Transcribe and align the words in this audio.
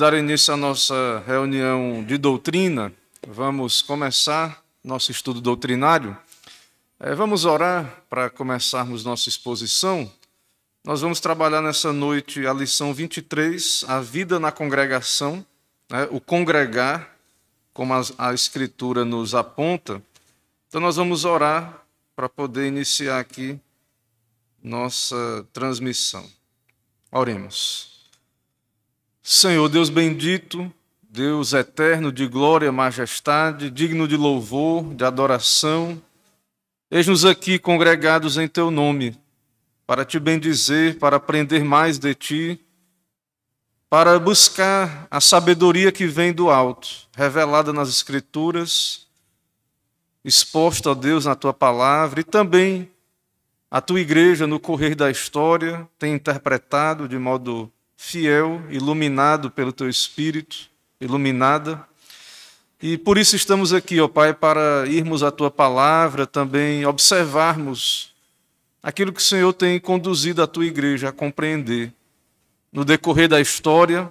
dar 0.00 0.14
início 0.14 0.54
à 0.54 0.56
nossa 0.56 1.22
reunião 1.26 2.02
de 2.02 2.16
doutrina. 2.16 2.90
Vamos 3.28 3.82
começar 3.82 4.64
nosso 4.82 5.10
estudo 5.10 5.42
doutrinário. 5.42 6.16
É, 6.98 7.14
vamos 7.14 7.44
orar 7.44 8.02
para 8.08 8.30
começarmos 8.30 9.04
nossa 9.04 9.28
exposição. 9.28 10.10
Nós 10.82 11.02
vamos 11.02 11.20
trabalhar 11.20 11.60
nessa 11.60 11.92
noite 11.92 12.46
a 12.46 12.52
lição 12.54 12.94
23, 12.94 13.84
a 13.88 14.00
vida 14.00 14.40
na 14.40 14.50
congregação, 14.50 15.44
né, 15.90 16.08
o 16.10 16.18
congregar, 16.18 17.14
como 17.74 17.92
a, 17.92 18.00
a 18.16 18.32
Escritura 18.32 19.04
nos 19.04 19.34
aponta. 19.34 20.02
Então, 20.66 20.80
nós 20.80 20.96
vamos 20.96 21.26
orar 21.26 21.84
para 22.16 22.26
poder 22.26 22.66
iniciar 22.66 23.20
aqui 23.20 23.60
nossa 24.62 25.46
transmissão. 25.52 26.26
Oremos. 27.12 27.89
Senhor, 29.22 29.68
Deus 29.68 29.90
bendito, 29.90 30.72
Deus 31.02 31.52
eterno, 31.52 32.10
de 32.10 32.26
glória, 32.26 32.72
majestade, 32.72 33.70
digno 33.70 34.08
de 34.08 34.16
louvor, 34.16 34.94
de 34.94 35.04
adoração, 35.04 36.00
eis-nos 36.90 37.24
aqui 37.24 37.58
congregados 37.58 38.38
em 38.38 38.48
Teu 38.48 38.70
nome, 38.70 39.18
para 39.86 40.04
Te 40.04 40.18
bendizer, 40.18 40.98
para 40.98 41.16
aprender 41.16 41.62
mais 41.62 41.98
de 41.98 42.14
Ti, 42.14 42.60
para 43.90 44.18
buscar 44.18 45.06
a 45.10 45.20
sabedoria 45.20 45.92
que 45.92 46.06
vem 46.06 46.32
do 46.32 46.48
alto, 46.48 46.88
revelada 47.14 47.72
nas 47.74 47.90
Escrituras, 47.90 49.06
exposta, 50.24 50.90
ó 50.90 50.94
Deus, 50.94 51.26
na 51.26 51.34
Tua 51.34 51.52
palavra, 51.52 52.20
e 52.20 52.24
também 52.24 52.90
a 53.70 53.82
Tua 53.82 54.00
igreja, 54.00 54.46
no 54.46 54.58
correr 54.58 54.94
da 54.94 55.10
história, 55.10 55.86
tem 55.98 56.14
interpretado 56.14 57.06
de 57.06 57.18
modo 57.18 57.70
fiel, 58.02 58.62
iluminado 58.70 59.50
pelo 59.50 59.74
teu 59.74 59.86
Espírito, 59.86 60.70
iluminada. 60.98 61.86
E 62.82 62.96
por 62.96 63.18
isso 63.18 63.36
estamos 63.36 63.74
aqui, 63.74 64.00
ó 64.00 64.08
Pai, 64.08 64.32
para 64.32 64.86
irmos 64.88 65.22
à 65.22 65.30
tua 65.30 65.50
palavra, 65.50 66.26
também 66.26 66.86
observarmos 66.86 68.14
aquilo 68.82 69.12
que 69.12 69.20
o 69.20 69.24
Senhor 69.24 69.52
tem 69.52 69.78
conduzido 69.78 70.42
a 70.42 70.46
tua 70.46 70.64
igreja 70.64 71.10
a 71.10 71.12
compreender. 71.12 71.92
No 72.72 72.86
decorrer 72.86 73.28
da 73.28 73.38
história, 73.38 74.10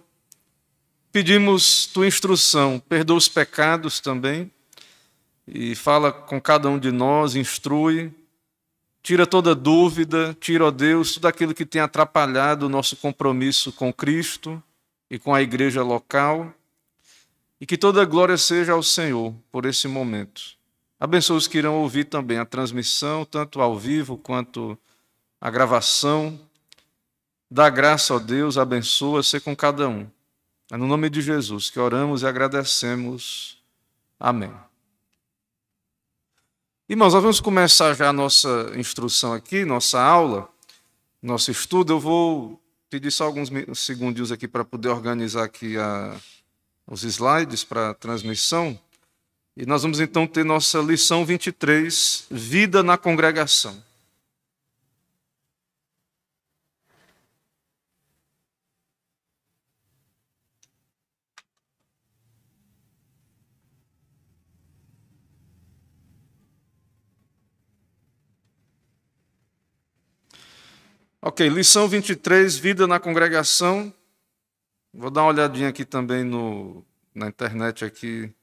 pedimos 1.12 1.88
tua 1.88 2.06
instrução, 2.06 2.80
perdoa 2.88 3.18
os 3.18 3.28
pecados 3.28 4.00
também, 4.00 4.52
e 5.48 5.74
fala 5.74 6.12
com 6.12 6.40
cada 6.40 6.70
um 6.70 6.78
de 6.78 6.92
nós, 6.92 7.36
instrui, 7.36 8.14
Tira 9.02 9.26
toda 9.26 9.56
dúvida, 9.56 10.36
tira, 10.40 10.66
ó 10.66 10.72
Deus, 10.72 11.14
tudo 11.14 11.28
aquilo 11.28 11.54
que 11.54 11.66
tem 11.66 11.82
atrapalhado 11.82 12.66
o 12.66 12.70
nosso 12.70 12.96
compromisso 12.98 13.72
com 13.72 13.92
Cristo 13.92 14.62
e 15.10 15.18
com 15.18 15.34
a 15.34 15.42
igreja 15.42 15.82
local. 15.82 16.54
E 17.60 17.66
que 17.66 17.78
toda 17.78 18.06
glória 18.06 18.38
seja 18.38 18.74
ao 18.74 18.84
Senhor 18.84 19.34
por 19.52 19.66
esse 19.66 19.88
momento. 19.88 20.42
Abençoe 21.00 21.38
os 21.38 21.48
que 21.48 21.58
irão 21.58 21.76
ouvir 21.76 22.06
também 22.06 22.38
a 22.38 22.46
transmissão, 22.46 23.26
tanto 23.26 23.62
ao 23.62 23.78
vivo 23.78 24.18
quanto 24.18 24.78
a 25.40 25.50
gravação. 25.50 26.40
Dá 27.50 27.70
graça, 27.70 28.14
ó 28.14 28.20
Deus, 28.20 28.58
abençoa, 28.58 29.24
ser 29.24 29.42
com 29.42 29.56
cada 29.56 29.88
um. 29.88 30.08
É 30.72 30.78
no 30.78 30.86
nome 30.86 31.10
de 31.10 31.22
Jesus 31.22 31.70
que 31.70 31.80
oramos 31.80 32.22
e 32.22 32.28
agradecemos. 32.28 33.58
Amém. 34.20 34.69
Irmãos, 36.90 37.14
nós 37.14 37.22
vamos 37.22 37.40
começar 37.40 37.94
já 37.94 38.10
a 38.10 38.14
nossa 38.14 38.72
instrução 38.76 39.32
aqui, 39.32 39.64
nossa 39.64 40.02
aula, 40.02 40.50
nosso 41.22 41.52
estudo. 41.52 41.94
Eu 41.94 42.00
vou 42.00 42.60
pedir 42.90 43.12
só 43.12 43.26
alguns 43.26 43.52
segundos 43.76 44.32
aqui 44.32 44.48
para 44.48 44.66
poder 44.66 44.90
organizar 44.90 45.44
aqui 45.44 45.78
a, 45.78 46.20
os 46.88 47.04
slides 47.04 47.64
para 47.64 47.92
a 47.92 47.94
transmissão. 47.94 48.78
E 49.56 49.68
nós 49.68 49.84
vamos 49.84 50.00
então 50.00 50.26
ter 50.26 50.44
nossa 50.44 50.80
lição 50.80 51.24
23, 51.24 52.26
Vida 52.32 52.82
na 52.82 52.98
Congregação. 52.98 53.80
Ok, 71.22 71.50
lição 71.50 71.86
23, 71.86 72.58
vida 72.58 72.88
na 72.88 72.98
congregação. 72.98 73.94
Vou 74.94 75.12
dar 75.12 75.24
uma 75.24 75.32
olhadinha 75.32 75.68
aqui 75.68 75.84
também 75.84 76.24
no, 76.24 76.86
na 77.14 77.28
internet 77.28 77.84
aqui 77.84 78.34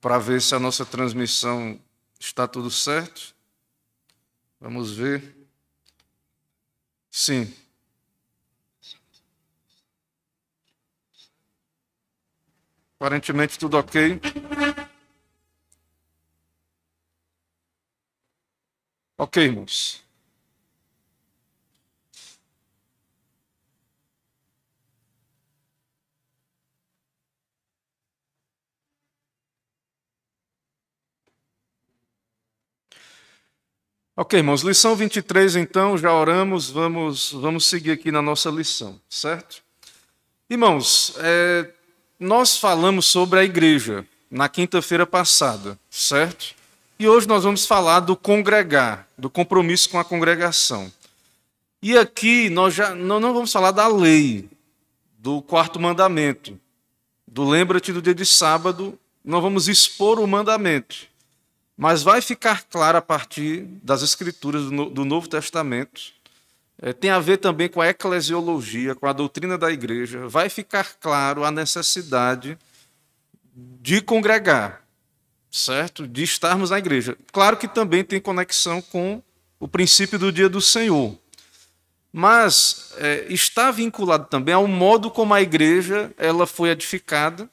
para 0.00 0.18
ver 0.18 0.42
se 0.42 0.52
a 0.52 0.58
nossa 0.58 0.84
transmissão 0.84 1.80
está 2.18 2.48
tudo 2.48 2.72
certo. 2.72 3.36
Vamos 4.60 4.96
ver. 4.96 5.36
Sim. 7.08 7.54
Aparentemente 12.98 13.56
tudo 13.58 13.78
ok. 13.78 14.20
Ok, 19.18 19.44
irmãos. 19.44 20.05
Ok, 34.18 34.38
irmãos, 34.38 34.62
lição 34.62 34.96
23, 34.96 35.56
então, 35.56 35.98
já 35.98 36.10
oramos, 36.10 36.70
vamos, 36.70 37.32
vamos 37.32 37.66
seguir 37.66 37.90
aqui 37.90 38.10
na 38.10 38.22
nossa 38.22 38.48
lição, 38.48 38.98
certo? 39.10 39.62
Irmãos, 40.48 41.12
é, 41.18 41.70
nós 42.18 42.56
falamos 42.56 43.04
sobre 43.04 43.38
a 43.38 43.44
igreja 43.44 44.06
na 44.30 44.48
quinta-feira 44.48 45.06
passada, 45.06 45.78
certo? 45.90 46.54
E 46.98 47.06
hoje 47.06 47.28
nós 47.28 47.44
vamos 47.44 47.66
falar 47.66 48.00
do 48.00 48.16
congregar, 48.16 49.06
do 49.18 49.28
compromisso 49.28 49.90
com 49.90 49.98
a 49.98 50.04
congregação. 50.04 50.90
E 51.82 51.94
aqui 51.98 52.48
nós 52.48 52.72
já 52.72 52.94
não, 52.94 53.20
não 53.20 53.34
vamos 53.34 53.52
falar 53.52 53.70
da 53.70 53.86
lei, 53.86 54.48
do 55.18 55.42
quarto 55.42 55.78
mandamento, 55.78 56.58
do 57.28 57.46
lembra-te 57.46 57.92
do 57.92 58.00
dia 58.00 58.14
de 58.14 58.24
sábado, 58.24 58.98
não 59.22 59.42
vamos 59.42 59.68
expor 59.68 60.18
o 60.18 60.26
mandamento. 60.26 61.06
Mas 61.76 62.02
vai 62.02 62.22
ficar 62.22 62.64
claro 62.64 62.96
a 62.96 63.02
partir 63.02 63.62
das 63.82 64.02
escrituras 64.02 64.64
do 64.64 65.04
Novo 65.04 65.28
Testamento, 65.28 66.00
é, 66.80 66.92
tem 66.92 67.10
a 67.10 67.18
ver 67.18 67.38
também 67.38 67.68
com 67.68 67.80
a 67.80 67.88
eclesiologia, 67.88 68.94
com 68.94 69.06
a 69.06 69.12
doutrina 69.12 69.56
da 69.56 69.70
igreja, 69.70 70.26
vai 70.28 70.48
ficar 70.48 70.94
claro 71.00 71.44
a 71.44 71.50
necessidade 71.50 72.58
de 73.54 74.00
congregar, 74.02 74.82
certo? 75.50 76.06
De 76.06 76.22
estarmos 76.22 76.70
na 76.70 76.78
igreja. 76.78 77.16
Claro 77.32 77.56
que 77.56 77.66
também 77.66 78.04
tem 78.04 78.20
conexão 78.20 78.82
com 78.82 79.22
o 79.58 79.66
princípio 79.66 80.18
do 80.18 80.30
dia 80.30 80.48
do 80.48 80.60
Senhor. 80.60 81.16
Mas 82.12 82.92
é, 82.96 83.26
está 83.28 83.70
vinculado 83.70 84.26
também 84.26 84.54
ao 84.54 84.66
modo 84.66 85.10
como 85.10 85.34
a 85.34 85.42
igreja 85.42 86.12
ela 86.16 86.46
foi 86.46 86.70
edificada, 86.70 87.48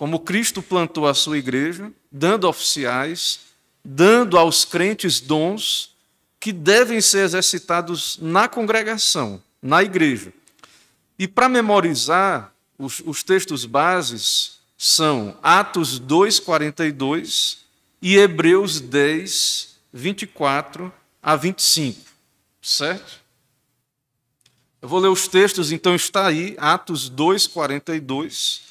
como 0.00 0.18
Cristo 0.18 0.62
plantou 0.62 1.06
a 1.06 1.12
sua 1.12 1.36
igreja, 1.36 1.92
dando 2.10 2.48
oficiais, 2.48 3.40
dando 3.84 4.38
aos 4.38 4.64
crentes 4.64 5.20
dons 5.20 5.94
que 6.40 6.54
devem 6.54 7.02
ser 7.02 7.18
exercitados 7.18 8.16
na 8.18 8.48
congregação, 8.48 9.42
na 9.60 9.82
igreja. 9.82 10.32
E 11.18 11.28
para 11.28 11.50
memorizar, 11.50 12.50
os, 12.78 13.02
os 13.04 13.22
textos 13.22 13.66
bases 13.66 14.60
são 14.78 15.36
Atos 15.42 15.98
2, 15.98 16.40
42 16.40 17.58
e 18.00 18.16
Hebreus 18.16 18.80
10, 18.80 19.76
24 19.92 20.90
a 21.22 21.36
25. 21.36 22.00
Certo? 22.62 23.20
Eu 24.80 24.88
vou 24.88 24.98
ler 24.98 25.08
os 25.08 25.28
textos, 25.28 25.70
então 25.70 25.94
está 25.94 26.26
aí, 26.26 26.56
Atos 26.58 27.10
2, 27.10 27.46
42 27.48 28.69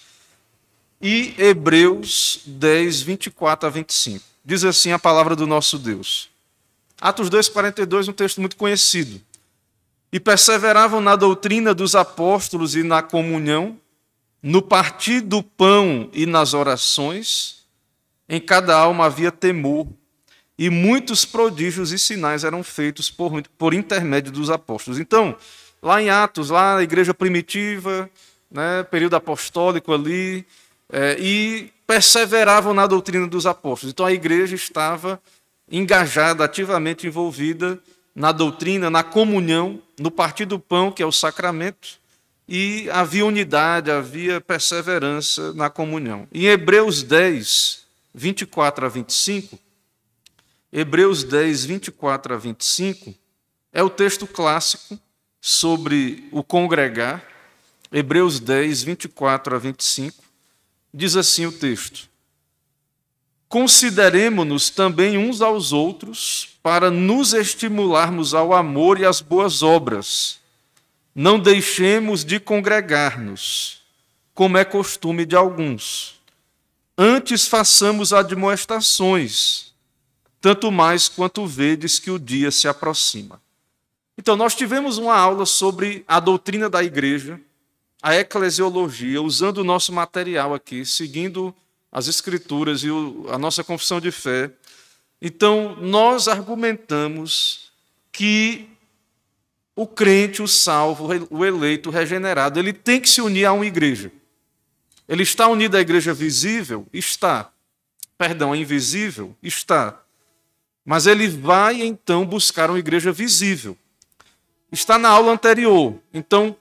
e 1.02 1.34
Hebreus 1.38 2.42
10, 2.46 3.02
24 3.02 3.68
a 3.68 3.70
25. 3.70 4.24
Diz 4.44 4.64
assim 4.64 4.92
a 4.92 5.00
palavra 5.00 5.36
do 5.36 5.48
nosso 5.48 5.78
Deus. 5.78 6.30
Atos 7.00 7.30
2, 7.30 7.50
42, 7.50 8.08
um 8.08 8.14
texto 8.14 8.42
muito 8.42 8.58
conhecido. 8.58 9.22
E 10.12 10.20
perseveravam 10.20 11.00
na 11.00 11.16
doutrina 11.16 11.74
dos 11.74 11.96
apóstolos 11.96 12.76
e 12.76 12.84
na 12.84 13.02
comunhão, 13.02 13.80
no 14.42 14.62
partir 14.62 15.22
do 15.22 15.44
pão 15.44 16.10
e 16.12 16.26
nas 16.26 16.54
orações. 16.54 17.64
Em 18.28 18.40
cada 18.40 18.76
alma 18.76 19.06
havia 19.06 19.32
temor, 19.32 19.88
e 20.60 20.70
muitos 20.70 21.24
prodígios 21.24 21.94
e 21.94 21.98
sinais 21.98 22.44
eram 22.44 22.62
feitos 22.62 23.10
por, 23.10 23.42
por 23.58 23.74
intermédio 23.74 24.30
dos 24.30 24.50
apóstolos. 24.50 25.00
Então, 25.00 25.38
lá 25.82 26.02
em 26.02 26.10
Atos, 26.10 26.50
lá 26.50 26.76
na 26.76 26.84
igreja 26.84 27.14
primitiva, 27.14 28.10
né, 28.52 28.84
período 28.84 29.16
apostólico 29.16 29.94
ali, 29.94 30.46
é, 30.92 31.18
e 31.20 31.72
perseveravam 31.86 32.74
na 32.74 32.88
doutrina 32.88 33.28
dos 33.28 33.46
apóstolos. 33.46 33.92
Então 33.92 34.06
a 34.06 34.12
igreja 34.12 34.56
estava 34.56 35.22
engajada, 35.72 36.44
ativamente 36.44 37.08
envolvida 37.08 37.80
na 38.16 38.32
doutrina, 38.32 38.90
na 38.90 39.04
comunhão, 39.04 39.82
no 40.00 40.12
partir 40.12 40.46
do 40.46 40.60
pão, 40.60 40.92
que 40.92 41.02
é 41.02 41.06
o 41.06 41.12
sacramento, 41.12 42.00
e 42.48 42.90
havia 42.90 43.26
unidade, 43.26 43.92
havia 43.92 44.42
perseverança 44.42 45.54
na 45.54 45.70
comunhão. 45.70 46.28
Em 46.34 46.46
Hebreus 46.46 47.04
10, 47.04 47.86
24 48.14 48.86
a 48.86 48.90
25, 48.90 49.60
Hebreus 50.74 51.24
10, 51.24 51.66
24 51.66 52.34
a 52.34 52.38
25, 52.38 53.14
é 53.72 53.84
o 53.84 53.90
texto 53.90 54.26
clássico 54.26 55.00
sobre 55.40 56.28
o 56.32 56.44
congregar. 56.44 57.24
Hebreus 57.92 58.40
10, 58.40 58.84
24 58.84 59.56
a 59.56 59.60
25, 59.60 60.24
diz 60.94 61.16
assim 61.16 61.46
o 61.46 61.52
texto: 61.52 62.10
Consideremos-nos 63.48 64.70
também 64.70 65.18
uns 65.18 65.42
aos 65.42 65.72
outros 65.74 66.58
para 66.62 66.92
nos 66.92 67.34
estimularmos 67.34 68.34
ao 68.34 68.54
amor 68.54 69.00
e 69.00 69.06
às 69.06 69.22
boas 69.22 69.64
obras 69.64 70.40
não 71.14 71.40
deixemos 71.40 72.24
de 72.24 72.40
congregar-nos, 72.40 73.82
como 74.34 74.58
é 74.58 74.64
costume 74.64 75.26
de 75.26 75.36
alguns. 75.36 76.20
Antes 76.98 77.48
façamos 77.48 78.14
admoestações, 78.14 79.74
tanto 80.40 80.72
mais 80.72 81.10
quanto 81.10 81.46
vedes 81.46 82.00
que 82.00 82.12
o 82.12 82.20
dia 82.20 82.52
se 82.52 82.68
aproxima. 82.68 83.42
Então, 84.18 84.36
nós 84.36 84.56
tivemos 84.56 84.98
uma 84.98 85.14
aula 85.14 85.46
sobre 85.46 86.04
a 86.08 86.20
doutrina 86.20 86.70
da 86.70 86.84
igreja, 86.84 87.40
a 88.02 88.16
eclesiologia, 88.16 89.22
usando 89.22 89.60
o 89.60 89.64
nosso 89.64 89.92
material 89.92 90.54
aqui, 90.54 90.86
seguindo 90.86 91.54
as 91.92 92.08
escrituras 92.08 92.84
e 92.84 92.90
a 93.30 93.38
nossa 93.38 93.64
confissão 93.64 94.00
de 94.00 94.12
fé. 94.12 94.52
Então, 95.22 95.76
nós 95.76 96.28
argumentamos 96.28 97.72
que 98.12 98.70
o 99.76 99.86
crente, 99.88 100.42
o 100.42 100.48
salvo, 100.48 101.08
o 101.30 101.46
eleito, 101.46 101.90
o 101.90 101.92
regenerado, 101.92 102.60
ele 102.60 102.74
tem 102.74 103.00
que 103.00 103.10
se 103.10 103.22
unir 103.22 103.46
a 103.46 103.54
uma 103.54 103.66
igreja. 103.66 104.12
Ele 105.08 105.24
está 105.24 105.48
unido 105.48 105.76
à 105.76 105.82
igreja 105.82 106.14
visível? 106.14 106.86
Está. 106.94 107.52
Perdão, 108.18 108.56
invisível? 108.56 109.36
Está. 109.42 110.02
Mas 110.86 111.08
ele 111.08 111.28
vai 111.28 111.82
então 111.82 112.26
buscar 112.26 112.70
uma 112.70 112.80
igreja 112.80 113.12
visível. 113.12 113.78
Está 114.72 115.00
na 115.00 115.10
aula 115.10 115.32
anterior. 115.32 116.00
Então, 116.14 116.56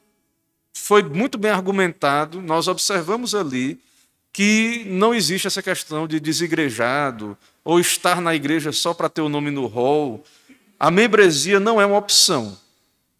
foi 0.83 1.03
muito 1.03 1.37
bem 1.37 1.51
argumentado, 1.51 2.41
nós 2.41 2.69
observamos 2.69 3.35
ali 3.35 3.81
que 4.33 4.85
não 4.87 5.15
existe 5.15 5.47
essa 5.47 5.63
questão 5.63 6.07
de 6.07 6.21
desigrejado 6.21 7.37
ou 7.65 7.81
estar 7.81 8.21
na 8.21 8.35
igreja 8.35 8.73
só 8.73 8.95
para 8.95 9.09
ter 9.09 9.21
o 9.21 9.29
nome 9.29 9.51
no 9.51 9.67
rol. 9.67 10.25
A 10.79 10.91
membresia 10.91 11.59
não 11.59 11.81
é 11.81 11.87
uma 11.87 11.99
opção. 11.99 12.57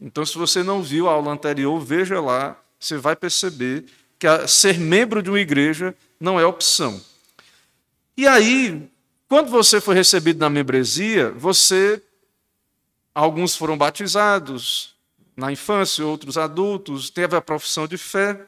Então, 0.01 0.25
se 0.25 0.39
você 0.39 0.63
não 0.63 0.83
viu 0.83 1.09
a 1.09 1.13
aula 1.13 1.33
anterior, 1.33 1.81
veja 1.81 2.21
lá, 2.21 2.57
você 2.79 2.97
vai 2.97 3.17
perceber 3.17 3.85
que 4.19 4.29
ser 4.47 4.79
membro 4.79 5.23
de 5.23 5.29
uma 5.29 5.41
igreja 5.41 5.95
não 6.21 6.39
é 6.39 6.47
opção. 6.47 7.01
E 8.17 8.27
aí, 8.27 8.89
quando 9.29 9.51
você 9.51 9.81
foi 9.81 9.95
recebido 9.95 10.39
na 10.39 10.49
membresia, 10.49 11.31
você. 11.33 12.03
Alguns 13.15 13.57
foram 13.57 13.77
batizados 13.77 14.95
na 15.39 15.53
infância, 15.53 16.05
outros 16.05 16.37
adultos, 16.37 17.11
teve 17.11 17.37
a 17.37 17.41
profissão 17.41 17.87
de 17.87 17.97
fé, 17.97 18.45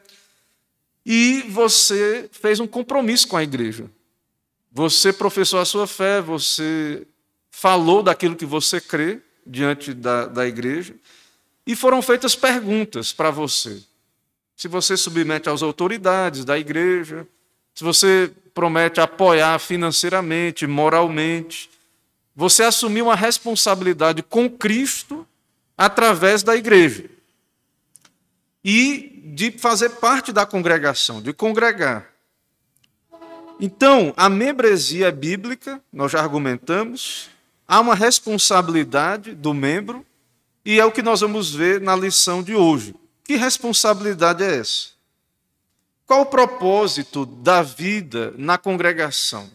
e 1.05 1.41
você 1.43 2.29
fez 2.33 2.59
um 2.59 2.67
compromisso 2.67 3.29
com 3.29 3.37
a 3.37 3.43
igreja. 3.43 3.89
Você 4.73 5.13
professou 5.13 5.61
a 5.61 5.65
sua 5.65 5.87
fé, 5.87 6.19
você 6.19 7.07
falou 7.49 8.03
daquilo 8.03 8.35
que 8.35 8.45
você 8.45 8.81
crê 8.81 9.21
diante 9.47 9.93
da, 9.93 10.25
da 10.25 10.45
igreja, 10.45 10.93
e 11.65 11.77
foram 11.77 12.01
feitas 12.01 12.35
perguntas 12.35 13.13
para 13.13 13.31
você. 13.31 13.81
Se 14.57 14.67
você 14.67 14.97
submete 14.97 15.49
às 15.49 15.63
autoridades 15.63 16.43
da 16.43 16.59
igreja, 16.59 17.25
se 17.73 17.85
você 17.85 18.29
promete 18.53 18.99
apoiar 18.99 19.57
financeiramente, 19.59 20.67
moralmente, 20.67 21.69
você 22.35 22.63
assumiu 22.63 23.05
uma 23.05 23.15
responsabilidade 23.15 24.21
com 24.21 24.49
Cristo 24.49 25.25
através 25.81 26.43
da 26.43 26.55
igreja. 26.55 27.09
E 28.63 29.19
de 29.33 29.51
fazer 29.51 29.89
parte 29.89 30.31
da 30.31 30.45
congregação, 30.45 31.19
de 31.19 31.33
congregar. 31.33 32.07
Então, 33.59 34.13
a 34.15 34.29
membresia 34.29 35.07
é 35.07 35.11
bíblica, 35.11 35.81
nós 35.91 36.11
já 36.11 36.19
argumentamos, 36.19 37.31
há 37.67 37.79
uma 37.79 37.95
responsabilidade 37.95 39.33
do 39.33 39.55
membro 39.55 40.05
e 40.63 40.79
é 40.79 40.85
o 40.85 40.91
que 40.91 41.01
nós 41.01 41.21
vamos 41.21 41.51
ver 41.51 41.81
na 41.81 41.95
lição 41.95 42.43
de 42.43 42.53
hoje. 42.53 42.93
Que 43.23 43.35
responsabilidade 43.35 44.43
é 44.43 44.57
essa? 44.57 44.89
Qual 46.05 46.21
o 46.21 46.25
propósito 46.27 47.25
da 47.25 47.63
vida 47.63 48.35
na 48.37 48.55
congregação? 48.55 49.49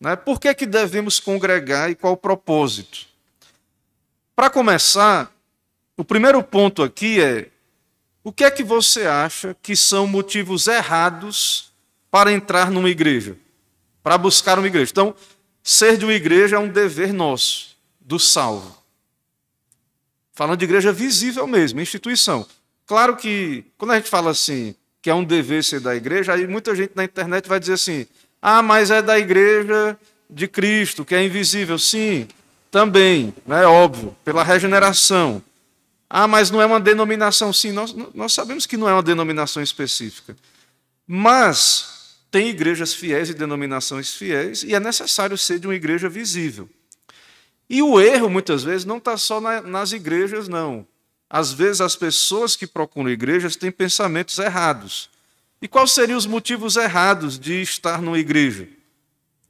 Né? 0.00 0.16
Por 0.16 0.40
que, 0.40 0.48
é 0.48 0.54
que 0.54 0.64
devemos 0.64 1.20
congregar 1.20 1.90
e 1.90 1.94
qual 1.94 2.14
o 2.14 2.16
propósito? 2.16 3.09
Para 4.40 4.48
começar, 4.48 5.30
o 5.98 6.02
primeiro 6.02 6.42
ponto 6.42 6.82
aqui 6.82 7.20
é: 7.20 7.48
o 8.24 8.32
que 8.32 8.42
é 8.42 8.50
que 8.50 8.64
você 8.64 9.04
acha 9.04 9.54
que 9.60 9.76
são 9.76 10.06
motivos 10.06 10.66
errados 10.66 11.70
para 12.10 12.32
entrar 12.32 12.70
numa 12.70 12.88
igreja? 12.88 13.36
Para 14.02 14.16
buscar 14.16 14.58
uma 14.58 14.66
igreja? 14.66 14.92
Então, 14.92 15.14
ser 15.62 15.98
de 15.98 16.06
uma 16.06 16.14
igreja 16.14 16.56
é 16.56 16.58
um 16.58 16.70
dever 16.70 17.12
nosso, 17.12 17.76
do 18.00 18.18
salvo. 18.18 18.82
Falando 20.32 20.60
de 20.60 20.64
igreja 20.64 20.90
visível 20.90 21.46
mesmo, 21.46 21.78
instituição. 21.78 22.46
Claro 22.86 23.18
que, 23.18 23.66
quando 23.76 23.90
a 23.90 23.96
gente 23.96 24.08
fala 24.08 24.30
assim, 24.30 24.74
que 25.02 25.10
é 25.10 25.14
um 25.14 25.22
dever 25.22 25.62
ser 25.62 25.80
da 25.80 25.94
igreja, 25.94 26.32
aí 26.32 26.46
muita 26.46 26.74
gente 26.74 26.92
na 26.94 27.04
internet 27.04 27.46
vai 27.46 27.60
dizer 27.60 27.74
assim: 27.74 28.06
ah, 28.40 28.62
mas 28.62 28.90
é 28.90 29.02
da 29.02 29.18
igreja 29.18 29.98
de 30.30 30.48
Cristo, 30.48 31.04
que 31.04 31.14
é 31.14 31.22
invisível. 31.22 31.78
Sim, 31.78 32.26
também, 32.70 33.34
é 33.48 33.66
óbvio, 33.66 34.16
pela 34.24 34.44
regeneração. 34.44 35.42
Ah, 36.08 36.26
mas 36.26 36.50
não 36.50 36.60
é 36.60 36.66
uma 36.66 36.80
denominação. 36.80 37.52
Sim, 37.52 37.72
nós, 37.72 37.94
nós 38.14 38.32
sabemos 38.32 38.66
que 38.66 38.76
não 38.76 38.88
é 38.88 38.92
uma 38.92 39.02
denominação 39.02 39.62
específica. 39.62 40.36
Mas 41.06 42.16
tem 42.30 42.48
igrejas 42.48 42.94
fiéis 42.94 43.28
e 43.28 43.34
denominações 43.34 44.14
fiéis, 44.14 44.62
e 44.62 44.74
é 44.74 44.80
necessário 44.80 45.36
ser 45.36 45.58
de 45.58 45.66
uma 45.66 45.74
igreja 45.74 46.08
visível. 46.08 46.68
E 47.68 47.82
o 47.82 48.00
erro, 48.00 48.30
muitas 48.30 48.62
vezes, 48.62 48.84
não 48.84 48.98
está 48.98 49.16
só 49.16 49.40
na, 49.40 49.60
nas 49.60 49.92
igrejas, 49.92 50.48
não. 50.48 50.86
Às 51.28 51.52
vezes, 51.52 51.80
as 51.80 51.94
pessoas 51.96 52.56
que 52.56 52.66
procuram 52.66 53.10
igrejas 53.10 53.56
têm 53.56 53.70
pensamentos 53.70 54.38
errados. 54.38 55.10
E 55.62 55.68
quais 55.68 55.92
seriam 55.92 56.18
os 56.18 56.26
motivos 56.26 56.76
errados 56.76 57.38
de 57.38 57.60
estar 57.62 58.00
numa 58.00 58.18
igreja? 58.18 58.68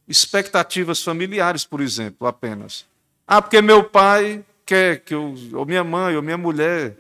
Expectativas 0.08 1.02
familiares, 1.02 1.64
por 1.64 1.80
exemplo, 1.80 2.26
apenas. 2.26 2.84
Ah, 3.32 3.40
porque 3.40 3.62
meu 3.62 3.84
pai 3.84 4.44
quer 4.66 5.04
que 5.04 5.14
eu, 5.14 5.36
ou 5.52 5.64
minha 5.64 5.84
mãe, 5.84 6.16
ou 6.16 6.22
minha 6.22 6.36
mulher. 6.36 6.96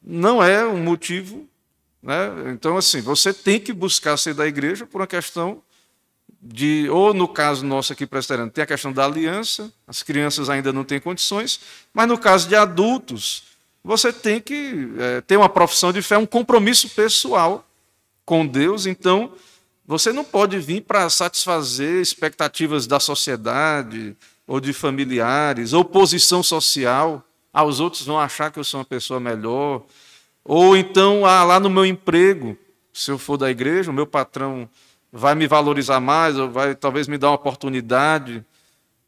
Não 0.00 0.40
é 0.40 0.64
um 0.64 0.76
motivo. 0.76 1.48
Né? 2.00 2.52
Então, 2.52 2.76
assim, 2.76 3.00
você 3.00 3.34
tem 3.34 3.58
que 3.58 3.72
buscar 3.72 4.16
ser 4.16 4.34
da 4.34 4.46
igreja 4.46 4.86
por 4.86 5.00
uma 5.00 5.08
questão 5.08 5.60
de, 6.40 6.88
ou 6.90 7.12
no 7.12 7.26
caso 7.26 7.66
nosso 7.66 7.92
aqui 7.92 8.06
presbiteriano, 8.06 8.52
tem 8.52 8.62
a 8.62 8.66
questão 8.68 8.92
da 8.92 9.04
aliança, 9.04 9.72
as 9.84 10.00
crianças 10.00 10.48
ainda 10.48 10.72
não 10.72 10.84
têm 10.84 11.00
condições, 11.00 11.58
mas 11.92 12.06
no 12.06 12.16
caso 12.16 12.48
de 12.48 12.54
adultos, 12.54 13.42
você 13.82 14.12
tem 14.12 14.40
que 14.40 14.92
é, 14.96 15.20
ter 15.22 15.36
uma 15.36 15.48
profissão 15.48 15.92
de 15.92 16.02
fé, 16.02 16.16
um 16.16 16.24
compromisso 16.24 16.88
pessoal 16.90 17.68
com 18.24 18.46
Deus, 18.46 18.86
então 18.86 19.32
você 19.84 20.12
não 20.12 20.22
pode 20.22 20.56
vir 20.60 20.82
para 20.82 21.10
satisfazer 21.10 22.00
expectativas 22.00 22.86
da 22.86 23.00
sociedade, 23.00 24.16
ou 24.50 24.58
de 24.58 24.72
familiares, 24.72 25.72
ou 25.72 25.84
posição 25.84 26.42
social, 26.42 27.24
ah, 27.52 27.62
os 27.62 27.78
outros 27.78 28.02
vão 28.02 28.18
achar 28.18 28.50
que 28.50 28.58
eu 28.58 28.64
sou 28.64 28.80
uma 28.80 28.84
pessoa 28.84 29.20
melhor, 29.20 29.84
ou 30.44 30.76
então, 30.76 31.24
ah, 31.24 31.44
lá 31.44 31.60
no 31.60 31.70
meu 31.70 31.86
emprego, 31.86 32.58
se 32.92 33.12
eu 33.12 33.16
for 33.16 33.36
da 33.36 33.48
igreja, 33.48 33.92
o 33.92 33.94
meu 33.94 34.08
patrão 34.08 34.68
vai 35.12 35.36
me 35.36 35.46
valorizar 35.46 36.00
mais, 36.00 36.36
ou 36.36 36.50
vai 36.50 36.74
talvez 36.74 37.06
me 37.06 37.16
dar 37.16 37.28
uma 37.28 37.36
oportunidade, 37.36 38.44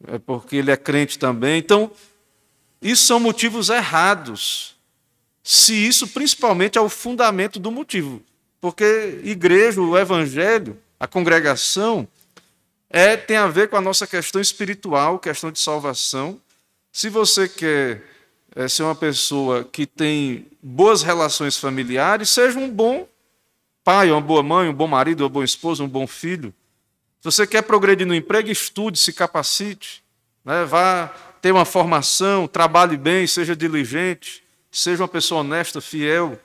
é 0.07 0.17
porque 0.17 0.55
ele 0.55 0.71
é 0.71 0.77
crente 0.77 1.19
também. 1.19 1.59
Então, 1.59 1.91
isso 2.81 3.05
são 3.05 3.19
motivos 3.19 3.69
errados. 3.69 4.77
Se 5.43 5.75
isso 5.75 6.07
principalmente 6.07 6.79
é 6.79 6.81
o 6.81 6.89
fundamento 6.89 7.59
do 7.59 7.73
motivo. 7.73 8.23
Porque 8.61 9.21
igreja, 9.25 9.83
o 9.83 9.99
evangelho, 9.99 10.79
a 11.01 11.09
congregação, 11.09 12.07
é, 12.93 13.17
tem 13.17 13.39
a 13.39 13.47
ver 13.47 13.69
com 13.69 13.77
a 13.77 13.81
nossa 13.81 14.07
questão 14.07 14.39
espiritual, 14.41 15.19
questão 15.19 15.51
de 15.51 15.59
salvação. 15.59 16.39
Se 16.93 17.09
você 17.09 17.49
quer 17.49 18.03
é 18.55 18.69
ser 18.69 18.83
uma 18.83 18.95
pessoa 18.95 19.65
que 19.65 19.87
tem 19.87 20.47
boas 20.63 21.03
relações 21.03 21.57
familiares, 21.57 22.29
seja 22.29 22.59
um 22.59 22.69
bom 22.69 23.09
pai, 23.83 24.11
uma 24.11 24.21
boa 24.21 24.43
mãe, 24.43 24.69
um 24.69 24.75
bom 24.75 24.87
marido, 24.87 25.23
uma 25.23 25.29
boa 25.31 25.45
esposa, 25.45 25.83
um 25.83 25.89
bom 25.89 26.07
filho. 26.07 26.53
Se 27.21 27.25
você 27.25 27.47
quer 27.47 27.63
progredir 27.63 28.07
no 28.07 28.15
emprego, 28.15 28.51
estude, 28.51 28.99
se 28.99 29.13
capacite, 29.13 30.05
né? 30.45 30.67
vá 30.67 31.09
ter 31.41 31.51
uma 31.51 31.65
formação, 31.65 32.47
trabalhe 32.47 32.99
bem, 32.99 33.27
seja 33.27 33.57
diligente, 33.57 34.45
seja 34.71 35.03
uma 35.03 35.09
pessoa 35.09 35.41
honesta, 35.41 35.81
fiel. 35.81 36.39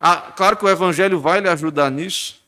Ah, 0.00 0.32
claro 0.36 0.56
que 0.56 0.64
o 0.64 0.68
Evangelho 0.68 1.20
vai 1.20 1.40
lhe 1.40 1.48
ajudar 1.48 1.88
nisso. 1.88 2.43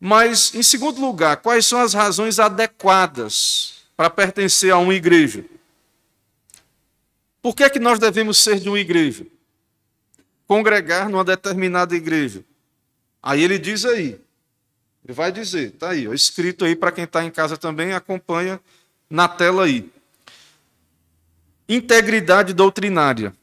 Mas, 0.00 0.54
em 0.54 0.62
segundo 0.62 1.00
lugar, 1.00 1.38
quais 1.38 1.66
são 1.66 1.80
as 1.80 1.94
razões 1.94 2.38
adequadas 2.38 3.86
para 3.96 4.10
pertencer 4.10 4.70
a 4.72 4.78
uma 4.78 4.94
igreja? 4.94 5.44
Por 7.40 7.54
que 7.54 7.64
é 7.64 7.70
que 7.70 7.78
nós 7.78 7.98
devemos 7.98 8.38
ser 8.38 8.60
de 8.60 8.68
uma 8.68 8.78
igreja? 8.78 9.26
Congregar 10.46 11.08
numa 11.08 11.24
determinada 11.24 11.94
igreja. 11.94 12.44
Aí 13.22 13.42
ele 13.42 13.58
diz 13.58 13.84
aí, 13.84 14.20
ele 15.04 15.14
vai 15.14 15.32
dizer, 15.32 15.68
está 15.68 15.90
aí, 15.90 16.06
ó, 16.06 16.12
escrito 16.12 16.64
aí 16.64 16.76
para 16.76 16.92
quem 16.92 17.04
está 17.04 17.24
em 17.24 17.30
casa 17.30 17.56
também, 17.56 17.92
acompanha 17.92 18.60
na 19.08 19.28
tela 19.28 19.64
aí. 19.64 19.90
Integridade 21.68 22.52
doutrinária. 22.52 23.34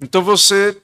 Então 0.00 0.22
você 0.22 0.80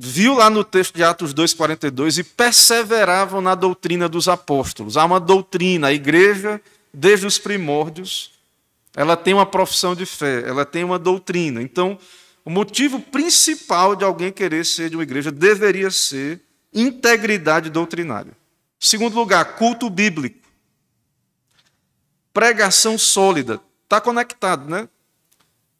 viu 0.00 0.34
lá 0.34 0.48
no 0.48 0.62
texto 0.62 0.94
de 0.94 1.02
Atos 1.02 1.34
2,42 1.34 2.18
e 2.18 2.22
perseveravam 2.22 3.40
na 3.40 3.56
doutrina 3.56 4.08
dos 4.08 4.28
apóstolos. 4.28 4.96
Há 4.96 5.04
uma 5.04 5.18
doutrina, 5.18 5.88
a 5.88 5.92
igreja, 5.92 6.60
desde 6.94 7.26
os 7.26 7.36
primórdios, 7.36 8.30
ela 8.94 9.16
tem 9.16 9.34
uma 9.34 9.44
profissão 9.44 9.96
de 9.96 10.06
fé, 10.06 10.48
ela 10.48 10.64
tem 10.64 10.84
uma 10.84 11.00
doutrina. 11.00 11.60
Então, 11.60 11.98
o 12.44 12.50
motivo 12.50 13.00
principal 13.00 13.96
de 13.96 14.04
alguém 14.04 14.30
querer 14.30 14.64
ser 14.64 14.88
de 14.88 14.94
uma 14.96 15.02
igreja 15.02 15.32
deveria 15.32 15.90
ser 15.90 16.40
integridade 16.72 17.68
doutrinária. 17.68 18.32
Segundo 18.78 19.16
lugar, 19.16 19.56
culto 19.56 19.90
bíblico. 19.90 20.46
Pregação 22.32 22.96
sólida. 22.96 23.60
Está 23.82 24.00
conectado, 24.00 24.70
né? 24.70 24.88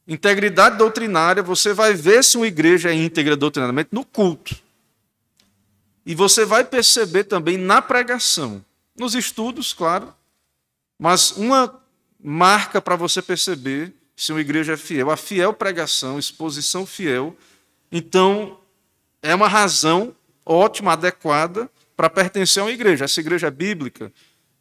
Integridade 0.09 0.79
doutrinária, 0.79 1.43
você 1.43 1.75
vai 1.75 1.93
ver 1.93 2.25
se 2.25 2.39
uma 2.39 2.47
igreja 2.47 2.89
é 2.89 2.95
íntegra 2.95 3.37
doutrinariamente 3.37 3.91
no 3.93 4.05
culto. 4.05 4.57
E 6.07 6.15
você 6.15 6.47
vai 6.47 6.65
perceber 6.65 7.25
também 7.25 7.59
na 7.59 7.83
pregação. 7.83 8.65
Nos 8.97 9.15
estudos, 9.15 9.75
claro. 9.75 10.15
Mas 10.99 11.33
uma 11.33 11.79
marca 12.19 12.81
para 12.81 12.97
você 12.97 13.21
perceber 13.21 13.93
se 14.17 14.33
uma 14.33 14.41
igreja 14.41 14.73
é 14.73 14.77
fiel. 14.79 15.11
A 15.11 15.17
fiel 15.17 15.53
pregação, 15.53 16.19
exposição 16.19 16.87
fiel. 16.87 17.37
Então, 17.93 18.59
é 19.23 19.35
uma 19.35 19.47
razão 19.47 20.17
ótima, 20.45 20.95
adequada 20.95 21.71
para 21.95 22.09
pertencer 22.09 22.63
a 22.63 22.65
uma 22.65 22.73
igreja. 22.73 23.05
Essa 23.05 23.21
igreja 23.21 23.49
é 23.49 23.51
bíblica, 23.51 24.11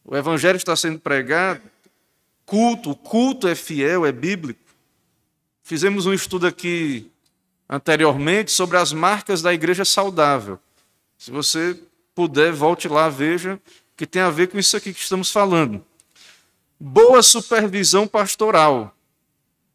o 0.03 0.15
evangelho 0.15 0.57
está 0.57 0.75
sendo 0.75 0.99
pregado, 0.99 1.61
culto, 2.45 2.91
o 2.91 2.95
culto 2.95 3.47
é 3.47 3.55
fiel, 3.55 4.05
é 4.05 4.11
bíblico. 4.11 4.66
Fizemos 5.67 6.05
um 6.05 6.13
estudo 6.13 6.47
aqui 6.47 7.11
anteriormente 7.67 8.53
sobre 8.53 8.77
as 8.77 8.93
marcas 8.93 9.41
da 9.41 9.53
igreja 9.53 9.83
saudável. 9.83 10.57
Se 11.17 11.29
você 11.29 11.77
puder, 12.15 12.53
volte 12.53 12.87
lá, 12.87 13.09
veja, 13.09 13.59
que 13.97 14.07
tem 14.07 14.21
a 14.21 14.29
ver 14.29 14.47
com 14.47 14.57
isso 14.57 14.77
aqui 14.77 14.93
que 14.93 15.01
estamos 15.01 15.29
falando. 15.29 15.83
Boa 16.79 17.21
supervisão 17.21 18.07
pastoral. 18.07 18.95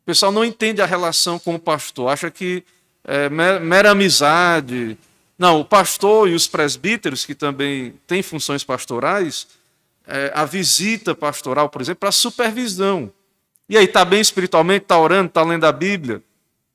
O 0.01 0.07
pessoal 0.07 0.33
não 0.33 0.43
entende 0.43 0.81
a 0.81 0.87
relação 0.87 1.39
com 1.39 1.57
o 1.57 1.61
pastor, 1.61 2.09
acha 2.09 2.31
que 2.31 2.65
é 3.05 3.29
mera 3.29 3.91
amizade. 3.91 4.97
Não, 5.39 5.61
o 5.61 5.65
pastor 5.65 6.27
e 6.27 6.33
os 6.33 6.49
presbíteros, 6.49 7.27
que 7.27 7.35
também 7.35 8.01
têm 8.07 8.23
funções 8.23 8.65
pastorais, 8.65 9.47
é, 10.07 10.33
a 10.35 10.47
visita 10.47 11.15
pastoral, 11.15 11.69
por 11.69 11.83
exemplo, 11.83 12.01
para 12.01 12.13
supervisão. 12.13 13.13
E 13.69 13.77
aí, 13.77 13.85
está 13.85 14.05
bem 14.05 14.21
espiritualmente? 14.21 14.85
Está 14.85 14.99
orando? 14.99 15.29
Está 15.29 15.43
lendo 15.43 15.65
a 15.65 15.73
Bíblia? 15.73 16.23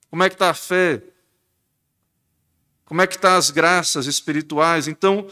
Como 0.09 0.23
é 0.23 0.29
que 0.29 0.35
está 0.35 0.49
a 0.49 0.53
fé? 0.53 1.01
Como 2.85 3.01
é 3.01 3.07
que 3.07 3.15
estão 3.15 3.31
tá 3.31 3.37
as 3.37 3.51
graças 3.51 4.05
espirituais? 4.05 4.87
Então, 4.87 5.27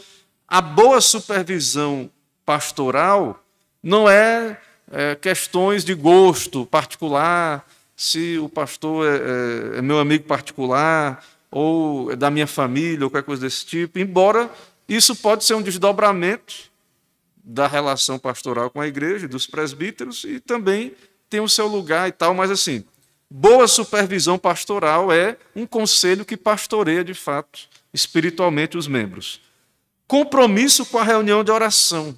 a 0.46 0.60
boa 0.60 1.00
supervisão 1.00 2.10
pastoral 2.44 3.42
não 3.82 4.08
é 4.08 4.60
é, 4.90 5.14
questões 5.14 5.84
de 5.84 5.94
gosto 5.94 6.66
particular, 6.66 7.66
se 7.96 8.38
o 8.38 8.48
pastor 8.48 9.06
é, 9.06 9.16
é, 9.16 9.78
é, 9.78 9.82
meu 9.82 9.98
amigo 9.98 10.24
particular, 10.24 11.24
ou 11.50 12.12
é 12.12 12.16
da 12.16 12.30
minha 12.30 12.46
família, 12.46 13.04
ou 13.04 13.10
qualquer 13.10 13.26
coisa 13.26 13.42
desse 13.42 13.64
tipo, 13.64 13.98
embora 13.98 14.50
isso 14.88 15.16
pode 15.16 15.44
ser 15.44 15.54
um 15.54 15.62
desdobramento 15.62 16.70
da 17.42 17.66
relação 17.66 18.18
pastoral 18.18 18.70
com 18.70 18.80
a 18.80 18.86
igreja, 18.86 19.26
dos 19.26 19.46
presbíteros, 19.46 20.24
e 20.24 20.40
também 20.40 20.94
tem 21.28 21.40
o 21.40 21.48
seu 21.48 21.66
lugar 21.66 22.08
e 22.08 22.12
tal, 22.12 22.34
mas 22.34 22.50
assim, 22.50 22.84
boa 23.30 23.66
supervisão 23.66 24.38
pastoral 24.38 25.12
é 25.12 25.36
um 25.54 25.66
conselho 25.66 26.24
que 26.24 26.36
pastoreia 26.36 27.04
de 27.04 27.14
fato 27.14 27.68
espiritualmente 27.92 28.76
os 28.76 28.86
membros. 28.86 29.40
Compromisso 30.06 30.84
com 30.86 30.98
a 30.98 31.02
reunião 31.02 31.42
de 31.42 31.50
oração. 31.50 32.16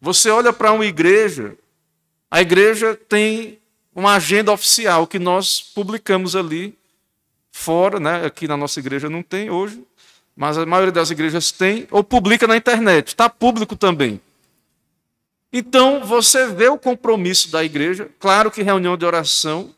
Você 0.00 0.30
olha 0.30 0.52
para 0.52 0.72
uma 0.72 0.86
igreja, 0.86 1.56
a 2.30 2.40
igreja 2.40 2.94
tem 2.94 3.58
uma 3.94 4.14
agenda 4.14 4.52
oficial 4.52 5.06
que 5.06 5.18
nós 5.18 5.60
publicamos 5.60 6.36
ali 6.36 6.78
fora, 7.50 7.98
né? 7.98 8.24
aqui 8.24 8.46
na 8.46 8.56
nossa 8.56 8.78
igreja 8.78 9.10
não 9.10 9.22
tem 9.22 9.50
hoje, 9.50 9.82
mas 10.36 10.56
a 10.56 10.64
maioria 10.64 10.92
das 10.92 11.10
igrejas 11.10 11.50
tem, 11.50 11.88
ou 11.90 12.04
publica 12.04 12.46
na 12.46 12.56
internet, 12.56 13.08
está 13.08 13.28
público 13.28 13.74
também. 13.74 14.20
Então, 15.52 16.04
você 16.04 16.46
vê 16.48 16.68
o 16.68 16.78
compromisso 16.78 17.50
da 17.50 17.64
igreja, 17.64 18.10
claro 18.18 18.50
que 18.50 18.62
reunião 18.62 18.96
de 18.96 19.04
oração 19.04 19.74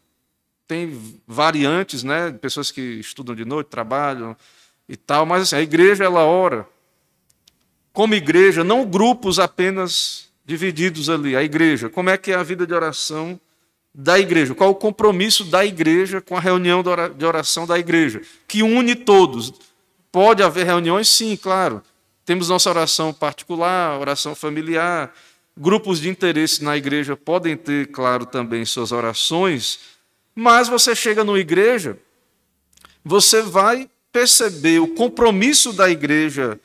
tem 0.67 1.21
variantes, 1.27 2.03
né? 2.03 2.33
pessoas 2.33 2.71
que 2.71 2.81
estudam 2.81 3.35
de 3.35 3.45
noite, 3.45 3.69
trabalham 3.69 4.37
e 4.89 4.97
tal, 4.97 5.25
mas 5.25 5.43
assim, 5.43 5.57
a 5.57 5.63
igreja 5.63 6.05
ela 6.05 6.25
ora 6.25 6.67
como 7.93 8.15
igreja, 8.15 8.63
não 8.63 8.85
grupos 8.85 9.39
apenas 9.39 10.29
divididos 10.45 11.11
ali, 11.11 11.37
a 11.37 11.43
igreja. 11.43 11.89
Como 11.89 12.11
é 12.11 12.17
que 12.17 12.33
é 12.33 12.35
a 12.35 12.43
vida 12.43 12.67
de 12.67 12.73
oração 12.73 13.39
da 13.95 14.19
igreja? 14.19 14.55
Qual 14.55 14.71
o 14.71 14.75
compromisso 14.75 15.45
da 15.45 15.65
igreja 15.65 16.21
com 16.21 16.37
a 16.37 16.41
reunião 16.41 16.83
de 17.17 17.25
oração 17.25 17.67
da 17.67 17.79
igreja? 17.79 18.23
Que 18.47 18.63
une 18.63 18.95
todos. 18.95 19.53
Pode 20.13 20.43
haver 20.43 20.67
reuniões? 20.67 21.09
Sim, 21.09 21.37
claro. 21.37 21.83
Temos 22.25 22.49
nossa 22.49 22.71
oração 22.71 23.13
particular, 23.13 23.99
oração 24.01 24.35
familiar. 24.35 25.13
Grupos 25.57 26.01
de 26.01 26.09
interesse 26.09 26.65
na 26.65 26.77
igreja 26.77 27.17
podem 27.17 27.57
ter, 27.57 27.89
claro, 27.89 28.25
também 28.25 28.65
suas 28.65 28.93
orações. 28.93 29.81
Mas 30.35 30.69
você 30.69 30.95
chega 30.95 31.25
numa 31.25 31.39
igreja, 31.39 31.99
você 33.05 33.43
vai 33.43 33.89
perceber 34.13 34.81
o 34.81 34.89
compromisso 34.89 35.73
da 35.73 35.91
igreja 35.91 36.59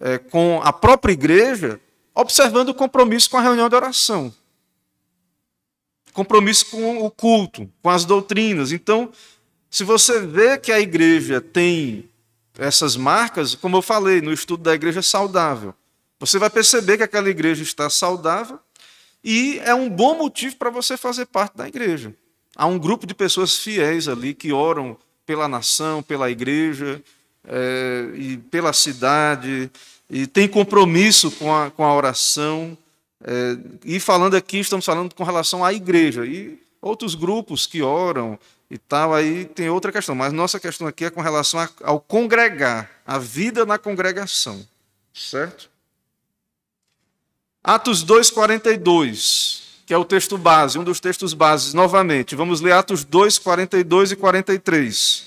é, 0.00 0.18
com 0.18 0.60
a 0.62 0.72
própria 0.72 1.12
igreja, 1.12 1.80
observando 2.14 2.70
o 2.70 2.74
compromisso 2.74 3.30
com 3.30 3.36
a 3.36 3.42
reunião 3.42 3.68
de 3.68 3.74
oração, 3.74 4.34
compromisso 6.12 6.66
com 6.66 7.04
o 7.04 7.10
culto, 7.10 7.70
com 7.82 7.90
as 7.90 8.04
doutrinas. 8.04 8.72
Então, 8.72 9.12
se 9.70 9.84
você 9.84 10.20
vê 10.20 10.58
que 10.58 10.72
a 10.72 10.80
igreja 10.80 11.40
tem 11.40 12.08
essas 12.58 12.96
marcas, 12.96 13.54
como 13.54 13.76
eu 13.76 13.82
falei 13.82 14.20
no 14.20 14.32
estudo 14.32 14.62
da 14.62 14.74
igreja 14.74 15.02
saudável, 15.02 15.74
você 16.20 16.38
vai 16.38 16.50
perceber 16.50 16.98
que 16.98 17.02
aquela 17.02 17.30
igreja 17.30 17.62
está 17.62 17.88
saudável 17.88 18.60
e 19.24 19.58
é 19.64 19.74
um 19.74 19.88
bom 19.88 20.16
motivo 20.18 20.54
para 20.56 20.68
você 20.68 20.96
fazer 20.98 21.24
parte 21.24 21.56
da 21.56 21.66
igreja. 21.66 22.14
Há 22.54 22.66
um 22.66 22.78
grupo 22.78 23.06
de 23.06 23.14
pessoas 23.14 23.56
fiéis 23.56 24.06
ali 24.06 24.34
que 24.34 24.52
oram 24.52 24.98
pela 25.24 25.48
nação, 25.48 26.02
pela 26.02 26.30
igreja, 26.30 27.02
é, 27.44 28.10
e 28.14 28.36
pela 28.36 28.72
cidade, 28.74 29.70
e 30.10 30.26
tem 30.26 30.46
compromisso 30.46 31.30
com 31.30 31.54
a, 31.54 31.70
com 31.70 31.84
a 31.84 31.94
oração. 31.94 32.76
É, 33.24 33.56
e 33.84 33.98
falando 33.98 34.34
aqui, 34.34 34.58
estamos 34.58 34.84
falando 34.84 35.14
com 35.14 35.24
relação 35.24 35.64
à 35.64 35.72
igreja. 35.72 36.26
E 36.26 36.60
outros 36.82 37.14
grupos 37.14 37.66
que 37.66 37.80
oram 37.80 38.38
e 38.70 38.76
tal, 38.76 39.14
aí 39.14 39.46
tem 39.46 39.70
outra 39.70 39.92
questão. 39.92 40.14
Mas 40.14 40.32
nossa 40.32 40.60
questão 40.60 40.86
aqui 40.86 41.06
é 41.06 41.10
com 41.10 41.20
relação 41.20 41.60
a, 41.60 41.70
ao 41.82 41.98
congregar, 41.98 42.90
a 43.06 43.18
vida 43.18 43.64
na 43.64 43.78
congregação. 43.78 44.66
Certo? 45.14 45.69
Atos 47.62 48.04
2,42, 48.04 49.60
que 49.84 49.92
é 49.92 49.98
o 49.98 50.04
texto 50.04 50.38
base, 50.38 50.78
um 50.78 50.84
dos 50.84 50.98
textos 50.98 51.34
bases, 51.34 51.74
novamente. 51.74 52.34
Vamos 52.34 52.62
ler 52.62 52.72
Atos 52.72 53.04
2, 53.04 53.38
42 53.38 54.12
e 54.12 54.16
43. 54.16 55.26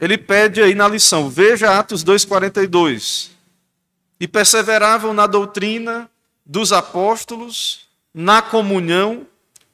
Ele 0.00 0.18
pede 0.18 0.60
aí 0.60 0.74
na 0.74 0.88
lição, 0.88 1.30
veja 1.30 1.78
Atos 1.78 2.04
2,42. 2.04 3.28
E 4.18 4.26
perseveravam 4.26 5.14
na 5.14 5.28
doutrina 5.28 6.10
dos 6.44 6.72
apóstolos, 6.72 7.86
na 8.12 8.42
comunhão, 8.42 9.24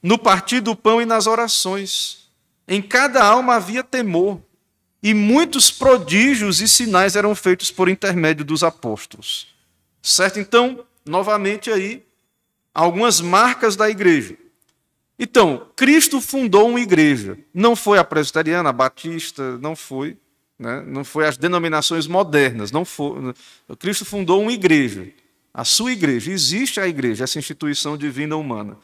no 0.02 0.18
partir 0.18 0.60
do 0.60 0.76
pão 0.76 1.00
e 1.00 1.06
nas 1.06 1.26
orações. 1.26 2.28
Em 2.68 2.82
cada 2.82 3.24
alma 3.24 3.54
havia 3.54 3.82
temor, 3.82 4.40
e 5.02 5.14
muitos 5.14 5.70
prodígios 5.70 6.60
e 6.60 6.68
sinais 6.68 7.16
eram 7.16 7.34
feitos 7.34 7.70
por 7.70 7.88
intermédio 7.88 8.44
dos 8.44 8.62
apóstolos. 8.62 9.48
Certo? 10.02 10.38
Então, 10.38 10.84
novamente 11.04 11.70
aí, 11.70 12.02
algumas 12.74 13.20
marcas 13.20 13.76
da 13.76 13.88
igreja. 13.88 14.36
Então, 15.18 15.68
Cristo 15.76 16.20
fundou 16.20 16.68
uma 16.68 16.80
igreja. 16.80 17.38
Não 17.52 17.76
foi 17.76 17.98
a 17.98 18.04
presbiteriana, 18.04 18.70
a 18.70 18.72
batista, 18.72 19.58
não 19.58 19.76
foi. 19.76 20.16
Né? 20.58 20.82
Não 20.86 21.04
foi 21.04 21.26
as 21.26 21.36
denominações 21.36 22.06
modernas. 22.06 22.72
Não 22.72 22.84
foi. 22.84 23.34
Cristo 23.78 24.04
fundou 24.04 24.42
uma 24.42 24.52
igreja. 24.52 25.08
A 25.52 25.64
sua 25.64 25.92
igreja. 25.92 26.32
Existe 26.32 26.80
a 26.80 26.88
igreja, 26.88 27.24
essa 27.24 27.38
instituição 27.38 27.96
divina 27.96 28.36
humana. 28.36 28.76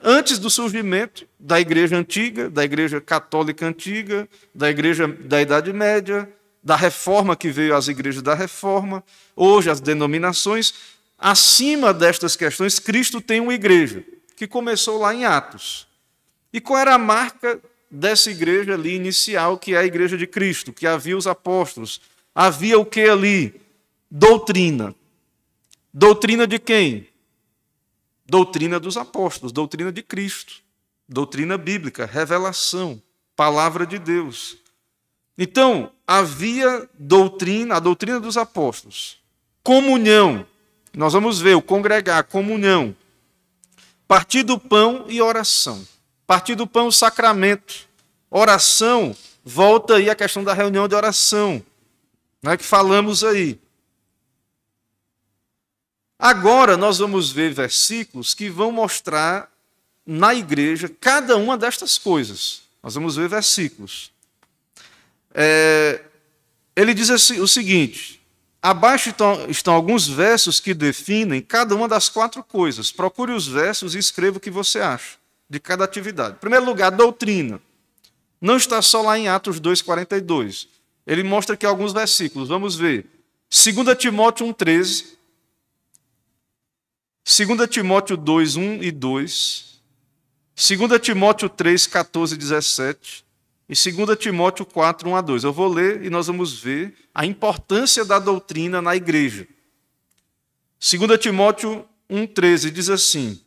Antes 0.00 0.38
do 0.38 0.48
surgimento 0.48 1.26
da 1.40 1.58
igreja 1.58 1.96
antiga, 1.96 2.48
da 2.48 2.62
igreja 2.64 3.00
católica 3.00 3.66
antiga, 3.66 4.28
da 4.54 4.70
igreja 4.70 5.08
da 5.08 5.42
Idade 5.42 5.72
Média, 5.72 6.30
da 6.62 6.76
reforma 6.76 7.34
que 7.34 7.48
veio 7.48 7.74
às 7.74 7.88
igrejas 7.88 8.22
da 8.22 8.34
reforma, 8.34 9.02
hoje 9.34 9.70
as 9.70 9.80
denominações, 9.80 10.74
acima 11.18 11.92
destas 11.92 12.36
questões, 12.36 12.78
Cristo 12.78 13.20
tem 13.20 13.40
uma 13.40 13.54
igreja, 13.54 14.04
que 14.36 14.46
começou 14.46 14.98
lá 14.98 15.12
em 15.14 15.24
Atos. 15.24 15.88
E 16.52 16.60
qual 16.60 16.78
era 16.78 16.94
a 16.94 16.98
marca 16.98 17.60
dessa 17.90 18.30
igreja 18.30 18.74
ali 18.74 18.94
inicial, 18.94 19.58
que 19.58 19.74
é 19.74 19.78
a 19.78 19.84
igreja 19.84 20.16
de 20.16 20.26
Cristo, 20.26 20.72
que 20.72 20.86
havia 20.86 21.16
os 21.16 21.26
apóstolos? 21.26 22.00
Havia 22.34 22.78
o 22.78 22.86
que 22.86 23.00
ali? 23.00 23.60
Doutrina. 24.10 24.94
Doutrina 25.92 26.46
de 26.46 26.58
quem? 26.58 27.08
Doutrina 28.24 28.78
dos 28.78 28.96
apóstolos, 28.96 29.52
doutrina 29.52 29.90
de 29.90 30.02
Cristo, 30.02 30.62
doutrina 31.08 31.56
bíblica, 31.56 32.04
revelação, 32.04 33.02
palavra 33.34 33.86
de 33.86 33.98
Deus. 33.98 34.58
Então, 35.36 35.90
havia 36.06 36.88
doutrina, 36.98 37.76
a 37.76 37.80
doutrina 37.80 38.20
dos 38.20 38.36
apóstolos, 38.36 39.18
comunhão. 39.62 40.46
Nós 40.98 41.12
vamos 41.12 41.40
ver 41.40 41.54
o 41.54 41.62
congregar, 41.62 42.24
comunhão. 42.24 42.92
Partir 44.08 44.42
do 44.42 44.58
pão 44.58 45.06
e 45.08 45.22
oração. 45.22 45.86
Partir 46.26 46.56
do 46.56 46.66
pão, 46.66 46.90
sacramento. 46.90 47.88
Oração, 48.28 49.16
volta 49.44 49.94
aí 49.94 50.10
a 50.10 50.16
questão 50.16 50.42
da 50.42 50.52
reunião 50.52 50.88
de 50.88 50.96
oração, 50.96 51.64
né, 52.42 52.56
que 52.56 52.64
falamos 52.64 53.22
aí. 53.22 53.60
Agora 56.18 56.76
nós 56.76 56.98
vamos 56.98 57.30
ver 57.30 57.54
versículos 57.54 58.34
que 58.34 58.50
vão 58.50 58.72
mostrar 58.72 59.48
na 60.04 60.34
igreja 60.34 60.90
cada 61.00 61.36
uma 61.36 61.56
destas 61.56 61.96
coisas. 61.96 62.62
Nós 62.82 62.96
vamos 62.96 63.14
ver 63.14 63.28
versículos. 63.28 64.10
É, 65.32 66.02
ele 66.74 66.92
diz 66.92 67.08
assim, 67.08 67.38
o 67.38 67.46
seguinte: 67.46 68.17
abaixo 68.62 69.10
estão, 69.10 69.46
estão, 69.48 69.74
alguns 69.74 70.08
versos 70.08 70.60
que 70.60 70.74
definem 70.74 71.40
cada 71.40 71.74
uma 71.74 71.88
das 71.88 72.08
quatro 72.08 72.42
coisas. 72.42 72.92
Procure 72.92 73.32
os 73.32 73.46
versos 73.46 73.94
e 73.94 73.98
escreva 73.98 74.38
o 74.38 74.40
que 74.40 74.50
você 74.50 74.80
acha 74.80 75.16
de 75.48 75.58
cada 75.58 75.84
atividade. 75.84 76.36
Em 76.36 76.40
primeiro 76.40 76.64
lugar, 76.64 76.90
doutrina. 76.90 77.60
Não 78.40 78.56
está 78.56 78.80
só 78.82 79.02
lá 79.02 79.18
em 79.18 79.28
Atos 79.28 79.60
2,42. 79.60 80.68
Ele 81.06 81.22
mostra 81.22 81.54
aqui 81.54 81.66
alguns 81.66 81.92
versículos. 81.92 82.48
Vamos 82.48 82.76
ver. 82.76 83.06
2 83.50 83.96
Timóteo 83.98 84.46
1,13. 84.46 85.18
2 87.28 87.68
Timóteo 87.68 88.16
2, 88.16 88.56
1 88.56 88.82
e 88.82 88.90
2, 88.90 89.82
2 90.56 91.00
Timóteo 91.00 91.48
3, 91.50 91.86
14 91.86 92.34
e 92.34 92.38
17, 92.38 93.24
e 93.68 93.74
2 93.74 94.18
Timóteo 94.18 94.64
4, 94.64 95.10
1 95.10 95.16
a 95.16 95.20
2. 95.20 95.44
Eu 95.44 95.52
vou 95.52 95.68
ler 95.68 96.02
e 96.02 96.08
nós 96.08 96.26
vamos 96.26 96.58
ver 96.58 96.94
a 97.14 97.26
importância 97.26 98.04
da 98.04 98.18
doutrina 98.18 98.80
na 98.80 98.96
igreja. 98.96 99.46
2 100.80 101.18
Timóteo 101.20 101.86
1, 102.08 102.26
13 102.28 102.70
diz 102.70 102.88
assim: 102.88 103.38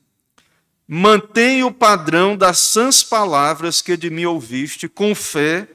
Mantenha 0.88 1.66
o 1.66 1.74
padrão 1.74 2.38
das 2.38 2.60
sãs 2.60 3.02
palavras 3.02 3.82
que 3.82 3.98
de 3.98 4.10
mim 4.12 4.26
ouviste, 4.26 4.88
com 4.88 5.16
fé 5.16 5.68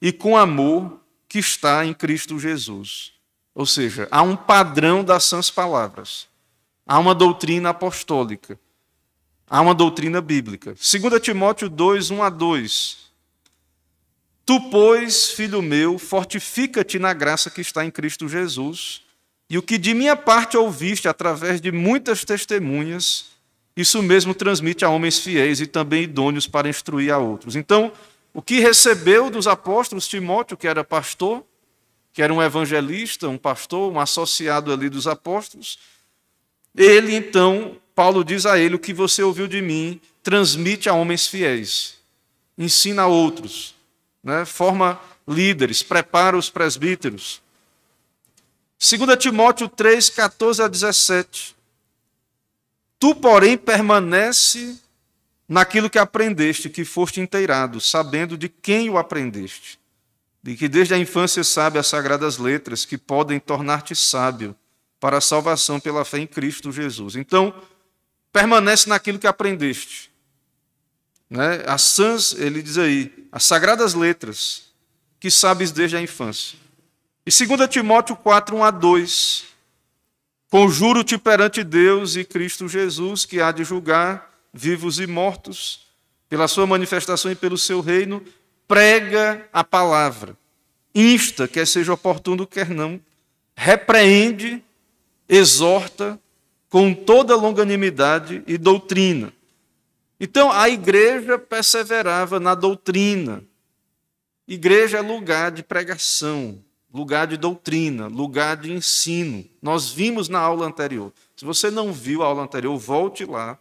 e 0.00 0.12
com 0.12 0.36
amor 0.36 1.00
que 1.28 1.38
está 1.38 1.84
em 1.84 1.92
Cristo 1.92 2.38
Jesus. 2.38 3.12
Ou 3.54 3.66
seja, 3.66 4.06
há 4.10 4.22
um 4.22 4.36
padrão 4.36 5.02
das 5.02 5.24
sãs 5.24 5.50
palavras. 5.50 6.28
Há 6.86 6.98
uma 6.98 7.14
doutrina 7.14 7.70
apostólica. 7.70 8.58
Há 9.48 9.60
uma 9.60 9.74
doutrina 9.74 10.20
bíblica. 10.20 10.74
2 10.74 11.20
Timóteo 11.20 11.68
2, 11.68 12.10
1 12.12 12.22
a 12.22 12.30
2. 12.30 13.09
Tu, 14.50 14.60
pois, 14.62 15.30
filho 15.30 15.62
meu, 15.62 15.96
fortifica-te 15.96 16.98
na 16.98 17.12
graça 17.12 17.48
que 17.48 17.60
está 17.60 17.84
em 17.84 17.90
Cristo 17.90 18.28
Jesus, 18.28 19.00
e 19.48 19.56
o 19.56 19.62
que 19.62 19.78
de 19.78 19.94
minha 19.94 20.16
parte 20.16 20.56
ouviste 20.56 21.06
através 21.06 21.60
de 21.60 21.70
muitas 21.70 22.24
testemunhas, 22.24 23.26
isso 23.76 24.02
mesmo 24.02 24.34
transmite 24.34 24.84
a 24.84 24.88
homens 24.88 25.20
fiéis 25.20 25.60
e 25.60 25.68
também 25.68 26.02
idôneos 26.02 26.48
para 26.48 26.68
instruir 26.68 27.12
a 27.12 27.18
outros. 27.18 27.54
Então, 27.54 27.92
o 28.34 28.42
que 28.42 28.58
recebeu 28.58 29.30
dos 29.30 29.46
apóstolos 29.46 30.08
Timóteo, 30.08 30.56
que 30.56 30.66
era 30.66 30.82
pastor, 30.82 31.44
que 32.12 32.20
era 32.20 32.34
um 32.34 32.42
evangelista, 32.42 33.28
um 33.28 33.38
pastor, 33.38 33.92
um 33.92 34.00
associado 34.00 34.72
ali 34.72 34.88
dos 34.88 35.06
apóstolos, 35.06 35.78
ele 36.76 37.14
então, 37.14 37.76
Paulo 37.94 38.24
diz 38.24 38.46
a 38.46 38.58
ele: 38.58 38.74
o 38.74 38.80
que 38.80 38.92
você 38.92 39.22
ouviu 39.22 39.46
de 39.46 39.62
mim, 39.62 40.00
transmite 40.24 40.88
a 40.88 40.92
homens 40.92 41.28
fiéis, 41.28 41.98
ensina 42.58 43.02
a 43.02 43.06
outros, 43.06 43.78
né? 44.22 44.44
forma 44.44 45.00
líderes, 45.26 45.82
prepara 45.82 46.36
os 46.36 46.50
presbíteros. 46.50 47.42
2 48.78 49.16
Timóteo 49.18 49.68
3, 49.68 50.08
14 50.10 50.62
a 50.62 50.68
17. 50.68 51.56
Tu, 52.98 53.14
porém, 53.14 53.56
permanece 53.56 54.78
naquilo 55.48 55.90
que 55.90 55.98
aprendeste, 55.98 56.70
que 56.70 56.84
foste 56.84 57.20
inteirado, 57.20 57.80
sabendo 57.80 58.38
de 58.38 58.48
quem 58.48 58.88
o 58.88 58.96
aprendeste, 58.96 59.78
de 60.42 60.56
que 60.56 60.68
desde 60.68 60.94
a 60.94 60.98
infância 60.98 61.42
sabe 61.42 61.78
as 61.78 61.86
sagradas 61.86 62.38
letras 62.38 62.84
que 62.84 62.96
podem 62.96 63.40
tornar-te 63.40 63.94
sábio 63.94 64.54
para 64.98 65.18
a 65.18 65.20
salvação 65.20 65.80
pela 65.80 66.04
fé 66.04 66.18
em 66.18 66.26
Cristo 66.26 66.70
Jesus. 66.70 67.16
Então, 67.16 67.54
permanece 68.32 68.88
naquilo 68.88 69.18
que 69.18 69.26
aprendeste. 69.26 70.09
Né? 71.30 71.62
As 71.66 71.82
sãs, 71.82 72.32
ele 72.32 72.60
diz 72.60 72.76
aí, 72.76 73.12
as 73.30 73.44
sagradas 73.44 73.94
letras 73.94 74.64
que 75.20 75.30
sabes 75.30 75.70
desde 75.70 75.96
a 75.96 76.02
infância. 76.02 76.58
E 77.24 77.30
2 77.30 77.68
Timóteo 77.68 78.16
4, 78.16 78.56
1 78.56 78.64
a 78.64 78.70
2. 78.70 79.44
Conjuro-te 80.50 81.16
perante 81.16 81.62
Deus 81.62 82.16
e 82.16 82.24
Cristo 82.24 82.66
Jesus, 82.66 83.24
que 83.24 83.40
há 83.40 83.52
de 83.52 83.62
julgar 83.62 84.30
vivos 84.52 84.98
e 84.98 85.06
mortos, 85.06 85.86
pela 86.28 86.48
sua 86.48 86.66
manifestação 86.66 87.30
e 87.30 87.36
pelo 87.36 87.56
seu 87.56 87.80
reino, 87.80 88.24
prega 88.66 89.48
a 89.52 89.62
palavra, 89.62 90.36
insta, 90.94 91.46
quer 91.46 91.66
seja 91.66 91.92
oportuno, 91.92 92.46
quer 92.46 92.68
não, 92.68 93.00
repreende 93.54 94.62
exorta 95.28 96.18
com 96.68 96.92
toda 96.92 97.36
longanimidade 97.36 98.42
e 98.46 98.58
doutrina. 98.58 99.32
Então, 100.20 100.52
a 100.52 100.68
igreja 100.68 101.38
perseverava 101.38 102.38
na 102.38 102.54
doutrina. 102.54 103.42
Igreja 104.46 104.98
é 104.98 105.00
lugar 105.00 105.50
de 105.50 105.62
pregação, 105.62 106.62
lugar 106.92 107.26
de 107.26 107.38
doutrina, 107.38 108.06
lugar 108.06 108.58
de 108.58 108.70
ensino. 108.70 109.44
Nós 109.62 109.90
vimos 109.90 110.28
na 110.28 110.38
aula 110.38 110.66
anterior. 110.66 111.10
Se 111.34 111.44
você 111.44 111.70
não 111.70 111.90
viu 111.90 112.22
a 112.22 112.26
aula 112.26 112.42
anterior, 112.42 112.76
volte 112.76 113.24
lá, 113.24 113.58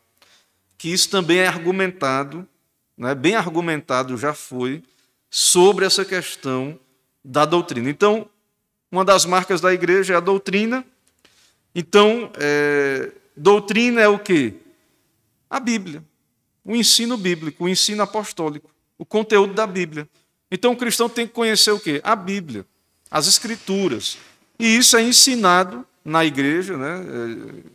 que 0.77 0.89
isso 0.89 1.09
também 1.09 1.37
é 1.37 1.47
argumentado, 1.47 2.45
né, 2.97 3.15
bem 3.15 3.35
argumentado 3.35 4.17
já 4.17 4.33
foi, 4.33 4.83
sobre 5.29 5.85
essa 5.85 6.03
questão 6.03 6.77
da 7.23 7.45
doutrina. 7.45 7.89
Então, 7.89 8.27
uma 8.91 9.05
das 9.05 9.25
marcas 9.25 9.61
da 9.61 9.73
igreja 9.73 10.13
é 10.13 10.17
a 10.17 10.21
doutrina, 10.21 10.83
então, 11.73 12.31
é, 12.35 13.11
doutrina 13.37 14.01
é 14.01 14.07
o 14.07 14.17
quê? 14.17 14.55
A 15.49 15.59
Bíblia, 15.59 16.03
o 16.69 16.75
ensino 16.75 17.17
bíblico, 17.17 17.63
o 17.63 17.67
ensino 17.67 18.03
apostólico, 18.03 18.69
o 18.95 19.03
conteúdo 19.03 19.55
da 19.55 19.65
Bíblia. 19.65 20.07
Então, 20.51 20.73
o 20.73 20.77
cristão 20.77 21.09
tem 21.09 21.25
que 21.25 21.33
conhecer 21.33 21.71
o 21.71 21.79
quê? 21.79 21.99
A 22.03 22.15
Bíblia, 22.15 22.63
as 23.09 23.25
Escrituras. 23.25 24.19
E 24.59 24.77
isso 24.77 24.95
é 24.95 25.01
ensinado 25.01 25.83
na 26.05 26.23
igreja, 26.23 26.77
né, 26.77 27.01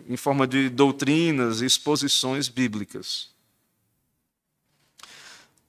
é, 0.08 0.12
em 0.12 0.16
forma 0.16 0.46
de 0.46 0.68
doutrinas 0.68 1.60
e 1.60 1.66
exposições 1.66 2.48
bíblicas. 2.48 3.30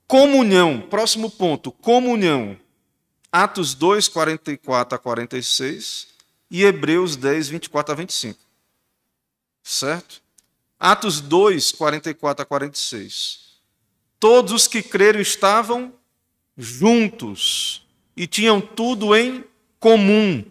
Comunhão, 0.07 0.79
próximo 0.81 1.31
ponto, 1.31 1.71
comunhão. 1.71 2.55
Atos 3.31 3.73
2, 3.73 4.07
44 4.07 4.95
a 4.95 4.99
46 4.99 6.09
e 6.51 6.63
Hebreus 6.63 7.15
10, 7.15 7.49
24 7.49 7.91
a 7.91 7.95
25. 7.95 8.39
Certo? 9.63 10.21
Atos 10.79 11.21
2, 11.21 11.71
44 11.73 12.43
a 12.43 12.45
46. 12.45 13.39
Todos 14.19 14.51
os 14.53 14.67
que 14.67 14.81
creram 14.81 15.19
estavam 15.19 15.93
juntos 16.57 17.85
e 18.15 18.27
tinham 18.27 18.59
tudo 18.59 19.15
em 19.15 19.43
comum. 19.79 20.43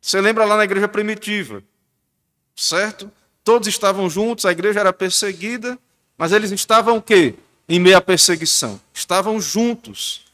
Você 0.00 0.20
lembra 0.20 0.44
lá 0.44 0.56
na 0.56 0.64
igreja 0.64 0.88
primitiva, 0.88 1.62
certo? 2.56 3.10
Todos 3.44 3.68
estavam 3.68 4.08
juntos, 4.08 4.44
a 4.44 4.52
igreja 4.52 4.80
era 4.80 4.92
perseguida, 4.92 5.78
mas 6.16 6.32
eles 6.32 6.50
estavam 6.50 6.96
o 6.96 7.02
quê? 7.02 7.34
Em 7.68 7.78
meio 7.78 7.96
à 7.96 8.00
perseguição. 8.00 8.80
Estavam 8.92 9.40
juntos. 9.40 10.24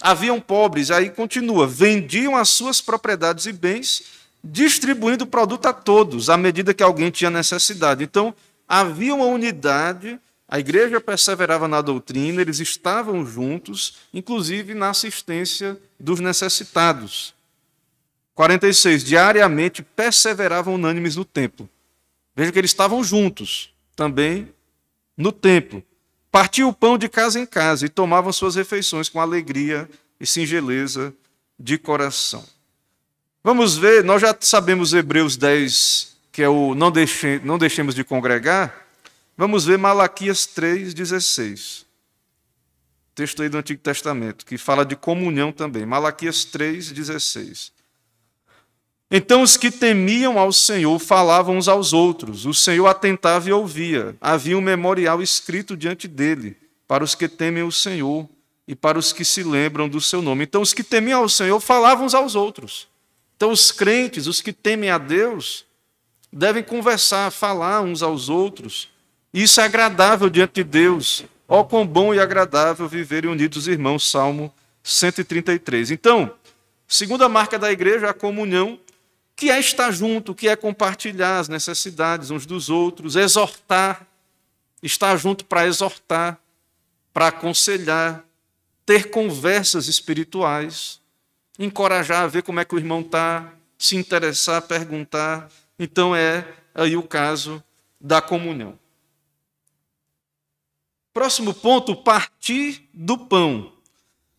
Haviam 0.00 0.40
pobres, 0.40 0.90
aí 0.90 1.10
continua, 1.10 1.66
vendiam 1.66 2.36
as 2.36 2.48
suas 2.50 2.80
propriedades 2.80 3.46
e 3.46 3.52
bens, 3.52 4.04
distribuindo 4.42 5.24
o 5.24 5.26
produto 5.26 5.66
a 5.66 5.72
todos, 5.72 6.30
à 6.30 6.36
medida 6.36 6.74
que 6.74 6.82
alguém 6.82 7.10
tinha 7.10 7.30
necessidade. 7.30 8.04
Então, 8.04 8.34
havia 8.66 9.14
uma 9.14 9.26
unidade, 9.26 10.18
a 10.46 10.58
igreja 10.58 11.00
perseverava 11.00 11.68
na 11.68 11.80
doutrina, 11.80 12.40
eles 12.40 12.60
estavam 12.60 13.26
juntos, 13.26 13.98
inclusive 14.12 14.74
na 14.74 14.90
assistência 14.90 15.78
dos 15.98 16.20
necessitados. 16.20 17.34
46. 18.34 19.02
Diariamente 19.02 19.82
perseveravam 19.82 20.74
unânimes 20.74 21.16
no 21.16 21.24
templo. 21.24 21.68
Veja 22.36 22.52
que 22.52 22.58
eles 22.58 22.70
estavam 22.70 23.02
juntos 23.02 23.74
também 23.96 24.48
no 25.16 25.32
templo. 25.32 25.82
Partiam 26.30 26.68
o 26.68 26.72
pão 26.72 26.96
de 26.96 27.08
casa 27.08 27.40
em 27.40 27.44
casa 27.44 27.84
e 27.84 27.88
tomavam 27.88 28.32
suas 28.32 28.54
refeições 28.54 29.08
com 29.08 29.20
alegria 29.20 29.90
e 30.20 30.26
singeleza 30.26 31.12
de 31.58 31.76
coração. 31.76 32.46
Vamos 33.42 33.76
ver, 33.76 34.02
nós 34.02 34.20
já 34.20 34.36
sabemos 34.40 34.92
Hebreus 34.92 35.36
10, 35.36 36.16
que 36.32 36.42
é 36.42 36.48
o 36.48 36.74
não, 36.74 36.90
deixe, 36.90 37.40
não 37.44 37.56
deixemos 37.56 37.94
de 37.94 38.02
congregar. 38.02 38.86
Vamos 39.36 39.64
ver 39.64 39.78
Malaquias 39.78 40.46
3,16. 40.46 41.84
Texto 43.14 43.42
aí 43.42 43.48
do 43.48 43.58
Antigo 43.58 43.80
Testamento, 43.80 44.44
que 44.44 44.58
fala 44.58 44.84
de 44.84 44.96
comunhão 44.96 45.52
também. 45.52 45.86
Malaquias 45.86 46.44
3,16. 46.46 47.70
Então 49.10 49.42
os 49.42 49.56
que 49.56 49.70
temiam 49.70 50.38
ao 50.38 50.52
Senhor 50.52 50.98
falavam 50.98 51.56
uns 51.56 51.68
aos 51.68 51.92
outros. 51.92 52.44
O 52.44 52.52
Senhor 52.52 52.86
atentava 52.86 53.48
e 53.48 53.52
ouvia. 53.52 54.14
Havia 54.20 54.58
um 54.58 54.60
memorial 54.60 55.22
escrito 55.22 55.76
diante 55.76 56.06
dele 56.06 56.56
para 56.86 57.04
os 57.04 57.14
que 57.14 57.28
temem 57.28 57.62
o 57.62 57.72
Senhor 57.72 58.28
e 58.66 58.74
para 58.74 58.98
os 58.98 59.12
que 59.12 59.24
se 59.24 59.42
lembram 59.42 59.88
do 59.88 60.00
seu 60.00 60.20
nome. 60.20 60.44
Então 60.44 60.60
os 60.60 60.74
que 60.74 60.82
temiam 60.82 61.22
ao 61.22 61.28
Senhor 61.28 61.58
falavam 61.60 62.04
uns 62.04 62.14
aos 62.14 62.34
outros. 62.34 62.88
Então 63.38 63.52
os 63.52 63.70
crentes, 63.70 64.26
os 64.26 64.40
que 64.40 64.52
temem 64.52 64.90
a 64.90 64.98
Deus, 64.98 65.64
devem 66.32 66.60
conversar, 66.60 67.30
falar 67.30 67.82
uns 67.82 68.02
aos 68.02 68.28
outros. 68.28 68.88
Isso 69.32 69.60
é 69.60 69.64
agradável 69.64 70.28
diante 70.28 70.54
de 70.54 70.64
Deus. 70.64 71.24
Ó, 71.46 71.60
oh, 71.60 71.64
quão 71.64 71.86
bom 71.86 72.12
e 72.12 72.18
agradável 72.18 72.88
viverem 72.88 73.30
unidos 73.30 73.68
irmãos. 73.68 74.10
Salmo 74.10 74.52
133. 74.82 75.92
Então, 75.92 76.34
segunda 76.88 77.28
marca 77.28 77.56
da 77.56 77.70
igreja 77.70 78.06
é 78.06 78.10
a 78.10 78.14
comunhão 78.14 78.76
que 79.36 79.52
é 79.52 79.60
estar 79.60 79.92
junto, 79.92 80.34
que 80.34 80.48
é 80.48 80.56
compartilhar 80.56 81.38
as 81.38 81.48
necessidades 81.48 82.32
uns 82.32 82.44
dos 82.44 82.68
outros, 82.68 83.14
exortar, 83.14 84.04
estar 84.82 85.16
junto 85.16 85.44
para 85.44 85.64
exortar, 85.64 86.40
para 87.14 87.28
aconselhar, 87.28 88.24
ter 88.84 89.10
conversas 89.10 89.86
espirituais, 89.86 91.00
encorajar 91.58 92.22
a 92.22 92.26
ver 92.26 92.42
como 92.42 92.60
é 92.60 92.64
que 92.64 92.74
o 92.74 92.78
irmão 92.78 93.00
está, 93.00 93.52
se 93.76 93.96
interessar, 93.96 94.62
perguntar. 94.62 95.50
Então 95.78 96.14
é 96.14 96.46
aí 96.74 96.96
o 96.96 97.02
caso 97.02 97.62
da 98.00 98.20
comunhão. 98.22 98.78
Próximo 101.12 101.52
ponto, 101.52 101.96
partir 101.96 102.88
do 102.94 103.18
pão, 103.18 103.72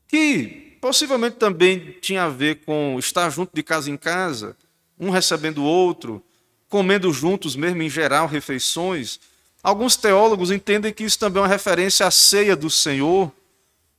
que 0.07 0.77
possivelmente 0.79 1.35
também 1.35 1.97
tinha 1.99 2.23
a 2.23 2.29
ver 2.29 2.63
com 2.63 2.95
estar 2.97 3.29
junto 3.29 3.53
de 3.53 3.61
casa 3.61 3.91
em 3.91 3.97
casa, 3.97 4.55
um 4.97 5.09
recebendo 5.09 5.59
o 5.59 5.65
outro, 5.65 6.23
comendo 6.69 7.11
juntos 7.11 7.55
mesmo 7.55 7.81
em 7.81 7.89
geral 7.89 8.27
refeições. 8.27 9.19
Alguns 9.61 9.97
teólogos 9.97 10.51
entendem 10.51 10.93
que 10.93 11.03
isso 11.03 11.19
também 11.19 11.39
é 11.39 11.43
uma 11.43 11.49
referência 11.49 12.05
à 12.05 12.11
ceia 12.11 12.55
do 12.55 12.69
Senhor, 12.69 13.29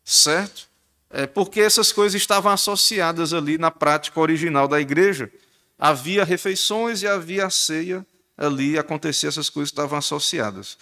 certo? 0.02 0.69
É 1.10 1.26
porque 1.26 1.60
essas 1.60 1.90
coisas 1.90 2.20
estavam 2.20 2.52
associadas 2.52 3.34
ali 3.34 3.58
na 3.58 3.70
prática 3.70 4.20
original 4.20 4.68
da 4.68 4.80
igreja. 4.80 5.30
Havia 5.76 6.24
refeições 6.24 7.02
e 7.02 7.08
havia 7.08 7.50
ceia 7.50 8.06
ali, 8.38 8.78
acontecia, 8.78 9.28
essas 9.28 9.50
coisas 9.50 9.70
estavam 9.70 9.98
associadas. 9.98 10.78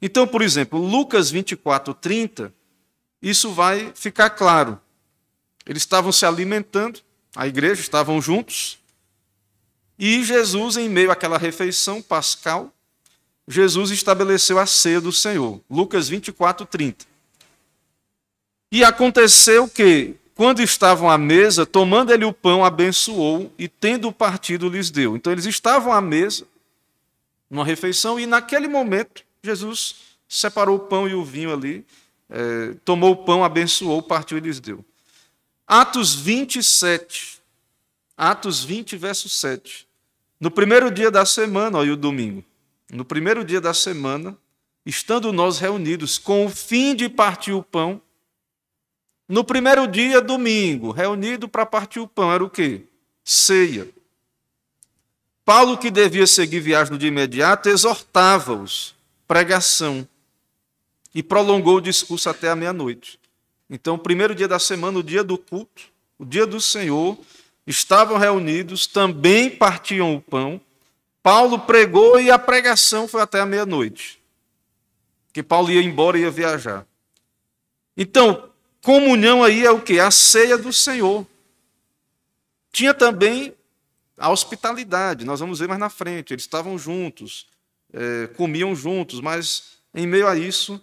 Então, 0.00 0.26
por 0.26 0.42
exemplo, 0.42 0.78
Lucas 0.78 1.30
24, 1.30 1.94
30, 1.94 2.52
isso 3.22 3.52
vai 3.52 3.90
ficar 3.94 4.30
claro. 4.30 4.78
Eles 5.66 5.82
estavam 5.82 6.12
se 6.12 6.26
alimentando, 6.26 7.00
a 7.34 7.48
igreja, 7.48 7.80
estavam 7.80 8.20
juntos, 8.20 8.78
e 9.98 10.22
Jesus, 10.22 10.76
em 10.76 10.88
meio 10.88 11.10
àquela 11.10 11.38
refeição 11.38 12.02
pascal, 12.02 12.72
Jesus 13.46 13.90
estabeleceu 13.90 14.58
a 14.58 14.66
ceia 14.66 15.00
do 15.00 15.12
Senhor. 15.12 15.60
Lucas 15.70 16.08
24, 16.08 16.66
30. 16.66 17.06
E 18.70 18.82
aconteceu 18.84 19.68
que, 19.68 20.14
quando 20.34 20.60
estavam 20.60 21.10
à 21.10 21.16
mesa, 21.16 21.64
tomando 21.64 22.12
ele 22.12 22.24
o 22.24 22.32
pão, 22.32 22.64
abençoou 22.64 23.52
e, 23.58 23.68
tendo 23.68 24.10
partido, 24.10 24.68
lhes 24.68 24.90
deu. 24.90 25.16
Então, 25.16 25.32
eles 25.32 25.46
estavam 25.46 25.92
à 25.92 26.00
mesa, 26.00 26.44
numa 27.48 27.64
refeição, 27.64 28.18
e 28.18 28.26
naquele 28.26 28.66
momento, 28.66 29.22
Jesus 29.42 29.96
separou 30.28 30.76
o 30.76 30.80
pão 30.80 31.08
e 31.08 31.14
o 31.14 31.24
vinho 31.24 31.52
ali, 31.52 31.84
é, 32.28 32.74
tomou 32.84 33.12
o 33.12 33.16
pão, 33.16 33.44
abençoou, 33.44 34.02
partiu 34.02 34.38
e 34.38 34.40
lhes 34.40 34.58
deu. 34.58 34.84
Atos 35.66 36.14
27. 36.14 37.38
Atos 38.16 38.64
20, 38.64 38.96
verso 38.96 39.28
7. 39.28 39.86
No 40.40 40.50
primeiro 40.50 40.90
dia 40.90 41.10
da 41.10 41.24
semana, 41.24 41.78
olha 41.78 41.92
o 41.92 41.96
domingo. 41.96 42.44
No 42.90 43.04
primeiro 43.04 43.44
dia 43.44 43.60
da 43.60 43.72
semana, 43.72 44.36
estando 44.84 45.32
nós 45.32 45.58
reunidos 45.58 46.18
com 46.18 46.44
o 46.44 46.50
fim 46.50 46.94
de 46.94 47.08
partir 47.08 47.52
o 47.52 47.62
pão, 47.62 48.00
no 49.28 49.42
primeiro 49.42 49.86
dia, 49.86 50.20
domingo, 50.20 50.90
reunido 50.90 51.48
para 51.48 51.64
partir 51.64 52.00
o 52.00 52.08
pão, 52.08 52.32
era 52.32 52.44
o 52.44 52.50
quê? 52.50 52.82
Ceia. 53.24 53.88
Paulo, 55.44 55.78
que 55.78 55.90
devia 55.90 56.26
seguir 56.26 56.60
viagem 56.60 56.96
de 56.96 57.06
imediato, 57.06 57.68
exortava-os, 57.68 58.94
pregação, 59.26 60.06
e 61.14 61.22
prolongou 61.22 61.76
o 61.76 61.80
discurso 61.80 62.28
até 62.28 62.48
a 62.50 62.56
meia-noite. 62.56 63.20
Então, 63.70 63.94
o 63.94 63.98
primeiro 63.98 64.34
dia 64.34 64.48
da 64.48 64.58
semana, 64.58 64.98
o 64.98 65.02
dia 65.02 65.22
do 65.22 65.38
culto, 65.38 65.82
o 66.18 66.24
dia 66.24 66.46
do 66.46 66.60
Senhor, 66.60 67.18
estavam 67.66 68.18
reunidos, 68.18 68.86
também 68.86 69.50
partiam 69.50 70.14
o 70.14 70.20
pão. 70.20 70.60
Paulo 71.22 71.60
pregou 71.60 72.20
e 72.20 72.30
a 72.30 72.38
pregação 72.38 73.08
foi 73.08 73.22
até 73.22 73.40
a 73.40 73.46
meia-noite. 73.46 74.20
Que 75.32 75.42
Paulo 75.42 75.70
ia 75.70 75.82
embora 75.82 76.18
e 76.18 76.22
ia 76.22 76.30
viajar. 76.30 76.86
Então, 77.96 78.50
comunhão 78.84 79.42
aí 79.42 79.64
é 79.64 79.70
o 79.70 79.80
que? 79.80 79.98
A 79.98 80.10
ceia 80.10 80.56
do 80.58 80.72
Senhor. 80.72 81.26
Tinha 82.70 82.92
também 82.92 83.54
a 84.16 84.30
hospitalidade, 84.30 85.24
nós 85.24 85.40
vamos 85.40 85.58
ver 85.58 85.66
mais 85.66 85.80
na 85.80 85.88
frente. 85.88 86.34
Eles 86.34 86.44
estavam 86.44 86.78
juntos, 86.78 87.46
é, 87.92 88.28
comiam 88.36 88.76
juntos, 88.76 89.20
mas 89.20 89.78
em 89.94 90.06
meio 90.06 90.28
a 90.28 90.36
isso, 90.36 90.80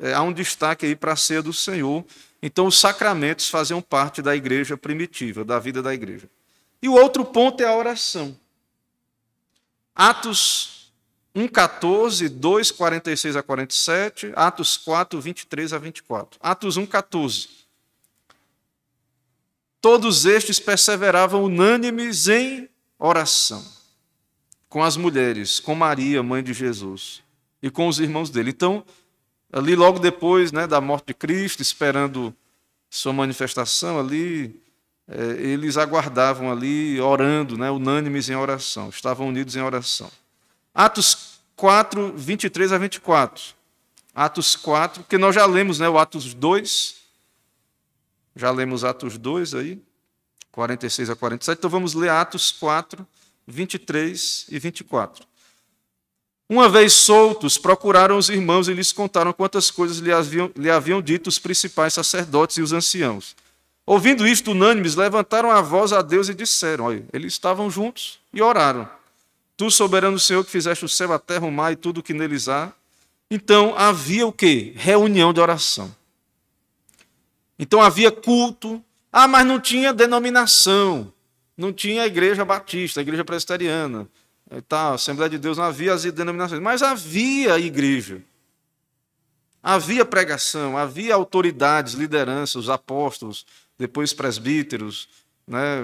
é, 0.00 0.12
há 0.12 0.22
um 0.22 0.32
destaque 0.32 0.84
aí 0.84 0.96
para 0.96 1.12
a 1.12 1.16
ceia 1.16 1.40
do 1.40 1.52
Senhor. 1.52 2.04
Então, 2.42 2.66
os 2.66 2.78
sacramentos 2.78 3.48
faziam 3.48 3.80
parte 3.80 4.20
da 4.20 4.34
igreja 4.34 4.76
primitiva, 4.76 5.44
da 5.44 5.58
vida 5.58 5.80
da 5.80 5.94
igreja. 5.94 6.28
E 6.82 6.88
o 6.88 6.92
outro 6.92 7.24
ponto 7.24 7.62
é 7.62 7.66
a 7.66 7.74
oração. 7.74 8.36
Atos 9.94 10.83
1, 11.34 11.48
14, 11.48 12.28
2, 12.28 12.70
46 12.70 13.36
a 13.36 13.42
47, 13.42 14.32
Atos 14.36 14.76
4, 14.76 15.20
23 15.20 15.72
a 15.72 15.78
24. 15.78 16.38
Atos 16.40 16.76
1, 16.76 16.86
14. 16.86 17.48
Todos 19.80 20.24
estes 20.24 20.60
perseveravam 20.60 21.42
unânimes 21.42 22.28
em 22.28 22.68
oração, 22.98 23.62
com 24.68 24.82
as 24.82 24.96
mulheres, 24.96 25.58
com 25.58 25.74
Maria, 25.74 26.22
mãe 26.22 26.42
de 26.42 26.54
Jesus, 26.54 27.22
e 27.60 27.68
com 27.68 27.88
os 27.88 27.98
irmãos 27.98 28.30
dele. 28.30 28.50
Então, 28.50 28.84
ali 29.52 29.74
logo 29.74 29.98
depois 29.98 30.52
né, 30.52 30.66
da 30.66 30.80
morte 30.80 31.08
de 31.08 31.14
Cristo, 31.14 31.60
esperando 31.60 32.34
sua 32.88 33.12
manifestação 33.12 33.98
ali, 33.98 34.58
é, 35.08 35.22
eles 35.42 35.76
aguardavam 35.76 36.50
ali, 36.50 36.98
orando, 37.00 37.58
né, 37.58 37.70
unânimes 37.70 38.30
em 38.30 38.36
oração, 38.36 38.88
estavam 38.88 39.28
unidos 39.28 39.56
em 39.56 39.60
oração. 39.60 40.10
Atos 40.74 41.38
4, 41.54 42.14
23 42.16 42.72
a 42.72 42.78
24. 42.78 43.54
Atos 44.12 44.56
4, 44.56 45.04
porque 45.04 45.16
nós 45.16 45.34
já 45.34 45.46
lemos 45.46 45.78
né, 45.78 45.88
o 45.88 45.98
Atos 45.98 46.34
2, 46.34 46.96
já 48.34 48.50
lemos 48.50 48.84
Atos 48.84 49.16
2 49.16 49.54
aí, 49.54 49.80
46 50.50 51.10
a 51.10 51.16
47, 51.16 51.58
então 51.58 51.70
vamos 51.70 51.94
ler 51.94 52.10
Atos 52.10 52.52
4, 52.52 53.06
23 53.46 54.46
e 54.50 54.58
24. 54.58 55.26
Uma 56.48 56.68
vez 56.68 56.92
soltos, 56.92 57.56
procuraram 57.56 58.18
os 58.18 58.28
irmãos 58.28 58.68
e 58.68 58.74
lhes 58.74 58.92
contaram 58.92 59.32
quantas 59.32 59.70
coisas 59.70 59.98
lhe 59.98 60.12
haviam, 60.12 60.50
lhe 60.56 60.70
haviam 60.70 61.00
dito 61.00 61.28
os 61.28 61.38
principais 61.38 61.94
sacerdotes 61.94 62.58
e 62.58 62.62
os 62.62 62.72
anciãos. 62.72 63.34
Ouvindo 63.86 64.26
isto, 64.26 64.50
unânimes, 64.50 64.94
levantaram 64.94 65.50
a 65.50 65.60
voz 65.60 65.92
a 65.92 66.02
Deus 66.02 66.28
e 66.28 66.34
disseram: 66.34 66.86
Olha, 66.86 67.04
eles 67.12 67.32
estavam 67.32 67.70
juntos 67.70 68.20
e 68.32 68.42
oraram. 68.42 68.88
Tu, 69.56 69.70
soberano 69.70 70.18
Senhor, 70.18 70.44
que 70.44 70.50
fizeste 70.50 70.84
o 70.84 70.88
céu, 70.88 71.12
a 71.12 71.18
terra, 71.18 71.46
o 71.46 71.52
mar 71.52 71.72
e 71.72 71.76
tudo 71.76 71.98
o 71.98 72.02
que 72.02 72.12
neles 72.12 72.48
há. 72.48 72.72
Então 73.30 73.74
havia 73.76 74.26
o 74.26 74.32
quê? 74.32 74.72
Reunião 74.76 75.32
de 75.32 75.40
oração. 75.40 75.94
Então 77.58 77.80
havia 77.80 78.10
culto. 78.10 78.82
Ah, 79.12 79.28
mas 79.28 79.46
não 79.46 79.60
tinha 79.60 79.92
denominação. 79.92 81.12
Não 81.56 81.72
tinha 81.72 82.04
igreja 82.04 82.44
batista, 82.44 83.00
igreja 83.00 83.24
presbiteriana 83.24 84.08
e 84.50 84.60
tal, 84.60 84.94
Assembleia 84.94 85.30
de 85.30 85.38
Deus, 85.38 85.56
não 85.56 85.64
havia 85.64 85.92
as 85.92 86.04
denominações, 86.04 86.60
mas 86.60 86.82
havia 86.82 87.58
igreja. 87.58 88.22
Havia 89.62 90.04
pregação, 90.04 90.76
havia 90.76 91.14
autoridades, 91.14 91.94
lideranças, 91.94 92.56
os 92.56 92.70
apóstolos, 92.70 93.46
depois 93.78 94.12
presbíteros, 94.12 95.08
né, 95.46 95.78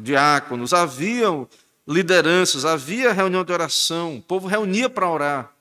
diáconos, 0.00 0.72
haviam 0.72 1.46
lideranças, 1.86 2.64
havia 2.64 3.12
reunião 3.12 3.44
de 3.44 3.52
oração, 3.52 4.16
o 4.16 4.22
povo 4.22 4.46
reunia 4.46 4.88
para 4.88 5.08
orar. 5.08 5.52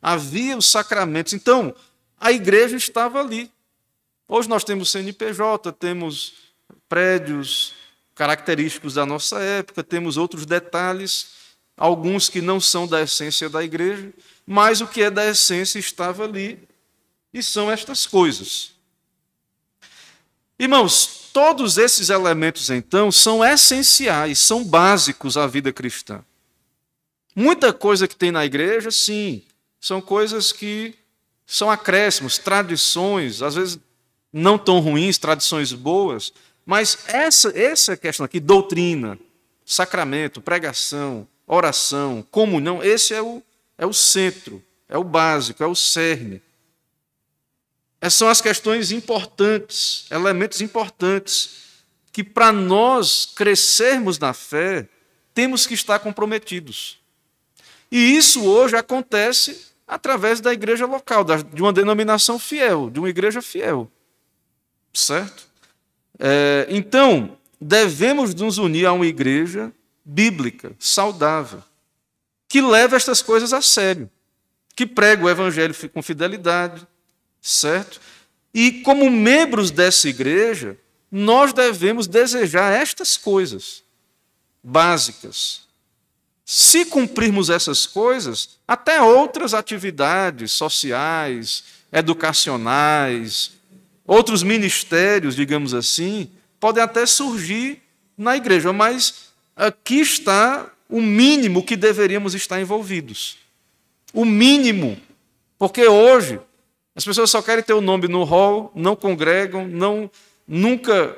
Havia 0.00 0.56
os 0.56 0.66
sacramentos. 0.70 1.32
Então, 1.32 1.74
a 2.18 2.30
igreja 2.30 2.76
estava 2.76 3.20
ali. 3.20 3.50
Hoje 4.28 4.48
nós 4.48 4.62
temos 4.62 4.90
CNPJ, 4.90 5.72
temos 5.72 6.34
prédios, 6.88 7.74
característicos 8.14 8.94
da 8.94 9.06
nossa 9.06 9.40
época, 9.40 9.82
temos 9.82 10.16
outros 10.16 10.44
detalhes, 10.44 11.28
alguns 11.76 12.28
que 12.28 12.40
não 12.40 12.60
são 12.60 12.86
da 12.86 13.00
essência 13.00 13.48
da 13.48 13.62
igreja, 13.62 14.12
mas 14.46 14.80
o 14.80 14.86
que 14.86 15.02
é 15.02 15.10
da 15.10 15.24
essência 15.26 15.78
estava 15.78 16.24
ali, 16.24 16.58
e 17.32 17.42
são 17.42 17.70
estas 17.70 18.06
coisas. 18.06 18.72
Irmãos, 20.58 21.17
todos 21.38 21.78
esses 21.78 22.10
elementos, 22.10 22.68
então, 22.68 23.12
são 23.12 23.44
essenciais, 23.44 24.40
são 24.40 24.64
básicos 24.64 25.36
à 25.36 25.46
vida 25.46 25.72
cristã. 25.72 26.20
Muita 27.32 27.72
coisa 27.72 28.08
que 28.08 28.16
tem 28.16 28.32
na 28.32 28.44
igreja, 28.44 28.90
sim, 28.90 29.44
são 29.80 30.00
coisas 30.00 30.50
que 30.50 30.96
são 31.46 31.70
acréscimos, 31.70 32.38
tradições, 32.38 33.40
às 33.40 33.54
vezes 33.54 33.78
não 34.32 34.58
tão 34.58 34.80
ruins, 34.80 35.16
tradições 35.16 35.72
boas, 35.72 36.32
mas 36.66 36.98
essa, 37.06 37.56
essa 37.56 37.96
questão 37.96 38.26
aqui, 38.26 38.40
doutrina, 38.40 39.16
sacramento, 39.64 40.40
pregação, 40.40 41.24
oração, 41.46 42.26
comunhão, 42.32 42.82
esse 42.82 43.14
é 43.14 43.22
o, 43.22 43.40
é 43.78 43.86
o 43.86 43.92
centro, 43.92 44.60
é 44.88 44.98
o 44.98 45.04
básico, 45.04 45.62
é 45.62 45.66
o 45.68 45.74
cerne. 45.76 46.42
Essas 48.00 48.14
são 48.14 48.28
as 48.28 48.40
questões 48.40 48.92
importantes, 48.92 50.06
elementos 50.10 50.60
importantes, 50.60 51.68
que 52.12 52.22
para 52.22 52.52
nós 52.52 53.26
crescermos 53.34 54.18
na 54.18 54.32
fé, 54.32 54.88
temos 55.34 55.66
que 55.66 55.74
estar 55.74 55.98
comprometidos. 55.98 56.98
E 57.90 58.16
isso 58.16 58.44
hoje 58.44 58.76
acontece 58.76 59.68
através 59.86 60.40
da 60.40 60.52
igreja 60.52 60.86
local, 60.86 61.24
de 61.24 61.62
uma 61.62 61.72
denominação 61.72 62.38
fiel, 62.38 62.90
de 62.90 62.98
uma 62.98 63.08
igreja 63.08 63.40
fiel. 63.40 63.90
Certo? 64.92 65.48
É, 66.18 66.66
então, 66.68 67.38
devemos 67.60 68.34
nos 68.34 68.58
unir 68.58 68.86
a 68.86 68.92
uma 68.92 69.06
igreja 69.06 69.72
bíblica, 70.04 70.72
saudável, 70.78 71.62
que 72.48 72.60
leva 72.60 72.96
estas 72.96 73.22
coisas 73.22 73.52
a 73.52 73.62
sério, 73.62 74.10
que 74.74 74.86
prega 74.86 75.24
o 75.24 75.30
evangelho 75.30 75.74
com 75.92 76.02
fidelidade, 76.02 76.86
certo? 77.50 78.00
E 78.52 78.82
como 78.82 79.10
membros 79.10 79.70
dessa 79.70 80.08
igreja, 80.08 80.76
nós 81.10 81.52
devemos 81.52 82.06
desejar 82.06 82.72
estas 82.72 83.16
coisas 83.16 83.82
básicas. 84.62 85.62
Se 86.44 86.86
cumprirmos 86.86 87.50
essas 87.50 87.86
coisas, 87.86 88.58
até 88.66 89.02
outras 89.02 89.52
atividades 89.54 90.52
sociais, 90.52 91.64
educacionais, 91.92 93.58
Outros 94.08 94.42
ministérios, 94.42 95.36
digamos 95.36 95.74
assim, 95.74 96.30
podem 96.58 96.82
até 96.82 97.04
surgir 97.04 97.82
na 98.16 98.38
igreja, 98.38 98.72
mas 98.72 99.28
aqui 99.54 100.00
está 100.00 100.66
o 100.88 101.02
mínimo 101.02 101.62
que 101.62 101.76
deveríamos 101.76 102.34
estar 102.34 102.58
envolvidos. 102.58 103.36
O 104.14 104.24
mínimo. 104.24 104.98
Porque 105.58 105.86
hoje 105.86 106.40
as 106.98 107.04
pessoas 107.04 107.30
só 107.30 107.40
querem 107.40 107.62
ter 107.62 107.74
o 107.74 107.80
nome 107.80 108.08
no 108.08 108.24
hall, 108.24 108.72
não 108.74 108.96
congregam, 108.96 109.68
não 109.68 110.10
nunca 110.48 111.16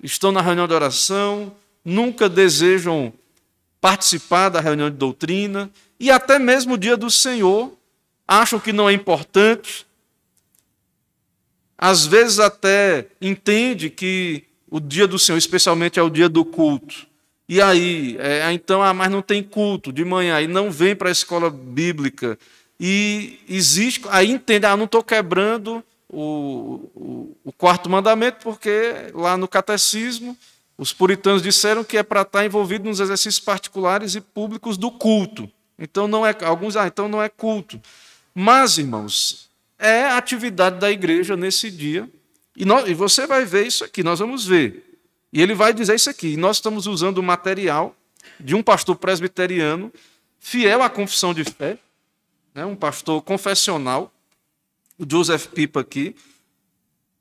estão 0.00 0.30
na 0.30 0.40
reunião 0.40 0.68
de 0.68 0.72
oração, 0.72 1.52
nunca 1.84 2.28
desejam 2.28 3.12
participar 3.80 4.50
da 4.50 4.60
reunião 4.60 4.88
de 4.88 4.96
doutrina 4.96 5.68
e 5.98 6.12
até 6.12 6.38
mesmo 6.38 6.74
o 6.74 6.78
dia 6.78 6.96
do 6.96 7.10
Senhor 7.10 7.76
acham 8.28 8.60
que 8.60 8.72
não 8.72 8.88
é 8.88 8.92
importante, 8.92 9.84
às 11.76 12.06
vezes 12.06 12.38
até 12.38 13.08
entende 13.20 13.90
que 13.90 14.44
o 14.70 14.78
dia 14.78 15.08
do 15.08 15.18
Senhor, 15.18 15.38
especialmente, 15.38 15.98
é 15.98 16.02
o 16.04 16.08
dia 16.08 16.28
do 16.28 16.44
culto. 16.44 17.04
E 17.48 17.60
aí, 17.60 18.16
é, 18.20 18.52
então, 18.52 18.80
ah, 18.80 18.94
mas 18.94 19.10
não 19.10 19.22
tem 19.22 19.42
culto 19.42 19.92
de 19.92 20.04
manhã, 20.04 20.40
e 20.40 20.46
não 20.46 20.70
vem 20.70 20.94
para 20.94 21.08
a 21.08 21.12
escola 21.12 21.50
bíblica. 21.50 22.38
E 22.78 23.40
existe, 23.48 24.02
aí 24.10 24.30
entende, 24.30 24.66
ah, 24.66 24.76
não 24.76 24.84
estou 24.84 25.02
quebrando 25.02 25.82
o, 26.08 26.90
o, 26.94 27.36
o, 27.44 27.52
quarto 27.52 27.88
mandamento, 27.88 28.38
porque 28.42 29.10
lá 29.14 29.36
no 29.36 29.48
catecismo, 29.48 30.36
os 30.76 30.92
puritanos 30.92 31.42
disseram 31.42 31.82
que 31.82 31.96
é 31.96 32.02
para 32.02 32.22
estar 32.22 32.44
envolvido 32.44 32.88
nos 32.88 33.00
exercícios 33.00 33.40
particulares 33.40 34.14
e 34.14 34.20
públicos 34.20 34.76
do 34.76 34.90
culto. 34.90 35.50
Então 35.78 36.06
não 36.06 36.26
é, 36.26 36.36
alguns, 36.42 36.76
ah, 36.76 36.86
então 36.86 37.08
não 37.08 37.22
é 37.22 37.28
culto. 37.28 37.80
Mas, 38.34 38.76
irmãos, 38.76 39.48
é 39.78 40.04
a 40.04 40.18
atividade 40.18 40.78
da 40.78 40.90
igreja 40.90 41.36
nesse 41.36 41.70
dia. 41.70 42.08
E, 42.54 42.64
nós, 42.64 42.88
e 42.88 42.94
você 42.94 43.26
vai 43.26 43.44
ver 43.44 43.66
isso 43.66 43.84
aqui, 43.84 44.02
nós 44.02 44.18
vamos 44.18 44.46
ver. 44.46 45.00
E 45.32 45.42
ele 45.42 45.54
vai 45.54 45.72
dizer 45.72 45.94
isso 45.94 46.08
aqui. 46.08 46.36
Nós 46.36 46.58
estamos 46.58 46.86
usando 46.86 47.18
o 47.18 47.22
material 47.22 47.96
de 48.38 48.54
um 48.54 48.62
pastor 48.62 48.96
presbiteriano, 48.96 49.92
fiel 50.38 50.82
à 50.82 50.90
confissão 50.90 51.34
de 51.34 51.44
fé, 51.44 51.78
né, 52.56 52.64
um 52.64 52.74
pastor 52.74 53.20
confessional, 53.20 54.10
o 54.98 55.04
Joseph 55.08 55.48
Pipa 55.48 55.80
aqui. 55.80 56.16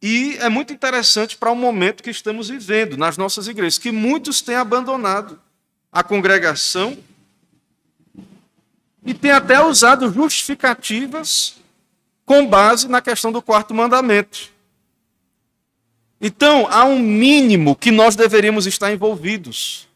E 0.02 0.38
é 0.38 0.48
muito 0.48 0.72
interessante 0.72 1.36
para 1.36 1.52
o 1.52 1.56
momento 1.56 2.02
que 2.02 2.10
estamos 2.10 2.48
vivendo 2.48 2.96
nas 2.96 3.18
nossas 3.18 3.50
igrejas, 3.50 3.78
que 3.78 3.92
muitos 3.92 4.42
têm 4.42 4.56
abandonado 4.56 5.38
a 5.92 6.02
congregação 6.02 6.98
e 9.06 9.14
têm 9.14 9.32
até 9.32 9.62
usado 9.62 10.12
justificativas 10.12 11.58
com 12.26 12.48
base 12.48 12.88
na 12.88 13.02
questão 13.02 13.30
do 13.30 13.42
quarto 13.42 13.74
mandamento. 13.74 14.50
Então, 16.22 16.66
há 16.70 16.86
um 16.86 16.98
mínimo 16.98 17.76
que 17.76 17.92
nós 17.92 18.16
deveríamos 18.16 18.66
estar 18.66 18.92
envolvidos. 18.94 19.88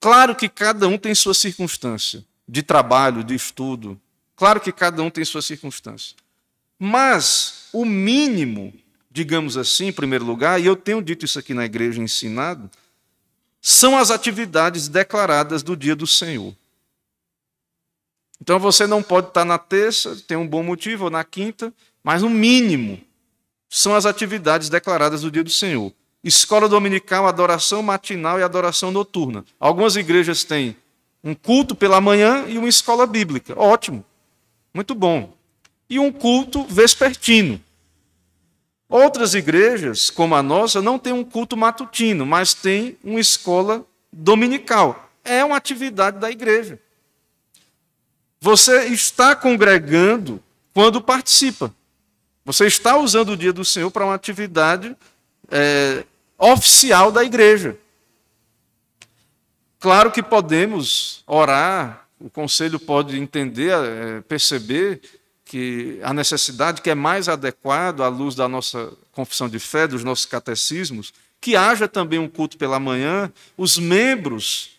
Claro 0.00 0.34
que 0.34 0.48
cada 0.48 0.88
um 0.88 0.96
tem 0.96 1.14
sua 1.14 1.34
circunstância 1.34 2.24
de 2.48 2.62
trabalho, 2.62 3.24
de 3.24 3.34
estudo. 3.34 4.00
Claro 4.36 4.60
que 4.60 4.72
cada 4.72 5.02
um 5.02 5.10
tem 5.10 5.24
sua 5.24 5.42
circunstância. 5.42 6.16
Mas 6.78 7.68
o 7.72 7.84
mínimo, 7.84 8.72
digamos 9.10 9.56
assim, 9.56 9.86
em 9.86 9.92
primeiro 9.92 10.24
lugar, 10.24 10.60
e 10.60 10.66
eu 10.66 10.74
tenho 10.74 11.00
dito 11.00 11.24
isso 11.24 11.38
aqui 11.38 11.54
na 11.54 11.64
igreja 11.64 12.02
ensinado, 12.02 12.70
são 13.60 13.96
as 13.96 14.10
atividades 14.10 14.88
declaradas 14.88 15.62
do 15.62 15.76
dia 15.76 15.94
do 15.94 16.06
Senhor. 16.06 16.54
Então 18.40 18.58
você 18.58 18.88
não 18.88 19.00
pode 19.00 19.28
estar 19.28 19.44
na 19.44 19.56
terça, 19.56 20.16
tem 20.26 20.36
um 20.36 20.48
bom 20.48 20.64
motivo, 20.64 21.04
ou 21.04 21.10
na 21.10 21.22
quinta, 21.22 21.72
mas 22.02 22.22
no 22.22 22.28
mínimo 22.28 23.00
são 23.70 23.94
as 23.94 24.04
atividades 24.04 24.68
declaradas 24.68 25.22
do 25.22 25.30
dia 25.30 25.44
do 25.44 25.50
Senhor. 25.50 25.92
Escola 26.24 26.68
dominical, 26.68 27.26
adoração 27.26 27.82
matinal 27.82 28.40
e 28.40 28.42
adoração 28.42 28.90
noturna. 28.90 29.44
Algumas 29.60 29.94
igrejas 29.94 30.42
têm 30.42 30.76
um 31.22 31.34
culto 31.34 31.74
pela 31.74 32.00
manhã 32.00 32.46
e 32.48 32.58
uma 32.58 32.68
escola 32.68 33.06
bíblica. 33.06 33.58
Ótimo, 33.58 34.04
muito 34.74 34.94
bom. 34.94 35.32
E 35.88 35.98
um 35.98 36.10
culto 36.10 36.64
vespertino. 36.64 37.60
Outras 38.88 39.34
igrejas, 39.34 40.10
como 40.10 40.34
a 40.34 40.42
nossa, 40.42 40.82
não 40.82 40.98
têm 40.98 41.12
um 41.12 41.24
culto 41.24 41.56
matutino, 41.56 42.26
mas 42.26 42.52
têm 42.52 42.98
uma 43.02 43.20
escola 43.20 43.86
dominical. 44.12 45.10
É 45.24 45.44
uma 45.44 45.56
atividade 45.56 46.18
da 46.18 46.30
igreja. 46.30 46.78
Você 48.40 48.86
está 48.86 49.36
congregando 49.36 50.42
quando 50.74 51.00
participa. 51.00 51.72
Você 52.44 52.66
está 52.66 52.96
usando 52.96 53.30
o 53.30 53.36
dia 53.36 53.52
do 53.52 53.64
Senhor 53.64 53.90
para 53.90 54.04
uma 54.04 54.14
atividade 54.14 54.96
é, 55.50 56.04
oficial 56.36 57.12
da 57.12 57.22
igreja. 57.22 57.78
Claro 59.82 60.12
que 60.12 60.22
podemos 60.22 61.24
orar 61.26 62.06
o 62.20 62.30
conselho 62.30 62.78
pode 62.78 63.18
entender, 63.18 63.72
é, 63.72 64.20
perceber 64.20 65.00
que 65.44 65.98
a 66.04 66.14
necessidade 66.14 66.80
que 66.80 66.88
é 66.88 66.94
mais 66.94 67.28
adequado 67.28 68.00
à 68.00 68.06
luz 68.06 68.36
da 68.36 68.46
nossa 68.46 68.92
confissão 69.10 69.48
de 69.48 69.58
fé, 69.58 69.88
dos 69.88 70.04
nossos 70.04 70.24
catecismos, 70.24 71.12
que 71.40 71.56
haja 71.56 71.88
também 71.88 72.20
um 72.20 72.28
culto 72.28 72.56
pela 72.56 72.78
manhã, 72.78 73.32
os 73.58 73.76
membros 73.76 74.78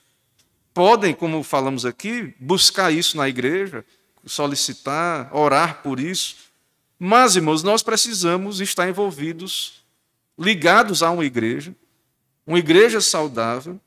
podem, 0.74 1.13
como 1.13 1.44
falamos 1.44 1.86
aqui, 1.86 2.34
buscar 2.39 2.89
isso 2.89 3.18
na 3.18 3.28
igreja, 3.28 3.84
solicitar, 4.26 5.30
orar 5.36 5.84
por 5.84 6.00
isso. 6.00 6.38
Mas, 6.98 7.36
irmãos, 7.36 7.62
nós 7.62 7.84
precisamos 7.84 8.62
estar 8.62 8.88
envolvidos, 8.88 9.84
ligados 10.39 11.04
a 11.04 11.12
uma 11.12 11.26
igreja, 11.26 11.76
uma 12.48 12.58
igreja 12.58 13.02
saudável, 13.02 13.82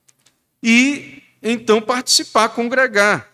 e 0.62 1.23
então 1.42 1.81
participar, 1.81 2.49
congregar. 2.49 3.31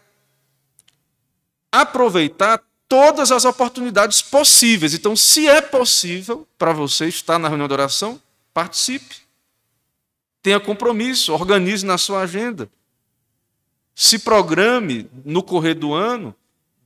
Aproveitar 1.71 2.63
todas 2.89 3.33
as 3.33 3.47
oportunidades 3.47 4.21
possíveis. 4.21 4.93
Então, 4.93 5.17
se 5.17 5.49
é 5.49 5.63
possível 5.63 6.47
para 6.59 6.73
você 6.73 7.07
estar 7.07 7.39
na 7.39 7.49
reunião 7.49 7.67
de 7.67 7.73
oração, 7.73 8.21
participe. 8.53 9.17
Tenha 10.43 10.61
compromisso, 10.61 11.33
organize 11.33 11.87
na 11.87 11.97
sua 11.97 12.21
agenda. 12.21 12.71
Se 13.95 14.19
programe 14.19 15.09
no 15.25 15.43
correr 15.43 15.75
do 15.75 15.95
ano, 15.95 16.35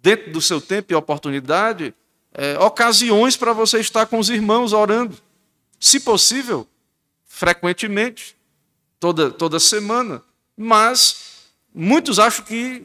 dentro 0.00 0.30
do 0.30 0.40
seu 0.40 0.60
tempo 0.60 0.92
e 0.92 0.94
oportunidade, 0.94 1.92
é, 2.32 2.56
ocasiões 2.58 3.36
para 3.36 3.52
você 3.52 3.80
estar 3.80 4.06
com 4.06 4.18
os 4.18 4.30
irmãos 4.30 4.72
orando. 4.72 5.16
Se 5.80 5.98
possível, 5.98 6.68
frequentemente, 7.24 8.35
toda, 9.06 9.30
toda 9.30 9.60
semana. 9.60 10.22
Mas 10.56 11.50
muitos 11.74 12.18
acham 12.18 12.44
que 12.44 12.82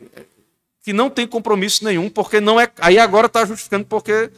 que 0.84 0.94
não 0.94 1.12
tem 1.12 1.28
compromisso 1.28 1.86
nenhum, 1.86 2.10
porque 2.10 2.42
não 2.42 2.60
é. 2.60 2.72
Aí 2.80 2.98
agora 2.98 3.28
está 3.28 3.46
justificando 3.46 3.86
porque 3.86 4.32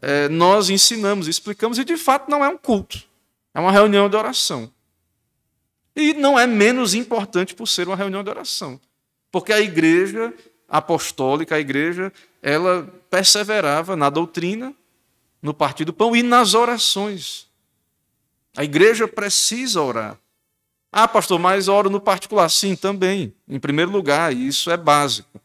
é, 0.00 0.30
nós 0.30 0.70
ensinamos, 0.70 1.28
explicamos, 1.28 1.78
e 1.78 1.84
de 1.84 1.98
fato 1.98 2.30
não 2.30 2.42
é 2.42 2.48
um 2.48 2.56
culto, 2.56 3.04
é 3.52 3.60
uma 3.60 3.70
reunião 3.70 4.08
de 4.08 4.16
oração. 4.16 4.72
E 5.94 6.14
não 6.14 6.38
é 6.38 6.46
menos 6.46 6.94
importante 6.94 7.54
por 7.54 7.66
ser 7.66 7.86
uma 7.86 7.96
reunião 7.96 8.24
de 8.24 8.30
oração, 8.30 8.80
porque 9.30 9.52
a 9.52 9.60
igreja 9.60 10.32
apostólica, 10.66 11.56
a 11.56 11.60
igreja, 11.60 12.10
ela 12.40 12.88
perseverava 13.10 13.94
na 13.94 14.08
doutrina, 14.08 14.72
no 15.42 15.52
partir 15.52 15.84
do 15.84 15.92
pão 15.92 16.16
e 16.16 16.22
nas 16.22 16.54
orações. 16.54 17.46
A 18.56 18.64
igreja 18.64 19.06
precisa 19.06 19.82
orar. 19.82 20.16
Ah, 20.92 21.06
pastor, 21.06 21.38
mas 21.38 21.68
oro 21.68 21.88
no 21.88 22.00
particular. 22.00 22.48
Sim, 22.50 22.74
também, 22.74 23.34
em 23.48 23.60
primeiro 23.60 23.90
lugar, 23.90 24.34
isso 24.34 24.70
é 24.70 24.76
básico. 24.76 25.40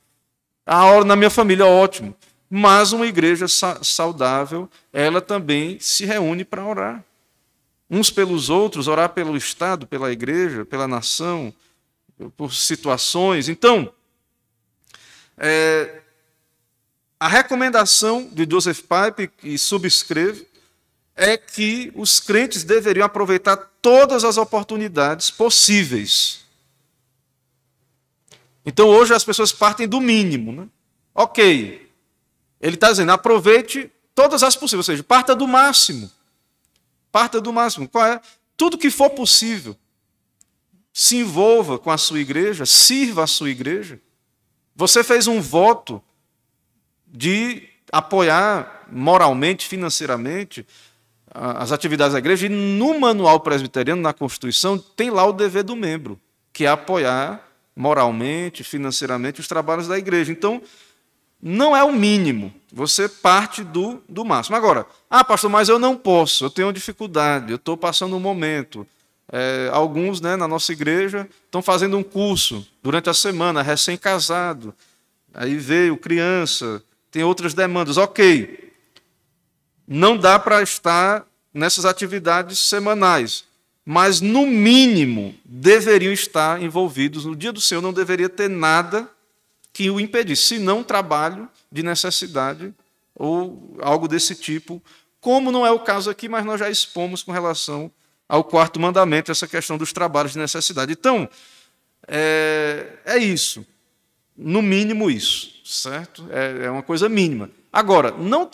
A 0.66 0.86
hora 0.86 1.06
na 1.06 1.16
minha 1.16 1.30
família, 1.30 1.66
ótimo. 1.66 2.16
Mas 2.50 2.92
uma 2.92 3.06
igreja 3.06 3.46
saudável, 3.48 4.70
ela 4.92 5.22
também 5.22 5.80
se 5.80 6.06
reúne 6.06 6.44
para 6.44 6.66
orar. 6.66 7.04
Uns 7.90 8.10
pelos 8.10 8.50
outros, 8.50 8.88
orar 8.88 9.10
pelo 9.10 9.38
Estado, 9.38 9.86
pela 9.86 10.12
igreja, 10.12 10.66
pela 10.66 10.88
nação, 10.88 11.54
por 12.36 12.54
situações. 12.54 13.48
Então, 13.48 13.92
é, 15.38 16.02
a 17.20 17.28
recomendação 17.28 18.28
de 18.32 18.48
Joseph 18.50 18.82
Pipe, 18.82 19.28
que 19.28 19.58
subscreve, 19.58 20.48
é 21.16 21.38
que 21.38 21.92
os 21.96 22.20
crentes 22.20 22.64
deveriam 22.64 23.06
aproveitar 23.06 23.58
todas 23.86 24.24
as 24.24 24.38
oportunidades 24.38 25.30
possíveis 25.30 26.46
então 28.66 28.88
hoje 28.88 29.14
as 29.14 29.24
pessoas 29.24 29.52
partem 29.52 29.88
do 29.88 30.02
mínimo. 30.02 30.52
Né? 30.52 30.68
Ok. 31.14 31.88
Ele 32.60 32.76
está 32.76 32.90
dizendo, 32.90 33.12
aproveite 33.12 33.92
todas 34.16 34.42
as 34.42 34.56
possíveis, 34.56 34.90
ou 34.90 34.94
seja, 34.94 35.04
parta 35.04 35.36
do 35.36 35.48
máximo. 35.48 36.10
Parta 37.12 37.40
do 37.40 37.54
máximo. 37.54 37.88
Qual 37.88 38.06
é? 38.06 38.20
Tudo 38.58 38.78
que 38.78 38.90
for 38.90 39.12
possível. 39.12 39.78
Se 40.92 41.18
envolva 41.18 41.78
com 41.78 41.92
a 41.92 41.98
sua 41.98 42.20
igreja, 42.20 42.66
sirva 42.66 43.24
a 43.24 43.28
sua 43.28 43.50
igreja. 43.50 44.00
Você 44.76 45.04
fez 45.04 45.28
um 45.28 45.40
voto 45.40 46.02
de 47.06 47.70
apoiar 47.92 48.88
moralmente, 48.90 49.68
financeiramente, 49.68 50.66
as 51.36 51.72
atividades 51.74 52.14
da 52.14 52.20
igreja, 52.20 52.46
e 52.46 52.50
no 52.50 52.98
manual 52.98 53.42
presbiteriano, 53.42 54.02
na 54.02 54.14
Constituição, 54.14 54.78
tem 54.78 55.10
lá 55.10 55.26
o 55.26 55.34
dever 55.34 55.64
do 55.64 55.76
membro, 55.76 56.20
que 56.54 56.66
é 56.66 56.70
apoiar 56.70 57.46
moralmente, 57.76 58.64
financeiramente, 58.64 59.42
os 59.42 59.48
trabalhos 59.48 59.88
da 59.88 59.98
igreja. 59.98 60.32
Então, 60.32 60.62
não 61.42 61.76
é 61.76 61.84
o 61.84 61.92
mínimo, 61.92 62.54
você 62.72 63.10
parte 63.10 63.64
do, 63.64 64.02
do 64.08 64.24
máximo. 64.24 64.56
Agora, 64.56 64.86
ah, 65.10 65.24
pastor, 65.24 65.50
mas 65.50 65.68
eu 65.68 65.78
não 65.78 65.98
posso, 65.98 66.46
eu 66.46 66.50
tenho 66.50 66.72
dificuldade, 66.72 67.52
eu 67.52 67.58
estou 67.58 67.76
passando 67.76 68.16
um 68.16 68.20
momento. 68.20 68.88
É, 69.32 69.70
alguns 69.74 70.22
né, 70.22 70.36
na 70.36 70.48
nossa 70.48 70.72
igreja 70.72 71.28
estão 71.46 71.62
fazendo 71.62 71.98
um 71.98 72.04
curso 72.04 72.66
durante 72.82 73.10
a 73.10 73.14
semana, 73.14 73.62
recém-casado, 73.62 74.74
aí 75.34 75.58
veio 75.58 75.98
criança, 75.98 76.82
tem 77.12 77.24
outras 77.24 77.54
demandas. 77.54 77.98
Ok, 77.98 78.65
não 79.88 80.18
dá 80.18 80.40
para 80.40 80.62
estar 80.62 81.26
nessas 81.54 81.86
atividades 81.86 82.60
semanais 82.60 83.46
mas 83.86 84.20
no 84.20 84.48
mínimo 84.48 85.36
deveriam 85.46 86.12
estar 86.12 86.62
envolvidos. 86.62 87.24
No 87.24 87.36
dia 87.36 87.54
do 87.54 87.62
Senhor 87.62 87.82
não 87.82 87.94
deveria 87.94 88.28
ter 88.28 88.50
nada 88.50 89.08
que 89.72 89.92
o 89.92 90.00
impedisse, 90.00 90.56
senão 90.56 90.84
trabalho 90.84 91.48
de 91.72 91.84
necessidade 91.84 92.74
ou 93.14 93.78
algo 93.82 94.08
desse 94.08 94.34
tipo, 94.34 94.82
como 95.22 95.52
não 95.52 95.66
é 95.66 95.72
o 95.72 95.80
caso 95.80 96.10
aqui, 96.10 96.28
mas 96.28 96.44
nós 96.44 96.60
já 96.60 96.70
expomos 96.70 97.22
com 97.22 97.32
relação 97.32 97.92
ao 98.28 98.44
quarto 98.44 98.80
mandamento, 98.80 99.32
essa 99.32 99.48
questão 99.48 99.78
dos 99.78 99.94
trabalhos 99.94 100.32
de 100.32 100.40
necessidade. 100.40 100.92
Então, 100.92 101.30
é, 102.08 102.88
é 103.06 103.18
isso. 103.18 103.66
No 104.36 104.62
mínimo, 104.62 105.12
isso, 105.12 105.62
certo? 105.64 106.28
É, 106.32 106.66
é 106.66 106.72
uma 106.72 106.84
coisa 106.84 107.08
mínima. 107.08 107.50
Agora, 107.72 108.12
não, 108.12 108.50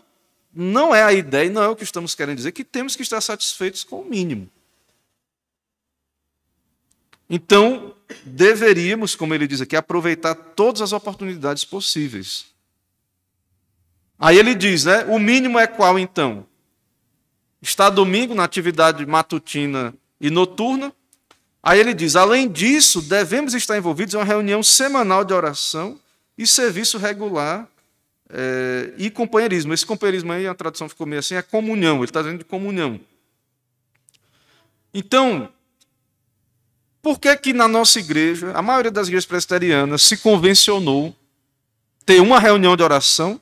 não 0.53 0.93
é 0.93 1.03
a 1.03 1.13
ideia, 1.13 1.49
não 1.49 1.63
é 1.63 1.67
o 1.67 1.75
que 1.75 1.83
estamos 1.83 2.13
querendo 2.13 2.37
dizer, 2.37 2.51
que 2.51 2.63
temos 2.63 2.95
que 2.95 3.01
estar 3.01 3.21
satisfeitos 3.21 3.83
com 3.83 4.01
o 4.01 4.05
mínimo. 4.05 4.49
Então, 7.29 7.95
deveríamos, 8.25 9.15
como 9.15 9.33
ele 9.33 9.47
diz 9.47 9.61
aqui, 9.61 9.75
aproveitar 9.75 10.35
todas 10.35 10.81
as 10.81 10.91
oportunidades 10.91 11.63
possíveis. 11.63 12.47
Aí 14.19 14.37
ele 14.37 14.53
diz, 14.53 14.83
né? 14.83 15.05
O 15.05 15.17
mínimo 15.17 15.57
é 15.57 15.65
qual 15.65 15.97
então? 15.97 16.45
Está 17.61 17.89
domingo 17.89 18.35
na 18.35 18.43
atividade 18.43 19.05
matutina 19.05 19.93
e 20.19 20.29
noturna. 20.29 20.93
Aí 21.63 21.79
ele 21.79 21.93
diz: 21.93 22.15
além 22.15 22.49
disso, 22.49 23.01
devemos 23.01 23.53
estar 23.53 23.77
envolvidos 23.77 24.13
em 24.13 24.17
uma 24.17 24.25
reunião 24.25 24.61
semanal 24.61 25.23
de 25.23 25.33
oração 25.33 25.99
e 26.37 26.45
serviço 26.45 26.97
regular 26.97 27.67
é, 28.33 28.93
e 28.97 29.09
companheirismo. 29.09 29.73
Esse 29.73 29.85
companheirismo 29.85 30.31
aí, 30.31 30.47
a 30.47 30.53
tradução 30.53 30.87
ficou 30.87 31.05
meio 31.05 31.19
assim, 31.19 31.35
é 31.35 31.41
comunhão. 31.41 31.97
Ele 31.97 32.05
está 32.05 32.21
dizendo 32.21 32.39
de 32.39 32.45
comunhão. 32.45 32.99
Então, 34.93 35.49
por 37.01 37.19
que, 37.19 37.35
que 37.37 37.53
na 37.53 37.67
nossa 37.67 37.99
igreja, 37.99 38.51
a 38.53 38.61
maioria 38.61 38.91
das 38.91 39.07
igrejas 39.07 39.25
presbiterianas, 39.25 40.01
se 40.01 40.17
convencionou 40.17 41.15
ter 42.05 42.21
uma 42.21 42.39
reunião 42.39 42.75
de 42.75 42.83
oração, 42.83 43.39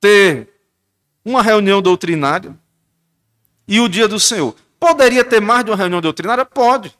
ter 0.00 0.48
uma 1.24 1.42
reunião 1.42 1.80
doutrinária 1.80 2.56
e 3.68 3.80
o 3.80 3.88
dia 3.88 4.08
do 4.08 4.18
Senhor? 4.18 4.54
Poderia 4.80 5.24
ter 5.24 5.40
mais 5.40 5.64
de 5.64 5.70
uma 5.70 5.76
reunião 5.76 6.00
doutrinária? 6.00 6.44
Pode. 6.44 6.96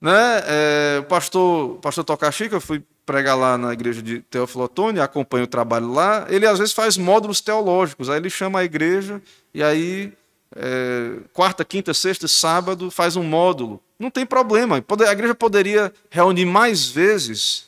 Né? 0.00 0.42
É, 0.46 0.98
o 1.00 1.04
pastor, 1.04 1.70
o 1.72 1.78
pastor 1.78 2.02
Tocachica, 2.04 2.56
eu 2.56 2.60
fui 2.60 2.82
pregar 3.04 3.36
lá 3.36 3.58
na 3.58 3.72
igreja 3.72 4.02
de 4.02 4.20
Teófilo 4.20 4.64
Otoni, 4.64 5.00
acompanho 5.00 5.44
o 5.44 5.48
trabalho 5.48 5.92
lá. 5.92 6.26
Ele 6.28 6.46
às 6.46 6.58
vezes 6.58 6.74
faz 6.74 6.96
módulos 6.96 7.40
teológicos, 7.40 8.08
aí 8.08 8.18
ele 8.18 8.30
chama 8.30 8.60
a 8.60 8.64
igreja 8.64 9.20
e 9.52 9.62
aí 9.62 10.12
é, 10.54 11.18
quarta, 11.32 11.64
quinta, 11.64 11.94
sexta, 11.94 12.28
sábado, 12.28 12.90
faz 12.90 13.16
um 13.16 13.22
módulo. 13.22 13.80
Não 13.98 14.10
tem 14.10 14.26
problema. 14.26 14.76
A 14.76 15.12
igreja 15.12 15.34
poderia 15.34 15.92
reunir 16.10 16.44
mais 16.44 16.88
vezes. 16.88 17.66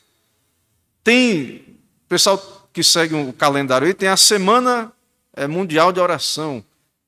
Tem 1.02 1.64
pessoal 2.08 2.68
que 2.72 2.82
segue 2.82 3.14
o 3.14 3.32
calendário 3.32 3.86
aí, 3.86 3.94
tem 3.94 4.08
a 4.08 4.16
Semana 4.16 4.92
é, 5.34 5.46
Mundial 5.46 5.92
de 5.92 6.00
Oração. 6.00 6.64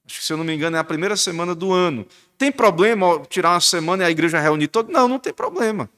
Acho 0.06 0.18
que, 0.18 0.24
se 0.24 0.32
eu 0.32 0.36
não 0.36 0.44
me 0.44 0.54
engano, 0.54 0.76
é 0.76 0.80
a 0.80 0.84
primeira 0.84 1.16
semana 1.16 1.54
do 1.54 1.72
ano. 1.72 2.06
Tem 2.38 2.52
problema 2.52 3.20
tirar 3.28 3.50
uma 3.50 3.60
semana 3.60 4.04
e 4.04 4.06
a 4.06 4.10
igreja 4.10 4.38
reunir 4.38 4.68
todo? 4.68 4.92
Não, 4.92 5.08
não 5.08 5.18
tem 5.18 5.32
problema. 5.32 5.90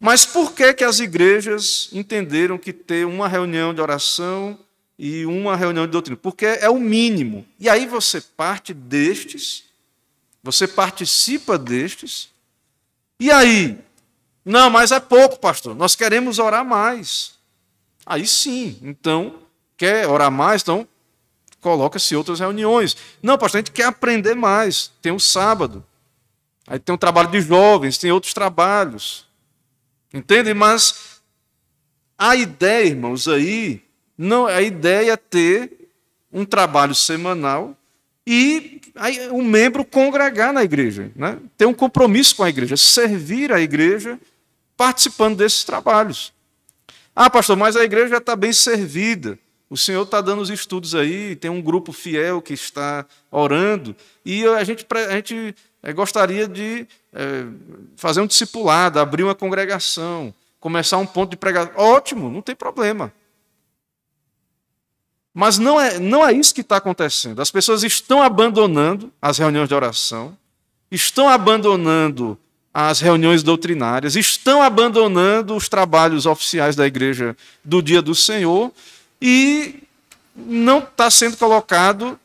Mas 0.00 0.24
por 0.24 0.52
que, 0.52 0.72
que 0.74 0.84
as 0.84 1.00
igrejas 1.00 1.88
entenderam 1.92 2.56
que 2.56 2.72
ter 2.72 3.04
uma 3.04 3.26
reunião 3.26 3.74
de 3.74 3.80
oração 3.80 4.58
e 4.98 5.24
uma 5.26 5.54
reunião 5.54 5.86
de 5.86 5.92
doutrina, 5.92 6.16
porque 6.20 6.44
é 6.44 6.68
o 6.68 6.78
mínimo. 6.78 7.46
E 7.58 7.68
aí 7.68 7.86
você 7.86 8.20
parte 8.20 8.74
destes, 8.74 9.64
você 10.42 10.66
participa 10.66 11.56
destes, 11.56 12.30
e 13.20 13.30
aí 13.30 13.78
Não, 14.44 14.70
mas 14.70 14.92
é 14.92 14.98
pouco, 14.98 15.38
pastor. 15.38 15.74
Nós 15.74 15.94
queremos 15.94 16.38
orar 16.38 16.64
mais. 16.64 17.34
Aí 18.06 18.26
sim, 18.26 18.78
então, 18.82 19.34
quer 19.76 20.08
orar 20.08 20.30
mais? 20.30 20.62
Então, 20.62 20.88
coloca-se 21.60 22.16
outras 22.16 22.40
reuniões. 22.40 22.96
Não, 23.22 23.36
pastor, 23.36 23.58
a 23.58 23.60
gente 23.60 23.72
quer 23.72 23.84
aprender 23.84 24.34
mais. 24.34 24.90
Tem 25.02 25.12
o 25.12 25.20
sábado. 25.20 25.84
Aí 26.66 26.78
tem 26.78 26.94
o 26.94 26.98
trabalho 26.98 27.30
de 27.30 27.42
jovens, 27.42 27.98
tem 27.98 28.10
outros 28.10 28.32
trabalhos. 28.32 29.27
Entende? 30.12 30.54
Mas 30.54 31.20
a 32.16 32.34
ideia, 32.34 32.86
irmãos, 32.86 33.28
aí, 33.28 33.82
não, 34.16 34.46
a 34.46 34.62
ideia 34.62 35.12
é 35.12 35.16
ter 35.16 35.90
um 36.32 36.44
trabalho 36.44 36.94
semanal 36.94 37.76
e 38.26 38.80
o 39.30 39.42
membro 39.42 39.84
congregar 39.84 40.52
na 40.52 40.62
igreja, 40.62 41.10
né? 41.14 41.38
ter 41.56 41.66
um 41.66 41.72
compromisso 41.72 42.36
com 42.36 42.42
a 42.42 42.48
igreja, 42.48 42.76
servir 42.76 43.52
a 43.52 43.60
igreja 43.60 44.18
participando 44.76 45.36
desses 45.36 45.64
trabalhos. 45.64 46.32
Ah, 47.14 47.30
pastor, 47.30 47.56
mas 47.56 47.76
a 47.76 47.84
igreja 47.84 48.08
já 48.08 48.18
está 48.18 48.36
bem 48.36 48.52
servida. 48.52 49.38
O 49.70 49.76
Senhor 49.76 50.02
está 50.02 50.20
dando 50.20 50.40
os 50.40 50.50
estudos 50.50 50.94
aí, 50.94 51.36
tem 51.36 51.50
um 51.50 51.60
grupo 51.60 51.92
fiel 51.92 52.40
que 52.40 52.54
está 52.54 53.04
orando, 53.30 53.94
e 54.24 54.46
a 54.46 54.64
gente, 54.64 54.86
a 54.90 55.14
gente 55.14 55.54
eh, 55.82 55.92
gostaria 55.92 56.46
de 56.48 56.86
é, 57.12 57.44
fazer 57.96 58.20
um 58.20 58.26
discipulado, 58.26 58.98
abrir 58.98 59.24
uma 59.24 59.34
congregação, 59.34 60.34
começar 60.60 60.98
um 60.98 61.06
ponto 61.06 61.30
de 61.30 61.36
pregação. 61.36 61.72
Ótimo, 61.76 62.30
não 62.30 62.42
tem 62.42 62.54
problema. 62.54 63.12
Mas 65.32 65.58
não 65.58 65.80
é, 65.80 65.98
não 65.98 66.26
é 66.26 66.32
isso 66.32 66.54
que 66.54 66.62
está 66.62 66.78
acontecendo. 66.78 67.40
As 67.40 67.50
pessoas 67.50 67.84
estão 67.84 68.22
abandonando 68.22 69.12
as 69.22 69.38
reuniões 69.38 69.68
de 69.68 69.74
oração, 69.74 70.36
estão 70.90 71.28
abandonando 71.28 72.38
as 72.74 73.00
reuniões 73.00 73.42
doutrinárias, 73.42 74.16
estão 74.16 74.62
abandonando 74.62 75.54
os 75.54 75.68
trabalhos 75.68 76.26
oficiais 76.26 76.76
da 76.76 76.86
igreja 76.86 77.36
do 77.64 77.82
dia 77.82 78.02
do 78.02 78.14
Senhor 78.14 78.72
e 79.20 79.82
não 80.36 80.78
está 80.78 81.10
sendo 81.10 81.36
colocado 81.36 82.18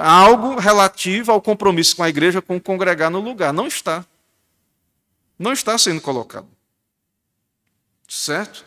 algo 0.00 0.58
relativo 0.58 1.32
ao 1.32 1.42
compromisso 1.42 1.96
com 1.96 2.02
a 2.02 2.08
igreja, 2.08 2.40
com 2.40 2.60
congregar 2.60 3.10
no 3.10 3.20
lugar. 3.20 3.52
Não 3.52 3.66
está. 3.66 4.04
Não 5.38 5.52
está 5.52 5.76
sendo 5.76 6.00
colocado. 6.00 6.48
Certo? 8.08 8.64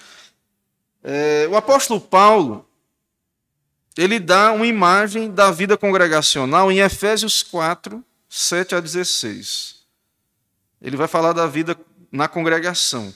É, 1.04 1.48
o 1.50 1.56
apóstolo 1.56 2.02
Paulo, 2.02 2.68
ele 3.98 4.20
dá 4.20 4.52
uma 4.52 4.68
imagem 4.68 5.32
da 5.32 5.50
vida 5.52 5.78
congregacional 5.78 6.72
em 6.72 6.80
Efésios 6.80 7.42
4, 7.42 8.04
7 8.28 8.76
a 8.76 8.80
16. 8.80 9.80
Ele 10.82 10.98
vai 10.98 11.08
falar 11.08 11.34
da 11.34 11.48
vida 11.48 11.78
na 12.12 12.28
congregação. 12.28 13.14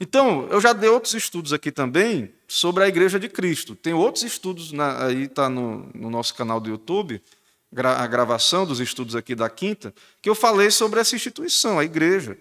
Então, 0.00 0.48
eu 0.48 0.60
já 0.60 0.72
dei 0.72 0.88
outros 0.88 1.14
estudos 1.14 1.52
aqui 1.52 1.70
também 1.70 2.33
sobre 2.46 2.84
a 2.84 2.88
Igreja 2.88 3.18
de 3.18 3.28
Cristo. 3.28 3.74
Tem 3.74 3.92
outros 3.92 4.24
estudos, 4.24 4.72
na, 4.72 5.06
aí 5.06 5.24
está 5.24 5.48
no, 5.48 5.88
no, 5.94 6.10
nosso 6.10 6.34
canal 6.34 6.60
do 6.60 6.68
YouTube, 6.68 7.20
a 7.76 8.06
gravação 8.06 8.64
dos 8.64 8.80
estudos 8.80 9.16
aqui 9.16 9.34
da 9.34 9.50
quinta, 9.50 9.92
que 10.22 10.28
eu 10.28 10.34
falei 10.34 10.70
sobre 10.70 11.00
essa 11.00 11.16
instituição, 11.16 11.78
a 11.78 11.84
Igreja. 11.84 12.38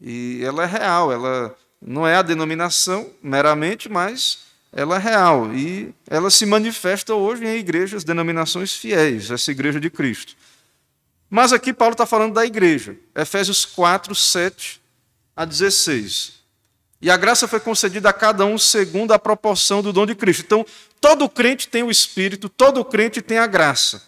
E 0.00 0.40
ela 0.44 0.62
é 0.62 0.66
real, 0.66 1.10
ela 1.12 1.56
não 1.80 2.06
é 2.06 2.16
a 2.16 2.22
denominação 2.22 3.10
meramente, 3.22 3.88
mas 3.88 4.46
ela 4.72 4.96
é 4.96 4.98
real. 4.98 5.52
E 5.52 5.92
ela 6.06 6.30
se 6.30 6.46
manifesta 6.46 7.14
hoje 7.14 7.44
em 7.44 7.56
igrejas, 7.56 8.04
denominações 8.04 8.74
fiéis, 8.74 9.30
essa 9.30 9.50
Igreja 9.50 9.80
de 9.80 9.90
Cristo. 9.90 10.36
Mas 11.30 11.52
aqui 11.52 11.72
Paulo 11.72 11.92
está 11.92 12.06
falando 12.06 12.34
da 12.34 12.46
igreja, 12.46 12.96
Efésios 13.14 13.64
4, 13.64 14.14
7 14.14 14.80
a 15.36 15.44
16. 15.44 16.37
E 17.00 17.10
a 17.10 17.16
graça 17.16 17.46
foi 17.46 17.60
concedida 17.60 18.08
a 18.08 18.12
cada 18.12 18.44
um 18.44 18.58
segundo 18.58 19.12
a 19.12 19.18
proporção 19.18 19.82
do 19.82 19.92
dom 19.92 20.04
de 20.04 20.14
Cristo. 20.14 20.42
Então, 20.44 20.66
todo 21.00 21.28
crente 21.28 21.68
tem 21.68 21.82
o 21.82 21.90
Espírito, 21.90 22.48
todo 22.48 22.84
crente 22.84 23.22
tem 23.22 23.38
a 23.38 23.46
graça. 23.46 24.02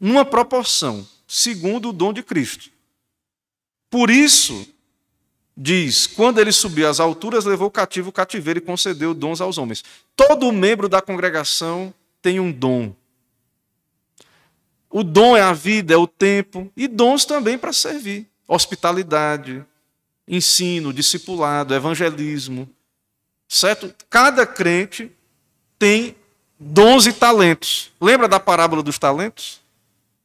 Numa 0.00 0.24
proporção, 0.24 1.06
segundo 1.28 1.90
o 1.90 1.92
dom 1.92 2.12
de 2.12 2.22
Cristo. 2.22 2.70
Por 3.90 4.10
isso, 4.10 4.66
diz: 5.54 6.06
quando 6.06 6.40
ele 6.40 6.50
subiu 6.50 6.88
às 6.88 6.98
alturas, 6.98 7.44
levou 7.44 7.70
cativo 7.70 8.08
o 8.08 8.12
cativeiro 8.12 8.58
e 8.58 8.62
concedeu 8.62 9.12
dons 9.12 9.40
aos 9.40 9.58
homens. 9.58 9.84
Todo 10.16 10.50
membro 10.50 10.88
da 10.88 11.02
congregação 11.02 11.92
tem 12.22 12.40
um 12.40 12.50
dom. 12.50 12.94
O 14.88 15.02
dom 15.02 15.36
é 15.36 15.42
a 15.42 15.52
vida, 15.52 15.94
é 15.94 15.96
o 15.96 16.06
tempo, 16.06 16.70
e 16.76 16.86
dons 16.88 17.24
também 17.24 17.56
para 17.58 17.72
servir. 17.72 18.26
Hospitalidade, 18.46 19.64
ensino, 20.34 20.94
discipulado, 20.94 21.74
evangelismo. 21.74 22.66
Certo? 23.46 23.94
Cada 24.08 24.46
crente 24.46 25.12
tem 25.78 26.16
dons 26.58 27.06
e 27.06 27.12
talentos. 27.12 27.92
Lembra 28.00 28.26
da 28.26 28.40
parábola 28.40 28.82
dos 28.82 28.98
talentos? 28.98 29.60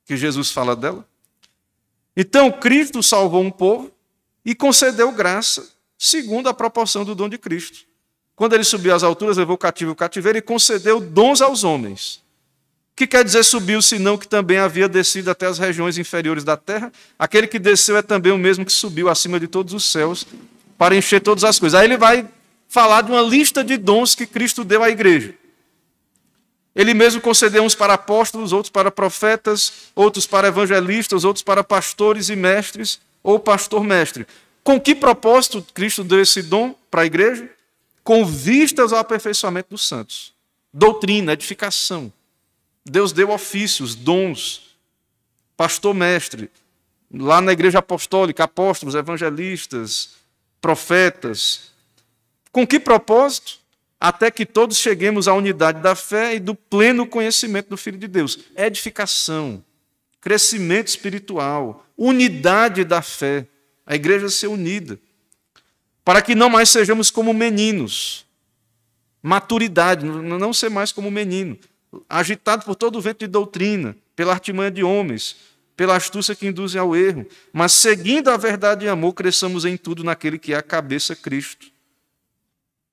Que 0.05 0.15
Jesus 0.15 0.49
fala 0.49 0.77
dela? 0.77 1.05
Então, 2.15 2.49
Cristo 2.49 3.03
salvou 3.03 3.43
um 3.43 3.51
povo 3.51 3.91
e 4.45 4.55
concedeu 4.55 5.11
graça 5.11 5.69
segundo 5.97 6.47
a 6.47 6.53
proporção 6.53 7.03
do 7.03 7.13
dom 7.13 7.27
de 7.27 7.37
Cristo. 7.37 7.79
Quando 8.33 8.53
ele 8.53 8.63
subiu 8.63 8.95
às 8.95 9.03
alturas, 9.03 9.35
levou 9.35 9.55
o 9.55 9.57
cativo 9.57 9.91
o 9.91 9.95
cativeiro 9.95 10.37
e 10.37 10.41
concedeu 10.41 11.01
dons 11.01 11.41
aos 11.41 11.65
homens 11.65 12.23
que 12.97 13.05
quer 13.05 13.23
dizer 13.23 13.43
subiu, 13.43 13.79
senão 13.79 14.17
que 14.17 14.27
também 14.27 14.57
havia 14.57 14.89
descido 14.89 15.29
até 15.29 15.45
as 15.45 15.59
regiões 15.59 15.99
inferiores 15.99 16.43
da 16.43 16.57
terra? 16.57 16.91
Aquele 17.17 17.45
que 17.45 17.59
desceu 17.59 17.95
é 17.95 18.01
também 18.01 18.31
o 18.31 18.39
mesmo 18.39 18.65
que 18.65 18.71
subiu 18.71 19.07
acima 19.07 19.39
de 19.39 19.47
todos 19.47 19.71
os 19.71 19.85
céus 19.85 20.25
para 20.79 20.95
encher 20.95 21.21
todas 21.21 21.43
as 21.43 21.59
coisas. 21.59 21.79
Aí 21.79 21.85
ele 21.85 21.95
vai 21.95 22.27
falar 22.67 23.03
de 23.03 23.11
uma 23.11 23.21
lista 23.21 23.63
de 23.63 23.77
dons 23.77 24.15
que 24.15 24.25
Cristo 24.25 24.63
deu 24.63 24.81
à 24.81 24.89
igreja. 24.89 25.35
Ele 26.75 26.95
mesmo 26.95 27.21
concedeu 27.21 27.61
uns 27.61 27.75
para 27.75 27.93
apóstolos, 27.93 28.51
outros 28.51 28.71
para 28.71 28.89
profetas, 28.89 29.91
outros 29.93 30.25
para 30.25 30.47
evangelistas, 30.47 31.23
outros 31.23 31.43
para 31.43 31.63
pastores 31.63 32.29
e 32.29 32.35
mestres, 32.35 32.99
ou 33.21 33.39
pastor-mestre. 33.39 34.25
Com 34.63 34.81
que 34.81 34.95
propósito 34.95 35.63
Cristo 35.71 36.03
deu 36.03 36.19
esse 36.19 36.41
dom 36.41 36.73
para 36.89 37.03
a 37.03 37.05
igreja? 37.05 37.47
Com 38.03 38.25
vistas 38.25 38.91
ao 38.91 38.97
aperfeiçoamento 38.97 39.69
dos 39.69 39.87
santos. 39.87 40.33
Doutrina, 40.73 41.33
edificação. 41.33 42.11
Deus 42.89 43.11
deu 43.11 43.29
ofícios, 43.31 43.95
dons, 43.95 44.75
pastor-mestre, 45.55 46.49
lá 47.11 47.41
na 47.41 47.51
igreja 47.51 47.79
apostólica, 47.79 48.43
apóstolos, 48.43 48.95
evangelistas, 48.95 50.15
profetas. 50.61 51.71
Com 52.51 52.65
que 52.65 52.79
propósito? 52.79 53.59
Até 53.99 54.29
que 54.29 54.45
todos 54.45 54.77
cheguemos 54.77 55.27
à 55.27 55.33
unidade 55.33 55.81
da 55.81 55.95
fé 55.95 56.35
e 56.35 56.39
do 56.39 56.53
pleno 56.53 57.07
conhecimento 57.07 57.69
do 57.69 57.77
Filho 57.77 57.97
de 57.97 58.07
Deus. 58.07 58.39
Edificação, 58.55 59.63
crescimento 60.21 60.88
espiritual, 60.88 61.85
unidade 61.97 62.83
da 62.83 63.01
fé. 63.01 63.47
A 63.85 63.95
igreja 63.95 64.29
ser 64.29 64.47
unida. 64.47 64.99
Para 66.05 66.21
que 66.21 66.35
não 66.35 66.49
mais 66.49 66.69
sejamos 66.69 67.09
como 67.09 67.33
meninos. 67.33 68.25
Maturidade, 69.21 70.05
não 70.05 70.53
ser 70.53 70.69
mais 70.69 70.91
como 70.91 71.09
menino 71.09 71.57
agitado 72.09 72.65
por 72.65 72.75
todo 72.75 72.97
o 72.97 73.01
vento 73.01 73.19
de 73.19 73.27
doutrina, 73.27 73.95
pela 74.15 74.33
artimanha 74.33 74.71
de 74.71 74.83
homens, 74.83 75.35
pela 75.75 75.95
astúcia 75.95 76.35
que 76.35 76.47
induzem 76.47 76.81
ao 76.81 76.95
erro, 76.95 77.25
mas 77.53 77.71
seguindo 77.71 78.29
a 78.29 78.38
verdade 78.38 78.85
e 78.85 78.89
amor, 78.89 79.13
cresçamos 79.13 79.63
em 79.63 79.77
tudo 79.77 80.03
naquele 80.03 80.39
que 80.39 80.53
é 80.53 80.57
a 80.57 80.63
cabeça 80.63 81.15
Cristo. 81.15 81.67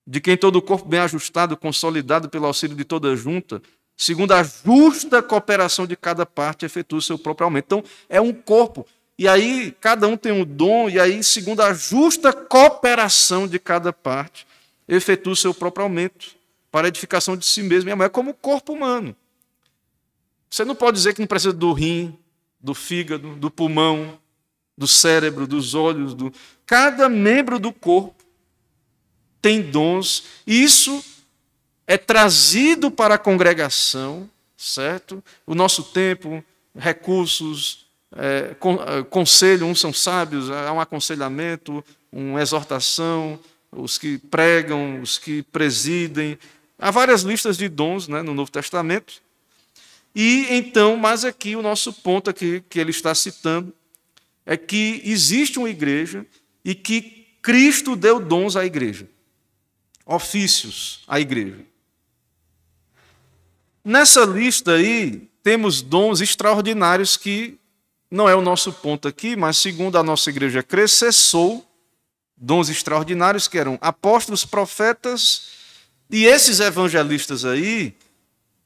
De 0.07 0.21
quem 0.21 0.37
todo 0.37 0.57
o 0.57 0.63
corpo 0.63 0.87
bem 0.87 1.01
ajustado, 1.01 1.57
consolidado 1.57 2.29
pelo 2.29 2.47
auxílio 2.47 2.77
de 2.77 2.85
toda 2.85 3.17
junta, 3.17 3.63
segundo 3.97 4.33
a 4.33 4.43
justa 4.43 5.23
cooperação 5.23 5.87
de 5.87 5.97
cada 5.97 6.27
parte, 6.27 6.67
efetua 6.67 6.99
o 6.99 7.03
seu 7.03 7.19
próprio 7.19 7.47
aumento. 7.47 7.65
Então, 7.65 7.85
é 8.07 8.21
um 8.21 8.35
corpo. 8.35 8.87
E 9.19 9.27
aí, 9.27 9.75
cada 9.81 10.07
um 10.07 10.17
tem 10.17 10.33
um 10.33 10.45
dom, 10.45 10.91
e 10.91 11.01
aí, 11.01 11.25
segundo 11.25 11.63
a 11.63 11.73
justa 11.73 12.35
cooperação 12.35 13.49
de 13.49 13.59
cada 13.59 13.95
parte, 13.95 14.47
efetua 14.87 15.33
o 15.33 15.37
seu 15.37 15.55
próprio 15.55 15.85
aumento 15.85 16.37
para 16.75 16.89
a 16.89 16.91
edificação 16.91 17.37
de 17.37 17.47
si 17.47 17.63
mesmo. 17.63 18.03
É 18.03 18.09
como 18.09 18.33
o 18.33 18.35
corpo 18.35 18.73
humano. 18.73 19.15
Você 20.51 20.65
não 20.65 20.75
pode 20.75 20.97
dizer 20.97 21.15
que 21.15 21.21
não 21.21 21.27
precisa 21.29 21.53
do 21.53 21.73
rim, 21.73 22.19
do 22.61 22.75
fígado, 22.75 23.37
do 23.37 23.49
pulmão, 23.49 24.19
do 24.77 24.89
cérebro, 24.89 25.47
dos 25.47 25.77
olhos. 25.77 26.15
Do... 26.15 26.33
Cada 26.67 27.09
membro 27.09 27.61
do 27.61 27.73
corpo 27.73 28.25
tem 29.41 29.63
dons. 29.63 30.25
Isso 30.45 31.05
é 31.87 31.97
trazido 31.97 32.91
para 32.91 33.15
a 33.15 33.19
congregação, 33.19 34.29
certo? 34.57 35.23
O 35.47 35.55
nosso 35.55 35.81
tempo, 35.81 36.45
recursos, 36.75 37.87
é, 38.17 38.57
é 38.99 39.03
conselho, 39.05 39.65
uns 39.65 39.79
são 39.79 39.93
sábios, 39.93 40.51
há 40.51 40.73
um 40.73 40.81
aconselhamento, 40.81 41.85
uma 42.11 42.43
exortação, 42.43 43.39
os 43.71 43.97
que 43.97 44.19
pregam, 44.19 45.01
os 45.01 45.19
que 45.19 45.45
presidem, 45.45 46.37
Há 46.85 46.91
várias 46.91 47.23
listas 47.23 47.57
de 47.57 47.67
dons 47.67 48.09
né, 48.09 48.21
no 48.21 48.35
Novo 48.35 48.51
Testamento. 48.51 49.23
E 50.15 50.49
então, 50.51 50.99
mas 50.99 51.25
aqui 51.25 51.57
o 51.57 51.63
nosso 51.63 51.95
ponto 51.95 52.29
aqui 52.29 52.63
que 52.69 52.79
ele 52.79 52.91
está 52.91 53.15
citando 53.15 53.73
é 54.45 54.55
que 54.55 55.01
existe 55.03 55.59
uma 55.59 55.71
igreja 55.71 56.27
e 56.63 56.75
que 56.75 57.27
Cristo 57.41 57.97
deu 57.97 58.21
dons 58.21 58.55
à 58.55 58.67
igreja, 58.67 59.09
ofícios 60.05 61.03
à 61.09 61.19
igreja. 61.19 61.65
Nessa 63.83 64.27
lista 64.27 64.73
aí, 64.73 65.27
temos 65.43 65.81
dons 65.81 66.21
extraordinários 66.21 67.17
que 67.17 67.59
não 68.11 68.29
é 68.29 68.37
o 68.37 68.43
nosso 68.43 68.71
ponto 68.71 69.09
aqui, 69.09 69.37
mas 69.37 69.57
segundo 69.57 69.97
a 69.97 70.03
nossa 70.03 70.29
igreja 70.29 70.63
cresceu, 70.63 71.65
dons 72.37 72.69
extraordinários 72.69 73.49
que 73.49 73.57
eram 73.57 73.79
apóstolos, 73.81 74.45
profetas, 74.45 75.64
e 76.11 76.25
esses 76.27 76.61
evangelistas 76.61 77.45
aí, 77.45 77.95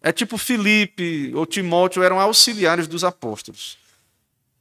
é 0.02 0.12
tipo 0.12 0.38
Filipe 0.38 1.32
ou 1.34 1.46
Timóteo, 1.46 2.02
eram 2.02 2.20
auxiliares 2.20 2.86
dos 2.86 3.04
apóstolos. 3.04 3.78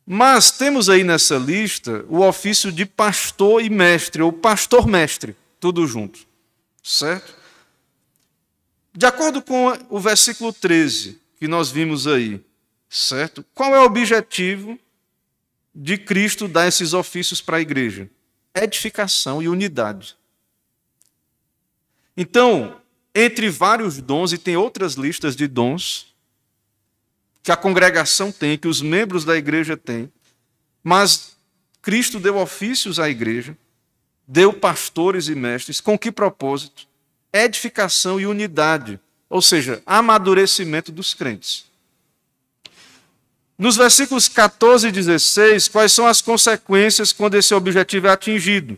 Mas 0.06 0.52
temos 0.52 0.90
aí 0.90 1.04
nessa 1.04 1.38
lista 1.38 2.06
o 2.08 2.22
ofício 2.22 2.72
de 2.72 2.86
pastor 2.86 3.62
e 3.62 3.70
mestre, 3.70 4.22
ou 4.22 4.32
pastor-mestre, 4.32 5.36
tudo 5.60 5.86
junto. 5.86 6.20
Certo? 6.82 7.36
De 8.94 9.06
acordo 9.06 9.42
com 9.42 9.78
o 9.90 10.00
versículo 10.00 10.54
13 10.54 11.20
que 11.38 11.48
nós 11.48 11.70
vimos 11.70 12.08
aí, 12.08 12.42
certo? 12.90 13.46
Qual 13.54 13.76
é 13.76 13.80
o 13.80 13.86
objetivo 13.86 14.80
de 15.76 15.98
Cristo 15.98 16.48
dar 16.48 16.68
esses 16.68 16.94
ofícios 16.94 17.42
para 17.42 17.58
a 17.58 17.62
igreja? 17.62 18.10
Edificação 18.56 19.42
e 19.42 19.48
unidade. 19.48 20.16
Então, 22.18 22.82
entre 23.14 23.48
vários 23.48 24.02
dons, 24.02 24.34
e 24.34 24.38
tem 24.40 24.58
outras 24.58 24.96
listas 24.96 25.36
de 25.36 25.48
dons, 25.48 26.16
que 27.44 27.52
a 27.52 27.56
congregação 27.56 28.32
tem, 28.32 28.58
que 28.58 28.68
os 28.68 28.82
membros 28.82 29.24
da 29.24 29.38
igreja 29.38 29.78
têm, 29.78 30.12
mas 30.84 31.38
Cristo 31.82 32.20
deu 32.20 32.38
ofícios 32.38 33.00
à 33.00 33.08
igreja, 33.08 33.56
deu 34.28 34.52
pastores 34.52 35.28
e 35.28 35.36
mestres, 35.36 35.80
com 35.80 35.98
que 35.98 36.12
propósito? 36.12 36.88
Edificação 37.32 38.20
e 38.20 38.26
unidade, 38.26 39.00
ou 39.30 39.42
seja, 39.42 39.82
amadurecimento 39.86 40.92
dos 40.92 41.14
crentes. 41.14 41.66
Nos 43.58 43.76
versículos 43.76 44.28
14 44.28 44.88
e 44.88 44.92
16, 44.92 45.68
quais 45.68 45.92
são 45.92 46.06
as 46.06 46.22
consequências 46.22 47.14
quando 47.14 47.36
esse 47.36 47.54
objetivo 47.54 48.08
é 48.08 48.12
atingido? 48.12 48.78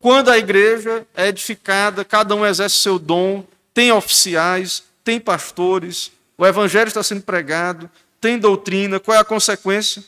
Quando 0.00 0.30
a 0.30 0.38
igreja 0.38 1.06
é 1.14 1.28
edificada, 1.28 2.06
cada 2.06 2.34
um 2.34 2.44
exerce 2.44 2.76
seu 2.76 2.98
dom, 2.98 3.46
tem 3.74 3.92
oficiais, 3.92 4.82
tem 5.04 5.20
pastores, 5.20 6.10
o 6.38 6.46
evangelho 6.46 6.88
está 6.88 7.02
sendo 7.02 7.20
pregado, 7.20 7.88
tem 8.18 8.38
doutrina, 8.38 8.98
qual 8.98 9.14
é 9.14 9.20
a 9.20 9.24
consequência? 9.24 10.02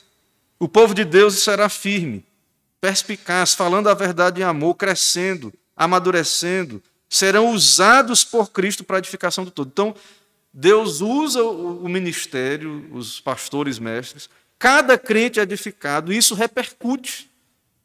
O 0.58 0.66
povo 0.66 0.94
de 0.94 1.04
Deus 1.04 1.34
será 1.34 1.68
firme, 1.68 2.24
perspicaz, 2.80 3.54
falando 3.54 3.88
a 3.88 3.94
verdade 3.94 4.40
em 4.40 4.44
amor, 4.44 4.76
crescendo, 4.76 5.52
amadurecendo, 5.76 6.82
serão 7.06 7.50
usados 7.50 8.24
por 8.24 8.50
Cristo 8.50 8.82
para 8.82 8.96
a 8.96 8.98
edificação 8.98 9.44
do 9.44 9.50
todo. 9.50 9.68
Então, 9.68 9.94
Deus 10.54 11.02
usa 11.02 11.42
o 11.42 11.86
ministério, 11.86 12.88
os 12.92 13.20
pastores, 13.20 13.78
mestres, 13.78 14.30
cada 14.58 14.96
crente 14.96 15.38
é 15.38 15.42
edificado, 15.42 16.12
e 16.12 16.16
isso 16.16 16.34
repercute. 16.34 17.30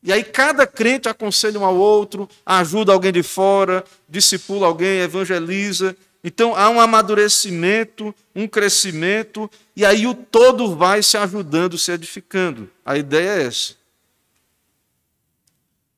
E 0.04 0.14
aí 0.14 0.24
cada 0.24 0.66
crente 0.66 1.10
aconselha 1.10 1.60
um 1.60 1.66
ao 1.66 1.76
outro, 1.76 2.30
ajuda 2.46 2.94
alguém 2.94 3.12
de 3.12 3.24
fora, 3.24 3.84
discipula 4.08 4.68
alguém, 4.68 5.00
evangeliza, 5.00 5.96
então 6.24 6.56
há 6.56 6.70
um 6.70 6.80
amadurecimento, 6.80 8.14
um 8.36 8.48
crescimento, 8.48 9.50
e 9.76 9.86
aí 9.86 10.06
o 10.08 10.14
todo 10.14 10.76
vai 10.76 11.02
se 11.02 11.18
ajudando, 11.18 11.78
se 11.78 11.92
edificando. 11.92 12.70
A 12.86 12.98
ideia 12.98 13.30
é 13.30 13.44
essa. 13.44 13.76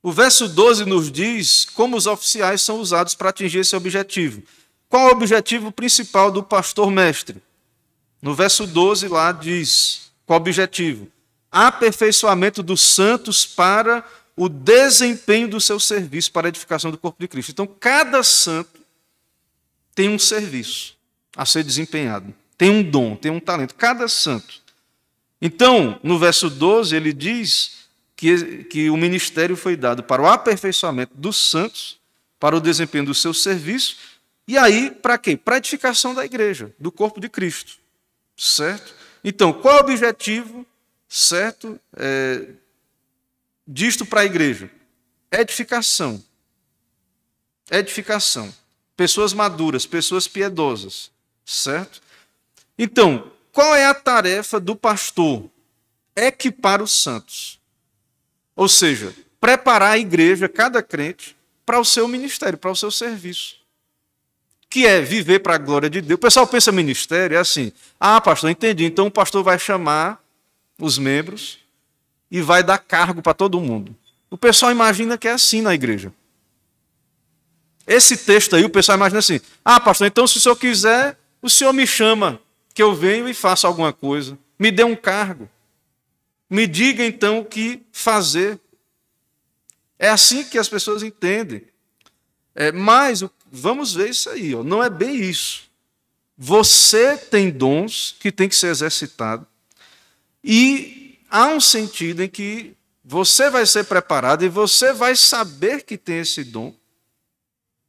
O 0.01 0.11
verso 0.11 0.47
12 0.47 0.85
nos 0.85 1.11
diz 1.11 1.65
como 1.65 1.97
os 1.97 2.07
oficiais 2.07 2.61
são 2.61 2.79
usados 2.79 3.15
para 3.15 3.29
atingir 3.29 3.59
esse 3.59 3.75
objetivo. 3.75 4.41
Qual 4.87 5.07
o 5.07 5.11
objetivo 5.11 5.71
principal 5.71 6.31
do 6.31 6.41
pastor 6.41 6.89
mestre? 6.89 7.41
No 8.21 8.33
verso 8.33 8.65
12 8.65 9.07
lá 9.07 9.31
diz: 9.31 10.11
qual 10.25 10.39
o 10.39 10.41
objetivo? 10.41 11.07
Aperfeiçoamento 11.51 12.61
dos 12.61 12.81
santos 12.81 13.45
para 13.45 14.03
o 14.35 14.47
desempenho 14.47 15.47
do 15.47 15.59
seu 15.59 15.79
serviço 15.79 16.31
para 16.31 16.47
a 16.47 16.49
edificação 16.49 16.91
do 16.91 16.97
corpo 16.97 17.19
de 17.19 17.27
Cristo. 17.27 17.51
Então, 17.51 17.67
cada 17.67 18.23
santo 18.23 18.79
tem 19.93 20.07
um 20.07 20.17
serviço 20.17 20.95
a 21.35 21.45
ser 21.45 21.63
desempenhado, 21.63 22.33
tem 22.57 22.69
um 22.69 22.81
dom, 22.81 23.15
tem 23.15 23.31
um 23.31 23.39
talento, 23.39 23.75
cada 23.75 24.07
santo. 24.07 24.61
Então, 25.41 25.99
no 26.03 26.17
verso 26.17 26.49
12, 26.49 26.95
ele 26.95 27.11
diz 27.11 27.79
que, 28.15 28.63
que 28.65 28.89
o 28.89 28.97
ministério 28.97 29.55
foi 29.55 29.75
dado 29.75 30.03
para 30.03 30.21
o 30.21 30.27
aperfeiçoamento 30.27 31.13
dos 31.15 31.37
santos, 31.37 31.97
para 32.39 32.55
o 32.55 32.61
desempenho 32.61 33.05
do 33.05 33.13
seu 33.13 33.33
serviço, 33.33 33.97
e 34.47 34.57
aí, 34.57 34.89
para 34.89 35.17
quê? 35.17 35.37
Para 35.37 35.55
a 35.55 35.57
edificação 35.57 36.15
da 36.15 36.25
igreja, 36.25 36.73
do 36.79 36.91
corpo 36.91 37.19
de 37.19 37.29
Cristo. 37.29 37.73
Certo? 38.37 38.95
Então, 39.23 39.53
qual 39.53 39.75
é 39.75 39.77
o 39.77 39.83
objetivo, 39.83 40.65
certo, 41.09 41.77
é, 41.97 42.47
disto 43.67 44.05
para 44.05 44.21
a 44.21 44.25
igreja? 44.25 44.71
Edificação. 45.31 46.23
Edificação 47.69 48.53
pessoas 48.99 49.31
maduras, 49.31 49.85
pessoas 49.85 50.27
piedosas, 50.27 51.09
certo? 51.45 52.01
Então, 52.77 53.31
qual 53.49 53.73
é 53.73 53.85
a 53.85 53.93
tarefa 53.93 54.59
do 54.59 54.75
pastor? 54.75 55.49
Equipar 56.13 56.81
os 56.81 56.91
santos. 56.91 57.61
Ou 58.57 58.67
seja, 58.67 59.15
preparar 59.39 59.91
a 59.93 59.97
igreja, 59.97 60.49
cada 60.49 60.83
crente, 60.83 61.33
para 61.65 61.79
o 61.79 61.85
seu 61.85 62.09
ministério, 62.09 62.57
para 62.57 62.71
o 62.71 62.75
seu 62.75 62.91
serviço. 62.91 63.55
Que 64.69 64.85
é 64.85 64.99
viver 64.99 65.39
para 65.39 65.55
a 65.55 65.57
glória 65.57 65.89
de 65.89 66.01
Deus. 66.01 66.17
O 66.17 66.21
pessoal 66.21 66.45
pensa 66.45 66.69
ministério, 66.69 67.37
é 67.37 67.39
assim: 67.39 67.71
ah, 67.97 68.19
pastor, 68.19 68.49
entendi. 68.49 68.83
Então 68.83 69.07
o 69.07 69.11
pastor 69.11 69.45
vai 69.45 69.57
chamar 69.57 70.21
os 70.79 70.97
membros 70.97 71.59
e 72.31 72.41
vai 72.41 72.63
dar 72.63 72.77
cargo 72.77 73.21
para 73.21 73.33
todo 73.33 73.59
mundo. 73.59 73.95
O 74.29 74.37
pessoal 74.37 74.71
imagina 74.71 75.17
que 75.17 75.27
é 75.27 75.31
assim 75.31 75.61
na 75.61 75.73
igreja. 75.73 76.13
Esse 77.85 78.17
texto 78.17 78.55
aí, 78.55 78.63
o 78.63 78.69
pessoal 78.69 78.97
imagina 78.97 79.19
assim: 79.19 79.41
ah, 79.65 79.79
pastor, 79.79 80.07
então 80.07 80.27
se 80.27 80.37
o 80.37 80.39
senhor 80.39 80.55
quiser, 80.55 81.17
o 81.41 81.49
senhor 81.49 81.73
me 81.73 81.87
chama, 81.87 82.39
que 82.73 82.83
eu 82.83 82.93
venho 82.93 83.27
e 83.27 83.33
faço 83.33 83.65
alguma 83.65 83.91
coisa. 83.91 84.37
Me 84.57 84.71
dê 84.71 84.83
um 84.83 84.95
cargo. 84.95 85.49
Me 86.49 86.67
diga 86.67 87.05
então 87.05 87.39
o 87.39 87.45
que 87.45 87.81
fazer. 87.91 88.59
É 89.97 90.09
assim 90.09 90.43
que 90.43 90.57
as 90.57 90.69
pessoas 90.69 91.03
entendem. 91.03 91.63
É, 92.55 92.71
mas 92.71 93.23
vamos 93.51 93.93
ver 93.93 94.09
isso 94.09 94.29
aí, 94.29 94.53
ó, 94.53 94.63
não 94.63 94.83
é 94.83 94.89
bem 94.89 95.15
isso. 95.15 95.63
Você 96.37 97.17
tem 97.17 97.49
dons 97.49 98.15
que 98.19 98.31
tem 98.31 98.47
que 98.47 98.55
ser 98.55 98.67
exercitado. 98.67 99.45
E 100.43 101.19
há 101.29 101.47
um 101.47 101.59
sentido 101.59 102.23
em 102.23 102.29
que 102.29 102.75
você 103.03 103.49
vai 103.49 103.65
ser 103.65 103.85
preparado 103.85 104.43
e 104.43 104.49
você 104.49 104.93
vai 104.93 105.15
saber 105.15 105.83
que 105.83 105.97
tem 105.97 106.19
esse 106.19 106.43
dom 106.43 106.73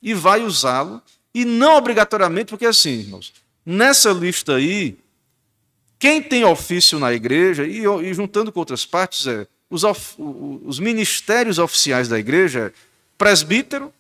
e 0.02 0.14
vai 0.14 0.42
usá-lo, 0.42 1.02
e 1.34 1.44
não 1.44 1.76
obrigatoriamente, 1.76 2.48
porque 2.50 2.64
assim, 2.64 3.00
irmãos, 3.00 3.34
nessa 3.64 4.10
lista 4.12 4.56
aí, 4.56 4.98
quem 5.98 6.22
tem 6.22 6.42
ofício 6.42 6.98
na 6.98 7.12
igreja, 7.12 7.66
e, 7.66 7.84
e 7.84 8.14
juntando 8.14 8.50
com 8.50 8.60
outras 8.60 8.86
partes, 8.86 9.26
é 9.26 9.46
os, 9.68 9.84
of, 9.84 10.14
os 10.18 10.80
ministérios 10.80 11.58
oficiais 11.58 12.08
da 12.08 12.18
igreja, 12.18 12.72
presbítero, 13.18 13.92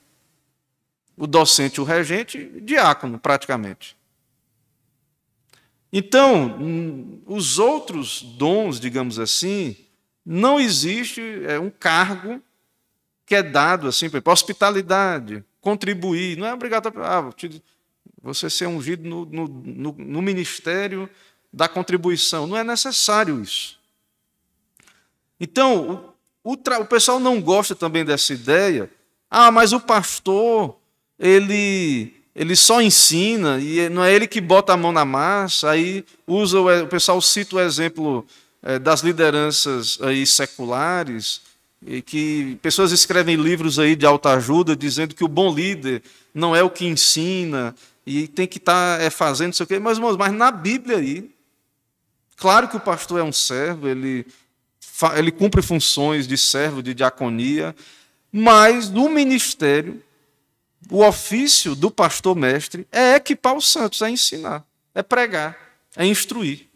o 1.16 1.26
docente, 1.26 1.80
o 1.80 1.84
regente, 1.84 2.50
diácono, 2.62 3.18
praticamente. 3.18 3.94
Então, 5.92 7.20
os 7.26 7.58
outros 7.58 8.22
dons, 8.22 8.78
digamos 8.78 9.18
assim, 9.18 9.76
não 10.24 10.60
existe 10.60 11.20
é, 11.46 11.58
um 11.58 11.70
cargo 11.70 12.40
que 13.26 13.34
é 13.34 13.42
dado 13.42 13.88
assim, 13.88 14.08
por 14.08 14.16
exemplo, 14.16 14.32
hospitalidade, 14.32 15.44
contribuir, 15.60 16.36
não 16.36 16.46
é 16.46 16.54
obrigatório 16.54 17.02
ah, 17.02 17.30
você 18.22 18.50
ser 18.50 18.66
ungido 18.66 19.08
no, 19.08 19.24
no, 19.24 19.48
no, 19.48 19.92
no 19.92 20.22
ministério 20.22 21.08
da 21.52 21.68
contribuição. 21.68 22.46
Não 22.46 22.56
é 22.56 22.62
necessário 22.62 23.40
isso. 23.42 23.78
Então, 25.38 26.14
o, 26.44 26.52
o, 26.52 26.54
o, 26.54 26.84
pessoal 26.84 27.18
não 27.18 27.40
gosta 27.40 27.74
também 27.74 28.04
dessa 28.04 28.32
ideia. 28.32 28.90
Ah, 29.30 29.50
mas 29.50 29.72
o 29.72 29.80
pastor, 29.80 30.76
ele, 31.18 32.19
ele 32.34 32.54
só 32.54 32.80
ensina, 32.80 33.58
e 33.58 33.88
não 33.88 34.04
é 34.04 34.12
ele 34.12 34.26
que 34.26 34.40
bota 34.40 34.72
a 34.72 34.76
mão 34.76 34.92
na 34.92 35.04
massa, 35.04 35.70
aí 35.70 36.04
usa, 36.26 36.60
o, 36.60 36.82
o 36.82 36.86
pessoal 36.86 37.20
cita 37.20 37.56
o 37.56 37.60
exemplo 37.60 38.26
é, 38.62 38.78
das 38.78 39.00
lideranças 39.00 39.98
aí 40.00 40.26
seculares, 40.26 41.40
e 41.84 42.02
que 42.02 42.58
pessoas 42.60 42.92
escrevem 42.92 43.36
livros 43.36 43.78
aí 43.78 43.96
de 43.96 44.04
autoajuda 44.04 44.76
dizendo 44.76 45.14
que 45.14 45.24
o 45.24 45.28
bom 45.28 45.52
líder 45.54 46.02
não 46.34 46.54
é 46.54 46.62
o 46.62 46.70
que 46.70 46.84
ensina 46.84 47.74
e 48.06 48.28
tem 48.28 48.46
que 48.46 48.58
estar 48.58 48.98
tá, 48.98 49.02
é, 49.02 49.08
fazendo 49.08 49.48
não 49.48 49.52
sei 49.54 49.64
o 49.64 49.66
quê. 49.66 49.78
Mas, 49.78 49.98
mas 49.98 50.32
na 50.32 50.50
Bíblia 50.50 50.98
aí, 50.98 51.30
claro 52.36 52.68
que 52.68 52.76
o 52.76 52.80
pastor 52.80 53.20
é 53.20 53.22
um 53.22 53.32
servo, 53.32 53.88
ele, 53.88 54.26
ele 55.16 55.30
cumpre 55.30 55.62
funções 55.62 56.28
de 56.28 56.36
servo, 56.36 56.82
de 56.82 56.92
diaconia, 56.92 57.74
Mas 58.30 58.90
o 58.90 59.08
ministério, 59.08 60.02
o 60.88 61.04
ofício 61.04 61.74
do 61.74 61.90
pastor 61.90 62.34
mestre 62.34 62.86
é 62.90 63.16
equipar 63.16 63.54
os 63.54 63.70
santos, 63.70 64.00
é 64.02 64.10
ensinar, 64.10 64.64
é 64.94 65.02
pregar, 65.02 65.56
é 65.96 66.06
instruir. 66.06 66.68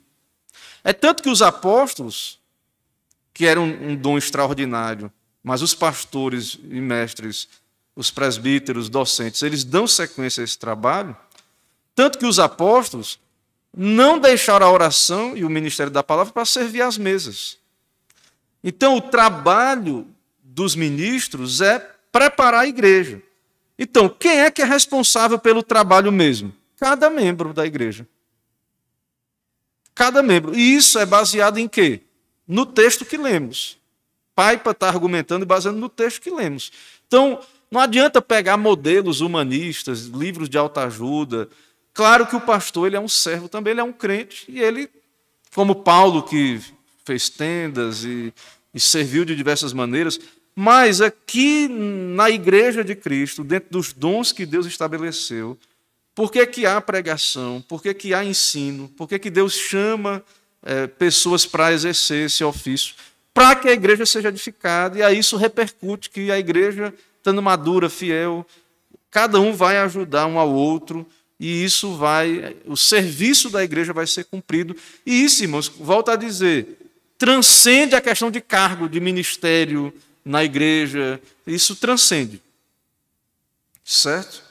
É 0.83 0.93
tanto 0.93 1.23
que 1.23 1.31
os 1.31 1.41
apóstolos, 1.41 2.39
que 3.33 3.47
eram 3.47 3.65
um 3.65 3.97
dom 3.97 4.19
extraordinário, 4.19 5.11
mas 5.43 5.63
os 5.63 5.75
pastores 5.75 6.59
e 6.63 6.81
mestres, 6.81 7.49
os 7.97 8.11
presbíteros, 8.11 8.89
docentes, 8.89 9.43
eles 9.43 9.65
dão 9.65 9.87
sequência 9.87 10.43
a 10.43 10.45
esse 10.45 10.59
trabalho, 10.59 11.17
tanto 11.95 12.19
que 12.19 12.27
os 12.27 12.39
apóstolos 12.39 13.19
não 13.77 14.19
deixaram 14.19 14.67
a 14.67 14.71
oração 14.71 15.37
e 15.37 15.45
o 15.45 15.51
ministério 15.51 15.93
da 15.93 16.03
palavra 16.03 16.33
para 16.33 16.45
servir 16.45 16.83
às 16.83 16.97
mesas. 16.97 17.59
Então, 18.63 18.97
o 18.97 19.01
trabalho 19.01 20.07
dos 20.43 20.75
ministros 20.75 21.61
é 21.61 21.79
preparar 22.11 22.63
a 22.63 22.67
igreja. 22.67 23.21
Então, 23.79 24.09
quem 24.09 24.41
é 24.41 24.51
que 24.51 24.63
é 24.63 24.65
responsável 24.65 25.39
pelo 25.39 25.63
trabalho 25.63 26.13
mesmo? 26.13 26.53
Cada 26.79 27.11
membro 27.11 27.53
da 27.53 27.67
igreja. 27.67 28.07
Cada 29.95 30.23
membro. 30.23 30.55
E 30.55 30.75
isso 30.75 30.99
é 30.99 31.07
baseado 31.07 31.59
em 31.59 31.69
quê? 31.69 32.01
No 32.47 32.67
texto 32.67 33.05
que 33.05 33.17
lemos. 33.17 33.79
Paipa 34.35 34.73
está 34.73 34.89
argumentando 34.89 35.45
e 35.45 35.47
baseando 35.47 35.79
no 35.79 35.89
texto 35.89 36.21
que 36.21 36.31
lemos. 36.31 36.73
Então, 37.07 37.41
não 37.71 37.81
adianta 37.81 38.21
pegar 38.21 38.57
modelos 38.57 39.21
humanistas, 39.21 40.03
livros 40.07 40.49
de 40.49 40.59
autoajuda. 40.59 41.49
Claro 41.93 42.27
que 42.27 42.37
o 42.37 42.41
pastor 42.41 42.89
ele 42.89 42.97
é 42.97 43.01
um 43.01 43.09
servo 43.09 43.49
também, 43.49 43.73
ele 43.73 43.81
é 43.81 43.85
um 43.85 43.93
crente, 43.93 44.45
e 44.49 44.61
ele, 44.61 44.91
como 45.55 45.77
Paulo, 45.77 46.23
que 46.23 46.61
fez 47.05 47.29
tendas 47.29 48.05
e, 48.05 48.33
e 48.73 48.81
serviu 48.81 49.25
de 49.25 49.37
diversas 49.37 49.73
maneiras, 49.73 50.19
mas 50.55 51.01
aqui 51.01 51.69
na 51.69 52.31
igreja 52.31 52.85
de 52.85 52.95
Cristo, 52.95 53.43
dentro 53.43 53.71
dos 53.71 53.93
dons 53.93 54.31
que 54.31 54.47
Deus 54.47 54.67
estabeleceu, 54.67 55.59
por 56.15 56.31
que, 56.31 56.47
que 56.47 56.65
há 56.65 56.81
pregação? 56.81 57.63
Por 57.69 57.83
que, 57.83 57.93
que 57.93 58.15
há 58.15 58.25
ensino? 58.25 58.89
Por 58.97 59.09
que, 59.09 59.19
que 59.19 59.31
Deus 59.31 59.55
chama 59.55 60.23
é, 60.63 60.87
pessoas 60.87 61.45
para 61.45 61.73
exercer 61.73 62.27
esse 62.27 62.45
ofício? 62.45 62.95
Para 63.33 63.57
que 63.57 63.69
a 63.69 63.73
igreja 63.73 64.07
seja 64.07 64.29
edificada, 64.29 64.99
e 64.99 65.03
aí 65.03 65.19
isso 65.19 65.37
repercute 65.37 66.09
que 66.09 66.31
a 66.31 66.39
igreja, 66.39 66.95
estando 67.19 67.43
madura, 67.43 67.91
fiel, 67.91 68.47
cada 69.11 69.41
um 69.41 69.53
vai 69.53 69.79
ajudar 69.79 70.27
um 70.27 70.39
ao 70.39 70.53
outro, 70.53 71.05
e 71.39 71.65
isso 71.65 71.97
vai, 71.97 72.57
o 72.65 72.77
serviço 72.77 73.51
da 73.51 73.65
igreja 73.65 73.93
vai 73.93 74.07
ser 74.07 74.25
cumprido. 74.25 74.77
E 75.05 75.25
isso, 75.25 75.43
irmãos, 75.43 75.67
volta 75.67 76.13
a 76.13 76.17
dizer, 76.17 76.79
transcende 77.19 77.97
a 77.97 78.01
questão 78.01 78.31
de 78.31 78.41
cargo, 78.41 78.89
de 78.89 79.01
ministério, 79.01 79.93
na 80.25 80.43
igreja, 80.43 81.21
isso 81.47 81.77
transcende. 81.77 82.41
Certo? 83.85 84.43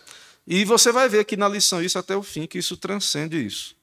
E 0.46 0.64
você 0.66 0.92
vai 0.92 1.10
ver 1.10 1.20
aqui 1.20 1.36
na 1.36 1.48
lição 1.48 1.82
isso 1.82 1.98
até 1.98 2.16
o 2.16 2.22
fim, 2.22 2.46
que 2.46 2.58
isso 2.58 2.78
transcende 2.78 3.44
isso. 3.44 3.76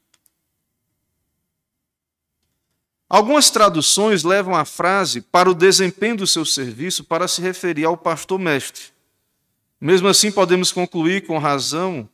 Algumas 3.08 3.50
traduções 3.50 4.22
levam 4.22 4.54
a 4.54 4.64
frase 4.64 5.20
para 5.20 5.50
o 5.50 5.54
desempenho 5.54 6.18
do 6.18 6.26
seu 6.28 6.44
serviço 6.44 7.02
para 7.02 7.26
se 7.26 7.42
referir 7.42 7.84
ao 7.84 7.96
pastor 7.96 8.38
mestre. 8.38 8.84
Mesmo 9.80 10.06
assim, 10.06 10.30
podemos 10.30 10.70
concluir 10.70 11.26
com 11.26 11.36
razão 11.38 12.08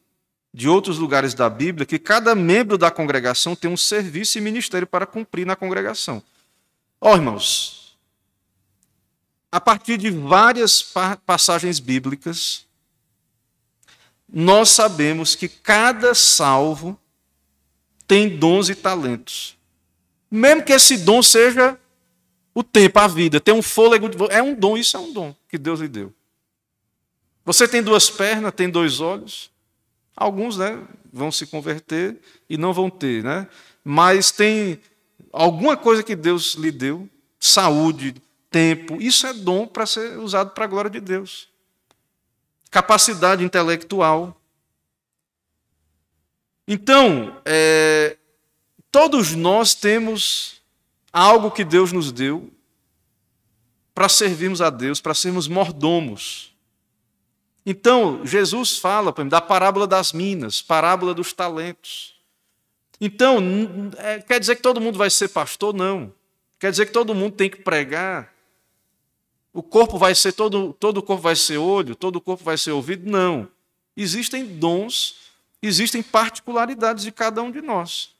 de 0.54 0.66
outros 0.66 0.96
lugares 0.96 1.34
da 1.34 1.50
Bíblia 1.50 1.84
que 1.84 1.98
cada 1.98 2.34
membro 2.34 2.78
da 2.78 2.90
congregação 2.90 3.54
tem 3.54 3.70
um 3.70 3.76
serviço 3.76 4.38
e 4.38 4.40
ministério 4.40 4.86
para 4.86 5.04
cumprir 5.04 5.46
na 5.46 5.54
congregação. 5.54 6.22
Ó, 6.98 7.12
oh, 7.12 7.16
irmãos, 7.16 7.85
a 9.56 9.60
partir 9.60 9.96
de 9.96 10.10
várias 10.10 10.82
passagens 11.24 11.78
bíblicas, 11.78 12.66
nós 14.30 14.68
sabemos 14.68 15.34
que 15.34 15.48
cada 15.48 16.14
salvo 16.14 17.00
tem 18.06 18.36
dons 18.36 18.68
e 18.68 18.74
talentos. 18.74 19.56
Mesmo 20.30 20.62
que 20.62 20.74
esse 20.74 20.98
dom 20.98 21.22
seja 21.22 21.80
o 22.54 22.62
tempo, 22.62 22.98
a 22.98 23.06
vida, 23.06 23.40
tem 23.40 23.54
um 23.54 23.62
fôlego, 23.62 24.10
é 24.28 24.42
um 24.42 24.54
dom, 24.54 24.76
isso 24.76 24.94
é 24.94 25.00
um 25.00 25.10
dom 25.10 25.34
que 25.48 25.56
Deus 25.56 25.80
lhe 25.80 25.88
deu. 25.88 26.12
Você 27.42 27.66
tem 27.66 27.82
duas 27.82 28.10
pernas, 28.10 28.52
tem 28.52 28.68
dois 28.68 29.00
olhos. 29.00 29.50
Alguns 30.14 30.58
né, 30.58 30.86
vão 31.10 31.32
se 31.32 31.46
converter 31.46 32.20
e 32.46 32.58
não 32.58 32.74
vão 32.74 32.90
ter, 32.90 33.24
né? 33.24 33.48
mas 33.82 34.30
tem 34.30 34.78
alguma 35.32 35.78
coisa 35.78 36.02
que 36.02 36.14
Deus 36.14 36.56
lhe 36.56 36.70
deu, 36.70 37.08
saúde, 37.40 38.16
tempo. 38.56 38.96
Isso 39.02 39.26
é 39.26 39.34
dom 39.34 39.66
para 39.66 39.84
ser 39.84 40.18
usado 40.18 40.52
para 40.52 40.64
a 40.64 40.66
glória 40.66 40.90
de 40.90 40.98
Deus. 40.98 41.46
Capacidade 42.70 43.44
intelectual. 43.44 44.40
Então, 46.66 47.38
é, 47.44 48.16
todos 48.90 49.34
nós 49.34 49.74
temos 49.74 50.62
algo 51.12 51.50
que 51.50 51.64
Deus 51.64 51.92
nos 51.92 52.10
deu 52.10 52.50
para 53.94 54.08
servirmos 54.08 54.62
a 54.62 54.70
Deus, 54.70 55.02
para 55.02 55.12
sermos 55.12 55.46
mordomos. 55.46 56.54
Então, 57.64 58.24
Jesus 58.24 58.78
fala 58.78 59.12
da 59.28 59.40
parábola 59.40 59.86
das 59.86 60.14
minas, 60.14 60.62
parábola 60.62 61.12
dos 61.12 61.34
talentos. 61.34 62.18
Então, 62.98 63.38
é, 63.98 64.20
quer 64.20 64.40
dizer 64.40 64.56
que 64.56 64.62
todo 64.62 64.80
mundo 64.80 64.96
vai 64.96 65.10
ser 65.10 65.28
pastor? 65.28 65.74
Não. 65.74 66.10
Quer 66.58 66.70
dizer 66.70 66.86
que 66.86 66.92
todo 66.92 67.14
mundo 67.14 67.34
tem 67.34 67.50
que 67.50 67.58
pregar? 67.58 68.34
O 69.56 69.62
corpo 69.62 69.96
vai 69.96 70.14
ser 70.14 70.32
todo, 70.32 70.74
todo 70.74 70.98
o 70.98 71.02
corpo 71.02 71.22
vai 71.22 71.34
ser 71.34 71.56
olho, 71.56 71.96
todo 71.96 72.16
o 72.16 72.20
corpo 72.20 72.44
vai 72.44 72.58
ser 72.58 72.72
ouvido? 72.72 73.10
Não. 73.10 73.48
Existem 73.96 74.44
dons, 74.44 75.14
existem 75.62 76.02
particularidades 76.02 77.02
de 77.02 77.10
cada 77.10 77.40
um 77.40 77.50
de 77.50 77.62
nós. 77.62 78.10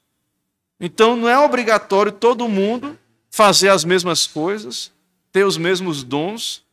Então 0.79 1.15
não 1.15 1.29
é 1.29 1.37
obrigatório 1.37 2.11
todo 2.11 2.49
mundo 2.49 2.97
fazer 3.29 3.69
as 3.69 3.83
mesmas 3.83 4.25
coisas, 4.25 4.91
ter 5.31 5.45
os 5.45 5.57
mesmos 5.57 6.01
dons 6.01 6.63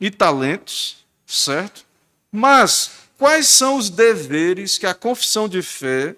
e 0.00 0.08
talentos, 0.08 1.04
certo? 1.26 1.84
Mas 2.30 2.92
quais 3.18 3.48
são 3.48 3.76
os 3.76 3.90
deveres 3.90 4.78
que 4.78 4.86
a 4.86 4.94
confissão 4.94 5.48
de 5.48 5.62
fé, 5.62 6.14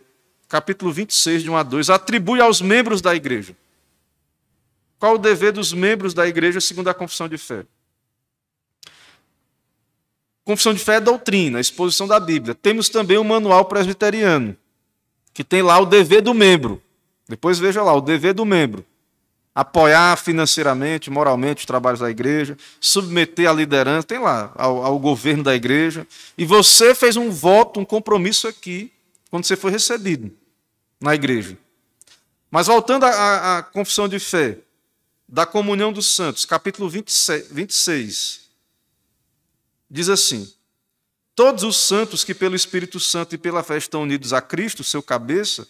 capítulo 0.46 0.92
26, 0.92 1.42
de 1.42 1.50
1 1.50 1.56
a 1.56 1.62
2, 1.62 1.88
atribui 1.88 2.38
aos 2.42 2.60
membros 2.60 3.00
da 3.00 3.14
igreja? 3.14 3.56
Qual 4.98 5.14
o 5.14 5.18
dever 5.18 5.52
dos 5.52 5.72
membros 5.72 6.12
da 6.12 6.28
igreja 6.28 6.60
segundo 6.60 6.88
a 6.88 6.94
confissão 6.94 7.26
de 7.26 7.38
fé? 7.38 7.64
Confissão 10.44 10.74
de 10.74 10.80
fé 10.80 10.96
é 10.96 11.00
doutrina, 11.00 11.58
exposição 11.58 12.06
da 12.06 12.20
Bíblia. 12.20 12.54
Temos 12.54 12.90
também 12.90 13.16
o 13.16 13.24
manual 13.24 13.64
presbiteriano, 13.64 14.54
que 15.32 15.42
tem 15.42 15.62
lá 15.62 15.78
o 15.78 15.86
dever 15.86 16.20
do 16.20 16.34
membro. 16.34 16.82
Depois 17.26 17.58
veja 17.58 17.82
lá, 17.82 17.94
o 17.94 18.00
dever 18.02 18.34
do 18.34 18.44
membro. 18.44 18.84
Apoiar 19.54 20.16
financeiramente, 20.18 21.10
moralmente 21.10 21.60
os 21.60 21.66
trabalhos 21.66 22.00
da 22.00 22.10
igreja, 22.10 22.58
submeter 22.78 23.48
a 23.48 23.52
liderança, 23.54 24.06
tem 24.06 24.18
lá, 24.18 24.52
ao, 24.56 24.84
ao 24.84 24.98
governo 24.98 25.42
da 25.42 25.54
igreja. 25.54 26.06
E 26.36 26.44
você 26.44 26.94
fez 26.94 27.16
um 27.16 27.30
voto, 27.30 27.80
um 27.80 27.84
compromisso 27.84 28.46
aqui, 28.46 28.92
quando 29.30 29.44
você 29.44 29.56
foi 29.56 29.70
recebido 29.70 30.30
na 31.00 31.14
igreja. 31.14 31.56
Mas 32.50 32.66
voltando 32.66 33.04
à, 33.04 33.58
à 33.58 33.62
confissão 33.62 34.08
de 34.08 34.18
fé, 34.18 34.58
da 35.26 35.46
comunhão 35.46 35.90
dos 35.90 36.14
santos, 36.14 36.44
capítulo 36.44 36.90
26, 36.90 37.48
26 37.50 38.43
diz 39.94 40.08
assim: 40.08 40.52
Todos 41.36 41.62
os 41.62 41.76
santos 41.76 42.24
que 42.24 42.34
pelo 42.34 42.56
Espírito 42.56 42.98
Santo 42.98 43.36
e 43.36 43.38
pela 43.38 43.62
fé 43.62 43.76
estão 43.76 44.02
unidos 44.02 44.32
a 44.32 44.40
Cristo, 44.40 44.82
seu 44.82 45.00
cabeça, 45.00 45.68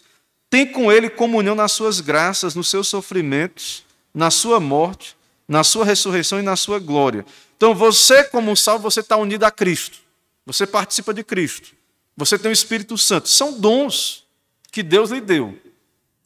têm 0.49 0.65
com 0.65 0.91
ele 0.91 1.11
comunhão 1.11 1.53
nas 1.53 1.71
suas 1.71 2.01
graças, 2.01 2.55
nos 2.55 2.67
seus 2.67 2.87
sofrimentos, 2.87 3.85
na 4.11 4.31
sua 4.31 4.59
morte, 4.59 5.15
na 5.47 5.63
sua 5.63 5.85
ressurreição 5.85 6.39
e 6.39 6.43
na 6.43 6.55
sua 6.55 6.79
glória. 6.79 7.23
Então 7.55 7.75
você, 7.75 8.23
como 8.23 8.51
um 8.51 8.55
salvo, 8.55 8.89
você 8.89 9.01
está 9.01 9.15
unido 9.15 9.43
a 9.43 9.51
Cristo. 9.51 9.99
Você 10.43 10.65
participa 10.65 11.13
de 11.13 11.23
Cristo. 11.23 11.75
Você 12.17 12.39
tem 12.39 12.49
o 12.49 12.53
Espírito 12.53 12.97
Santo. 12.97 13.29
São 13.29 13.59
dons 13.59 14.25
que 14.71 14.81
Deus 14.81 15.11
lhe 15.11 15.21
deu. 15.21 15.57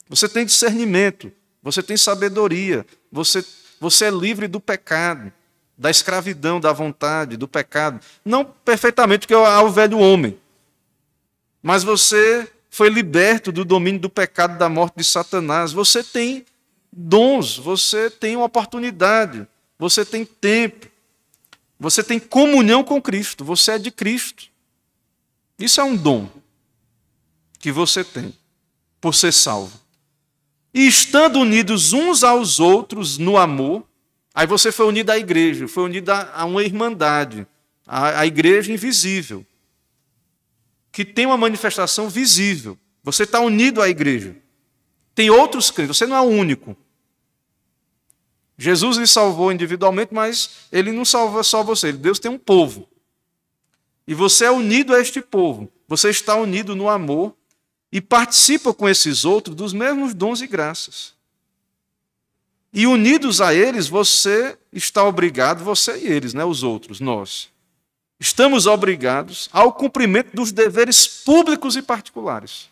Você 0.08 0.28
tem 0.28 0.46
discernimento, 0.46 1.30
você 1.62 1.82
tem 1.82 1.96
sabedoria, 1.96 2.84
você, 3.12 3.44
você 3.78 4.06
é 4.06 4.10
livre 4.10 4.48
do 4.48 4.58
pecado 4.58 5.32
da 5.80 5.90
escravidão, 5.90 6.60
da 6.60 6.74
vontade, 6.74 7.38
do 7.38 7.48
pecado. 7.48 8.04
Não 8.22 8.44
perfeitamente, 8.44 9.20
porque 9.20 9.32
há 9.32 9.62
o 9.62 9.70
velho 9.70 9.98
homem. 9.98 10.38
Mas 11.62 11.82
você 11.82 12.46
foi 12.68 12.90
liberto 12.90 13.50
do 13.50 13.64
domínio 13.64 13.98
do 13.98 14.10
pecado, 14.10 14.58
da 14.58 14.68
morte 14.68 14.96
de 14.98 15.04
Satanás. 15.04 15.72
Você 15.72 16.04
tem 16.04 16.44
dons, 16.92 17.56
você 17.56 18.10
tem 18.10 18.36
uma 18.36 18.44
oportunidade, 18.44 19.48
você 19.78 20.04
tem 20.04 20.22
tempo, 20.22 20.86
você 21.78 22.04
tem 22.04 22.18
comunhão 22.18 22.84
com 22.84 23.00
Cristo, 23.00 23.42
você 23.42 23.72
é 23.72 23.78
de 23.78 23.90
Cristo. 23.90 24.48
Isso 25.58 25.80
é 25.80 25.84
um 25.84 25.96
dom 25.96 26.28
que 27.58 27.72
você 27.72 28.04
tem 28.04 28.34
por 29.00 29.14
ser 29.14 29.32
salvo. 29.32 29.80
E 30.74 30.86
estando 30.86 31.40
unidos 31.40 31.94
uns 31.94 32.22
aos 32.22 32.60
outros 32.60 33.16
no 33.16 33.38
amor, 33.38 33.88
Aí 34.34 34.46
você 34.46 34.70
foi 34.70 34.86
unido 34.86 35.10
à 35.10 35.18
igreja, 35.18 35.66
foi 35.66 35.84
unido 35.84 36.10
a 36.10 36.44
uma 36.44 36.62
irmandade, 36.62 37.46
a, 37.86 38.24
igreja 38.24 38.72
invisível, 38.72 39.44
que 40.92 41.04
tem 41.04 41.26
uma 41.26 41.36
manifestação 41.36 42.08
visível. 42.08 42.78
Você 43.02 43.24
está 43.24 43.40
unido 43.40 43.82
à 43.82 43.88
igreja. 43.88 44.36
Tem 45.14 45.30
outros 45.30 45.70
crentes, 45.70 45.96
você 45.96 46.06
não 46.06 46.16
é 46.16 46.20
o 46.20 46.24
único. 46.24 46.76
Jesus 48.56 48.98
lhe 48.98 49.06
salvou 49.06 49.50
individualmente, 49.50 50.14
mas 50.14 50.50
ele 50.70 50.92
não 50.92 51.04
salva 51.04 51.42
só 51.42 51.64
você. 51.64 51.92
Deus 51.92 52.18
tem 52.18 52.30
um 52.30 52.38
povo. 52.38 52.88
E 54.06 54.14
você 54.14 54.44
é 54.44 54.50
unido 54.50 54.94
a 54.94 55.00
este 55.00 55.20
povo. 55.20 55.70
Você 55.88 56.10
está 56.10 56.36
unido 56.36 56.76
no 56.76 56.88
amor 56.88 57.34
e 57.90 58.00
participa 58.00 58.72
com 58.72 58.88
esses 58.88 59.24
outros 59.24 59.56
dos 59.56 59.72
mesmos 59.72 60.14
dons 60.14 60.40
e 60.40 60.46
graças. 60.46 61.14
E 62.72 62.86
unidos 62.86 63.40
a 63.40 63.52
eles, 63.52 63.88
você 63.88 64.56
está 64.72 65.04
obrigado, 65.04 65.64
você 65.64 65.98
e 65.98 66.06
eles, 66.06 66.32
né, 66.34 66.44
os 66.44 66.62
outros, 66.62 67.00
nós. 67.00 67.48
Estamos 68.18 68.66
obrigados 68.66 69.48
ao 69.52 69.72
cumprimento 69.72 70.34
dos 70.34 70.52
deveres 70.52 71.06
públicos 71.06 71.74
e 71.74 71.82
particulares. 71.82 72.68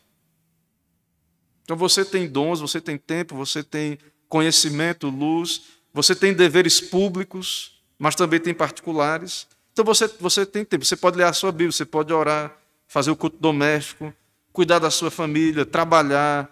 Então 1.64 1.76
você 1.76 2.04
tem 2.04 2.28
dons, 2.28 2.60
você 2.60 2.80
tem 2.80 2.96
tempo, 2.96 3.34
você 3.34 3.62
tem 3.62 3.98
conhecimento, 4.28 5.08
luz, 5.08 5.62
você 5.92 6.14
tem 6.14 6.32
deveres 6.32 6.80
públicos, 6.80 7.80
mas 7.98 8.14
também 8.14 8.38
tem 8.38 8.54
particulares. 8.54 9.46
Então 9.72 9.84
você, 9.84 10.06
você 10.20 10.46
tem 10.46 10.64
tempo, 10.64 10.84
você 10.84 10.96
pode 10.96 11.16
ler 11.16 11.24
a 11.24 11.32
sua 11.32 11.50
Bíblia, 11.50 11.72
você 11.72 11.84
pode 11.84 12.12
orar, 12.12 12.56
fazer 12.86 13.10
o 13.10 13.16
culto 13.16 13.38
doméstico, 13.40 14.12
cuidar 14.52 14.78
da 14.78 14.90
sua 14.90 15.10
família, 15.10 15.66
trabalhar 15.66 16.50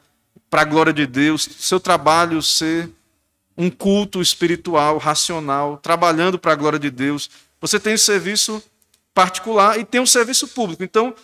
para 0.49 0.63
a 0.63 0.65
glória 0.65 0.93
de 0.93 1.07
Deus, 1.07 1.49
seu 1.59 1.79
trabalho 1.79 2.41
ser 2.41 2.91
um 3.57 3.71
culto 3.71 4.21
espiritual, 4.21 4.99
racional, 4.99 5.79
trabalhando 5.79 6.39
para 6.39 6.53
a 6.53 6.57
glória 6.57 6.79
de 6.79 6.91
Deus. 6.91 7.31
Você 7.61 7.81
tem 7.81 7.95
o 7.95 7.99
serviço 7.99 8.63
particular 9.15 9.79
e 9.79 9.85
tem 9.85 10.01
um 10.01 10.07
serviço 10.07 10.49
público. 10.49 10.85
Então, 10.85 11.15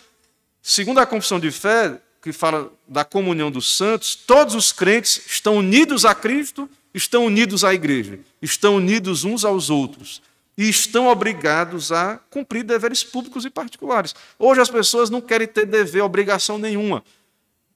segundo 0.61 0.99
a 0.99 1.05
confissão 1.05 1.39
de 1.39 1.51
fé, 1.51 1.99
que 2.21 2.31
fala 2.31 2.71
da 2.87 3.03
comunhão 3.03 3.51
dos 3.51 3.75
santos, 3.77 4.15
todos 4.15 4.55
os 4.55 4.71
crentes 4.71 5.21
estão 5.27 5.57
unidos 5.57 6.05
a 6.05 6.15
Cristo, 6.15 6.69
estão 6.93 7.25
unidos 7.25 7.63
à 7.63 7.73
igreja, 7.73 8.19
estão 8.41 8.77
unidos 8.77 9.23
uns 9.25 9.43
aos 9.43 9.69
outros 9.69 10.21
e 10.57 10.69
estão 10.69 11.07
obrigados 11.07 11.91
a 11.91 12.17
cumprir 12.29 12.63
deveres 12.63 13.03
públicos 13.03 13.43
e 13.45 13.49
particulares. 13.49 14.15
Hoje 14.39 14.61
as 14.61 14.69
pessoas 14.69 15.09
não 15.09 15.19
querem 15.19 15.47
ter 15.47 15.65
dever, 15.65 16.01
obrigação 16.01 16.57
nenhuma. 16.57 17.03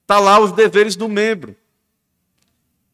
Está 0.02 0.18
lá 0.18 0.40
os 0.40 0.52
deveres 0.52 0.96
do 0.96 1.08
membro. 1.08 1.54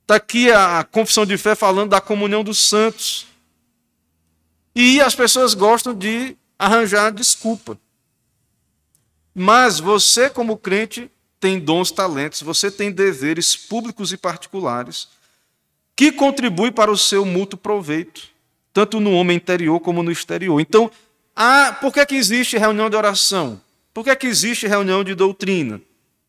Está 0.04 0.16
aqui 0.16 0.52
a 0.52 0.84
confissão 0.84 1.26
de 1.26 1.36
fé 1.36 1.54
falando 1.54 1.90
da 1.90 2.00
comunhão 2.00 2.44
dos 2.44 2.58
santos. 2.58 3.26
E 4.74 5.00
as 5.00 5.14
pessoas 5.14 5.54
gostam 5.54 5.94
de 5.94 6.36
arranjar 6.58 7.10
desculpa. 7.10 7.78
Mas 9.34 9.80
você, 9.80 10.30
como 10.30 10.56
crente, 10.56 11.10
tem 11.40 11.58
dons, 11.58 11.90
talentos, 11.90 12.42
você 12.42 12.70
tem 12.70 12.92
deveres 12.92 13.56
públicos 13.56 14.12
e 14.12 14.16
particulares 14.16 15.08
que 15.96 16.12
contribuem 16.12 16.70
para 16.70 16.90
o 16.90 16.98
seu 16.98 17.24
mútuo 17.24 17.58
proveito 17.58 18.34
tanto 18.74 18.98
no 18.98 19.12
homem 19.12 19.36
interior 19.36 19.78
como 19.78 20.02
no 20.02 20.10
exterior. 20.10 20.60
Então, 20.60 20.90
ah, 21.34 21.78
por 21.80 21.94
que, 21.94 22.00
é 22.00 22.06
que 22.06 22.16
existe 22.16 22.58
reunião 22.58 22.90
de 22.90 22.96
oração? 22.96 23.60
Por 23.94 24.02
que, 24.02 24.10
é 24.10 24.16
que 24.16 24.26
existe 24.26 24.66
reunião 24.66 25.04
de 25.04 25.14
doutrina? 25.14 25.80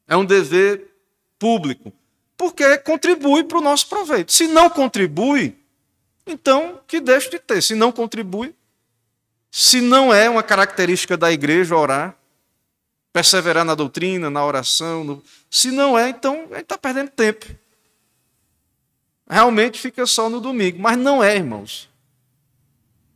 É 0.08 0.16
um 0.16 0.24
dever 0.24 0.96
público. 1.40 1.92
Porque 2.38 2.78
contribui 2.80 3.44
para 3.44 3.58
o 3.58 3.62
nosso 3.62 3.88
proveito. 3.88 4.32
Se 4.32 4.48
não 4.48 4.70
contribui, 4.70 5.58
então 6.26 6.80
que 6.88 7.00
deixe 7.00 7.30
de 7.30 7.40
ter. 7.40 7.62
Se 7.62 7.76
não 7.76 7.92
contribui, 7.92 8.54
se 9.52 9.80
não 9.80 10.14
é 10.14 10.30
uma 10.30 10.44
característica 10.44 11.16
da 11.16 11.32
igreja 11.32 11.76
orar, 11.76 12.16
perseverar 13.14 13.64
na 13.64 13.74
doutrina, 13.74 14.30
na 14.30 14.46
oração, 14.46 15.04
no... 15.04 15.24
se 15.50 15.72
não 15.72 15.98
é, 15.98 16.10
então 16.10 16.48
a 16.52 16.56
gente 16.56 16.64
está 16.64 16.78
perdendo 16.78 17.10
tempo. 17.12 17.46
Realmente 19.30 19.80
fica 19.80 20.06
só 20.06 20.30
no 20.30 20.42
domingo. 20.42 20.80
Mas 20.80 20.98
não 20.98 21.24
é, 21.24 21.36
irmãos. 21.36 21.90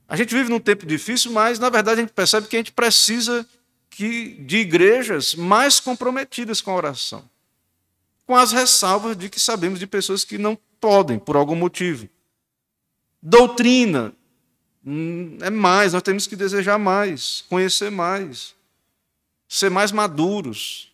A 0.07 0.15
gente 0.15 0.33
vive 0.33 0.49
num 0.49 0.59
tempo 0.59 0.85
difícil, 0.85 1.31
mas 1.31 1.59
na 1.59 1.69
verdade 1.69 1.99
a 1.99 2.03
gente 2.03 2.13
percebe 2.13 2.47
que 2.47 2.55
a 2.55 2.59
gente 2.59 2.71
precisa 2.71 3.45
que, 3.89 4.29
de 4.39 4.57
igrejas 4.57 5.35
mais 5.35 5.79
comprometidas 5.79 6.61
com 6.61 6.71
a 6.71 6.75
oração. 6.75 7.28
Com 8.29 8.35
as 8.35 8.51
ressalvas 8.51 9.17
de 9.17 9.27
que 9.27 9.39
sabemos 9.39 9.79
de 9.79 9.87
pessoas 9.87 10.23
que 10.23 10.37
não 10.37 10.55
podem, 10.79 11.17
por 11.17 11.35
algum 11.35 11.55
motivo. 11.55 12.07
Doutrina 13.19 14.13
hum, 14.85 15.39
é 15.41 15.49
mais, 15.49 15.93
nós 15.93 16.03
temos 16.03 16.27
que 16.27 16.35
desejar 16.35 16.77
mais, 16.77 17.43
conhecer 17.49 17.89
mais, 17.89 18.53
ser 19.47 19.71
mais 19.71 19.91
maduros, 19.91 20.93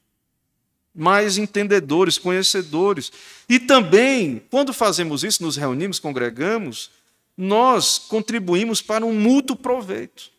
mais 0.95 1.37
entendedores, 1.37 2.17
conhecedores. 2.17 3.11
E 3.49 3.59
também, 3.59 4.41
quando 4.49 4.71
fazemos 4.71 5.21
isso, 5.21 5.43
nos 5.43 5.57
reunimos, 5.57 5.99
congregamos, 5.99 6.89
nós 7.35 7.97
contribuímos 7.97 8.81
para 8.81 9.05
um 9.05 9.13
mútuo 9.13 9.57
proveito. 9.57 10.31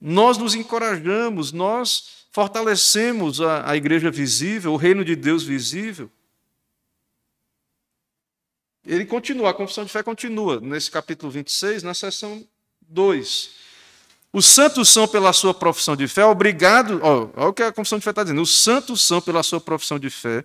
Nós 0.00 0.36
nos 0.38 0.56
encorajamos, 0.56 1.52
nós 1.52 2.21
fortalecemos 2.32 3.40
a, 3.40 3.70
a 3.70 3.76
igreja 3.76 4.10
visível, 4.10 4.72
o 4.72 4.76
reino 4.76 5.04
de 5.04 5.14
Deus 5.14 5.44
visível. 5.44 6.10
Ele 8.84 9.04
continua, 9.04 9.50
a 9.50 9.54
confissão 9.54 9.84
de 9.84 9.92
fé 9.92 10.02
continua, 10.02 10.58
nesse 10.60 10.90
capítulo 10.90 11.30
26, 11.30 11.82
na 11.84 11.94
seção 11.94 12.44
2. 12.88 13.50
Os 14.32 14.46
santos 14.46 14.88
são, 14.88 15.06
pela 15.06 15.32
sua 15.32 15.52
profissão 15.52 15.94
de 15.94 16.08
fé, 16.08 16.24
obrigados. 16.24 16.98
Olha 17.02 17.48
o 17.48 17.52
que 17.52 17.62
a 17.62 17.70
confissão 17.70 17.98
de 17.98 18.04
fé 18.04 18.10
está 18.10 18.22
dizendo. 18.22 18.40
Os 18.40 18.62
santos 18.62 19.06
são, 19.06 19.20
pela 19.20 19.42
sua 19.42 19.60
profissão 19.60 19.98
de 19.98 20.08
fé, 20.08 20.42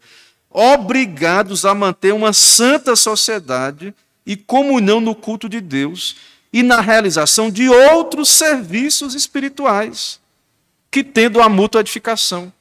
obrigados 0.49 1.65
a 1.65 1.73
manter 1.73 2.13
uma 2.13 2.33
santa 2.33 2.95
sociedade 2.95 3.95
e 4.25 4.35
comunhão 4.35 4.99
no 4.99 5.15
culto 5.15 5.47
de 5.47 5.61
Deus 5.61 6.17
e 6.51 6.61
na 6.61 6.81
realização 6.81 7.49
de 7.49 7.69
outros 7.69 8.29
serviços 8.29 9.15
espirituais, 9.15 10.19
que 10.97 11.03
tendo 11.03 11.39
a 11.43 11.47
mútua 11.47 11.81
edificação. 11.81 12.51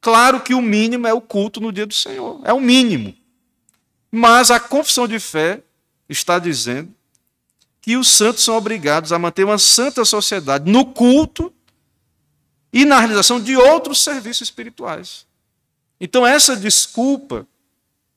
Claro 0.00 0.40
que 0.40 0.52
o 0.52 0.60
mínimo 0.60 1.06
é 1.06 1.12
o 1.12 1.20
culto 1.20 1.60
no 1.60 1.70
dia 1.70 1.86
do 1.86 1.94
Senhor, 1.94 2.40
é 2.42 2.52
o 2.52 2.60
mínimo. 2.60 3.14
Mas 4.10 4.50
a 4.50 4.58
confissão 4.58 5.06
de 5.06 5.20
fé 5.20 5.62
está 6.08 6.40
dizendo 6.40 6.92
que 7.80 7.96
os 7.96 8.08
santos 8.08 8.42
são 8.42 8.56
obrigados 8.56 9.12
a 9.12 9.18
manter 9.18 9.44
uma 9.44 9.58
santa 9.58 10.04
sociedade 10.04 10.68
no 10.68 10.86
culto 10.86 11.54
e 12.72 12.84
na 12.84 12.98
realização 12.98 13.40
de 13.40 13.56
outros 13.56 14.02
serviços 14.02 14.48
espirituais. 14.48 15.24
Então, 16.00 16.26
essa 16.26 16.56
desculpa 16.56 17.46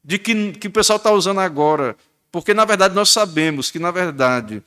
de 0.04 0.18
que, 0.18 0.54
que 0.54 0.68
o 0.70 0.72
pessoal 0.72 0.98
está 0.98 1.12
usando 1.12 1.40
agora. 1.40 1.96
Porque, 2.32 2.52
na 2.52 2.66
verdade, 2.66 2.96
nós 2.96 3.12
sabemos 3.12 3.70
que, 3.70 3.78
na 3.78 3.92
verdade, 3.92 4.64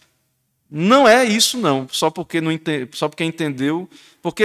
não 0.70 1.08
é 1.08 1.24
isso, 1.24 1.56
não, 1.56 1.88
só 1.90 2.10
porque, 2.10 2.40
não 2.40 2.52
ente, 2.52 2.88
só 2.92 3.08
porque 3.08 3.24
entendeu. 3.24 3.88
Porque 4.20 4.44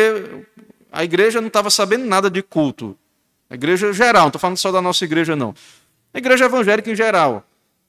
a 0.92 1.04
igreja 1.04 1.42
não 1.42 1.48
estava 1.48 1.70
sabendo 1.70 2.06
nada 2.06 2.30
de 2.30 2.42
culto. 2.42 2.98
A 3.50 3.56
igreja 3.56 3.92
geral, 3.92 4.24
não 4.24 4.28
estou 4.30 4.40
falando 4.40 4.58
só 4.58 4.72
da 4.72 4.82
nossa 4.82 5.04
igreja, 5.04 5.36
não. 5.36 5.54
A 6.14 6.18
igreja 6.18 6.46
evangélica 6.46 6.90
em 6.90 6.96
geral. 6.96 7.46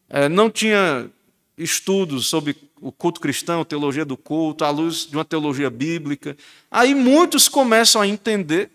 É, 0.08 0.28
não 0.28 0.50
tinha 0.50 1.08
estudos 1.56 2.26
sobre 2.26 2.56
o 2.80 2.90
culto 2.90 3.20
cristão, 3.20 3.64
teologia 3.64 4.04
do 4.04 4.16
culto, 4.16 4.64
à 4.64 4.70
luz 4.70 5.06
de 5.06 5.16
uma 5.16 5.24
teologia 5.24 5.70
bíblica. 5.70 6.36
Aí 6.70 6.94
muitos 6.94 7.48
começam 7.48 8.02
a 8.02 8.06
entender 8.06 8.70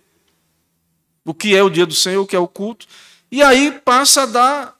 o 1.25 1.33
que 1.33 1.55
é 1.55 1.61
o 1.61 1.69
dia 1.69 1.85
do 1.85 1.93
Senhor, 1.93 2.23
o 2.23 2.27
que 2.27 2.35
é 2.35 2.39
o 2.39 2.47
culto, 2.47 2.87
e 3.31 3.43
aí 3.43 3.71
passa 3.71 4.23
a 4.23 4.25
dar 4.25 4.79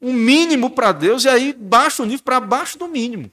um 0.00 0.12
mínimo 0.12 0.70
para 0.70 0.92
Deus, 0.92 1.24
e 1.24 1.28
aí 1.28 1.52
baixa 1.52 2.02
o 2.02 2.06
nível 2.06 2.22
para 2.22 2.38
baixo 2.38 2.78
do 2.78 2.86
mínimo. 2.86 3.30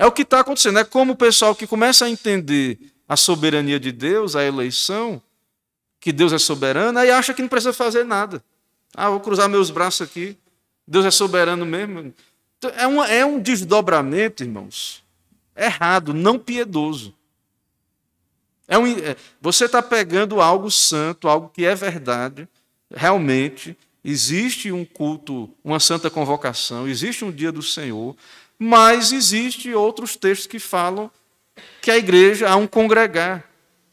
É 0.00 0.06
o 0.06 0.10
que 0.10 0.22
está 0.22 0.40
acontecendo. 0.40 0.78
É 0.78 0.84
como 0.84 1.12
o 1.12 1.16
pessoal 1.16 1.54
que 1.54 1.66
começa 1.66 2.06
a 2.06 2.08
entender 2.08 2.78
a 3.06 3.18
soberania 3.18 3.78
de 3.78 3.92
Deus, 3.92 4.34
a 4.34 4.42
eleição, 4.42 5.20
que 6.00 6.10
Deus 6.10 6.32
é 6.32 6.38
soberano, 6.38 6.98
aí 6.98 7.10
acha 7.10 7.34
que 7.34 7.42
não 7.42 7.50
precisa 7.50 7.74
fazer 7.74 8.02
nada. 8.02 8.42
Ah, 8.94 9.10
vou 9.10 9.20
cruzar 9.20 9.46
meus 9.46 9.68
braços 9.68 10.00
aqui. 10.00 10.38
Deus 10.88 11.04
é 11.04 11.10
soberano 11.10 11.66
mesmo. 11.66 12.14
Então, 12.56 13.04
é, 13.04 13.18
é 13.18 13.26
um 13.26 13.38
desdobramento, 13.38 14.42
irmãos, 14.42 15.04
errado, 15.54 16.14
não 16.14 16.38
piedoso. 16.38 17.14
É 18.66 18.78
um, 18.78 18.86
é, 18.86 19.14
você 19.38 19.66
está 19.66 19.82
pegando 19.82 20.40
algo 20.40 20.70
santo, 20.70 21.28
algo 21.28 21.50
que 21.50 21.66
é 21.66 21.74
verdade, 21.74 22.48
realmente 22.90 23.76
existe 24.02 24.72
um 24.72 24.82
culto, 24.82 25.50
uma 25.62 25.78
santa 25.78 26.08
convocação, 26.08 26.88
existe 26.88 27.22
um 27.22 27.30
dia 27.30 27.52
do 27.52 27.62
Senhor, 27.62 28.16
mas 28.62 29.10
existe 29.10 29.72
outros 29.74 30.14
textos 30.14 30.46
que 30.46 30.58
falam 30.58 31.10
que 31.80 31.90
a 31.90 31.96
igreja 31.96 32.46
há 32.46 32.56
um 32.56 32.66
congregar, 32.66 33.48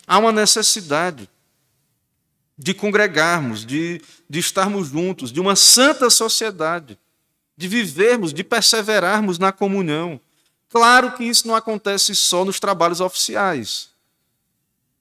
há 0.05 0.17
uma 0.17 0.31
necessidade 0.33 1.29
de 2.57 2.73
congregarmos, 2.73 3.65
de, 3.65 4.01
de 4.29 4.39
estarmos 4.39 4.89
juntos, 4.89 5.31
de 5.31 5.39
uma 5.39 5.55
santa 5.55 6.09
sociedade. 6.09 6.99
de 7.55 7.67
vivermos, 7.67 8.31
de 8.33 8.43
perseverarmos 8.43 9.39
na 9.39 9.51
comunhão. 9.51 10.21
Claro 10.69 11.13
que 11.13 11.23
isso 11.23 11.47
não 11.47 11.55
acontece 11.55 12.15
só 12.15 12.45
nos 12.45 12.59
trabalhos 12.59 13.01
oficiais. 13.01 13.89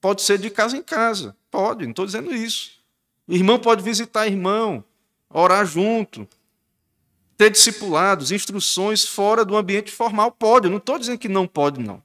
Pode 0.01 0.23
ser 0.23 0.39
de 0.39 0.49
casa 0.49 0.77
em 0.77 0.83
casa. 0.83 1.37
Pode, 1.51 1.83
não 1.85 1.91
estou 1.91 2.07
dizendo 2.07 2.35
isso. 2.35 2.71
O 3.29 3.35
irmão 3.35 3.59
pode 3.59 3.83
visitar 3.83 4.27
irmão, 4.27 4.83
orar 5.29 5.67
junto, 5.67 6.27
ter 7.37 7.51
discipulados, 7.51 8.33
instruções 8.33 9.05
fora 9.05 9.45
do 9.45 9.57
ambiente 9.57 9.93
formal. 9.93 10.31
Pode, 10.33 10.69
não 10.69 10.79
estou 10.79 10.99
dizendo 10.99 11.19
que 11.19 11.29
não 11.29 11.47
pode, 11.47 11.81
não. 11.81 12.03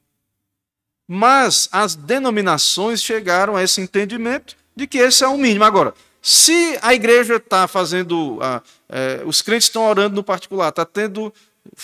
Mas 1.08 1.68
as 1.72 1.96
denominações 1.96 3.02
chegaram 3.02 3.56
a 3.56 3.64
esse 3.64 3.82
entendimento 3.82 4.56
de 4.76 4.88
que 4.88 4.98
esse 4.98 5.24
é 5.24 5.28
o 5.28 5.38
mínimo. 5.38 5.64
Agora, 5.64 5.94
se 6.22 6.78
a 6.82 6.94
igreja 6.94 7.36
está 7.36 7.68
fazendo, 7.68 8.40
é, 8.88 9.22
os 9.26 9.42
crentes 9.42 9.68
estão 9.68 9.84
orando 9.84 10.16
no 10.16 10.24
particular, 10.24 10.70
está 10.70 10.86
tendo 10.86 11.34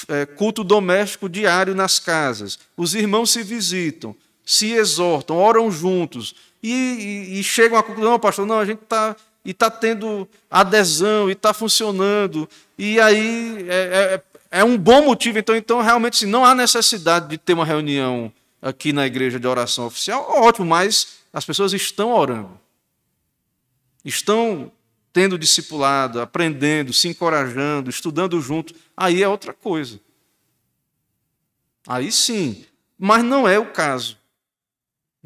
é, 0.07 0.25
culto 0.25 0.63
doméstico 0.63 1.27
diário 1.27 1.73
nas 1.73 1.99
casas, 1.99 2.59
os 2.75 2.93
irmãos 2.93 3.31
se 3.31 3.43
visitam, 3.43 4.15
se 4.45 4.71
exortam, 4.71 5.37
oram 5.37 5.71
juntos 5.71 6.35
e, 6.61 6.71
e, 7.33 7.39
e 7.39 7.43
chegam 7.43 7.77
à 7.77 7.83
conclusão, 7.83 8.11
não, 8.11 8.19
pastor, 8.19 8.45
não, 8.45 8.59
a 8.59 8.65
gente 8.65 8.83
está 8.83 9.15
e 9.47 9.51
está 9.51 9.71
tendo 9.71 10.29
adesão 10.51 11.27
e 11.27 11.31
está 11.31 11.55
funcionando 11.55 12.47
e 12.77 12.99
aí 12.99 13.65
é, 13.67 14.21
é, 14.51 14.59
é, 14.59 14.63
um 14.63 14.77
bom 14.77 15.05
motivo. 15.05 15.39
Então, 15.39 15.55
então 15.55 15.81
realmente, 15.81 16.17
se 16.17 16.25
não 16.27 16.45
há 16.45 16.53
necessidade 16.53 17.27
de 17.27 17.37
ter 17.39 17.53
uma 17.53 17.65
reunião 17.65 18.31
aqui 18.61 18.93
na 18.93 19.07
igreja 19.07 19.39
de 19.39 19.47
oração 19.47 19.87
oficial, 19.87 20.29
ótimo, 20.29 20.67
mas 20.67 21.17
as 21.33 21.43
pessoas 21.43 21.73
estão 21.73 22.13
orando 22.13 22.59
estão 24.07 24.71
tendo 25.11 25.37
discipulado, 25.37 26.21
aprendendo, 26.21 26.93
se 26.93 27.07
encorajando, 27.07 27.89
estudando 27.89 28.39
junto, 28.39 28.73
aí 28.95 29.21
é 29.21 29.27
outra 29.27 29.53
coisa. 29.53 29.99
Aí 31.87 32.11
sim. 32.11 32.65
Mas 32.97 33.23
não 33.23 33.47
é 33.47 33.57
o 33.59 33.71
caso. 33.71 34.16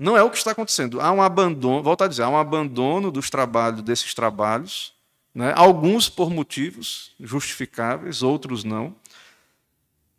Não 0.02 0.18
é 0.18 0.24
o 0.24 0.32
que 0.32 0.38
está 0.38 0.50
acontecendo. 0.50 1.00
Há 1.00 1.12
um 1.12 1.22
abandono, 1.22 1.84
volto 1.84 2.04
a 2.04 2.08
dizer, 2.08 2.24
há 2.24 2.30
um 2.30 2.36
abandono 2.36 3.12
dos 3.12 3.30
trabalhos, 3.30 3.84
desses 3.84 4.16
trabalhos, 4.16 4.94
né? 5.32 5.54
alguns 5.56 6.10
por 6.10 6.32
motivos 6.32 7.12
justificáveis, 7.20 8.24
outros 8.24 8.64
não. 8.64 8.96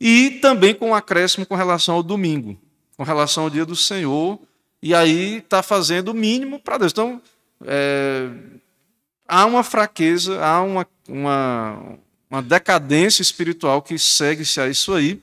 E 0.00 0.38
também 0.40 0.72
com 0.72 0.90
um 0.90 0.94
acréscimo 0.94 1.44
com 1.44 1.56
relação 1.56 1.96
ao 1.96 2.02
domingo, 2.04 2.56
com 2.96 3.02
relação 3.02 3.42
ao 3.42 3.50
dia 3.50 3.66
do 3.66 3.74
Senhor, 3.74 4.38
e 4.80 4.94
aí 4.94 5.38
está 5.38 5.64
fazendo 5.64 6.10
o 6.10 6.14
mínimo 6.14 6.60
para 6.60 6.78
Deus. 6.78 6.92
Então, 6.92 7.20
é, 7.64 8.30
há 9.26 9.44
uma 9.46 9.64
fraqueza, 9.64 10.40
há 10.44 10.62
uma, 10.62 10.86
uma, 11.08 11.98
uma 12.30 12.40
decadência 12.40 13.20
espiritual 13.20 13.82
que 13.82 13.98
segue-se 13.98 14.60
a 14.60 14.68
isso 14.68 14.94
aí. 14.94 15.20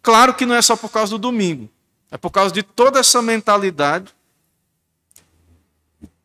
Claro 0.00 0.32
que 0.32 0.46
não 0.46 0.54
é 0.54 0.62
só 0.62 0.74
por 0.74 0.90
causa 0.90 1.10
do 1.10 1.18
domingo, 1.18 1.68
é 2.10 2.16
por 2.16 2.30
causa 2.30 2.52
de 2.52 2.62
toda 2.62 3.00
essa 3.00 3.20
mentalidade 3.20 4.14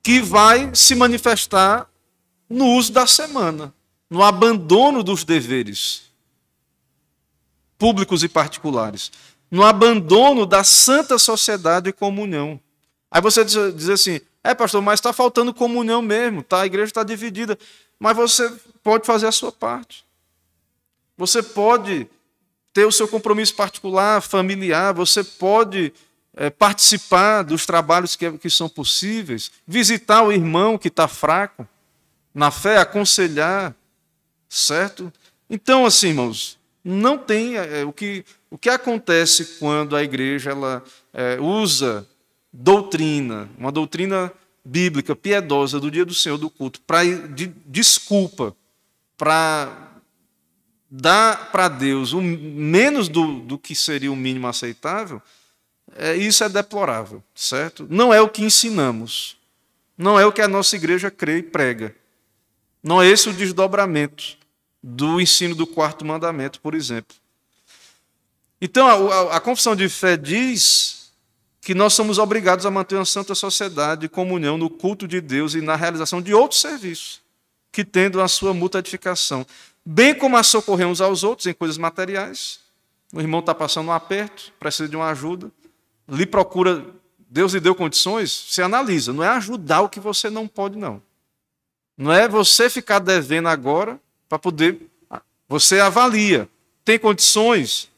que 0.01 0.21
vai 0.21 0.73
se 0.75 0.95
manifestar 0.95 1.89
no 2.49 2.67
uso 2.75 2.91
da 2.91 3.07
semana, 3.07 3.73
no 4.09 4.21
abandono 4.21 5.01
dos 5.01 5.23
deveres 5.23 6.03
públicos 7.77 8.23
e 8.23 8.29
particulares, 8.29 9.11
no 9.49 9.63
abandono 9.63 10.45
da 10.45 10.63
santa 10.63 11.17
sociedade 11.17 11.89
e 11.89 11.93
comunhão. 11.93 12.59
Aí 13.09 13.21
você 13.21 13.43
diz 13.43 13.89
assim: 13.89 14.19
é, 14.43 14.53
pastor, 14.53 14.81
mas 14.81 14.99
está 14.99 15.13
faltando 15.13 15.53
comunhão 15.53 16.01
mesmo, 16.01 16.43
tá? 16.43 16.61
a 16.61 16.65
igreja 16.65 16.89
está 16.89 17.03
dividida. 17.03 17.57
Mas 17.99 18.15
você 18.15 18.51
pode 18.83 19.05
fazer 19.05 19.27
a 19.27 19.31
sua 19.31 19.51
parte. 19.51 20.05
Você 21.17 21.41
pode 21.41 22.07
ter 22.73 22.85
o 22.85 22.91
seu 22.91 23.07
compromisso 23.07 23.53
particular, 23.55 24.21
familiar, 24.21 24.93
você 24.93 25.23
pode 25.23 25.93
é, 26.35 26.49
participar 26.49 27.43
dos 27.43 27.65
trabalhos 27.65 28.15
que, 28.15 28.31
que 28.33 28.49
são 28.49 28.67
possíveis, 28.67 29.51
visitar 29.67 30.23
o 30.23 30.31
irmão 30.31 30.77
que 30.77 30.87
está 30.87 31.07
fraco 31.07 31.67
na 32.33 32.49
fé, 32.49 32.79
aconselhar, 32.79 33.75
certo? 34.49 35.13
Então, 35.49 35.85
assim, 35.85 36.07
irmãos, 36.07 36.57
não 36.83 37.17
tem 37.17 37.57
é, 37.57 37.85
o 37.85 37.93
que 37.93 38.25
o 38.53 38.57
que 38.57 38.69
acontece 38.69 39.57
quando 39.57 39.95
a 39.95 40.03
igreja 40.03 40.51
ela 40.51 40.83
é, 41.11 41.39
usa 41.41 42.07
doutrina, 42.51 43.49
uma 43.57 43.71
doutrina 43.71 44.31
bíblica, 44.63 45.15
piedosa 45.15 45.79
do 45.79 45.89
dia 45.89 46.05
do 46.05 46.13
Senhor, 46.13 46.37
do 46.37 46.51
culto, 46.51 46.79
para 46.81 47.03
de 47.03 47.47
desculpa, 47.65 48.55
para 49.17 49.82
dar 50.95 51.51
para 51.51 51.67
Deus 51.67 52.13
o 52.13 52.21
menos 52.21 53.09
do, 53.09 53.39
do 53.39 53.57
que 53.57 53.73
seria 53.73 54.11
o 54.11 54.15
mínimo 54.15 54.47
aceitável, 54.47 55.19
é, 55.95 56.15
isso 56.15 56.43
é 56.43 56.49
deplorável, 56.49 57.23
certo? 57.33 57.87
Não 57.89 58.13
é 58.13 58.21
o 58.21 58.29
que 58.29 58.43
ensinamos. 58.43 59.35
Não 59.97 60.19
é 60.19 60.25
o 60.25 60.31
que 60.31 60.41
a 60.41 60.47
nossa 60.47 60.75
igreja 60.75 61.09
crê 61.09 61.39
e 61.39 61.43
prega. 61.43 61.95
Não 62.83 63.01
é 63.01 63.07
esse 63.07 63.27
o 63.27 63.33
desdobramento 63.33 64.37
do 64.83 65.19
ensino 65.19 65.55
do 65.55 65.65
quarto 65.65 66.05
mandamento, 66.05 66.59
por 66.61 66.75
exemplo. 66.75 67.15
Então, 68.61 68.87
a, 68.87 68.93
a, 68.93 69.37
a 69.37 69.39
confissão 69.39 69.75
de 69.75 69.89
fé 69.89 70.15
diz 70.15 71.11
que 71.59 71.73
nós 71.73 71.93
somos 71.93 72.19
obrigados 72.19 72.67
a 72.67 72.71
manter 72.71 72.95
uma 72.95 73.05
santa 73.05 73.33
sociedade 73.33 74.01
de 74.01 74.09
comunhão 74.09 74.59
no 74.59 74.69
culto 74.69 75.07
de 75.07 75.19
Deus 75.19 75.55
e 75.55 75.61
na 75.61 75.75
realização 75.75 76.21
de 76.21 76.33
outros 76.35 76.61
serviços, 76.61 77.21
que 77.71 77.83
tendo 77.83 78.21
a 78.21 78.27
sua 78.27 78.53
mútua 78.53 78.79
edificação, 78.79 79.45
bem 79.85 80.15
como 80.15 80.37
a 80.37 80.43
socorrer 80.43 80.87
uns 80.87 81.01
aos 81.01 81.23
outros 81.23 81.45
em 81.47 81.53
coisas 81.53 81.77
materiais. 81.77 82.59
O 83.13 83.19
irmão 83.19 83.39
está 83.39 83.53
passando 83.53 83.87
um 83.87 83.91
aperto, 83.91 84.51
precisa 84.59 84.89
de 84.89 84.95
uma 84.95 85.09
ajuda, 85.09 85.51
lhe 86.07 86.25
procura, 86.25 86.85
Deus 87.29 87.53
lhe 87.53 87.59
deu 87.59 87.75
condições, 87.75 88.47
você 88.49 88.61
analisa, 88.61 89.13
não 89.13 89.23
é 89.23 89.27
ajudar 89.27 89.81
o 89.81 89.89
que 89.89 89.99
você 89.99 90.29
não 90.29 90.47
pode, 90.47 90.77
não. 90.77 91.01
Não 91.97 92.11
é 92.11 92.27
você 92.27 92.69
ficar 92.69 92.99
devendo 92.99 93.47
agora 93.49 93.99
para 94.27 94.39
poder. 94.39 94.89
Você 95.47 95.79
avalia, 95.79 96.49
tem 96.83 96.97
condições, 96.97 97.89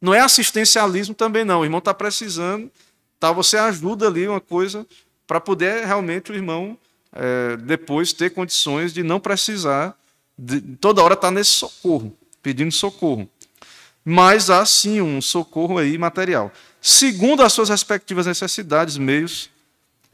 não 0.00 0.14
é 0.14 0.20
assistencialismo 0.20 1.14
também, 1.14 1.44
não. 1.44 1.60
O 1.60 1.64
irmão 1.64 1.78
está 1.78 1.94
precisando, 1.94 2.70
tá, 3.18 3.30
você 3.30 3.56
ajuda 3.56 4.06
ali 4.08 4.26
uma 4.26 4.40
coisa 4.40 4.86
para 5.26 5.40
poder 5.40 5.86
realmente 5.86 6.32
o 6.32 6.34
irmão 6.34 6.76
é, 7.12 7.56
depois 7.58 8.12
ter 8.12 8.30
condições 8.30 8.92
de 8.92 9.02
não 9.02 9.20
precisar, 9.20 9.96
de, 10.40 10.60
toda 10.76 11.02
hora 11.02 11.14
estar 11.14 11.28
tá 11.28 11.32
nesse 11.32 11.50
socorro, 11.50 12.16
pedindo 12.42 12.72
socorro. 12.72 13.28
Mas 14.02 14.48
há 14.48 14.64
sim 14.64 15.00
um 15.00 15.20
socorro 15.20 15.76
aí 15.76 15.98
material. 15.98 16.50
Segundo 16.80 17.42
as 17.42 17.52
suas 17.52 17.68
respectivas 17.68 18.26
necessidades, 18.26 18.96
meios, 18.96 19.50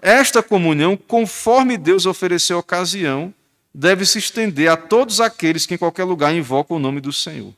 esta 0.03 0.43
comunhão, 0.43 0.97
conforme 0.97 1.79
Deus 1.79 2.05
ofereceu 2.05 2.57
a 2.57 2.61
ocasião, 2.61 3.33
deve 3.73 4.05
se 4.05 4.19
estender 4.19 4.69
a 4.69 4.77
todos 4.77 5.21
aqueles 5.21 5.65
que 5.65 5.75
em 5.75 5.79
qualquer 5.79 6.05
lugar 6.05 6.35
invocam 6.35 6.77
o 6.77 6.81
nome 6.81 7.01
do 7.01 7.13
Senhor. 7.13 7.55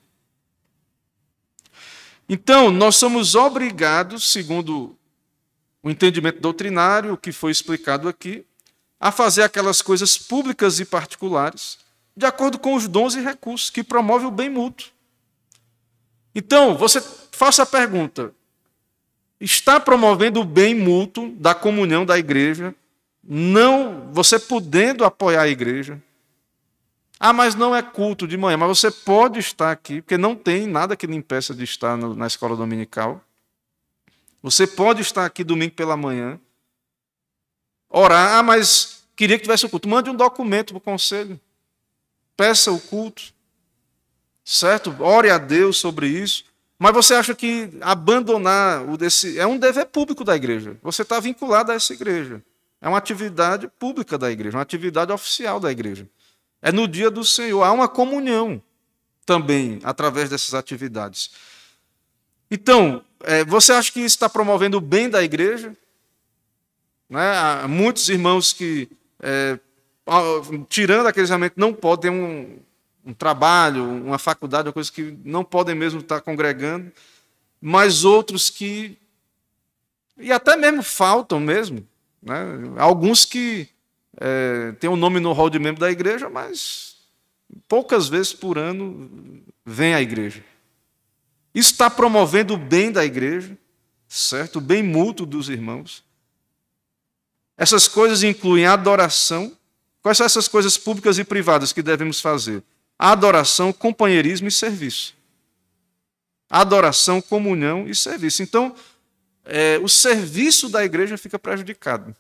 Então, 2.29 2.71
nós 2.71 2.97
somos 2.97 3.35
obrigados, 3.35 4.31
segundo 4.31 4.95
o 5.83 5.89
entendimento 5.89 6.41
doutrinário, 6.41 7.15
o 7.15 7.17
que 7.17 7.33
foi 7.33 7.51
explicado 7.51 8.09
aqui, 8.09 8.45
a 9.01 9.11
fazer 9.11 9.43
aquelas 9.43 9.81
coisas 9.81 10.19
públicas 10.19 10.79
e 10.81 10.85
particulares, 10.85 11.79
de 12.19 12.27
acordo 12.27 12.59
com 12.59 12.75
os 12.75 12.89
dons 12.89 13.15
e 13.15 13.21
recursos 13.21 13.71
que 13.71 13.85
promovem 13.85 14.27
o 14.27 14.31
bem 14.31 14.51
mútuo. 14.51 14.89
Então, 16.35 16.77
você 16.77 17.01
faça 17.31 17.63
a 17.63 17.67
pergunta: 17.67 18.35
está 19.41 19.79
promovendo 19.79 20.41
o 20.41 20.45
bem 20.45 20.75
mútuo 20.75 21.31
da 21.31 21.55
comunhão 21.55 22.05
da 22.05 22.19
igreja, 22.19 22.75
não 23.23 24.11
você 24.13 24.37
podendo 24.37 25.05
apoiar 25.05 25.43
a 25.43 25.49
igreja, 25.49 26.03
ah, 27.21 27.33
mas 27.33 27.55
não 27.55 27.75
é 27.75 27.83
culto 27.83 28.27
de 28.27 28.37
manhã. 28.37 28.57
Mas 28.57 28.69
você 28.69 28.91
pode 28.91 29.39
estar 29.39 29.71
aqui, 29.71 30.03
porque 30.03 30.19
não 30.19 30.35
tem 30.35 30.67
nada 30.67 30.97
que 30.97 31.07
lhe 31.07 31.15
impeça 31.15 31.55
de 31.55 31.63
estar 31.63 31.97
na 31.97 32.27
escola 32.27 32.57
dominical. 32.57 33.23
Você 34.43 34.67
pode 34.67 35.03
estar 35.03 35.25
aqui 35.25 35.45
domingo 35.45 35.75
pela 35.75 35.97
manhã. 35.97 36.41
Orar, 37.89 38.39
ah, 38.39 38.43
mas 38.43 39.05
queria 39.15 39.37
que 39.37 39.45
tivesse 39.45 39.67
o 39.67 39.69
culto. 39.69 39.89
Mande 39.89 40.11
um 40.11 40.15
documento 40.17 40.73
para 40.73 40.79
o 40.79 40.81
conselho. 40.81 41.41
Peça 42.39 42.71
o 42.71 42.79
culto. 42.79 43.35
Certo? 44.45 44.95
Ore 45.01 45.29
a 45.29 45.39
Deus 45.39 45.77
sobre 45.77 46.07
isso. 46.07 46.45
Mas 46.79 46.93
você 46.93 47.15
acha 47.15 47.35
que 47.35 47.69
abandonar 47.81 48.89
o 48.89 48.97
desse. 48.97 49.37
É 49.41 49.45
um 49.45 49.59
dever 49.59 49.87
público 49.87 50.23
da 50.23 50.37
igreja. 50.37 50.77
Você 50.81 51.03
está 51.03 51.19
vinculado 51.19 51.73
a 51.73 51.75
essa 51.75 51.93
igreja. 51.93 52.41
É 52.81 52.89
uma 52.89 52.99
atividade 52.99 53.67
pública 53.67 54.17
da 54.17 54.31
igreja, 54.31 54.57
uma 54.57 54.63
atividade 54.63 55.11
oficial 55.11 55.59
da 55.59 55.73
igreja. 55.73 56.09
É 56.63 56.71
no 56.71 56.87
dia 56.87 57.11
do 57.11 57.25
Senhor. 57.25 57.65
Há 57.65 57.73
uma 57.73 57.89
comunhão 57.89 58.63
também 59.27 59.81
através 59.83 60.31
dessas 60.31 60.55
atividades. 60.55 61.33
Então, 62.49 63.05
é, 63.25 63.45
você 63.45 63.73
acha 63.73 63.93
que 63.93 63.99
isso 63.99 64.15
está 64.15 64.29
promovendo 64.29 64.79
o 64.79 64.81
bem 64.81 65.11
da 65.11 65.25
igreja? 65.25 65.77
Né? 67.11 67.37
Há 67.37 67.67
muitos 67.67 68.09
irmãos 68.09 68.53
que, 68.53 68.89
é, 69.21 69.59
tirando 70.69 71.07
aqueles 71.07 71.29
realmente 71.29 71.55
não 71.57 71.73
podem, 71.73 72.11
um, 72.11 72.59
um 73.05 73.13
trabalho, 73.13 73.85
uma 73.85 74.19
faculdade, 74.19 74.69
uma 74.69 74.73
coisa 74.73 74.91
que 74.91 75.17
não 75.25 75.45
podem 75.45 75.75
mesmo 75.75 76.01
estar 76.01 76.21
congregando, 76.21 76.93
mas 77.61 78.05
outros 78.05 78.51
que. 78.51 78.99
E 80.17 80.33
até 80.33 80.57
mesmo 80.57 80.83
faltam 80.83 81.39
mesmo. 81.39 81.87
Né? 82.23 82.37
Alguns 82.77 83.25
que 83.25 83.69
é, 84.17 84.73
têm 84.81 84.91
o 84.91 84.95
um 84.95 84.97
nome 84.97 85.21
no 85.21 85.33
hall 85.33 85.51
de 85.51 85.59
membro 85.59 85.81
da 85.81 85.91
igreja, 85.91 86.29
mas 86.29 86.97
poucas 87.69 88.09
vezes 88.09 88.33
por 88.33 88.59
ano 88.59 89.43
vem 89.65 89.95
à 89.95 90.03
igreja. 90.03 90.45
Isso 91.55 91.73
está 91.73 91.89
promovendo 91.89 92.55
o 92.55 92.59
bem 92.59 92.93
da 92.93 93.05
igreja, 93.05 93.57
certo? 94.09 94.57
O 94.57 94.61
bem 94.61 94.83
mútuo 94.83 95.27
dos 95.27 95.49
irmãos. 95.49 96.05
Essas 97.57 97.89
coisas 97.89 98.23
incluem 98.23 98.67
adoração. 98.67 99.57
Quais 100.09 100.17
são 100.17 100.25
essas 100.25 100.49
coisas 100.49 100.79
públicas 100.79 101.19
e 101.19 101.25
privadas 101.25 101.71
que 101.71 101.83
devemos 101.83 102.19
fazer? 102.19 102.63
Adoração, 102.99 103.75
companheirismo 103.75 104.49
e 104.49 104.51
serviço. 104.51 105.15
Adoração, 106.49 107.21
comunhão 107.21 107.87
e 107.87 107.95
serviço. 107.95 108.43
Então, 108.43 108.75
é, 109.45 109.79
o 109.83 109.87
serviço 109.87 110.71
da 110.71 110.83
igreja 110.83 111.19
fica 111.19 111.39
prejudicado. 111.39 112.17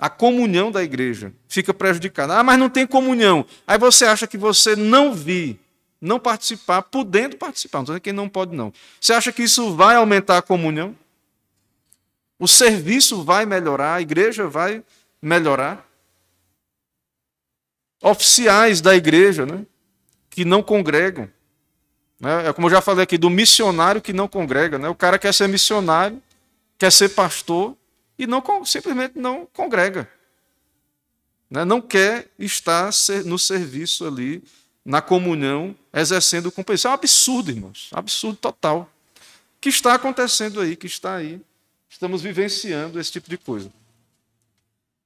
A 0.00 0.10
comunhão 0.10 0.72
da 0.72 0.82
igreja 0.82 1.32
fica 1.46 1.72
prejudicada. 1.72 2.36
Ah, 2.36 2.42
mas 2.42 2.58
não 2.58 2.68
tem 2.68 2.84
comunhão. 2.84 3.46
Aí 3.64 3.78
você 3.78 4.04
acha 4.04 4.26
que 4.26 4.36
você 4.36 4.74
não 4.74 5.14
vi, 5.14 5.56
não 6.00 6.18
participar, 6.18 6.82
podendo 6.82 7.36
participar. 7.36 7.78
Não 7.78 7.82
estou 7.84 7.94
dizendo 7.94 8.02
que 8.02 8.12
não 8.12 8.28
pode, 8.28 8.56
não. 8.56 8.72
Você 9.00 9.12
acha 9.12 9.30
que 9.30 9.44
isso 9.44 9.72
vai 9.72 9.94
aumentar 9.94 10.38
a 10.38 10.42
comunhão? 10.42 10.96
O 12.40 12.48
serviço 12.48 13.22
vai 13.22 13.46
melhorar, 13.46 13.94
a 13.94 14.00
igreja 14.00 14.48
vai 14.48 14.82
melhorar. 15.22 15.87
Oficiais 18.00 18.80
da 18.80 18.94
igreja, 18.94 19.44
né, 19.44 19.64
que 20.30 20.44
não 20.44 20.62
congregam. 20.62 21.28
Né, 22.20 22.48
é 22.48 22.52
como 22.52 22.66
eu 22.66 22.72
já 22.72 22.80
falei 22.80 23.04
aqui, 23.04 23.18
do 23.18 23.30
missionário 23.30 24.00
que 24.00 24.12
não 24.12 24.28
congrega. 24.28 24.78
Né, 24.78 24.88
o 24.88 24.94
cara 24.94 25.18
quer 25.18 25.32
ser 25.34 25.48
missionário, 25.48 26.22
quer 26.78 26.92
ser 26.92 27.10
pastor, 27.10 27.76
e 28.18 28.26
não 28.26 28.42
simplesmente 28.64 29.18
não 29.18 29.46
congrega. 29.46 30.10
Né? 31.48 31.64
Não 31.64 31.80
quer 31.80 32.28
estar 32.38 32.90
no 33.24 33.38
serviço 33.38 34.06
ali, 34.06 34.42
na 34.84 35.00
comunhão, 35.00 35.74
exercendo 35.92 36.50
compromisso. 36.50 36.80
Isso 36.80 36.88
é 36.88 36.90
um 36.90 36.94
absurdo, 36.94 37.50
irmãos. 37.50 37.90
Absurdo 37.92 38.36
total. 38.36 38.90
Que 39.60 39.68
está 39.68 39.94
acontecendo 39.94 40.60
aí, 40.60 40.76
que 40.76 40.86
está 40.86 41.16
aí. 41.16 41.40
Estamos 41.88 42.22
vivenciando 42.22 42.98
esse 42.98 43.12
tipo 43.12 43.28
de 43.28 43.38
coisa. 43.38 43.70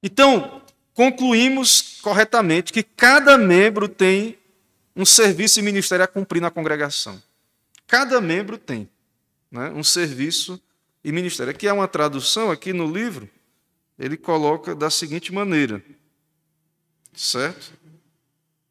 Então, 0.02 0.62
concluímos 0.94 2.00
corretamente 2.02 2.72
que 2.72 2.82
cada 2.82 3.38
membro 3.38 3.88
tem 3.88 4.38
um 4.94 5.04
serviço 5.04 5.58
e 5.58 5.62
ministério 5.62 6.04
a 6.04 6.08
cumprir 6.08 6.40
na 6.40 6.50
congregação. 6.50 7.22
Cada 7.86 8.20
membro 8.20 8.58
tem 8.58 8.88
né, 9.50 9.70
um 9.70 9.82
serviço 9.82 10.60
e 11.04 11.10
ministério. 11.12 11.50
Aqui 11.50 11.66
há 11.66 11.74
uma 11.74 11.88
tradução, 11.88 12.50
aqui 12.50 12.72
no 12.72 12.90
livro, 12.90 13.28
ele 13.98 14.16
coloca 14.16 14.74
da 14.74 14.90
seguinte 14.90 15.32
maneira. 15.32 15.82
Certo? 17.14 17.72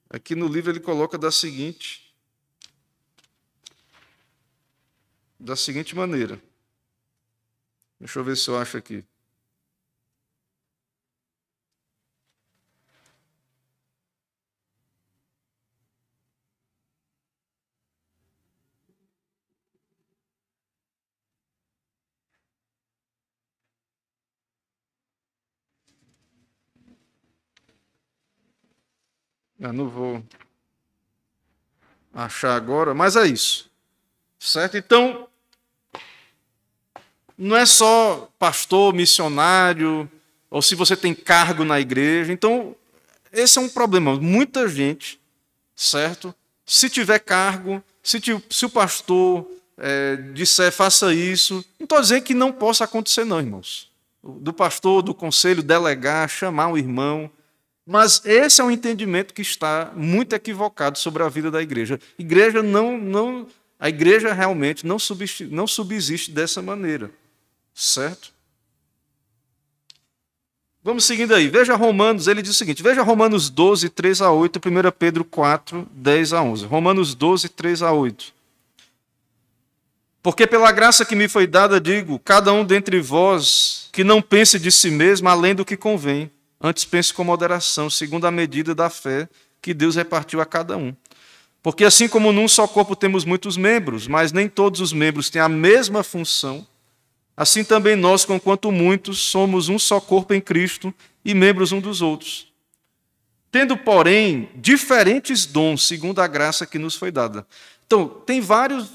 Aqui 0.09 0.35
no 0.35 0.47
livro 0.47 0.71
ele 0.71 0.79
coloca 0.79 1.17
da 1.17 1.31
seguinte 1.31 2.11
da 5.39 5.55
seguinte 5.55 5.95
maneira. 5.95 6.39
Deixa 7.99 8.19
eu 8.19 8.23
ver 8.23 8.37
se 8.37 8.47
eu 8.47 8.57
acho 8.57 8.77
aqui. 8.77 9.03
Eu 29.61 29.71
não 29.71 29.87
vou 29.87 30.23
achar 32.11 32.55
agora, 32.55 32.95
mas 32.95 33.15
é 33.15 33.27
isso. 33.27 33.69
Certo? 34.39 34.75
Então, 34.75 35.27
não 37.37 37.55
é 37.55 37.63
só 37.63 38.27
pastor, 38.39 38.91
missionário, 38.91 40.09
ou 40.49 40.63
se 40.63 40.73
você 40.73 40.97
tem 40.97 41.13
cargo 41.13 41.63
na 41.63 41.79
igreja. 41.79 42.33
Então, 42.33 42.75
esse 43.31 43.59
é 43.59 43.61
um 43.61 43.69
problema. 43.69 44.15
Muita 44.15 44.67
gente, 44.67 45.21
certo? 45.75 46.33
Se 46.65 46.89
tiver 46.89 47.19
cargo, 47.19 47.83
se, 48.01 48.19
se 48.49 48.65
o 48.65 48.69
pastor 48.69 49.45
é, 49.77 50.15
disser 50.33 50.71
faça 50.71 51.13
isso, 51.13 51.63
não 51.79 51.83
estou 51.83 52.01
dizendo 52.01 52.23
que 52.23 52.33
não 52.33 52.51
possa 52.51 52.85
acontecer, 52.85 53.25
não, 53.25 53.39
irmãos. 53.39 53.91
Do 54.23 54.51
pastor, 54.51 55.03
do 55.03 55.13
conselho, 55.13 55.61
delegar, 55.61 56.27
chamar 56.27 56.69
o 56.69 56.79
irmão, 56.79 57.29
mas 57.85 58.21
esse 58.25 58.61
é 58.61 58.63
um 58.63 58.71
entendimento 58.71 59.33
que 59.33 59.41
está 59.41 59.91
muito 59.95 60.33
equivocado 60.33 60.97
sobre 60.97 61.23
a 61.23 61.29
vida 61.29 61.49
da 61.49 61.61
igreja. 61.61 61.99
Igreja 62.17 62.61
não, 62.61 62.97
não, 62.97 63.47
a 63.79 63.89
igreja 63.89 64.33
realmente 64.33 64.85
não, 64.85 64.97
não 65.49 65.67
subsiste 65.67 66.31
dessa 66.31 66.61
maneira, 66.61 67.11
certo? 67.73 68.31
Vamos 70.83 71.05
seguindo 71.05 71.35
aí. 71.35 71.47
Veja 71.47 71.75
Romanos, 71.75 72.27
ele 72.27 72.41
diz 72.41 72.51
o 72.51 72.57
seguinte: 72.57 72.81
veja 72.81 73.03
Romanos 73.03 73.49
12, 73.49 73.89
3 73.89 74.21
a 74.21 74.31
8, 74.31 74.57
1 74.57 74.91
Pedro 74.97 75.23
4, 75.23 75.87
10 75.91 76.33
a 76.33 76.41
11. 76.41 76.65
Romanos 76.65 77.13
12, 77.13 77.49
3 77.49 77.83
a 77.83 77.91
8. 77.91 78.33
Porque 80.23 80.45
pela 80.45 80.71
graça 80.71 81.03
que 81.03 81.15
me 81.15 81.27
foi 81.27 81.47
dada, 81.47 81.79
digo, 81.79 82.19
cada 82.19 82.53
um 82.53 82.63
dentre 82.63 82.99
vós 82.99 83.89
que 83.91 84.03
não 84.03 84.21
pense 84.21 84.59
de 84.59 84.71
si 84.71 84.91
mesmo 84.91 85.27
além 85.27 85.55
do 85.55 85.65
que 85.65 85.75
convém 85.75 86.31
Antes 86.61 86.85
pense 86.85 87.13
com 87.13 87.23
moderação, 87.23 87.89
segundo 87.89 88.25
a 88.27 88.31
medida 88.31 88.75
da 88.75 88.89
fé 88.89 89.27
que 89.61 89.73
Deus 89.73 89.95
repartiu 89.95 90.39
a 90.41 90.45
cada 90.45 90.77
um. 90.77 90.95
Porque 91.63 91.85
assim 91.85 92.07
como 92.07 92.31
num 92.31 92.47
só 92.47 92.67
corpo 92.67 92.95
temos 92.95 93.23
muitos 93.23 93.57
membros, 93.57 94.07
mas 94.07 94.31
nem 94.31 94.47
todos 94.47 94.81
os 94.81 94.91
membros 94.93 95.29
têm 95.29 95.41
a 95.41 95.49
mesma 95.49 96.03
função, 96.03 96.65
assim 97.37 97.63
também 97.63 97.95
nós, 97.95 98.25
conquanto 98.25 98.71
muitos, 98.71 99.19
somos 99.19 99.69
um 99.69 99.77
só 99.77 99.99
corpo 99.99 100.33
em 100.33 100.41
Cristo 100.41 100.93
e 101.23 101.33
membros 101.33 101.71
um 101.71 101.79
dos 101.79 102.01
outros. 102.01 102.51
Tendo, 103.51 103.75
porém, 103.75 104.49
diferentes 104.55 105.45
dons, 105.45 105.83
segundo 105.83 106.21
a 106.21 106.27
graça 106.27 106.65
que 106.65 106.79
nos 106.79 106.95
foi 106.95 107.11
dada. 107.11 107.45
Então, 107.85 108.07
tem 108.07 108.39
vários 108.39 108.87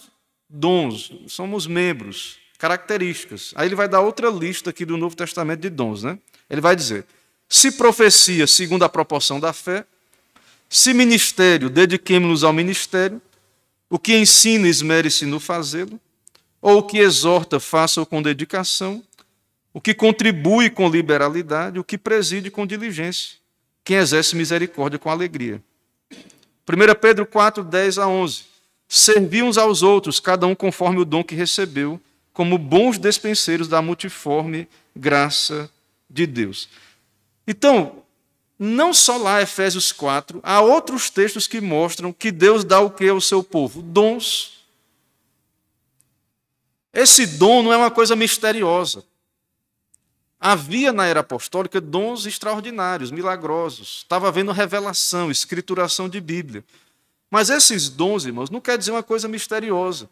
dons, 0.48 1.12
somos 1.28 1.66
membros, 1.66 2.38
características. 2.58 3.52
Aí 3.54 3.68
ele 3.68 3.74
vai 3.74 3.88
dar 3.88 4.00
outra 4.00 4.30
lista 4.30 4.70
aqui 4.70 4.84
do 4.84 4.96
Novo 4.96 5.14
Testamento 5.14 5.60
de 5.60 5.68
dons, 5.68 6.02
né? 6.02 6.18
Ele 6.48 6.60
vai 6.60 6.74
dizer: 6.74 7.04
se 7.48 7.72
profecia, 7.72 8.46
segundo 8.46 8.84
a 8.84 8.88
proporção 8.88 9.38
da 9.38 9.52
fé. 9.52 9.84
Se 10.68 10.92
ministério, 10.92 11.70
dediquemos-nos 11.70 12.42
ao 12.42 12.52
ministério. 12.52 13.22
O 13.88 13.98
que 13.98 14.16
ensina, 14.16 14.68
esmere-se 14.68 15.24
no 15.24 15.38
fazê-lo. 15.38 16.00
Ou 16.60 16.78
o 16.78 16.82
que 16.82 16.98
exorta, 16.98 17.60
faça-o 17.60 18.06
com 18.06 18.20
dedicação. 18.20 19.02
O 19.72 19.80
que 19.80 19.94
contribui 19.94 20.70
com 20.70 20.88
liberalidade. 20.88 21.78
O 21.78 21.84
que 21.84 21.96
preside 21.96 22.50
com 22.50 22.66
diligência. 22.66 23.36
Quem 23.84 23.98
exerce 23.98 24.34
misericórdia 24.34 24.98
com 24.98 25.08
alegria. 25.08 25.62
1 26.68 27.00
Pedro 27.00 27.24
4, 27.24 27.62
10 27.62 27.98
a 27.98 28.08
11. 28.08 28.42
Servi 28.88 29.42
uns 29.42 29.56
aos 29.56 29.82
outros, 29.82 30.18
cada 30.18 30.46
um 30.46 30.54
conforme 30.54 31.00
o 31.00 31.04
dom 31.04 31.22
que 31.22 31.34
recebeu, 31.34 32.00
como 32.32 32.58
bons 32.58 32.98
despenseiros 32.98 33.68
da 33.68 33.80
multiforme 33.80 34.68
graça 34.94 35.70
de 36.10 36.26
Deus. 36.26 36.68
Então, 37.46 38.02
não 38.58 38.92
só 38.92 39.16
lá, 39.16 39.42
Efésios 39.42 39.92
4, 39.92 40.40
há 40.42 40.60
outros 40.60 41.10
textos 41.10 41.46
que 41.46 41.60
mostram 41.60 42.12
que 42.12 42.32
Deus 42.32 42.64
dá 42.64 42.80
o 42.80 42.90
que 42.90 43.06
ao 43.06 43.20
seu 43.20 43.44
povo? 43.44 43.82
Dons. 43.82 44.64
Esse 46.92 47.26
dom 47.26 47.62
não 47.62 47.72
é 47.72 47.76
uma 47.76 47.90
coisa 47.90 48.16
misteriosa. 48.16 49.04
Havia 50.40 50.92
na 50.92 51.06
era 51.06 51.20
apostólica 51.20 51.80
dons 51.80 52.24
extraordinários, 52.24 53.10
milagrosos. 53.10 53.98
Estava 53.98 54.28
havendo 54.28 54.52
revelação, 54.52 55.30
escrituração 55.30 56.08
de 56.08 56.20
Bíblia. 56.20 56.64
Mas 57.30 57.50
esses 57.50 57.88
dons, 57.90 58.24
irmãos, 58.24 58.48
não 58.48 58.60
quer 58.60 58.78
dizer 58.78 58.92
uma 58.92 59.02
coisa 59.02 59.28
misteriosa. 59.28 60.08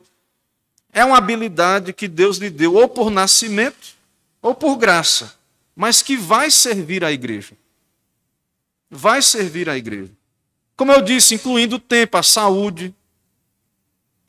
É 0.93 1.05
uma 1.05 1.16
habilidade 1.16 1.93
que 1.93 2.07
Deus 2.07 2.37
lhe 2.37 2.51
deu 2.51 2.74
ou 2.74 2.89
por 2.89 3.11
nascimento 3.11 3.95
ou 4.43 4.55
por 4.55 4.76
graça 4.76 5.35
mas 5.75 6.03
que 6.03 6.16
vai 6.16 6.51
servir 6.51 7.05
à 7.05 7.11
igreja. 7.11 7.57
Vai 8.89 9.20
servir 9.22 9.68
à 9.68 9.77
igreja. 9.77 10.12
Como 10.77 10.93
eu 10.93 11.03
disse, 11.03 11.35
incluindo 11.35 11.77
o 11.77 11.81
tempo, 11.81 12.16
a 12.16 12.22
saúde, 12.22 12.95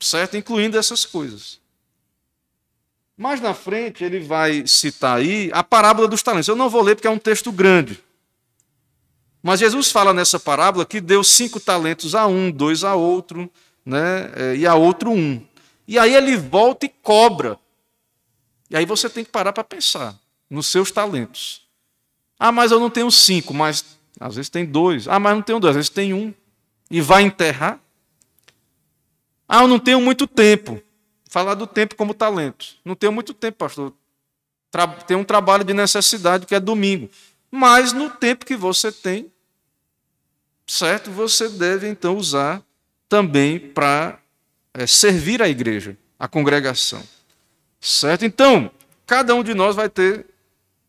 certo? 0.00 0.36
Incluindo 0.36 0.76
essas 0.76 1.04
coisas. 1.04 1.60
Mais 3.16 3.40
na 3.40 3.54
frente, 3.54 4.04
ele 4.04 4.20
vai 4.20 4.66
citar 4.66 5.18
aí 5.18 5.50
a 5.52 5.62
parábola 5.62 6.08
dos 6.08 6.22
talentos. 6.22 6.48
Eu 6.48 6.56
não 6.56 6.68
vou 6.68 6.82
ler 6.82 6.96
porque 6.96 7.08
é 7.08 7.10
um 7.10 7.18
texto 7.18 7.50
grande. 7.50 8.02
Mas 9.42 9.60
Jesus 9.60 9.90
fala 9.90 10.12
nessa 10.12 10.40
parábola 10.40 10.84
que 10.84 11.00
deu 11.00 11.22
cinco 11.22 11.60
talentos 11.60 12.14
a 12.14 12.26
um, 12.26 12.50
dois 12.50 12.82
a 12.82 12.94
outro, 12.94 13.50
né? 13.84 14.32
É, 14.34 14.56
e 14.56 14.66
a 14.66 14.74
outro 14.74 15.12
um. 15.12 15.44
E 15.86 15.98
aí 15.98 16.14
ele 16.14 16.36
volta 16.36 16.84
e 16.84 16.88
cobra. 16.88 17.58
E 18.68 18.76
aí 18.76 18.84
você 18.84 19.08
tem 19.08 19.24
que 19.24 19.30
parar 19.30 19.52
para 19.52 19.62
pensar 19.62 20.18
nos 20.48 20.66
seus 20.66 20.90
talentos. 20.90 21.66
Ah, 22.38 22.52
mas 22.52 22.70
eu 22.70 22.78
não 22.78 22.90
tenho 22.90 23.10
cinco, 23.10 23.54
mas 23.54 23.84
às 24.20 24.36
vezes 24.36 24.48
tem 24.48 24.64
dois. 24.64 25.08
Ah, 25.08 25.18
mas 25.18 25.34
não 25.34 25.42
tenho 25.42 25.60
dois, 25.60 25.70
às 25.70 25.76
vezes 25.76 25.90
tem 25.90 26.12
um. 26.12 26.32
E 26.90 27.00
vai 27.00 27.22
enterrar? 27.22 27.80
Ah, 29.48 29.62
eu 29.62 29.68
não 29.68 29.78
tenho 29.78 30.00
muito 30.00 30.26
tempo. 30.26 30.82
Falar 31.28 31.54
do 31.54 31.66
tempo 31.66 31.96
como 31.96 32.14
talento. 32.14 32.76
Não 32.84 32.94
tenho 32.94 33.12
muito 33.12 33.34
tempo, 33.34 33.58
pastor. 33.58 33.92
Tem 35.06 35.16
um 35.16 35.24
trabalho 35.24 35.64
de 35.64 35.72
necessidade 35.72 36.46
que 36.46 36.54
é 36.54 36.60
domingo. 36.60 37.10
Mas 37.50 37.92
no 37.92 38.10
tempo 38.10 38.44
que 38.44 38.56
você 38.56 38.92
tem, 38.92 39.32
certo? 40.66 41.10
Você 41.10 41.48
deve 41.48 41.88
então 41.88 42.16
usar 42.16 42.62
também 43.08 43.58
para 43.58 44.18
é, 44.74 44.86
servir 44.86 45.40
a 45.40 45.48
igreja, 45.48 45.96
a 46.18 46.28
congregação. 46.28 47.02
Certo? 47.80 48.24
Então, 48.24 48.70
cada 49.06 49.34
um 49.34 49.42
de 49.42 49.54
nós 49.54 49.76
vai 49.76 49.88
ter 49.88 50.26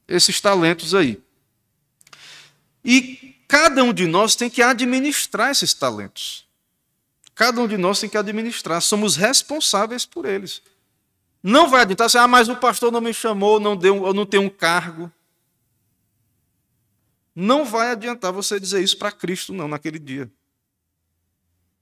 esses 0.08 0.40
talentos 0.40 0.96
aí. 0.96 1.22
E 2.84 3.36
cada 3.48 3.84
um 3.84 3.92
de 3.92 4.08
nós 4.08 4.36
tem 4.36 4.50
que 4.50 4.62
administrar 4.62 5.52
esses 5.52 5.74
talentos. 5.74 6.48
Cada 7.36 7.62
um 7.62 7.68
de 7.68 7.78
nós 7.78 8.00
tem 8.00 8.10
que 8.10 8.18
administrar, 8.18 8.82
somos 8.82 9.16
responsáveis 9.16 10.06
por 10.06 10.26
eles. 10.26 10.62
Não 11.44 11.70
vai 11.70 11.82
adiantar 11.82 12.08
assim, 12.08 12.18
ah, 12.18 12.28
mas 12.28 12.50
o 12.50 12.56
pastor 12.56 12.92
não 12.92 13.00
me 13.00 13.14
chamou, 13.14 13.60
não 13.60 13.76
deu, 13.76 14.08
eu 14.08 14.14
não 14.14 14.26
tenho 14.26 14.44
um 14.44 14.50
cargo. 14.50 15.12
Não 17.36 17.64
vai 17.64 17.92
adiantar 17.92 18.32
você 18.32 18.60
dizer 18.60 18.82
isso 18.82 18.98
para 18.98 19.12
Cristo, 19.12 19.54
não, 19.54 19.68
naquele 19.68 20.00
dia. 20.00 20.32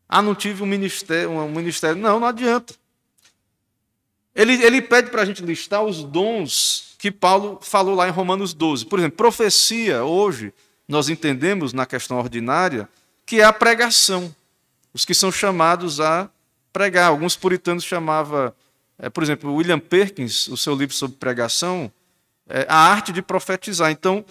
Ah, 0.10 0.22
não 0.22 0.36
tive 0.36 0.62
um 0.62 0.66
ministério, 0.66 1.32
um 1.32 1.50
ministério. 1.50 1.96
Não, 1.96 2.20
não 2.20 2.28
adianta. 2.28 2.76
Ele, 4.36 4.62
ele 4.62 4.82
pede 4.82 5.10
para 5.10 5.22
a 5.22 5.26
gente 5.26 5.42
listar 5.42 5.82
os 5.84 6.04
dons 6.04 6.95
que 7.06 7.12
Paulo 7.12 7.60
falou 7.62 7.94
lá 7.94 8.08
em 8.08 8.12
Romanos 8.12 8.52
12. 8.52 8.88
Por 8.88 8.98
exemplo, 8.98 9.16
profecia, 9.16 10.04
hoje, 10.04 10.52
nós 10.88 11.08
entendemos 11.08 11.72
na 11.72 11.86
questão 11.86 12.18
ordinária, 12.18 12.90
que 13.28 13.42
é 13.42 13.44
a 13.44 13.54
pregação. 13.54 14.36
Os 14.92 15.06
que 15.06 15.14
são 15.14 15.32
chamados 15.32 16.00
a 16.00 16.28
pregar. 16.74 17.10
Alguns 17.10 17.36
puritanos 17.36 17.84
chamavam, 17.84 18.52
é, 18.98 19.08
por 19.08 19.22
exemplo, 19.22 19.54
William 19.54 19.78
Perkins, 19.78 20.48
o 20.48 20.58
seu 20.58 20.74
livro 20.74 20.96
sobre 20.96 21.16
pregação, 21.18 21.92
é, 22.50 22.66
a 22.68 22.76
arte 22.76 23.12
de 23.12 23.22
profetizar. 23.22 23.92
Então, 23.92 24.26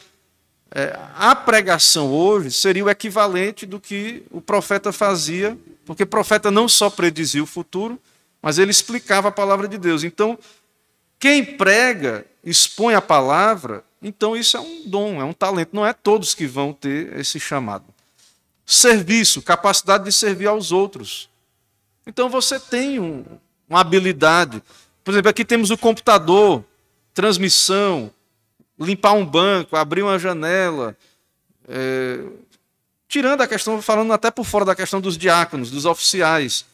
é, 0.75 0.99
a 1.15 1.33
pregação 1.37 2.11
hoje 2.11 2.51
seria 2.51 2.85
o 2.85 2.91
equivalente 2.91 3.67
do 3.67 3.79
que 3.79 4.25
o 4.33 4.41
profeta 4.41 4.93
fazia, 4.93 5.57
porque 5.87 6.03
o 6.03 6.09
profeta 6.09 6.51
não 6.51 6.69
só 6.69 6.91
predizia 6.91 7.41
o 7.41 7.47
futuro, 7.47 8.01
mas 8.43 8.59
ele 8.59 8.73
explicava 8.73 9.29
a 9.29 9.31
palavra 9.31 9.69
de 9.69 9.79
Deus. 9.79 10.03
Então, 10.03 10.37
quem 11.21 11.45
prega, 11.45 12.27
expõe 12.45 12.95
a 12.95 13.01
palavra, 13.01 13.85
então 14.03 14.37
isso 14.37 14.57
é 14.57 14.61
um 14.61 14.83
dom, 14.87 15.21
é 15.21 15.25
um 15.25 15.33
talento. 15.33 15.71
Não 15.73 15.87
é 15.87 15.93
todos 15.93 16.35
que 16.35 16.47
vão 16.47 16.73
ter 16.73 17.19
esse 17.19 17.41
chamado. 17.41 17.87
Serviço, 18.67 19.43
capacidade 19.43 20.05
de 20.05 20.13
servir 20.13 20.47
aos 20.47 20.71
outros. 20.71 21.31
Então 22.07 22.29
você 22.29 22.61
tem 22.61 23.01
um, 23.01 23.25
uma 23.69 23.81
habilidade. 23.81 24.63
Por 25.03 25.13
exemplo, 25.13 25.31
aqui 25.31 25.45
temos 25.45 25.71
o 25.71 25.79
computador, 25.79 26.63
transmissão, 27.15 28.11
limpar 28.79 29.13
um 29.13 29.25
banco, 29.25 29.77
abrir 29.77 30.03
uma 30.03 30.19
janela. 30.19 30.97
É, 31.67 32.25
tirando 33.09 33.41
a 33.41 33.47
questão, 33.47 33.81
falando 33.81 34.13
até 34.13 34.31
por 34.31 34.45
fora 34.45 34.65
da 34.65 34.75
questão 34.75 35.01
dos 35.01 35.17
diáconos, 35.17 35.71
dos 35.71 35.85
oficiais. 35.87 36.67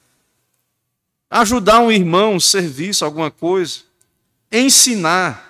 Ajudar 1.30 1.78
um 1.80 1.92
irmão, 1.92 2.34
um 2.34 2.40
serviço, 2.40 3.04
alguma 3.04 3.30
coisa. 3.30 3.80
Ensinar. 4.50 5.49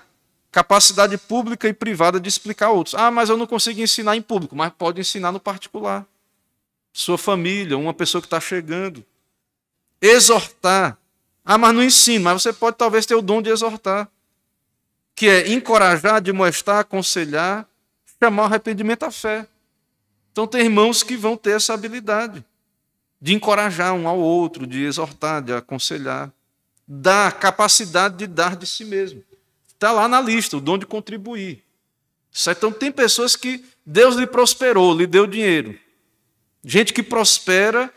Capacidade 0.50 1.16
pública 1.16 1.68
e 1.68 1.72
privada 1.72 2.18
de 2.18 2.28
explicar 2.28 2.66
a 2.66 2.70
outros. 2.70 2.94
Ah, 2.94 3.10
mas 3.10 3.28
eu 3.28 3.36
não 3.36 3.46
consigo 3.46 3.80
ensinar 3.80 4.16
em 4.16 4.22
público, 4.22 4.56
mas 4.56 4.72
pode 4.76 5.00
ensinar 5.00 5.32
no 5.32 5.40
particular. 5.40 6.04
Sua 6.92 7.16
família, 7.16 7.78
uma 7.78 7.94
pessoa 7.94 8.20
que 8.20 8.26
está 8.26 8.40
chegando. 8.40 9.04
Exortar. 10.00 10.98
Ah, 11.44 11.56
mas 11.56 11.74
não 11.74 11.82
ensino, 11.82 12.24
mas 12.24 12.42
você 12.42 12.52
pode 12.52 12.76
talvez 12.76 13.06
ter 13.06 13.14
o 13.14 13.22
dom 13.22 13.40
de 13.40 13.50
exortar 13.50 14.08
que 15.20 15.28
é 15.28 15.52
encorajar, 15.52 16.14
admoestar, 16.14 16.78
aconselhar, 16.78 17.68
chamar 18.18 18.44
o 18.44 18.46
arrependimento 18.46 19.02
à 19.02 19.10
fé. 19.10 19.46
Então, 20.32 20.46
tem 20.46 20.62
irmãos 20.62 21.02
que 21.02 21.14
vão 21.14 21.36
ter 21.36 21.56
essa 21.56 21.74
habilidade 21.74 22.42
de 23.20 23.34
encorajar 23.34 23.92
um 23.92 24.08
ao 24.08 24.18
outro, 24.18 24.66
de 24.66 24.82
exortar, 24.82 25.42
de 25.42 25.52
aconselhar, 25.52 26.32
da 26.88 27.30
capacidade 27.30 28.16
de 28.16 28.26
dar 28.26 28.56
de 28.56 28.66
si 28.66 28.82
mesmo. 28.82 29.22
Está 29.80 29.92
lá 29.92 30.06
na 30.06 30.20
lista, 30.20 30.58
o 30.58 30.60
dom 30.60 30.76
de 30.76 30.84
contribuir. 30.84 31.64
Então, 32.46 32.70
tem 32.70 32.92
pessoas 32.92 33.34
que 33.34 33.64
Deus 33.84 34.14
lhe 34.14 34.26
prosperou, 34.26 34.94
lhe 34.94 35.06
deu 35.06 35.26
dinheiro. 35.26 35.74
Gente 36.62 36.92
que 36.92 37.02
prospera, 37.02 37.90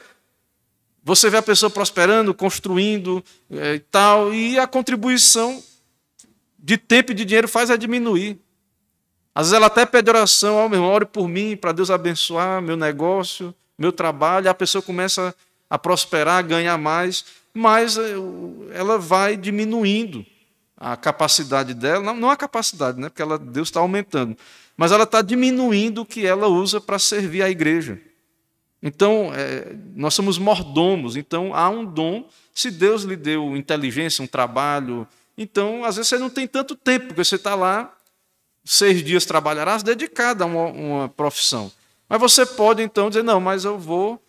você 1.03 1.29
vê 1.29 1.35
a 1.35 1.41
pessoa 1.41 1.69
prosperando, 1.69 2.33
construindo 2.33 3.21
é, 3.51 3.73
e 3.73 3.79
tal, 3.79 4.33
e 4.33 4.57
a 4.57 4.65
contribuição 4.65 5.61
de 6.57 6.77
tempo 6.77 7.11
e 7.11 7.15
de 7.15 7.25
dinheiro 7.25 7.49
faz 7.49 7.69
a 7.69 7.75
diminuir. 7.75 8.39
Às 9.35 9.47
vezes 9.47 9.57
ela 9.57 9.67
até 9.67 9.85
pede 9.85 10.09
oração, 10.09 10.55
ó, 10.55 10.65
oh, 10.65 10.69
meu 10.69 10.79
irmão, 10.79 10.89
ore 10.89 11.05
por 11.05 11.27
mim, 11.27 11.57
para 11.57 11.73
Deus 11.73 11.91
abençoar 11.91 12.61
meu 12.61 12.77
negócio, 12.77 13.53
meu 13.77 13.91
trabalho, 13.91 14.49
a 14.49 14.53
pessoa 14.53 14.81
começa 14.81 15.35
a 15.69 15.77
prosperar, 15.77 16.37
a 16.37 16.43
ganhar 16.43 16.77
mais, 16.77 17.25
mas 17.53 17.97
eh, 17.97 18.13
ela 18.73 18.97
vai 18.97 19.35
diminuindo 19.35 20.25
a 20.83 20.97
capacidade 20.97 21.73
dela, 21.73 22.13
não, 22.13 22.29
a 22.29 22.35
capacidade, 22.35 22.99
né, 22.99 23.07
porque 23.07 23.21
ela, 23.21 23.39
Deus 23.39 23.69
está 23.69 23.79
aumentando, 23.79 24.37
mas 24.75 24.91
ela 24.91 25.05
está 25.05 25.21
diminuindo 25.21 26.01
o 26.01 26.05
que 26.05 26.25
ela 26.25 26.47
usa 26.47 26.81
para 26.81 26.99
servir 26.99 27.41
a 27.41 27.49
igreja. 27.49 28.01
Então, 28.81 29.31
é, 29.33 29.73
nós 29.95 30.13
somos 30.13 30.37
mordomos, 30.37 31.15
então 31.15 31.55
há 31.55 31.69
um 31.69 31.85
dom, 31.85 32.27
se 32.53 32.69
Deus 32.69 33.03
lhe 33.03 33.15
deu 33.15 33.55
inteligência, 33.55 34.21
um 34.21 34.27
trabalho, 34.27 35.07
então, 35.37 35.85
às 35.85 35.95
vezes 35.95 36.09
você 36.09 36.17
não 36.17 36.29
tem 36.29 36.45
tanto 36.45 36.75
tempo, 36.75 37.07
porque 37.07 37.23
você 37.23 37.35
está 37.35 37.55
lá, 37.55 37.95
seis 38.65 39.01
dias 39.01 39.25
trabalharás 39.25 39.83
dedicado 39.83 40.43
a 40.43 40.47
uma, 40.47 40.65
uma 40.65 41.09
profissão. 41.09 41.71
Mas 42.09 42.19
você 42.19 42.45
pode 42.45 42.83
então 42.83 43.09
dizer: 43.09 43.23
não, 43.23 43.39
mas 43.39 43.65
eu 43.65 43.79
vou, 43.79 44.21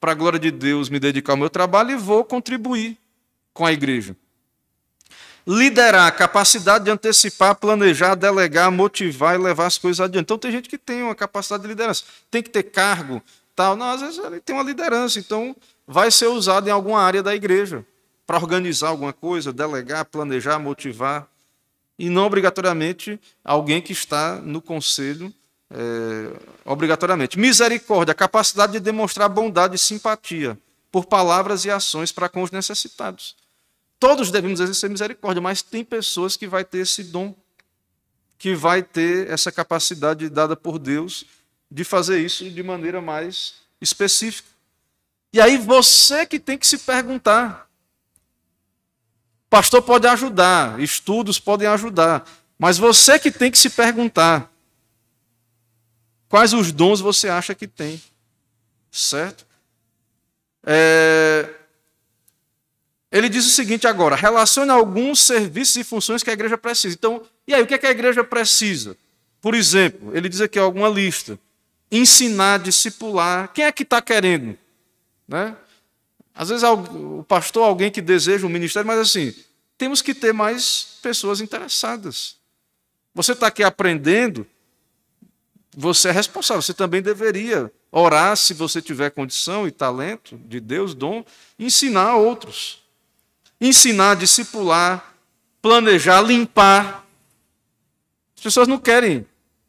para 0.00 0.12
a 0.12 0.14
glória 0.14 0.38
de 0.38 0.50
Deus, 0.50 0.88
me 0.88 0.98
dedicar 0.98 1.34
ao 1.34 1.38
meu 1.38 1.48
trabalho 1.48 1.92
e 1.92 1.96
vou 1.96 2.24
contribuir 2.24 2.98
com 3.54 3.64
a 3.64 3.72
igreja. 3.72 4.16
Liderar, 5.46 6.14
capacidade 6.16 6.84
de 6.84 6.90
antecipar, 6.90 7.54
planejar, 7.54 8.14
delegar, 8.14 8.70
motivar 8.70 9.34
e 9.34 9.38
levar 9.38 9.66
as 9.66 9.78
coisas 9.78 10.00
adiante. 10.00 10.24
Então 10.24 10.38
tem 10.38 10.52
gente 10.52 10.68
que 10.68 10.78
tem 10.78 11.02
uma 11.02 11.14
capacidade 11.14 11.62
de 11.62 11.68
liderança, 11.68 12.04
tem 12.30 12.42
que 12.42 12.50
ter 12.50 12.64
cargo, 12.64 13.22
tal. 13.56 13.76
Não, 13.76 13.90
às 13.90 14.00
vezes 14.00 14.18
ele 14.18 14.40
tem 14.40 14.54
uma 14.54 14.62
liderança, 14.62 15.18
então 15.18 15.56
vai 15.86 16.10
ser 16.10 16.26
usado 16.26 16.68
em 16.68 16.70
alguma 16.70 17.00
área 17.00 17.22
da 17.22 17.34
igreja 17.34 17.84
para 18.26 18.36
organizar 18.36 18.88
alguma 18.88 19.12
coisa, 19.12 19.52
delegar, 19.52 20.04
planejar, 20.04 20.58
motivar, 20.58 21.26
e 21.98 22.08
não 22.08 22.24
obrigatoriamente 22.24 23.20
alguém 23.44 23.82
que 23.82 23.92
está 23.92 24.36
no 24.36 24.62
conselho, 24.62 25.32
é, 25.70 26.32
obrigatoriamente. 26.64 27.38
Misericórdia, 27.38 28.14
capacidade 28.14 28.72
de 28.72 28.80
demonstrar 28.80 29.28
bondade 29.28 29.76
e 29.76 29.78
simpatia 29.78 30.56
por 30.90 31.04
palavras 31.04 31.64
e 31.64 31.70
ações 31.70 32.10
para 32.10 32.28
com 32.28 32.42
os 32.42 32.50
necessitados. 32.50 33.36
Todos 34.00 34.30
devemos 34.30 34.60
exercer 34.60 34.88
misericórdia, 34.88 35.42
mas 35.42 35.60
tem 35.60 35.84
pessoas 35.84 36.34
que 36.34 36.46
vai 36.46 36.64
ter 36.64 36.78
esse 36.78 37.04
dom, 37.04 37.34
que 38.38 38.54
vai 38.54 38.82
ter 38.82 39.30
essa 39.30 39.52
capacidade 39.52 40.26
dada 40.30 40.56
por 40.56 40.78
Deus 40.78 41.26
de 41.70 41.84
fazer 41.84 42.18
isso 42.18 42.48
de 42.48 42.62
maneira 42.62 43.02
mais 43.02 43.56
específica. 43.78 44.48
E 45.34 45.38
aí 45.38 45.58
você 45.58 46.24
que 46.24 46.40
tem 46.40 46.56
que 46.56 46.66
se 46.66 46.78
perguntar: 46.78 47.68
Pastor 49.50 49.82
pode 49.82 50.06
ajudar, 50.06 50.80
estudos 50.80 51.38
podem 51.38 51.68
ajudar, 51.68 52.26
mas 52.58 52.78
você 52.78 53.18
que 53.18 53.30
tem 53.30 53.50
que 53.50 53.58
se 53.58 53.68
perguntar 53.68 54.50
quais 56.26 56.54
os 56.54 56.72
dons 56.72 57.00
você 57.00 57.28
acha 57.28 57.54
que 57.54 57.68
tem, 57.68 58.02
certo? 58.90 59.46
É... 60.64 61.59
Ele 63.10 63.28
diz 63.28 63.46
o 63.46 63.50
seguinte 63.50 63.86
agora: 63.86 64.14
relacione 64.14 64.70
alguns 64.70 65.20
serviços 65.20 65.76
e 65.76 65.84
funções 65.84 66.22
que 66.22 66.30
a 66.30 66.32
igreja 66.32 66.56
precisa. 66.56 66.94
Então, 66.94 67.22
e 67.46 67.54
aí, 67.54 67.62
o 67.62 67.66
que, 67.66 67.74
é 67.74 67.78
que 67.78 67.86
a 67.86 67.90
igreja 67.90 68.22
precisa? 68.22 68.96
Por 69.40 69.54
exemplo, 69.54 70.14
ele 70.16 70.28
diz 70.28 70.40
aqui 70.40 70.58
alguma 70.58 70.88
lista: 70.88 71.38
ensinar, 71.90 72.58
discipular. 72.58 73.52
Quem 73.52 73.64
é 73.64 73.72
que 73.72 73.82
está 73.82 74.00
querendo? 74.00 74.56
Né? 75.26 75.56
Às 76.34 76.48
vezes 76.48 76.64
o 76.64 77.24
pastor, 77.24 77.64
alguém 77.64 77.90
que 77.90 78.00
deseja 78.00 78.46
um 78.46 78.50
ministério, 78.50 78.86
mas 78.86 78.98
assim, 78.98 79.34
temos 79.76 80.00
que 80.00 80.14
ter 80.14 80.32
mais 80.32 80.98
pessoas 81.02 81.40
interessadas. 81.40 82.36
Você 83.14 83.32
está 83.32 83.48
aqui 83.48 83.62
aprendendo, 83.62 84.46
você 85.76 86.08
é 86.08 86.12
responsável, 86.12 86.62
você 86.62 86.72
também 86.72 87.02
deveria 87.02 87.70
orar 87.90 88.36
se 88.36 88.54
você 88.54 88.80
tiver 88.80 89.10
condição 89.10 89.66
e 89.66 89.70
talento 89.70 90.38
de 90.46 90.60
Deus, 90.60 90.94
dom, 90.94 91.24
ensinar 91.58 92.10
a 92.10 92.16
outros. 92.16 92.82
Ensinar, 93.60 94.16
discipular, 94.16 95.14
planejar, 95.60 96.22
limpar. 96.22 97.04
As 98.36 98.42
pessoas 98.42 98.66
não 98.66 98.78
querem 98.78 99.26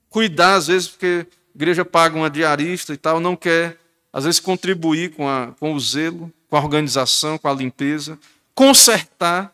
cuidar, 0.09 0.55
às 0.55 0.67
vezes, 0.67 0.87
porque 0.87 1.27
a 1.27 1.57
igreja 1.57 1.83
paga 1.83 2.15
uma 2.15 2.29
diarista 2.29 2.93
e 2.93 2.97
tal, 2.97 3.19
não 3.19 3.35
quer, 3.35 3.77
às 4.13 4.23
vezes, 4.23 4.39
contribuir 4.39 5.11
com, 5.11 5.27
a, 5.27 5.53
com 5.59 5.73
o 5.73 5.79
zelo, 5.79 6.31
com 6.49 6.55
a 6.55 6.59
organização, 6.59 7.37
com 7.37 7.47
a 7.47 7.53
limpeza, 7.53 8.17
consertar 8.55 9.53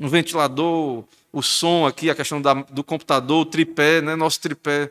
um 0.00 0.08
ventilador, 0.08 1.04
o 1.32 1.42
som 1.42 1.86
aqui, 1.86 2.10
a 2.10 2.14
questão 2.14 2.40
da, 2.40 2.54
do 2.54 2.84
computador, 2.84 3.42
o 3.42 3.46
tripé, 3.46 4.00
né? 4.00 4.14
nosso 4.14 4.40
tripé. 4.40 4.90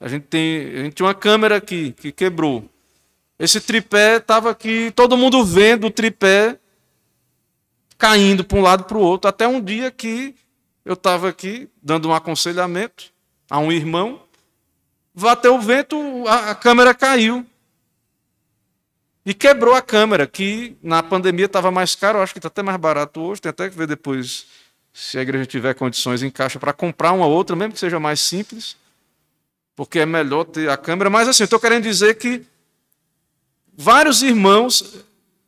A 0.00 0.08
gente, 0.08 0.24
tem, 0.24 0.66
a 0.66 0.82
gente 0.84 0.94
tinha 0.94 1.06
uma 1.06 1.14
câmera 1.14 1.56
aqui 1.56 1.92
que 1.92 2.10
quebrou. 2.10 2.68
Esse 3.38 3.60
tripé 3.60 4.16
estava 4.16 4.50
aqui, 4.50 4.92
todo 4.94 5.16
mundo 5.16 5.44
vendo 5.44 5.86
o 5.86 5.90
tripé 5.90 6.58
caindo 8.04 8.44
para 8.44 8.58
um 8.58 8.60
lado 8.60 8.84
para 8.84 8.98
o 8.98 9.00
outro, 9.00 9.30
até 9.30 9.48
um 9.48 9.58
dia 9.58 9.90
que 9.90 10.34
eu 10.84 10.92
estava 10.92 11.26
aqui 11.26 11.70
dando 11.82 12.06
um 12.06 12.12
aconselhamento 12.12 13.10
a 13.48 13.58
um 13.58 13.72
irmão, 13.72 14.20
bateu 15.14 15.54
o 15.54 15.60
vento, 15.60 15.96
a, 16.28 16.50
a 16.50 16.54
câmera 16.54 16.92
caiu. 16.92 17.46
E 19.24 19.32
quebrou 19.32 19.72
a 19.72 19.80
câmera, 19.80 20.26
que 20.26 20.76
na 20.82 21.02
pandemia 21.02 21.46
estava 21.46 21.70
mais 21.70 21.94
caro, 21.94 22.20
acho 22.20 22.34
que 22.34 22.38
está 22.38 22.48
até 22.48 22.62
mais 22.62 22.76
barato 22.76 23.22
hoje, 23.22 23.40
tem 23.40 23.48
até 23.48 23.70
que 23.70 23.78
ver 23.78 23.86
depois 23.86 24.48
se 24.92 25.18
a 25.18 25.22
igreja 25.22 25.46
tiver 25.46 25.72
condições 25.72 26.22
em 26.22 26.30
caixa 26.30 26.60
para 26.60 26.74
comprar 26.74 27.12
uma 27.12 27.26
outra, 27.26 27.56
mesmo 27.56 27.72
que 27.72 27.80
seja 27.80 27.98
mais 27.98 28.20
simples, 28.20 28.76
porque 29.74 30.00
é 30.00 30.04
melhor 30.04 30.44
ter 30.44 30.68
a 30.68 30.76
câmera. 30.76 31.08
Mas 31.08 31.26
assim, 31.26 31.44
estou 31.44 31.58
querendo 31.58 31.84
dizer 31.84 32.16
que 32.16 32.42
vários 33.74 34.22
irmãos, 34.22 34.94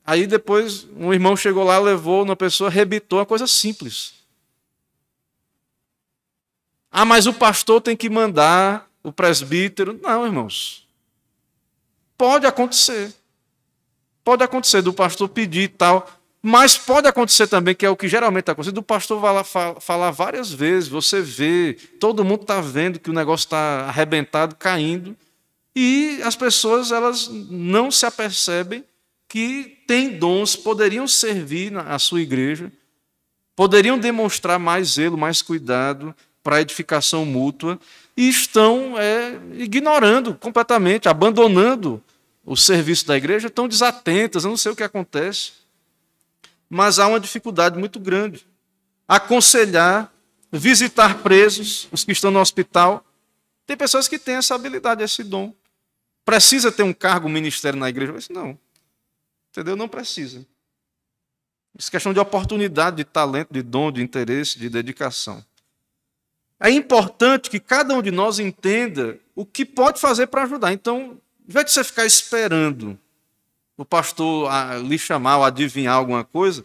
aí 0.07 0.27
depois 0.27 0.87
um 0.97 1.13
irmão 1.13 1.37
chegou 1.37 1.65
lá, 1.65 1.79
levou 1.79 2.23
uma 2.23 2.37
pessoa, 2.37 2.71
rebitou 2.71 3.19
uma 3.19 3.27
coisa 3.27 3.47
simples. 3.47 4.15
Ah, 6.91 7.05
mas 7.05 7.27
o 7.27 7.35
pastor 7.35 7.81
tem 7.81 7.97
que 7.97 8.09
mandar 8.09 8.89
o 9.03 9.13
presbítero. 9.13 9.99
Não, 10.03 10.25
irmãos. 10.25 10.87
Pode 12.17 12.47
acontecer. 12.47 13.13
Pode 14.25 14.43
acontecer 14.43 14.81
do 14.81 14.93
pastor 14.93 15.29
pedir 15.29 15.63
e 15.63 15.69
tal. 15.69 16.09
Mas 16.43 16.79
pode 16.79 17.09
acontecer 17.09 17.49
também, 17.49 17.75
que 17.75 17.85
é 17.85 17.91
o 17.91 17.97
que 17.97 18.09
geralmente 18.09 18.43
está 18.43 18.53
acontecendo, 18.53 18.77
do 18.77 18.83
pastor 18.83 19.21
vai 19.21 19.43
falar 19.81 20.13
várias 20.13 20.53
vezes, 20.53 20.89
você 20.89 21.21
vê, 21.21 21.77
todo 21.99 22.25
mundo 22.25 22.43
está 22.43 22.61
vendo 22.61 23.01
que 23.01 23.11
o 23.11 23.13
negócio 23.13 23.47
está 23.47 23.87
arrebentado, 23.89 24.55
caindo, 24.55 25.17
e 25.75 26.21
as 26.23 26.37
pessoas 26.37 26.93
elas 26.93 27.29
não 27.29 27.91
se 27.91 28.07
apercebem 28.07 28.85
que 29.37 29.83
têm 29.87 30.19
dons, 30.19 30.57
poderiam 30.57 31.07
servir 31.07 31.71
na 31.71 31.99
sua 31.99 32.23
igreja, 32.23 32.73
poderiam 33.55 33.99
demonstrar 33.99 34.59
mais 34.59 34.93
zelo, 34.95 35.19
mais 35.19 35.43
cuidado 35.43 36.15
para 36.43 36.57
a 36.57 36.61
edificação 36.63 37.27
mútua, 37.27 37.79
e 38.17 38.29
estão 38.29 38.99
é, 38.99 39.39
ignorando 39.53 40.35
completamente, 40.35 41.09
abandonando 41.09 42.03
o 42.45 42.57
serviço 42.57 43.07
da 43.07 43.17
igreja, 43.17 43.49
estão 43.49 43.69
desatentas, 43.69 44.45
eu 44.45 44.51
não 44.51 44.57
sei 44.57 44.73
o 44.73 44.77
que 44.77 44.83
acontece 44.83 45.67
mas 46.69 46.99
há 46.99 47.07
uma 47.07 47.21
dificuldade 47.21 47.79
muito 47.79 47.99
grande. 47.99 48.47
Aconselhar, 49.07 50.13
visitar 50.51 51.23
presos, 51.23 51.89
os 51.93 52.05
que 52.05 52.13
estão 52.13 52.31
no 52.31 52.41
hospital. 52.41 53.05
Tem 53.67 53.77
pessoas 53.77 54.09
que 54.09 54.19
têm 54.19 54.37
essa 54.37 54.55
habilidade, 54.55 55.03
esse 55.03 55.23
dom. 55.23 55.55
Precisa 56.25 56.73
ter 56.73 56.83
um 56.83 56.93
cargo, 56.93 57.29
ministério 57.29 57.79
na 57.79 57.89
igreja? 57.89 58.13
Mas 58.13 58.29
não. 58.29 58.59
Entendeu? 59.57 59.75
Não 59.75 59.89
precisa. 59.89 60.47
Isso 61.79 61.89
é 61.89 61.93
questão 61.93 62.13
de 62.13 62.21
oportunidade, 62.21 62.97
de 62.97 63.05
talento, 63.05 63.55
de 63.55 63.63
dom, 63.63 63.91
de 63.91 64.03
interesse, 64.03 64.59
de 64.59 64.69
dedicação. 64.69 65.43
É 66.61 66.69
importante 66.69 67.49
que 67.49 67.59
cada 67.59 67.95
um 67.95 68.03
de 68.03 68.11
nós 68.11 68.39
entenda 68.39 69.19
o 69.35 69.47
que 69.47 69.65
pode 69.65 69.99
fazer 69.99 70.27
para 70.27 70.43
ajudar. 70.43 70.75
Então, 70.75 71.19
ao 71.41 71.49
invés 71.49 71.67
de 71.67 71.73
você 71.73 71.85
ficar 71.85 72.05
esperando 72.05 72.99
o 73.79 73.85
pastor 73.85 74.51
lhe 74.87 74.99
chamar 74.99 75.39
ou 75.39 75.45
adivinhar 75.45 75.95
alguma 75.95 76.23
coisa, 76.23 76.63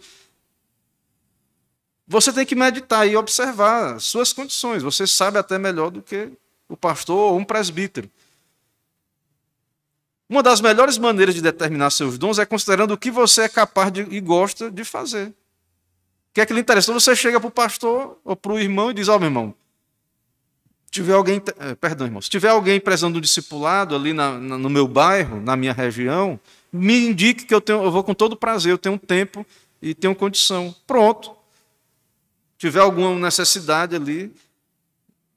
você 2.06 2.34
tem 2.34 2.46
que 2.46 2.56
meditar 2.56 3.08
e 3.08 3.16
observar 3.16 4.02
suas 4.02 4.34
condições. 4.34 4.84
Você 4.84 5.08
sabe 5.08 5.38
até 5.38 5.58
melhor 5.58 5.92
do 5.92 6.02
que 6.02 6.30
o 6.68 6.76
pastor 6.76 7.32
ou 7.32 7.38
um 7.38 7.46
presbítero. 7.46 8.10
Uma 10.32 10.42
das 10.42 10.62
melhores 10.62 10.98
maneiras 10.98 11.36
de 11.36 11.42
determinar 11.42 11.90
seus 11.90 12.18
dons 12.18 12.40
é 12.40 12.46
considerando 12.46 12.94
o 12.94 12.98
que 12.98 13.12
você 13.12 13.42
é 13.42 13.50
capaz 13.50 13.92
de, 13.92 14.08
e 14.10 14.22
gosta 14.22 14.72
de 14.72 14.86
fazer. 14.86 15.28
O 15.28 15.34
que 16.34 16.40
é 16.40 16.46
que 16.46 16.54
lhe 16.54 16.62
interessa? 16.62 16.94
Você 16.94 17.14
chega 17.18 17.38
para 17.38 17.50
o 17.50 17.52
pastor 17.52 18.18
ou 18.24 18.34
para 18.34 18.54
o 18.54 18.58
irmão 18.58 18.92
e 18.92 18.94
diz: 18.94 19.10
Ó, 19.10 19.18
oh, 19.18 19.20
meu 19.20 19.28
irmão, 19.28 19.54
tiver 20.90 21.16
alguém, 21.16 21.42
eh, 21.60 21.76
perdão, 21.76 22.08
irmão, 22.08 22.22
se 22.22 22.30
tiver 22.30 22.48
alguém 22.48 22.80
precisando 22.80 23.16
do 23.16 23.20
discipulado 23.20 23.94
ali 23.94 24.14
na, 24.14 24.40
na, 24.40 24.58
no 24.58 24.70
meu 24.70 24.88
bairro, 24.88 25.42
na 25.42 25.58
minha 25.58 25.74
região, 25.74 26.40
me 26.72 27.08
indique 27.08 27.44
que 27.44 27.54
eu, 27.54 27.60
tenho, 27.60 27.84
eu 27.84 27.92
vou 27.92 28.02
com 28.02 28.14
todo 28.14 28.38
prazer, 28.38 28.72
eu 28.72 28.78
tenho 28.78 28.98
tempo 28.98 29.46
e 29.82 29.94
tenho 29.94 30.16
condição. 30.16 30.74
Pronto. 30.88 31.36
Tiver 32.58 32.80
alguma 32.80 33.14
necessidade 33.20 33.98
ali, 33.98 34.34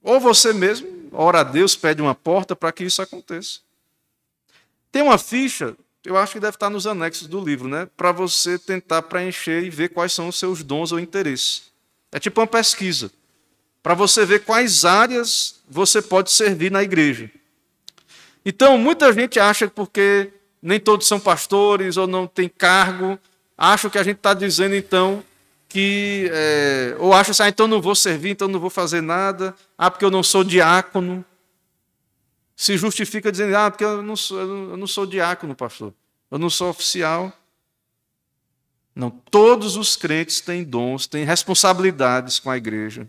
ou 0.04 0.20
você 0.20 0.52
mesmo, 0.52 0.86
ora 1.10 1.40
a 1.40 1.42
Deus, 1.42 1.74
pede 1.74 2.00
uma 2.00 2.14
porta 2.14 2.54
para 2.54 2.70
que 2.70 2.84
isso 2.84 3.02
aconteça. 3.02 3.63
Tem 4.94 5.02
uma 5.02 5.18
ficha, 5.18 5.74
eu 6.04 6.16
acho 6.16 6.34
que 6.34 6.38
deve 6.38 6.54
estar 6.54 6.70
nos 6.70 6.86
anexos 6.86 7.26
do 7.26 7.44
livro, 7.44 7.66
né? 7.66 7.88
Para 7.96 8.12
você 8.12 8.56
tentar 8.56 9.02
preencher 9.02 9.64
e 9.64 9.68
ver 9.68 9.88
quais 9.88 10.12
são 10.12 10.28
os 10.28 10.38
seus 10.38 10.62
dons 10.62 10.92
ou 10.92 11.00
interesses. 11.00 11.64
É 12.12 12.20
tipo 12.20 12.40
uma 12.40 12.46
pesquisa. 12.46 13.10
Para 13.82 13.94
você 13.94 14.24
ver 14.24 14.44
quais 14.44 14.84
áreas 14.84 15.56
você 15.68 16.00
pode 16.00 16.30
servir 16.30 16.70
na 16.70 16.80
igreja. 16.80 17.28
Então, 18.46 18.78
muita 18.78 19.12
gente 19.12 19.40
acha 19.40 19.66
que 19.66 19.74
porque 19.74 20.30
nem 20.62 20.78
todos 20.78 21.08
são 21.08 21.18
pastores 21.18 21.96
ou 21.96 22.06
não 22.06 22.28
tem 22.28 22.48
cargo, 22.48 23.18
acham 23.58 23.90
que 23.90 23.98
a 23.98 24.04
gente 24.04 24.18
está 24.18 24.32
dizendo 24.32 24.76
então 24.76 25.24
que. 25.68 26.30
É, 26.32 26.94
ou 27.00 27.12
acham 27.12 27.32
assim, 27.32 27.42
ah, 27.42 27.48
então 27.48 27.66
não 27.66 27.82
vou 27.82 27.96
servir, 27.96 28.30
então 28.30 28.46
não 28.46 28.60
vou 28.60 28.70
fazer 28.70 29.00
nada, 29.00 29.56
ah, 29.76 29.90
porque 29.90 30.04
eu 30.04 30.10
não 30.12 30.22
sou 30.22 30.44
diácono. 30.44 31.24
Se 32.56 32.76
justifica 32.76 33.32
dizendo, 33.32 33.56
ah, 33.56 33.70
porque 33.70 33.84
eu 33.84 34.02
não 34.02 34.16
sou, 34.16 34.40
eu 34.40 34.76
não 34.76 34.86
sou 34.86 35.06
diácono, 35.06 35.54
pastor, 35.54 35.92
eu 36.30 36.38
não 36.38 36.48
sou 36.48 36.68
oficial. 36.68 37.32
Não, 38.94 39.10
todos 39.10 39.76
os 39.76 39.96
crentes 39.96 40.40
têm 40.40 40.62
dons, 40.62 41.06
têm 41.06 41.24
responsabilidades 41.24 42.38
com 42.38 42.50
a 42.50 42.56
igreja. 42.56 43.08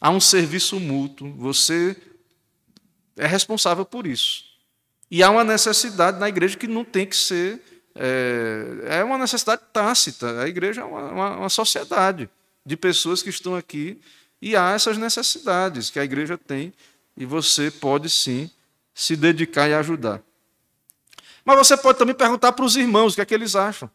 Há 0.00 0.10
um 0.10 0.18
serviço 0.18 0.80
mútuo, 0.80 1.32
você 1.34 1.96
é 3.16 3.26
responsável 3.26 3.84
por 3.84 4.06
isso. 4.06 4.44
E 5.08 5.22
há 5.22 5.30
uma 5.30 5.44
necessidade 5.44 6.18
na 6.18 6.28
igreja 6.28 6.56
que 6.56 6.66
não 6.66 6.84
tem 6.84 7.06
que 7.06 7.14
ser. 7.14 7.60
É, 7.94 8.98
é 8.98 9.04
uma 9.04 9.18
necessidade 9.18 9.62
tácita. 9.72 10.40
A 10.40 10.48
igreja 10.48 10.80
é 10.80 10.84
uma, 10.84 11.12
uma, 11.12 11.36
uma 11.36 11.48
sociedade 11.48 12.28
de 12.64 12.76
pessoas 12.76 13.22
que 13.22 13.28
estão 13.28 13.54
aqui 13.54 14.00
e 14.40 14.56
há 14.56 14.72
essas 14.72 14.98
necessidades 14.98 15.90
que 15.90 16.00
a 16.00 16.04
igreja 16.04 16.36
tem 16.36 16.72
e 17.16 17.24
você 17.24 17.70
pode 17.70 18.08
sim 18.08 18.50
se 18.94 19.16
dedicar 19.16 19.68
e 19.68 19.74
ajudar. 19.74 20.22
Mas 21.44 21.58
você 21.58 21.76
pode 21.76 21.98
também 21.98 22.14
perguntar 22.14 22.52
para 22.52 22.64
os 22.64 22.76
irmãos 22.76 23.12
o 23.12 23.16
que 23.16 23.20
é 23.22 23.24
que 23.24 23.34
eles 23.34 23.56
acham. 23.56 23.90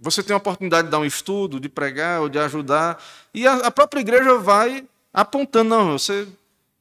Você 0.00 0.22
tem 0.22 0.34
a 0.34 0.36
oportunidade 0.36 0.88
de 0.88 0.92
dar 0.92 0.98
um 0.98 1.04
estudo, 1.04 1.58
de 1.58 1.68
pregar 1.68 2.20
ou 2.20 2.28
de 2.28 2.38
ajudar, 2.38 3.02
e 3.32 3.46
a, 3.46 3.70
própria 3.70 4.00
igreja 4.00 4.38
vai 4.38 4.86
apontando, 5.12 5.70
não, 5.70 5.98
você 5.98 6.28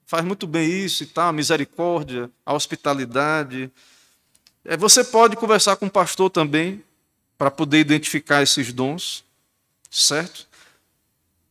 faz 0.06 0.24
muito 0.24 0.46
bem 0.46 0.70
isso 0.70 1.04
e 1.04 1.08
tal, 1.08 1.30
a 1.30 1.34
misericórdia, 1.34 2.30
a 2.46 2.54
hospitalidade. 2.54 3.72
É, 4.64 4.76
você 4.76 5.04
pode 5.04 5.36
conversar 5.38 5.78
com 5.78 5.86
o 5.86 5.92
pastor 5.92 6.30
também, 6.30 6.84
para 7.38 7.52
poder 7.52 7.80
identificar 7.80 8.42
esses 8.42 8.72
dons, 8.72 9.24
certo? 9.90 10.48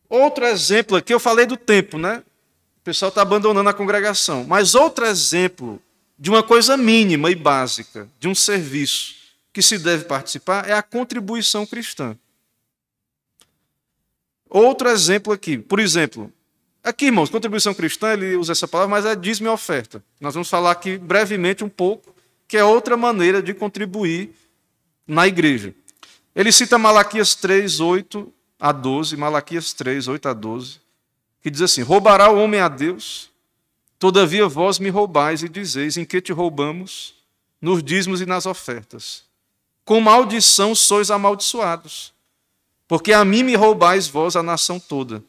Outro 0.09 0.45
exemplo 0.45 0.97
aqui, 0.97 1.13
eu 1.13 1.19
falei 1.19 1.45
do 1.45 1.57
tempo, 1.57 1.97
né? 1.97 2.23
Pessoal 2.85 3.09
está 3.09 3.23
abandonando 3.23 3.67
a 3.67 3.73
congregação. 3.73 4.45
Mas 4.47 4.75
outro 4.75 5.07
exemplo 5.07 5.81
de 6.19 6.29
uma 6.29 6.43
coisa 6.43 6.77
mínima 6.77 7.31
e 7.31 7.35
básica, 7.35 8.07
de 8.19 8.27
um 8.27 8.35
serviço 8.35 9.15
que 9.51 9.61
se 9.61 9.79
deve 9.79 10.05
participar, 10.05 10.69
é 10.69 10.73
a 10.73 10.83
contribuição 10.83 11.65
cristã. 11.65 12.15
Outro 14.47 14.87
exemplo 14.87 15.33
aqui, 15.33 15.57
por 15.57 15.79
exemplo, 15.79 16.31
Aqui, 16.83 17.05
irmãos, 17.07 17.31
contribuição 17.31 17.73
cristã, 17.73 18.13
ele 18.13 18.35
usa 18.35 18.51
essa 18.51 18.67
palavra, 18.67 18.91
mas 18.91 19.07
é 19.07 19.15
dízimo 19.15 19.47
e 19.47 19.51
oferta. 19.51 20.03
Nós 20.21 20.35
vamos 20.35 20.47
falar 20.47 20.69
aqui 20.69 20.99
brevemente 20.99 21.63
um 21.63 21.69
pouco, 21.69 22.15
que 22.47 22.55
é 22.55 22.63
outra 22.63 22.95
maneira 22.95 23.41
de 23.41 23.55
contribuir 23.55 24.29
na 25.07 25.25
igreja. 25.25 25.73
Ele 26.35 26.51
cita 26.51 26.77
Malaquias 26.77 27.33
3, 27.33 27.79
8 27.79 28.31
a 28.59 28.71
12, 28.71 29.17
Malaquias 29.17 29.73
3, 29.73 30.07
8 30.07 30.29
a 30.29 30.33
12, 30.33 30.79
que 31.45 31.51
diz 31.51 31.61
assim: 31.61 31.83
Roubará 31.83 32.31
o 32.31 32.39
homem 32.39 32.59
a 32.59 32.67
Deus, 32.67 33.29
Todavia 34.05 34.47
vós 34.47 34.77
me 34.77 34.89
roubais 34.89 35.41
e 35.41 35.49
dizeis: 35.49 35.97
Em 35.97 36.05
que 36.05 36.21
te 36.21 36.31
roubamos? 36.33 37.15
Nos 37.61 37.83
dízimos 37.83 38.21
e 38.21 38.25
nas 38.25 38.45
ofertas. 38.45 39.23
Com 39.83 39.99
maldição 39.99 40.75
sois 40.75 41.09
amaldiçoados. 41.09 42.13
Porque 42.87 43.13
a 43.13 43.25
mim 43.25 43.43
me 43.43 43.55
roubais 43.55 44.07
vós 44.07 44.35
a 44.35 44.43
nação 44.43 44.79
toda. 44.79 45.23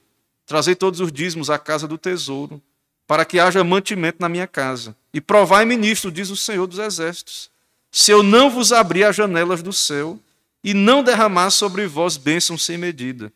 Trazei 0.45 0.75
todos 0.75 1.01
os 1.01 1.11
dízimos 1.11 1.49
à 1.49 1.59
casa 1.59 1.89
do 1.89 1.97
tesouro, 1.97 2.61
para 3.07 3.25
que 3.25 3.41
haja 3.41 3.65
mantimento 3.65 4.19
na 4.21 4.29
minha 4.29 4.47
casa. 4.47 4.95
E 5.13 5.21
provai-me 5.21 5.77
nisto, 5.77 6.11
diz 6.11 6.29
o 6.29 6.37
Senhor 6.37 6.67
dos 6.67 6.79
Exércitos, 6.79 7.51
se 7.91 8.11
eu 8.11 8.23
não 8.23 8.51
vos 8.51 8.73
abrir 8.73 9.05
as 9.05 9.17
janelas 9.17 9.63
do 9.63 9.73
céu 9.73 10.19
e 10.63 10.75
não 10.75 11.03
derramar 11.03 11.51
sobre 11.51 11.87
vós 11.87 12.17
bênçãos 12.17 12.65
sem 12.65 12.77
medida. 12.77 13.33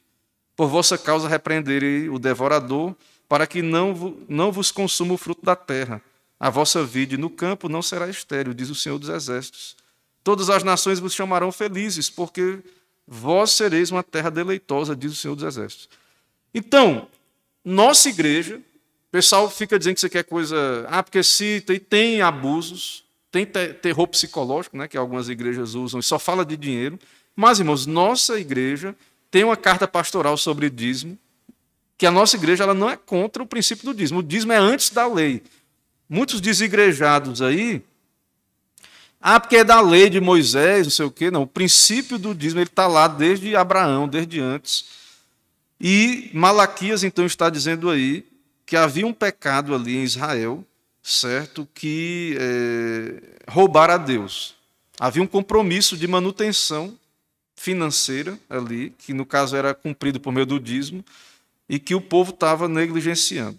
Por 0.60 0.68
vossa 0.68 0.98
causa 0.98 1.26
repreenderei 1.26 2.10
o 2.10 2.18
devorador 2.18 2.94
para 3.26 3.46
que 3.46 3.62
não, 3.62 4.14
não 4.28 4.52
vos 4.52 4.70
consuma 4.70 5.14
o 5.14 5.16
fruto 5.16 5.42
da 5.42 5.56
terra. 5.56 6.02
A 6.38 6.50
vossa 6.50 6.84
vida 6.84 7.16
no 7.16 7.30
campo 7.30 7.66
não 7.66 7.80
será 7.80 8.10
estéril, 8.10 8.52
diz 8.52 8.68
o 8.68 8.74
Senhor 8.74 8.98
dos 8.98 9.08
Exércitos. 9.08 9.74
Todas 10.22 10.50
as 10.50 10.62
nações 10.62 10.98
vos 10.98 11.14
chamarão 11.14 11.50
felizes, 11.50 12.10
porque 12.10 12.58
vós 13.08 13.52
sereis 13.52 13.90
uma 13.90 14.02
terra 14.02 14.28
deleitosa, 14.28 14.94
diz 14.94 15.12
o 15.12 15.16
Senhor 15.16 15.34
dos 15.34 15.44
Exércitos. 15.44 15.88
Então, 16.52 17.08
nossa 17.64 18.10
igreja, 18.10 18.56
o 18.58 19.10
pessoal 19.10 19.48
fica 19.48 19.78
dizendo 19.78 19.94
que 19.94 20.00
isso 20.00 20.06
aqui 20.08 20.18
é 20.18 20.22
coisa. 20.22 20.86
Ah, 20.90 21.02
porque 21.02 21.22
cita 21.22 21.72
e 21.72 21.80
tem 21.80 22.20
abusos, 22.20 23.02
tem 23.32 23.46
terror 23.46 24.06
psicológico, 24.08 24.76
né, 24.76 24.86
que 24.86 24.98
algumas 24.98 25.30
igrejas 25.30 25.74
usam, 25.74 26.00
e 26.00 26.02
só 26.02 26.18
fala 26.18 26.44
de 26.44 26.58
dinheiro. 26.58 26.98
Mas, 27.34 27.60
irmãos, 27.60 27.86
nossa 27.86 28.38
igreja 28.38 28.94
tem 29.30 29.44
uma 29.44 29.56
carta 29.56 29.86
pastoral 29.86 30.36
sobre 30.36 30.68
dízimo, 30.68 31.18
que 31.96 32.06
a 32.06 32.10
nossa 32.10 32.36
igreja 32.36 32.64
ela 32.64 32.74
não 32.74 32.88
é 32.88 32.96
contra 32.96 33.42
o 33.42 33.46
princípio 33.46 33.84
do 33.84 33.94
dízimo. 33.94 34.20
O 34.20 34.22
dízimo 34.22 34.52
é 34.52 34.56
antes 34.56 34.90
da 34.90 35.06
lei. 35.06 35.42
Muitos 36.08 36.40
desigrejados 36.40 37.40
aí, 37.40 37.84
ah, 39.20 39.38
porque 39.38 39.56
é 39.56 39.64
da 39.64 39.80
lei 39.82 40.08
de 40.08 40.18
Moisés, 40.18 40.86
não 40.86 40.90
sei 40.90 41.04
o 41.04 41.10
quê. 41.10 41.30
Não, 41.30 41.42
o 41.42 41.46
princípio 41.46 42.18
do 42.18 42.34
dízimo 42.34 42.62
está 42.62 42.86
lá 42.86 43.06
desde 43.06 43.54
Abraão, 43.54 44.08
desde 44.08 44.40
antes. 44.40 44.86
E 45.78 46.30
Malaquias, 46.32 47.04
então, 47.04 47.26
está 47.26 47.50
dizendo 47.50 47.90
aí 47.90 48.26
que 48.64 48.76
havia 48.76 49.06
um 49.06 49.12
pecado 49.12 49.74
ali 49.74 49.96
em 49.96 50.04
Israel, 50.04 50.64
certo? 51.02 51.68
Que 51.74 52.36
é, 52.40 53.50
roubar 53.50 53.90
a 53.90 53.98
Deus. 53.98 54.54
Havia 54.98 55.22
um 55.22 55.26
compromisso 55.26 55.98
de 55.98 56.06
manutenção 56.06 56.98
financeira 57.60 58.40
ali, 58.48 58.88
que 58.96 59.12
no 59.12 59.26
caso 59.26 59.54
era 59.54 59.74
cumprido 59.74 60.18
por 60.18 60.32
meio 60.32 60.46
do 60.46 60.58
dízimo, 60.58 61.04
e 61.68 61.78
que 61.78 61.94
o 61.94 62.00
povo 62.00 62.30
estava 62.30 62.66
negligenciando. 62.66 63.58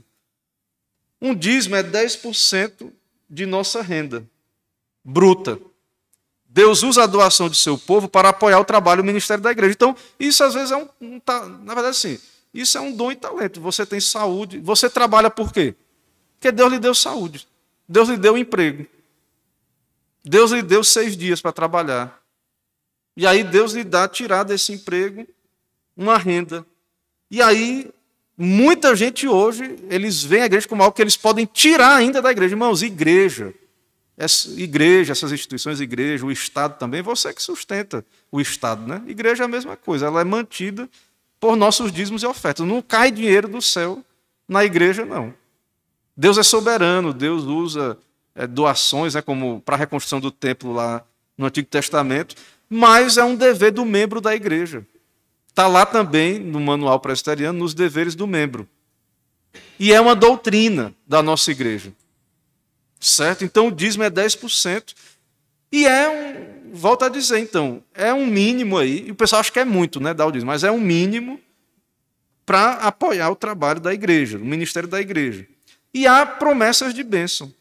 Um 1.22 1.36
dízimo 1.36 1.76
é 1.76 1.84
10% 1.84 2.91
de 3.30 3.45
nossa 3.45 3.80
renda 3.84 4.26
bruta. 5.06 5.60
Deus 6.49 6.82
usa 6.82 7.03
a 7.03 7.06
doação 7.06 7.48
de 7.48 7.56
seu 7.56 7.78
povo 7.78 8.10
para 8.10 8.30
apoiar 8.30 8.60
o 8.60 8.65
trabalho 8.65 9.03
do 9.03 9.06
ministério 9.06 9.44
da 9.44 9.52
igreja. 9.52 9.73
Então, 9.73 9.95
isso 10.19 10.44
às 10.44 10.56
vezes 10.56 10.72
é 10.72 10.78
um, 10.78 10.90
um 10.99 11.22
na 11.64 11.76
verdade 11.76 11.90
assim, 11.90 12.18
isso 12.52 12.80
é 12.80 12.82
um 12.82 12.91
dom 12.91 13.11
e 13.11 13.15
talento. 13.15 13.61
Você 13.61 13.86
tem 13.86 13.99
saúde, 13.99 14.57
você 14.57 14.90
trabalha 14.90 15.30
por 15.30 15.53
quê? 15.53 15.76
Porque 16.40 16.52
Deus 16.52 16.73
lhe 16.73 16.80
deu 16.80 16.95
saúde. 16.95 17.48
Deus 17.88 18.10
lhe 18.10 18.18
deu 18.18 18.36
emprego. 18.36 18.88
Deus 20.26 20.49
lhe 20.52 20.64
deu 20.64 20.84
seis 20.84 21.15
dias 21.15 21.40
para 21.40 21.52
trabalhar. 21.52 22.20
E 23.15 23.27
aí 23.27 23.43
Deus 23.43 23.73
lhe 23.73 23.83
dá 23.83 24.07
tirar 24.07 24.43
desse 24.43 24.71
emprego 24.71 25.27
uma 25.95 26.17
renda. 26.17 26.65
E 27.29 27.41
aí 27.41 27.91
Muita 28.43 28.95
gente 28.95 29.27
hoje, 29.27 29.75
eles 29.88 30.23
veem 30.23 30.41
a 30.41 30.45
igreja 30.47 30.67
como 30.67 30.81
algo 30.81 30.95
que 30.95 31.01
eles 31.03 31.15
podem 31.15 31.45
tirar 31.45 31.95
ainda 31.95 32.23
da 32.23 32.31
igreja. 32.31 32.55
Irmãos, 32.55 32.81
igreja, 32.81 33.53
essa 34.17 34.49
igreja, 34.59 35.11
essas 35.11 35.31
instituições, 35.31 35.79
igreja, 35.79 36.25
o 36.25 36.31
Estado 36.31 36.75
também, 36.79 37.03
você 37.03 37.31
que 37.31 37.41
sustenta 37.41 38.03
o 38.31 38.41
Estado. 38.41 38.88
Né? 38.88 38.99
Igreja 39.05 39.43
é 39.43 39.45
a 39.45 39.47
mesma 39.47 39.77
coisa, 39.77 40.07
ela 40.07 40.21
é 40.21 40.23
mantida 40.23 40.89
por 41.39 41.55
nossos 41.55 41.91
dízimos 41.91 42.23
e 42.23 42.25
ofertas. 42.25 42.65
Não 42.65 42.81
cai 42.81 43.11
dinheiro 43.11 43.47
do 43.47 43.61
céu 43.61 44.03
na 44.47 44.65
igreja, 44.65 45.05
não. 45.05 45.31
Deus 46.17 46.39
é 46.39 46.43
soberano, 46.43 47.13
Deus 47.13 47.43
usa 47.43 47.95
é, 48.33 48.47
doações, 48.47 49.13
né, 49.13 49.21
como 49.21 49.61
para 49.61 49.75
a 49.75 49.77
reconstrução 49.77 50.19
do 50.19 50.31
templo 50.31 50.73
lá 50.73 51.03
no 51.38 51.45
Antigo 51.45 51.67
Testamento, 51.67 52.35
mas 52.73 53.18
é 53.18 53.23
um 53.26 53.35
dever 53.35 53.73
do 53.73 53.84
membro 53.84 54.22
da 54.22 54.34
igreja. 54.34 54.88
Está 55.49 55.68
lá 55.68 55.85
também 55.85 56.39
no 56.39 56.57
manual 56.61 57.02
presbiteriano, 57.02 57.60
nos 57.60 57.73
deveres 57.73 58.15
do 58.15 58.26
membro. 58.26 58.65
E 59.77 59.91
é 59.91 59.99
uma 59.99 60.15
doutrina 60.15 60.95
da 61.06 61.22
nossa 61.22 61.52
igreja. 61.52 61.91
Certo? 62.98 63.43
Então 63.43 63.68
o 63.68 63.72
dízimo 63.72 64.03
é 64.06 64.10
10%. 64.10 64.95
E 65.69 65.85
é 65.85 66.07
um, 66.10 66.72
volto 66.73 67.03
a 67.03 67.10
dizer 67.10 67.39
então, 67.39 67.84
é 67.93 68.14
um 68.14 68.26
mínimo 68.26 68.77
aí, 68.77 69.06
e 69.07 69.11
o 69.11 69.15
pessoal 69.15 69.41
acha 69.41 69.52
que 69.52 69.60
é 69.60 69.65
muito, 69.65 69.99
né, 69.99 70.14
dar 70.14 70.27
o 70.27 70.31
dízimo, 70.31 70.52
mas 70.52 70.64
é 70.64 70.72
um 70.72 70.80
mínimo 70.80 71.41
para 72.45 72.76
apoiar 72.76 73.30
o 73.30 73.35
trabalho 73.35 73.81
da 73.81 73.93
igreja, 73.93 74.38
o 74.38 74.45
ministério 74.45 74.88
da 74.88 75.02
igreja. 75.02 75.45
E 75.93 76.07
há 76.07 76.26
promessas 76.26 76.93
de 76.93 77.03
bênção. 77.03 77.53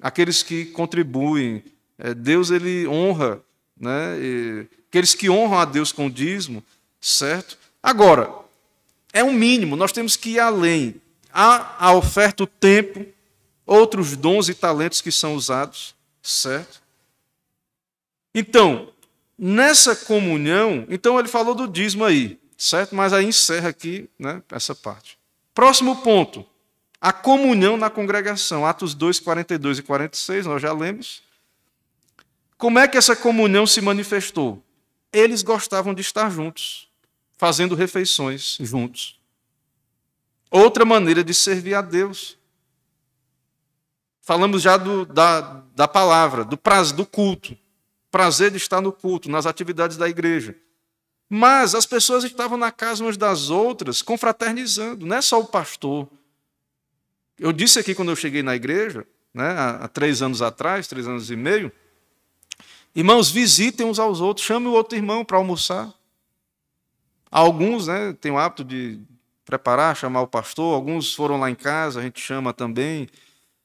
Aqueles 0.00 0.42
que 0.42 0.66
contribuem, 0.66 1.62
é, 1.98 2.12
Deus 2.12 2.50
ele 2.50 2.86
honra, 2.86 3.42
né, 3.80 4.66
aqueles 4.88 5.14
que 5.14 5.30
honram 5.30 5.58
a 5.58 5.64
Deus 5.64 5.92
com 5.92 6.06
o 6.06 6.10
dízimo, 6.10 6.62
Certo? 7.00 7.56
Agora, 7.82 8.32
é 9.12 9.22
um 9.22 9.32
mínimo, 9.32 9.76
nós 9.76 9.92
temos 9.92 10.16
que 10.16 10.30
ir 10.30 10.40
além. 10.40 11.00
Há 11.32 11.86
a 11.86 11.92
oferta 11.92 12.42
o 12.42 12.46
tempo, 12.46 13.06
outros 13.64 14.16
dons 14.16 14.48
e 14.48 14.54
talentos 14.54 15.00
que 15.00 15.12
são 15.12 15.34
usados, 15.34 15.94
certo? 16.22 16.82
Então, 18.34 18.92
nessa 19.38 19.94
comunhão, 19.94 20.86
então 20.88 21.18
ele 21.18 21.28
falou 21.28 21.54
do 21.54 21.68
dízimo 21.68 22.04
aí, 22.04 22.38
certo? 22.56 22.94
Mas 22.94 23.12
aí 23.12 23.24
encerra 23.24 23.68
aqui 23.68 24.08
né, 24.18 24.42
essa 24.50 24.74
parte. 24.74 25.16
Próximo 25.54 25.96
ponto, 26.02 26.44
a 27.00 27.12
comunhão 27.12 27.76
na 27.76 27.88
congregação, 27.88 28.66
Atos 28.66 28.94
2, 28.94 29.20
42 29.20 29.78
e 29.78 29.82
46, 29.82 30.46
nós 30.46 30.60
já 30.60 30.72
lemos. 30.72 31.22
Como 32.58 32.78
é 32.80 32.88
que 32.88 32.98
essa 32.98 33.14
comunhão 33.14 33.66
se 33.66 33.80
manifestou? 33.80 34.62
Eles 35.12 35.42
gostavam 35.42 35.94
de 35.94 36.02
estar 36.02 36.28
juntos 36.28 36.88
fazendo 37.38 37.76
refeições 37.76 38.58
juntos. 38.60 39.18
Outra 40.50 40.84
maneira 40.84 41.22
de 41.22 41.32
servir 41.32 41.74
a 41.74 41.80
Deus. 41.80 42.36
Falamos 44.20 44.60
já 44.60 44.76
do, 44.76 45.06
da, 45.06 45.62
da 45.74 45.86
palavra, 45.86 46.44
do 46.44 46.58
prazer, 46.58 46.96
do 46.96 47.06
culto. 47.06 47.56
Prazer 48.10 48.50
de 48.50 48.56
estar 48.56 48.80
no 48.80 48.90
culto, 48.90 49.30
nas 49.30 49.46
atividades 49.46 49.96
da 49.96 50.08
igreja. 50.08 50.56
Mas 51.30 51.74
as 51.74 51.86
pessoas 51.86 52.24
estavam 52.24 52.58
na 52.58 52.72
casa 52.72 53.04
umas 53.04 53.16
das 53.16 53.50
outras, 53.50 54.02
confraternizando, 54.02 55.06
não 55.06 55.16
é 55.16 55.20
só 55.20 55.38
o 55.38 55.46
pastor. 55.46 56.08
Eu 57.38 57.52
disse 57.52 57.78
aqui 57.78 57.94
quando 57.94 58.10
eu 58.10 58.16
cheguei 58.16 58.42
na 58.42 58.56
igreja, 58.56 59.06
né, 59.32 59.50
há 59.50 59.86
três 59.86 60.22
anos 60.22 60.42
atrás, 60.42 60.88
três 60.88 61.06
anos 61.06 61.30
e 61.30 61.36
meio, 61.36 61.70
irmãos, 62.94 63.30
visitem 63.30 63.86
uns 63.86 63.98
aos 63.98 64.20
outros, 64.20 64.46
chame 64.46 64.66
o 64.66 64.72
outro 64.72 64.96
irmão 64.96 65.24
para 65.24 65.36
almoçar. 65.36 65.92
Alguns 67.30 67.86
né, 67.86 68.14
têm 68.20 68.32
o 68.32 68.38
hábito 68.38 68.64
de 68.64 68.98
preparar, 69.44 69.96
chamar 69.96 70.22
o 70.22 70.26
pastor, 70.26 70.74
alguns 70.74 71.14
foram 71.14 71.38
lá 71.40 71.50
em 71.50 71.54
casa, 71.54 72.00
a 72.00 72.02
gente 72.02 72.20
chama 72.20 72.52
também. 72.52 73.08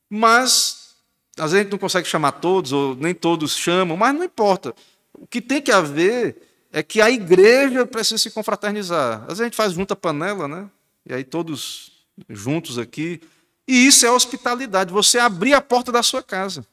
Mas, 0.09 0.95
às 1.37 1.51
vezes 1.51 1.55
a 1.55 1.63
gente 1.63 1.71
não 1.71 1.79
consegue 1.79 2.07
chamar 2.07 2.33
todos, 2.33 2.71
ou 2.71 2.95
nem 2.95 3.13
todos 3.13 3.57
chamam, 3.57 3.97
mas 3.97 4.13
não 4.15 4.23
importa. 4.23 4.73
O 5.13 5.27
que 5.27 5.41
tem 5.41 5.61
que 5.61 5.71
haver 5.71 6.37
é 6.71 6.81
que 6.81 7.01
a 7.01 7.09
igreja 7.09 7.85
precisa 7.85 8.17
se 8.17 8.31
confraternizar. 8.31 9.21
Às 9.21 9.27
vezes 9.27 9.41
a 9.41 9.43
gente 9.45 9.55
faz 9.57 9.73
junta 9.73 9.95
panela, 9.95 10.47
né? 10.47 10.69
E 11.05 11.13
aí 11.13 11.23
todos 11.23 11.91
juntos 12.29 12.77
aqui. 12.77 13.21
E 13.67 13.87
isso 13.87 14.05
é 14.05 14.11
hospitalidade, 14.11 14.91
você 14.91 15.19
abrir 15.19 15.53
a 15.53 15.61
porta 15.61 15.91
da 15.91 16.03
sua 16.03 16.21
casa. 16.21 16.65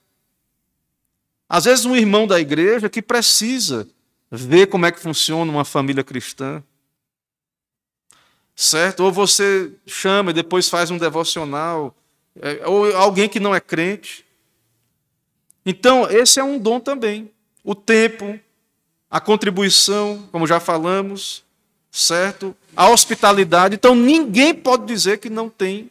Às 1.53 1.65
vezes 1.65 1.85
um 1.85 1.97
irmão 1.97 2.29
da 2.29 2.39
igreja 2.39 2.89
que 2.89 3.03
precisa 3.03 3.89
ver 4.31 4.69
como 4.69 4.87
é 4.87 4.93
que 4.93 5.01
funciona 5.01 5.51
uma 5.51 5.65
família 5.65 6.05
cristã, 6.05 6.63
certo? 8.55 9.01
Ou 9.01 9.11
você 9.11 9.73
chama 9.85 10.31
e 10.31 10.35
depois 10.35 10.69
faz 10.69 10.93
um 10.93 10.97
devocional, 10.97 11.93
é, 12.41 12.65
ou 12.69 12.97
alguém 12.97 13.29
que 13.29 13.41
não 13.41 13.53
é 13.53 13.59
crente. 13.59 14.25
Então, 15.67 16.09
esse 16.09 16.39
é 16.39 16.45
um 16.45 16.57
dom 16.57 16.79
também. 16.79 17.29
O 17.65 17.75
tempo, 17.75 18.39
a 19.11 19.21
contribuição, 19.21 20.29
como 20.31 20.47
já 20.47 20.61
falamos, 20.61 21.43
certo? 21.91 22.57
A 22.77 22.89
hospitalidade. 22.91 23.75
Então, 23.75 23.97
ninguém 23.97 24.55
pode 24.55 24.87
dizer 24.87 25.19
que 25.19 25.29
não 25.29 25.51
tem 25.51 25.91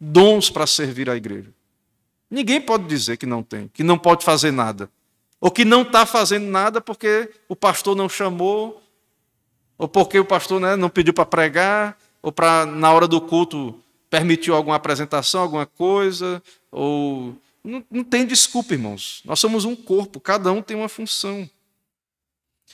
dons 0.00 0.48
para 0.48 0.66
servir 0.66 1.10
a 1.10 1.16
igreja. 1.16 1.52
Ninguém 2.30 2.60
pode 2.60 2.84
dizer 2.86 3.16
que 3.16 3.26
não 3.26 3.42
tem, 3.42 3.68
que 3.68 3.82
não 3.82 3.98
pode 3.98 4.24
fazer 4.24 4.52
nada. 4.52 4.88
Ou 5.40 5.50
que 5.50 5.64
não 5.64 5.82
está 5.82 6.06
fazendo 6.06 6.46
nada 6.46 6.80
porque 6.80 7.30
o 7.48 7.56
pastor 7.56 7.96
não 7.96 8.08
chamou, 8.08 8.80
ou 9.76 9.88
porque 9.88 10.18
o 10.18 10.24
pastor 10.24 10.60
né, 10.60 10.76
não 10.76 10.90
pediu 10.90 11.14
para 11.14 11.24
pregar, 11.24 11.98
ou 12.22 12.30
para, 12.30 12.66
na 12.66 12.92
hora 12.92 13.08
do 13.08 13.20
culto, 13.20 13.82
permitiu 14.10 14.54
alguma 14.54 14.76
apresentação, 14.76 15.40
alguma 15.40 15.66
coisa, 15.66 16.42
ou. 16.70 17.34
Não, 17.62 17.84
não 17.90 18.04
tem 18.04 18.26
desculpa, 18.26 18.72
irmãos. 18.72 19.22
Nós 19.24 19.38
somos 19.38 19.64
um 19.64 19.76
corpo, 19.76 20.18
cada 20.20 20.50
um 20.52 20.62
tem 20.62 20.76
uma 20.76 20.88
função. 20.88 21.48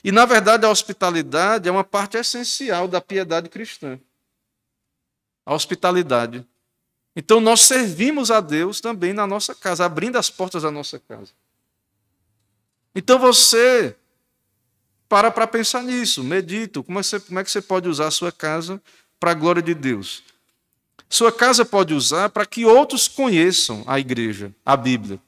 E, 0.03 0.11
na 0.11 0.25
verdade, 0.25 0.65
a 0.65 0.69
hospitalidade 0.69 1.67
é 1.67 1.71
uma 1.71 1.83
parte 1.83 2.17
essencial 2.17 2.87
da 2.87 3.01
piedade 3.01 3.49
cristã. 3.49 3.99
A 5.45 5.53
hospitalidade. 5.53 6.45
Então, 7.19 7.41
nós 7.41 7.61
servimos 7.61 8.29
a 8.29 8.39
Deus 8.39 8.79
também 8.79 9.11
na 9.11 9.25
nossa 9.25 9.55
casa, 9.55 9.83
abrindo 9.83 10.17
as 10.17 10.29
portas 10.29 10.61
da 10.61 10.69
nossa 10.69 10.99
casa. 10.99 11.31
Então, 12.93 13.17
você 13.17 13.95
para 15.09 15.31
para 15.31 15.47
pensar 15.47 15.81
nisso, 15.81 16.23
medita. 16.23 16.83
Como 16.83 16.99
é, 16.99 17.03
você, 17.03 17.19
como 17.19 17.39
é 17.39 17.43
que 17.43 17.49
você 17.49 17.59
pode 17.59 17.89
usar 17.89 18.05
a 18.05 18.11
sua 18.11 18.31
casa 18.31 18.79
para 19.19 19.31
a 19.31 19.33
glória 19.33 19.63
de 19.63 19.73
Deus? 19.73 20.21
Sua 21.09 21.31
casa 21.31 21.65
pode 21.65 21.91
usar 21.91 22.29
para 22.29 22.45
que 22.45 22.65
outros 22.65 23.07
conheçam 23.07 23.83
a 23.87 23.99
igreja, 23.99 24.53
a 24.63 24.77
Bíblia. 24.77 25.19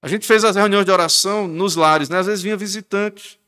A 0.00 0.06
gente 0.06 0.24
fez 0.28 0.44
as 0.44 0.54
reuniões 0.54 0.84
de 0.84 0.92
oração 0.92 1.48
nos 1.48 1.74
lares, 1.74 2.08
né? 2.08 2.18
às 2.20 2.26
vezes 2.26 2.42
vinha 2.42 2.56
visitante. 2.56 3.40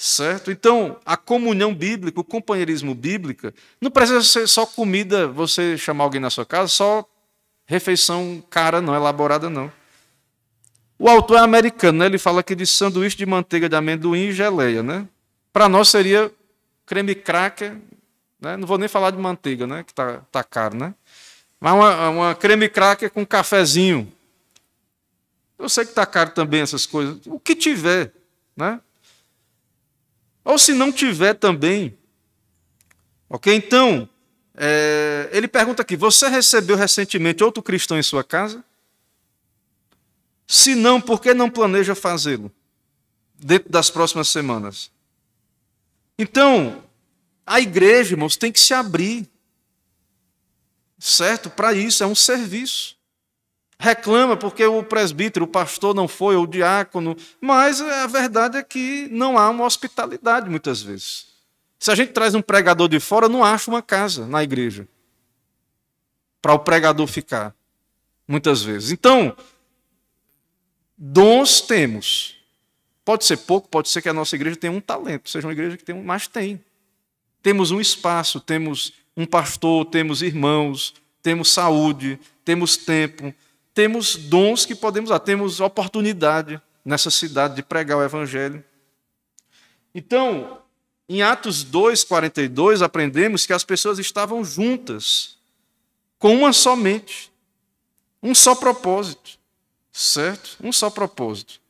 Certo? 0.00 0.52
Então, 0.52 0.96
a 1.04 1.16
comunhão 1.16 1.74
bíblica, 1.74 2.20
o 2.20 2.24
companheirismo 2.24 2.94
bíblico, 2.94 3.52
não 3.80 3.90
precisa 3.90 4.22
ser 4.22 4.46
só 4.46 4.64
comida, 4.64 5.26
você 5.26 5.76
chamar 5.76 6.04
alguém 6.04 6.20
na 6.20 6.30
sua 6.30 6.46
casa, 6.46 6.68
só 6.68 7.04
refeição 7.66 8.40
cara, 8.48 8.80
não, 8.80 8.94
elaborada, 8.94 9.50
não. 9.50 9.72
O 10.96 11.08
autor 11.08 11.38
é 11.38 11.40
americano, 11.40 11.98
né? 11.98 12.06
ele 12.06 12.16
fala 12.16 12.38
aqui 12.38 12.54
de 12.54 12.64
sanduíche 12.64 13.16
de 13.16 13.26
manteiga 13.26 13.68
de 13.68 13.74
amendoim 13.74 14.28
e 14.28 14.32
geleia. 14.32 14.84
Né? 14.84 15.04
Para 15.52 15.68
nós 15.68 15.88
seria 15.88 16.30
creme 16.86 17.16
cracker, 17.16 17.76
né? 18.40 18.56
não 18.56 18.68
vou 18.68 18.78
nem 18.78 18.88
falar 18.88 19.10
de 19.10 19.18
manteiga, 19.18 19.66
né? 19.66 19.82
que 19.82 19.90
está 19.90 20.18
tá 20.30 20.44
caro, 20.44 20.76
né? 20.76 20.94
mas 21.58 21.72
uma, 21.72 22.08
uma 22.08 22.34
creme 22.36 22.68
cracker 22.68 23.10
com 23.10 23.26
cafezinho. 23.26 24.12
Eu 25.58 25.68
sei 25.68 25.82
que 25.82 25.90
está 25.90 26.06
caro 26.06 26.30
também 26.30 26.60
essas 26.60 26.86
coisas. 26.86 27.18
O 27.26 27.40
que 27.40 27.56
tiver, 27.56 28.12
né? 28.56 28.80
Ou 30.48 30.58
se 30.58 30.72
não 30.72 30.90
tiver 30.90 31.34
também. 31.34 31.98
Ok? 33.28 33.54
Então, 33.54 34.08
é, 34.54 35.28
ele 35.30 35.46
pergunta 35.46 35.82
aqui: 35.82 35.94
você 35.94 36.26
recebeu 36.26 36.74
recentemente 36.74 37.44
outro 37.44 37.62
cristão 37.62 37.98
em 37.98 38.02
sua 38.02 38.24
casa? 38.24 38.64
Se 40.46 40.74
não, 40.74 41.02
por 41.02 41.20
que 41.20 41.34
não 41.34 41.50
planeja 41.50 41.94
fazê-lo 41.94 42.50
dentro 43.38 43.70
das 43.70 43.90
próximas 43.90 44.30
semanas? 44.30 44.90
Então, 46.18 46.82
a 47.46 47.60
igreja, 47.60 48.14
irmãos, 48.14 48.34
tem 48.34 48.50
que 48.50 48.58
se 48.58 48.72
abrir. 48.72 49.28
Certo? 50.98 51.50
Para 51.50 51.74
isso, 51.74 52.02
é 52.02 52.06
um 52.06 52.14
serviço 52.14 52.97
reclama 53.78 54.36
porque 54.36 54.64
o 54.64 54.82
presbítero, 54.82 55.44
o 55.44 55.48
pastor 55.48 55.94
não 55.94 56.08
foi, 56.08 56.34
ou 56.34 56.44
o 56.44 56.46
diácono, 56.46 57.16
mas 57.40 57.80
a 57.80 58.06
verdade 58.06 58.58
é 58.58 58.62
que 58.62 59.08
não 59.10 59.38
há 59.38 59.48
uma 59.48 59.64
hospitalidade 59.64 60.50
muitas 60.50 60.82
vezes. 60.82 61.28
Se 61.78 61.90
a 61.90 61.94
gente 61.94 62.12
traz 62.12 62.34
um 62.34 62.42
pregador 62.42 62.88
de 62.88 62.98
fora, 62.98 63.28
não 63.28 63.44
acha 63.44 63.70
uma 63.70 63.80
casa 63.80 64.26
na 64.26 64.42
igreja 64.42 64.88
para 66.42 66.52
o 66.52 66.58
pregador 66.58 67.06
ficar, 67.06 67.54
muitas 68.26 68.62
vezes. 68.62 68.90
Então, 68.90 69.36
dons 70.96 71.60
temos. 71.60 72.36
Pode 73.04 73.24
ser 73.24 73.38
pouco, 73.38 73.68
pode 73.68 73.88
ser 73.88 74.02
que 74.02 74.08
a 74.08 74.12
nossa 74.12 74.34
igreja 74.34 74.56
tenha 74.56 74.72
um 74.72 74.80
talento, 74.80 75.30
seja 75.30 75.46
uma 75.46 75.52
igreja 75.52 75.76
que 75.76 75.84
tem 75.84 75.94
um, 75.94 76.02
mas 76.02 76.26
tem. 76.26 76.62
Temos 77.42 77.70
um 77.70 77.80
espaço, 77.80 78.40
temos 78.40 78.92
um 79.16 79.24
pastor, 79.24 79.84
temos 79.86 80.20
irmãos, 80.20 80.94
temos 81.22 81.50
saúde, 81.52 82.18
temos 82.44 82.76
tempo, 82.76 83.32
temos 83.78 84.16
dons 84.16 84.66
que 84.66 84.74
podemos 84.74 85.10
usar, 85.10 85.20
temos 85.20 85.60
oportunidade 85.60 86.60
nessa 86.84 87.12
cidade 87.12 87.54
de 87.54 87.62
pregar 87.62 87.98
o 87.98 88.02
Evangelho. 88.02 88.64
Então, 89.94 90.58
em 91.08 91.22
Atos 91.22 91.64
2,42, 91.64 92.82
aprendemos 92.82 93.46
que 93.46 93.52
as 93.52 93.62
pessoas 93.62 94.00
estavam 94.00 94.44
juntas, 94.44 95.36
com 96.18 96.34
uma 96.38 96.52
só 96.52 96.74
mente, 96.74 97.30
um 98.20 98.34
só 98.34 98.52
propósito, 98.56 99.38
certo? 99.92 100.56
Um 100.60 100.72
só 100.72 100.90
propósito. 100.90 101.60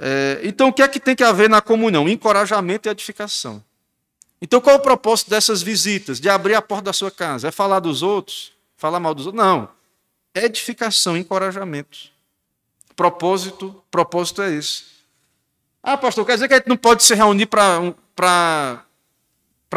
É, 0.00 0.40
então, 0.42 0.68
o 0.68 0.72
que 0.72 0.80
é 0.80 0.88
que 0.88 0.98
tem 0.98 1.14
que 1.14 1.22
haver 1.22 1.50
na 1.50 1.60
comunhão? 1.60 2.08
Encorajamento 2.08 2.88
e 2.88 2.90
edificação. 2.90 3.62
Então, 4.40 4.58
qual 4.58 4.76
é 4.76 4.78
o 4.78 4.82
propósito 4.82 5.28
dessas 5.28 5.60
visitas? 5.60 6.18
De 6.18 6.30
abrir 6.30 6.54
a 6.54 6.62
porta 6.62 6.84
da 6.84 6.92
sua 6.94 7.10
casa? 7.10 7.48
É 7.48 7.50
falar 7.50 7.80
dos 7.80 8.02
outros? 8.02 8.54
Falar 8.74 8.98
mal 8.98 9.14
dos 9.14 9.26
outros? 9.26 9.44
Não 9.44 9.76
edificação, 10.34 11.16
encorajamento. 11.16 12.10
Propósito, 12.94 13.82
propósito 13.90 14.42
é 14.42 14.54
esse. 14.54 14.84
Ah, 15.82 15.96
pastor, 15.96 16.26
quer 16.26 16.34
dizer 16.34 16.48
que 16.48 16.54
a 16.54 16.56
gente 16.58 16.68
não 16.68 16.76
pode 16.76 17.02
se 17.04 17.14
reunir 17.14 17.46
para 17.46 17.80
um, 17.80 17.94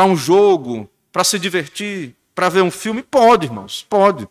um 0.06 0.16
jogo, 0.16 0.90
para 1.12 1.24
se 1.24 1.38
divertir, 1.38 2.16
para 2.34 2.50
ver 2.50 2.62
um 2.62 2.72
filme? 2.72 3.04
Pode, 3.04 3.46
irmãos, 3.46 3.86
pode. 3.88 4.28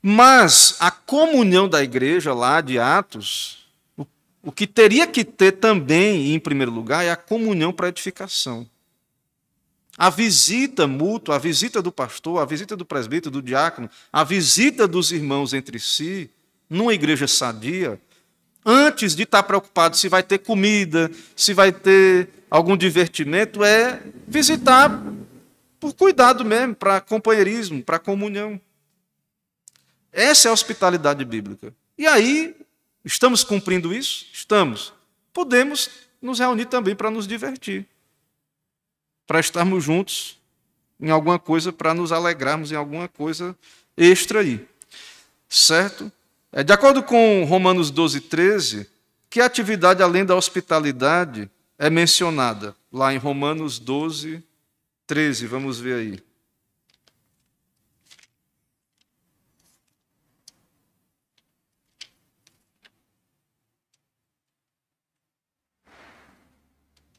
Mas 0.00 0.76
a 0.80 0.90
comunhão 0.90 1.68
da 1.68 1.82
igreja 1.82 2.34
lá 2.34 2.60
de 2.60 2.78
Atos, 2.78 3.66
o, 3.96 4.06
o 4.42 4.52
que 4.52 4.66
teria 4.66 5.06
que 5.06 5.24
ter 5.24 5.52
também, 5.52 6.34
em 6.34 6.38
primeiro 6.38 6.70
lugar, 6.70 7.04
é 7.04 7.10
a 7.10 7.16
comunhão 7.16 7.72
para 7.72 7.88
edificação. 7.88 8.68
A 9.96 10.10
visita 10.10 10.86
mútua, 10.86 11.36
a 11.36 11.38
visita 11.38 11.80
do 11.80 11.92
pastor, 11.92 12.40
a 12.40 12.44
visita 12.44 12.76
do 12.76 12.84
presbítero, 12.84 13.30
do 13.30 13.42
diácono, 13.42 13.88
a 14.12 14.24
visita 14.24 14.88
dos 14.88 15.12
irmãos 15.12 15.54
entre 15.54 15.78
si, 15.78 16.28
numa 16.68 16.92
igreja 16.92 17.28
sadia, 17.28 18.00
antes 18.64 19.14
de 19.14 19.22
estar 19.22 19.42
preocupado 19.44 19.96
se 19.96 20.08
vai 20.08 20.22
ter 20.22 20.38
comida, 20.38 21.10
se 21.36 21.54
vai 21.54 21.70
ter 21.70 22.28
algum 22.50 22.76
divertimento, 22.76 23.62
é 23.62 24.02
visitar 24.26 25.00
por 25.78 25.94
cuidado 25.94 26.44
mesmo, 26.44 26.74
para 26.74 27.00
companheirismo, 27.00 27.82
para 27.82 27.98
comunhão. 27.98 28.60
Essa 30.12 30.48
é 30.48 30.50
a 30.50 30.54
hospitalidade 30.54 31.24
bíblica. 31.24 31.72
E 31.96 32.06
aí, 32.06 32.56
estamos 33.04 33.44
cumprindo 33.44 33.94
isso? 33.94 34.26
Estamos. 34.32 34.92
Podemos 35.32 35.90
nos 36.20 36.38
reunir 36.40 36.66
também 36.66 36.96
para 36.96 37.10
nos 37.10 37.28
divertir 37.28 37.86
para 39.26 39.40
estarmos 39.40 39.84
juntos 39.84 40.38
em 41.00 41.10
alguma 41.10 41.38
coisa, 41.38 41.72
para 41.72 41.92
nos 41.94 42.12
alegrarmos 42.12 42.72
em 42.72 42.76
alguma 42.76 43.08
coisa 43.08 43.56
extra 43.96 44.40
aí. 44.40 44.66
Certo? 45.48 46.10
É, 46.52 46.62
de 46.62 46.72
acordo 46.72 47.02
com 47.02 47.44
Romanos 47.44 47.90
12, 47.90 48.20
13, 48.22 48.88
que 49.28 49.40
atividade 49.40 50.02
além 50.02 50.24
da 50.24 50.36
hospitalidade 50.36 51.50
é 51.78 51.90
mencionada 51.90 52.74
lá 52.92 53.12
em 53.12 53.18
Romanos 53.18 53.78
12, 53.78 54.42
13? 55.06 55.46
Vamos 55.46 55.78
ver 55.80 55.94
aí. 55.94 56.22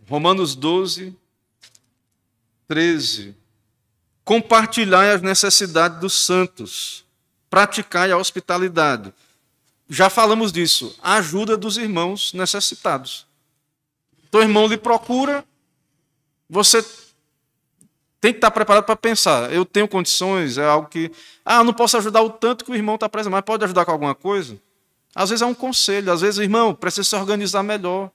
Romanos 0.08 0.56
12, 0.56 1.16
13. 2.68 3.36
Compartilhai 4.24 5.12
as 5.12 5.22
necessidades 5.22 6.00
dos 6.00 6.14
santos, 6.14 7.06
praticai 7.50 8.12
a 8.12 8.18
hospitalidade. 8.18 9.14
Já 9.88 10.10
falamos 10.10 10.52
disso, 10.52 10.98
a 11.02 11.16
ajuda 11.16 11.56
dos 11.56 11.78
irmãos 11.78 12.34
necessitados. 12.34 13.28
Então, 14.28 14.42
o 14.42 14.44
irmão 14.44 14.68
lhe 14.68 14.78
procura, 14.78 15.46
você 16.50 16.84
tem 18.20 18.34
que 18.34 18.38
estar 18.40 18.50
preparado 18.50 18.86
para 18.86 18.96
pensar. 18.96 19.54
Eu 19.54 19.64
tenho 19.64 19.88
condições, 19.88 20.58
é 20.58 20.66
algo 20.66 20.88
que. 20.88 21.12
Ah, 21.46 21.64
não 21.64 21.74
posso 21.74 21.96
ajudar 21.98 22.24
o 22.24 22.30
tanto 22.32 22.66
que 22.66 22.72
o 22.72 22.76
irmão 22.76 22.96
está 22.96 23.08
preso, 23.08 23.30
mas 23.30 23.42
pode 23.42 23.64
ajudar 23.64 23.86
com 23.86 23.92
alguma 23.92 24.16
coisa? 24.16 24.60
Às 25.14 25.30
vezes 25.30 25.44
é 25.44 25.46
um 25.46 25.54
conselho, 25.54 26.12
às 26.12 26.22
vezes, 26.22 26.40
irmão, 26.40 26.74
precisa 26.74 27.08
se 27.08 27.16
organizar 27.16 27.62
melhor. 27.62 28.12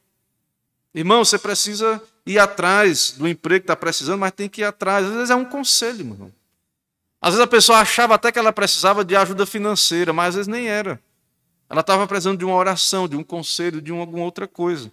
Irmão, 0.94 1.24
você 1.24 1.38
precisa 1.38 2.02
ir 2.26 2.38
atrás 2.38 3.12
do 3.12 3.28
emprego 3.28 3.60
que 3.60 3.64
está 3.64 3.76
precisando, 3.76 4.20
mas 4.20 4.32
tem 4.32 4.48
que 4.48 4.62
ir 4.62 4.64
atrás. 4.64 5.06
Às 5.06 5.12
vezes 5.12 5.30
é 5.30 5.34
um 5.34 5.44
conselho, 5.44 6.00
irmão. 6.00 6.32
Às 7.20 7.34
vezes 7.34 7.44
a 7.44 7.46
pessoa 7.46 7.78
achava 7.78 8.14
até 8.14 8.32
que 8.32 8.38
ela 8.38 8.52
precisava 8.52 9.04
de 9.04 9.14
ajuda 9.14 9.46
financeira, 9.46 10.12
mas 10.12 10.30
às 10.30 10.34
vezes 10.34 10.48
nem 10.48 10.68
era. 10.68 11.00
Ela 11.68 11.82
estava 11.82 12.06
precisando 12.06 12.38
de 12.38 12.44
uma 12.44 12.56
oração, 12.56 13.06
de 13.06 13.16
um 13.16 13.22
conselho, 13.22 13.80
de 13.80 13.92
uma, 13.92 14.00
alguma 14.00 14.24
outra 14.24 14.48
coisa. 14.48 14.90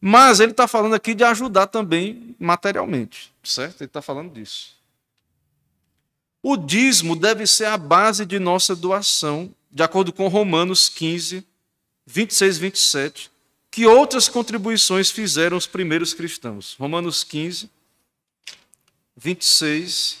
Mas 0.00 0.40
ele 0.40 0.52
está 0.52 0.66
falando 0.66 0.94
aqui 0.94 1.14
de 1.14 1.22
ajudar 1.22 1.66
também 1.66 2.34
materialmente, 2.38 3.32
certo? 3.44 3.82
Ele 3.82 3.88
está 3.88 4.02
falando 4.02 4.32
disso. 4.32 4.74
O 6.42 6.56
dízimo 6.56 7.14
deve 7.14 7.46
ser 7.46 7.66
a 7.66 7.76
base 7.76 8.24
de 8.24 8.38
nossa 8.38 8.74
doação, 8.74 9.54
de 9.70 9.82
acordo 9.82 10.12
com 10.12 10.26
Romanos 10.26 10.88
15, 10.88 11.46
26 12.06 12.56
e 12.56 12.60
27 12.60 13.30
que 13.70 13.86
outras 13.86 14.28
contribuições 14.28 15.10
fizeram 15.10 15.56
os 15.56 15.66
primeiros 15.66 16.12
cristãos. 16.12 16.74
Romanos 16.78 17.22
15, 17.22 17.70
26 19.16 20.18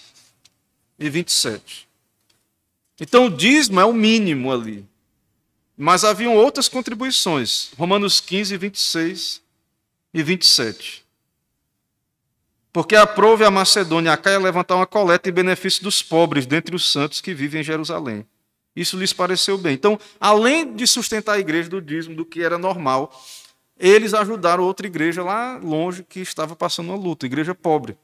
e 0.98 1.10
27. 1.10 1.88
Então 3.00 3.26
o 3.26 3.30
dízimo 3.30 3.80
é 3.80 3.84
o 3.84 3.92
mínimo 3.92 4.52
ali. 4.52 4.86
Mas 5.76 6.04
haviam 6.04 6.36
outras 6.36 6.68
contribuições. 6.68 7.70
Romanos 7.76 8.20
15, 8.20 8.56
26 8.56 9.40
e 10.12 10.22
27. 10.22 11.04
Porque 12.72 12.94
aprove 12.94 13.44
a 13.44 13.50
Macedônia 13.50 14.12
a 14.12 14.16
Caia 14.16 14.38
levantar 14.38 14.76
uma 14.76 14.86
coleta 14.86 15.28
em 15.28 15.32
benefício 15.32 15.82
dos 15.82 16.02
pobres 16.02 16.46
dentre 16.46 16.76
os 16.76 16.92
santos 16.92 17.20
que 17.20 17.34
vivem 17.34 17.62
em 17.62 17.64
Jerusalém. 17.64 18.26
Isso 18.76 18.96
lhes 18.96 19.12
pareceu 19.12 19.58
bem. 19.58 19.74
Então, 19.74 19.98
além 20.20 20.74
de 20.76 20.86
sustentar 20.86 21.32
a 21.32 21.40
igreja 21.40 21.68
do 21.68 21.82
dízimo, 21.82 22.14
do 22.14 22.24
que 22.24 22.42
era 22.42 22.56
normal, 22.56 23.12
eles 23.88 24.12
ajudaram 24.12 24.62
outra 24.62 24.86
igreja 24.86 25.22
lá 25.24 25.56
longe 25.56 26.04
que 26.04 26.20
estava 26.20 26.54
passando 26.54 26.90
uma 26.90 26.96
luta, 26.96 27.24
igreja 27.24 27.54
pobre. 27.54 27.96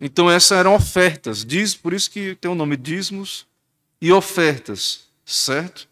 Então, 0.00 0.30
essas 0.30 0.58
eram 0.58 0.74
ofertas, 0.74 1.44
diz, 1.44 1.74
por 1.74 1.92
isso 1.92 2.10
que 2.10 2.34
tem 2.36 2.50
o 2.50 2.54
nome 2.54 2.76
dízimos 2.76 3.46
e 4.00 4.12
ofertas, 4.12 5.06
certo? 5.24 5.88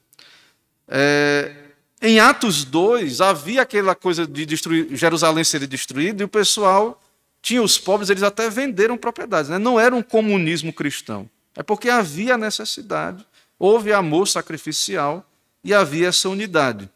É, 0.86 1.54
em 2.00 2.20
Atos 2.20 2.64
2, 2.64 3.20
havia 3.20 3.62
aquela 3.62 3.94
coisa 3.94 4.26
de 4.26 4.44
destruir, 4.44 4.94
Jerusalém 4.94 5.44
ser 5.44 5.66
destruída 5.66 6.22
e 6.22 6.26
o 6.26 6.28
pessoal 6.28 7.00
tinha 7.40 7.62
os 7.62 7.78
pobres, 7.78 8.10
eles 8.10 8.22
até 8.22 8.48
venderam 8.48 8.96
propriedades. 8.96 9.50
Né? 9.50 9.58
Não 9.58 9.78
era 9.78 9.94
um 9.94 10.02
comunismo 10.02 10.72
cristão. 10.72 11.28
É 11.56 11.62
porque 11.62 11.88
havia 11.88 12.38
necessidade, 12.38 13.26
houve 13.58 13.92
amor 13.92 14.26
sacrificial 14.28 15.28
e 15.62 15.72
havia 15.72 16.08
essa 16.08 16.28
unidade. 16.28 16.88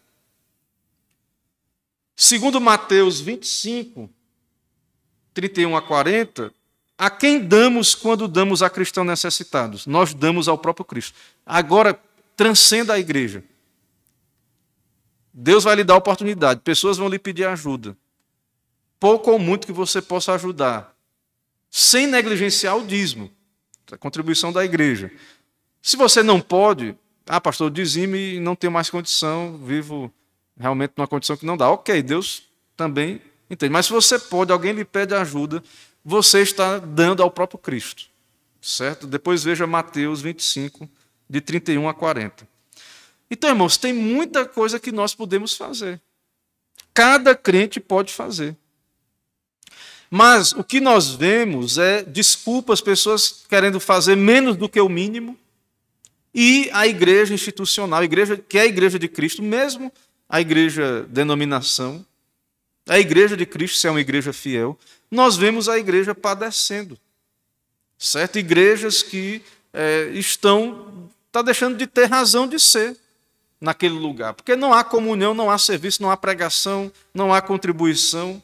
Segundo 2.17 2.59
Mateus 2.59 3.21
25, 3.21 4.09
31 5.35 5.77
a 5.77 5.83
40, 5.83 6.51
a 6.97 7.11
quem 7.11 7.39
damos 7.39 7.95
quando 7.95 8.27
damos 8.27 8.63
a 8.63 8.71
cristãos 8.71 9.07
necessitados? 9.07 9.87
Nós 9.87 10.15
damos 10.15 10.49
ao 10.49 10.57
próprio 10.57 10.87
Cristo. 10.87 11.15
Agora, 11.45 12.01
transcenda 12.35 12.95
a 12.95 12.99
igreja. 12.99 13.45
Deus 15.31 15.65
vai 15.65 15.77
lhe 15.77 15.85
dar 15.85 15.97
oportunidade, 15.97 16.61
pessoas 16.61 16.97
vão 16.97 17.11
lhe 17.11 17.19
pedir 17.19 17.45
ajuda. 17.45 17.95
Pouco 18.99 19.31
ou 19.31 19.39
muito 19.39 19.67
que 19.67 19.73
você 19.73 20.01
possa 20.01 20.33
ajudar, 20.33 20.97
sem 21.71 22.07
negligenciar 22.07 22.79
o 22.79 22.87
dízimo, 22.87 23.31
a 23.93 23.99
contribuição 23.99 24.51
da 24.51 24.65
igreja. 24.65 25.13
Se 25.83 25.99
você 25.99 26.23
não 26.23 26.41
pode, 26.41 26.97
ah, 27.27 27.39
pastor, 27.39 27.71
dizime 27.71 28.37
e 28.37 28.41
não 28.41 28.57
tenho 28.57 28.73
mais 28.73 28.89
condição, 28.89 29.59
vivo 29.59 30.11
realmente 30.59 30.93
numa 30.97 31.07
condição 31.07 31.37
que 31.37 31.47
não 31.47 31.57
dá. 31.57 31.71
Ok, 31.71 32.03
Deus 32.03 32.45
também 32.77 33.21
entende. 33.51 33.73
Mas 33.73 33.87
se 33.87 33.93
você 33.93 34.19
pode, 34.19 34.53
alguém 34.53 34.73
lhe 34.73 34.85
pede 34.85 35.15
ajuda, 35.15 35.63
você 36.05 36.41
está 36.41 36.79
dando 36.79 37.23
ao 37.23 37.31
próprio 37.31 37.59
Cristo. 37.59 38.05
Certo? 38.61 39.07
Depois 39.07 39.45
veja 39.45 39.67
Mateus 39.67 40.21
25, 40.21 40.89
de 41.29 41.41
31 41.41 41.89
a 41.89 41.95
40. 41.95 42.49
Então, 43.31 43.51
irmãos, 43.51 43.77
tem 43.77 43.93
muita 43.93 44.45
coisa 44.45 44.79
que 44.79 44.93
nós 44.93 45.15
podemos 45.15 45.57
fazer. 45.57 46.01
Cada 46.95 47.35
crente 47.35 47.79
pode 47.79 48.13
fazer. 48.13 48.57
Mas 50.11 50.53
o 50.53 50.63
que 50.63 50.81
nós 50.81 51.11
vemos 51.11 51.79
é 51.79 52.03
desculpas, 52.03 52.81
pessoas 52.81 53.45
querendo 53.49 53.81
fazer 53.81 54.17
menos 54.17 54.57
do 54.57 54.69
que 54.69 54.81
o 54.81 54.89
mínimo, 54.89 55.37
e 56.33 56.71
a 56.73 56.87
igreja 56.87 57.35
institucional, 57.35 58.01
a 58.01 58.05
igreja 58.05 58.37
que 58.37 58.59
é 58.59 58.63
a 58.63 58.67
igreja 58.67 58.99
de 58.99 59.09
Cristo, 59.09 59.43
mesmo 59.43 59.91
a 60.29 60.41
igreja 60.41 61.07
denominação, 61.09 62.05
a 62.89 62.99
igreja 62.99 63.37
de 63.37 63.45
Cristo, 63.45 63.79
se 63.79 63.87
é 63.87 63.91
uma 63.91 64.01
igreja 64.01 64.33
fiel, 64.33 64.79
nós 65.11 65.37
vemos 65.37 65.69
a 65.69 65.79
igreja 65.79 66.15
padecendo. 66.15 66.99
Certo? 67.99 68.39
Igrejas 68.39 69.03
que 69.03 69.43
é, 69.73 70.11
estão, 70.13 71.11
está 71.27 71.43
deixando 71.43 71.77
de 71.77 71.87
ter 71.87 72.07
razão 72.07 72.47
de 72.47 72.59
ser 72.59 72.97
naquele 73.61 73.95
lugar. 73.95 74.35
Porque 74.35 74.55
não 74.55 74.73
há 74.73 74.85
comunhão, 74.85 75.35
não 75.35 75.51
há 75.51 75.59
serviço, 75.59 76.03
não 76.03 76.11
há 76.11 76.17
pregação, 76.17 76.93
não 77.13 77.33
há 77.33 77.41
contribuição, 77.41 78.43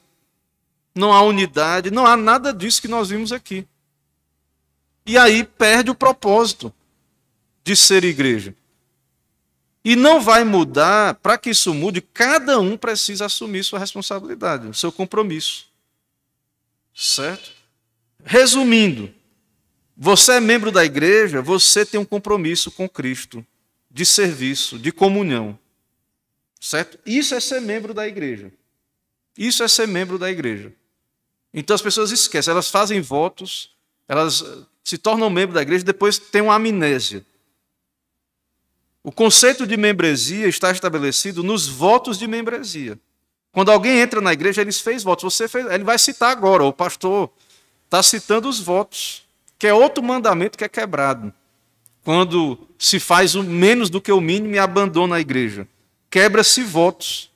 não 0.95 1.13
há 1.13 1.23
unidade, 1.23 1.91
não 1.91 2.07
há 2.07 2.17
nada 2.17 2.53
disso 2.53 2.81
que 2.81 2.89
nós 2.89 3.11
vimos 3.11 3.33
aqui. 3.33 3.67
E 5.05 5.19
aí 5.19 5.45
perde 5.45 5.91
o 5.91 5.95
propósito 5.95 6.73
de 7.65 7.77
ser 7.77 8.05
igreja. 8.05 8.55
E 9.85 9.97
não 9.97 10.21
vai 10.21 10.45
mudar, 10.45 11.15
para 11.15 11.37
que 11.37 11.51
isso 11.51 11.75
mude, 11.75 12.01
cada 12.01 12.61
um 12.61 12.77
precisa 12.77 13.27
assumir 13.27 13.65
sua 13.65 13.79
responsabilidade, 13.79 14.77
seu 14.79 14.93
compromisso. 14.93 15.67
Certo? 16.95 17.51
Resumindo, 18.25 19.13
você 19.97 20.35
é 20.35 20.41
membro 20.41 20.71
da 20.71 20.85
igreja, 20.85 21.43
você 21.43 21.85
tem 21.85 21.99
um 21.99 22.05
compromisso 22.05 22.71
com 22.71 22.89
Cristo 22.89 23.45
de 23.91 24.07
serviço, 24.07 24.79
de 24.79 24.93
comunhão. 24.93 25.59
Certo? 26.61 26.99
Isso 27.05 27.35
é 27.35 27.41
ser 27.41 27.61
membro 27.61 27.93
da 27.93 28.07
igreja. 28.07 28.53
Isso 29.37 29.63
é 29.63 29.69
ser 29.69 29.89
membro 29.89 30.19
da 30.19 30.31
igreja. 30.31 30.73
Então 31.53 31.75
as 31.75 31.83
pessoas 31.83 32.11
esquecem, 32.11 32.51
elas 32.51 32.71
fazem 32.71 33.01
votos, 33.01 33.71
elas 34.09 34.45
se 34.83 34.97
tornam 34.97 35.29
membro 35.29 35.55
da 35.55 35.63
igreja, 35.63 35.85
depois 35.85 36.19
tem 36.19 36.41
uma 36.41 36.55
amnésia. 36.55 37.25
O 39.05 39.11
conceito 39.11 39.67
de 39.67 39.77
membresia 39.77 40.47
está 40.47 40.71
estabelecido 40.71 41.43
nos 41.43 41.67
votos 41.67 42.19
de 42.19 42.27
membresia. 42.27 42.99
Quando 43.51 43.71
alguém 43.71 43.99
entra 43.99 44.21
na 44.21 44.33
igreja, 44.33 44.61
eles 44.61 44.81
fez 44.81 45.03
votos. 45.03 45.35
Você 45.35 45.49
fez, 45.49 45.67
ele 45.67 45.85
vai 45.85 45.99
citar 45.99 46.31
agora, 46.31 46.65
o 46.65 46.73
pastor 46.73 47.31
está 47.85 48.03
citando 48.03 48.49
os 48.49 48.61
votos, 48.61 49.25
que 49.59 49.67
é 49.67 49.75
outro 49.75 50.03
mandamento 50.03 50.57
que 50.57 50.65
é 50.65 50.69
quebrado 50.69 51.33
quando 52.05 52.59
se 52.79 52.99
faz 52.99 53.35
o 53.35 53.43
menos 53.43 53.89
do 53.89 54.01
que 54.01 54.11
o 54.11 54.21
mínimo 54.21 54.55
e 54.55 54.59
abandona 54.59 55.17
a 55.17 55.21
igreja. 55.21 55.69
Quebra-se 56.11 56.63
votos. 56.63 57.31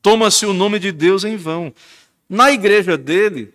Toma-se 0.00 0.46
o 0.46 0.52
nome 0.52 0.78
de 0.78 0.92
Deus 0.92 1.24
em 1.24 1.36
vão. 1.36 1.74
Na 2.28 2.52
igreja 2.52 2.96
dele, 2.96 3.54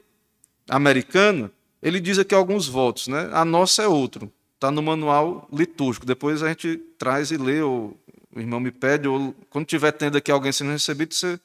americana, 0.69 1.51
ele 1.81 1.99
diz 1.99 2.19
aqui 2.19 2.35
alguns 2.35 2.67
votos, 2.67 3.07
né? 3.07 3.29
A 3.31 3.45
nossa 3.45 3.83
é 3.83 3.87
outro. 3.87 4.31
Está 4.59 4.69
no 4.69 4.83
manual 4.83 5.47
litúrgico. 5.53 6.05
Depois 6.05 6.43
a 6.43 6.49
gente 6.49 6.75
traz 6.97 7.31
e 7.31 7.37
lê, 7.37 7.61
ou 7.61 7.97
o 8.35 8.41
irmão 8.41 8.59
me 8.59 8.71
pede, 8.71 9.07
ou 9.07 9.33
quando 9.49 9.65
tiver 9.65 9.93
tendo 9.93 10.17
aqui 10.17 10.29
alguém 10.29 10.51
sendo 10.51 10.71
recebido, 10.71 11.13
você 11.13 11.39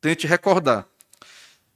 tente 0.00 0.28
recordar. 0.28 0.86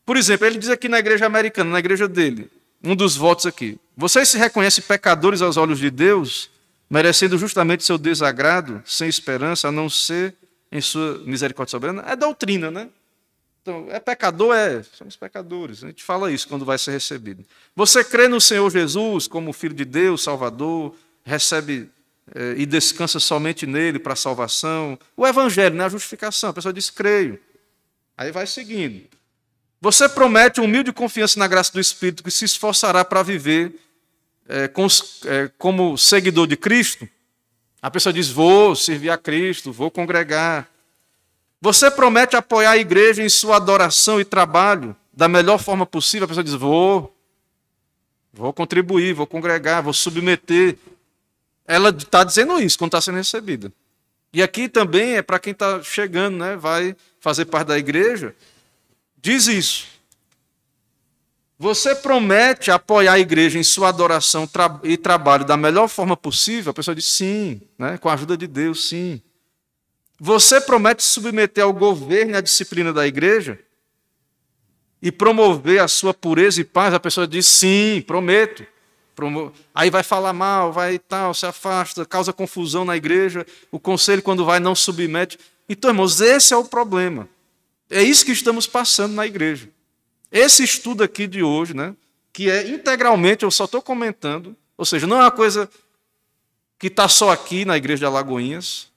Por 0.07 0.17
exemplo, 0.17 0.47
ele 0.47 0.57
diz 0.57 0.69
aqui 0.69 0.89
na 0.89 1.01
igreja 1.01 1.27
americana, 1.27 1.71
na 1.71 1.81
igreja 1.81 2.07
dele, 2.07 2.49
um 2.85 2.95
dos 2.95 3.17
votos 3.17 3.47
aqui. 3.47 3.81
Vocês 3.97 4.29
se 4.29 4.39
reconhecem 4.39 4.85
pecadores 4.85 5.43
aos 5.43 5.57
olhos 5.57 5.81
de 5.81 5.91
Deus, 5.91 6.49
merecendo 6.89 7.37
justamente 7.37 7.83
seu 7.83 7.99
desagrado, 7.99 8.81
sem 8.87 9.09
esperança, 9.09 9.67
a 9.67 9.73
não 9.73 9.91
ser 9.91 10.37
em 10.71 10.81
sua 10.81 11.19
misericórdia 11.27 11.73
soberana? 11.73 12.05
É 12.07 12.15
doutrina, 12.15 12.71
né? 12.71 12.89
Então, 13.65 13.87
é 13.89 13.99
pecador? 13.99 14.55
É, 14.55 14.83
somos 14.93 15.17
pecadores. 15.17 15.83
A 15.83 15.87
gente 15.87 16.05
fala 16.05 16.31
isso 16.31 16.47
quando 16.47 16.67
vai 16.67 16.77
ser 16.77 16.91
recebido. 16.91 17.43
Você 17.75 18.05
crê 18.05 18.29
no 18.29 18.39
Senhor 18.39 18.71
Jesus 18.71 19.27
como 19.27 19.55
Filho 19.55 19.75
de 19.75 19.87
Deus, 19.87 20.23
Salvador, 20.23 20.95
recebe 21.25 21.91
é, 22.35 22.57
e 22.59 22.67
descansa 22.67 23.19
somente 23.19 23.65
nele 23.67 23.99
para 23.99 24.13
a 24.13 24.17
salvação? 24.17 24.99
O 25.17 25.27
Evangelho, 25.27 25.75
né, 25.75 25.87
a 25.87 25.89
justificação. 25.89 26.51
A 26.51 26.53
pessoa 26.53 26.75
diz, 26.75 26.91
creio. 26.91 27.41
Aí 28.19 28.31
vai 28.31 28.47
seguindo. 28.47 29.09
Você 29.81 30.11
promete 30.11 30.61
humilde 30.61 30.93
confiança 30.93 31.39
na 31.39 31.49
graça 31.49 31.73
do 31.73 31.81
Espírito 31.81 32.23
que 32.23 32.31
se 32.31 32.45
esforçará 32.45 33.03
para 33.03 33.23
viver 33.23 33.81
é, 34.47 34.69
com, 34.69 34.87
é, 35.25 35.51
como 35.57 35.97
seguidor 35.97 36.47
de 36.47 36.59
Cristo? 36.59 37.09
A 37.81 37.91
pessoa 37.91 38.13
diz: 38.13 38.29
Vou 38.29 38.77
servir 38.77 39.09
a 39.09 39.17
Cristo, 39.17 39.73
vou 39.73 39.91
congregar. 39.91 40.69
Você 41.65 41.91
promete 41.91 42.37
apoiar 42.37 42.73
a 42.73 42.77
igreja 42.77 43.23
em 43.23 43.29
sua 43.31 43.57
adoração 43.57 44.21
e 44.21 44.25
trabalho 44.25 44.95
da 45.11 45.27
melhor 45.27 45.57
forma 45.57 45.87
possível? 45.87 46.27
A 46.27 46.29
pessoa 46.29 46.45
diz: 46.45 46.53
Vou, 46.53 47.17
vou 48.31 48.53
contribuir, 48.53 49.15
vou 49.15 49.27
congregar, 49.27 49.83
vou 49.83 49.95
submeter. 49.95 50.77
Ela 51.67 51.89
está 51.89 52.23
dizendo 52.23 52.61
isso 52.61 52.77
quando 52.77 52.89
está 52.89 53.01
sendo 53.01 53.15
recebida. 53.15 53.73
E 54.31 54.43
aqui 54.43 54.69
também 54.69 55.15
é 55.15 55.23
para 55.23 55.39
quem 55.39 55.53
está 55.53 55.83
chegando, 55.83 56.37
né? 56.37 56.55
vai 56.55 56.95
fazer 57.19 57.47
parte 57.47 57.69
da 57.69 57.79
igreja 57.79 58.37
diz 59.17 59.47
isso. 59.47 59.87
Você 61.59 61.95
promete 61.95 62.71
apoiar 62.71 63.15
a 63.15 63.19
igreja 63.19 63.59
em 63.59 63.63
sua 63.63 63.89
adoração 63.89 64.47
e 64.83 64.99
trabalho 64.99 65.47
da 65.47 65.57
melhor 65.57 65.89
forma 65.89 66.15
possível? 66.15 66.73
A 66.73 66.75
pessoa 66.75 66.95
diz 66.95 67.07
sim, 67.07 67.63
né? 67.79 67.97
com 67.97 68.11
a 68.11 68.13
ajuda 68.13 68.37
de 68.37 68.47
Deus, 68.47 68.87
sim. 68.87 69.23
Você 70.25 70.59
promete 70.59 71.03
submeter 71.03 71.63
ao 71.63 71.71
governo 71.71 72.33
e 72.33 72.37
à 72.37 72.41
disciplina 72.41 72.95
da 72.95 73.07
igreja? 73.07 73.59
E 75.03 75.13
promover 75.13 75.83
a 75.83 75.87
sua 75.87 76.15
pureza 76.15 76.63
e 76.63 76.65
paz? 76.65 76.95
A 76.95 76.99
pessoa 76.99 77.27
diz 77.27 77.47
sim, 77.47 78.03
prometo. 78.07 78.67
Aí 79.75 79.91
vai 79.91 80.03
falar 80.03 80.33
mal, 80.33 80.73
vai 80.73 80.99
tal, 80.99 81.35
se 81.35 81.45
afasta, 81.45 82.07
causa 82.07 82.33
confusão 82.33 82.87
na 82.87 82.97
igreja. 82.97 83.47
O 83.71 83.79
conselho, 83.79 84.23
quando 84.23 84.47
vai, 84.47 84.59
não 84.59 84.75
submete. 84.75 85.39
Então, 85.69 85.91
irmãos, 85.91 86.19
esse 86.23 86.55
é 86.55 86.57
o 86.57 86.65
problema. 86.65 87.29
É 87.91 88.03
isso 88.03 88.25
que 88.25 88.33
estamos 88.33 88.67
passando 88.67 89.13
na 89.13 89.27
igreja. 89.27 89.69
Esse 90.33 90.65
estudo 90.65 91.05
aqui 91.05 91.27
de 91.27 91.43
hoje, 91.43 91.77
né? 91.77 91.95
que 92.33 92.49
é 92.49 92.67
integralmente, 92.71 93.45
eu 93.45 93.51
só 93.51 93.67
estou 93.67 93.83
comentando, 93.83 94.57
ou 94.75 94.87
seja, 94.87 95.07
não 95.07 95.19
é 95.19 95.21
uma 95.21 95.31
coisa 95.31 95.69
que 96.79 96.87
está 96.87 97.09
só 97.11 97.31
aqui 97.31 97.67
na 97.67 97.77
igreja 97.77 97.99
de 97.99 98.07
Alagoinhas, 98.07 98.94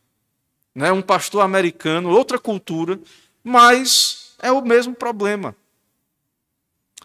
né? 0.78 0.92
um 0.92 1.02
pastor 1.02 1.42
americano, 1.42 2.12
outra 2.12 2.38
cultura, 2.38 3.00
mas 3.44 4.36
é 4.40 4.52
o 4.52 4.62
mesmo 4.62 4.94
problema. 4.94 5.56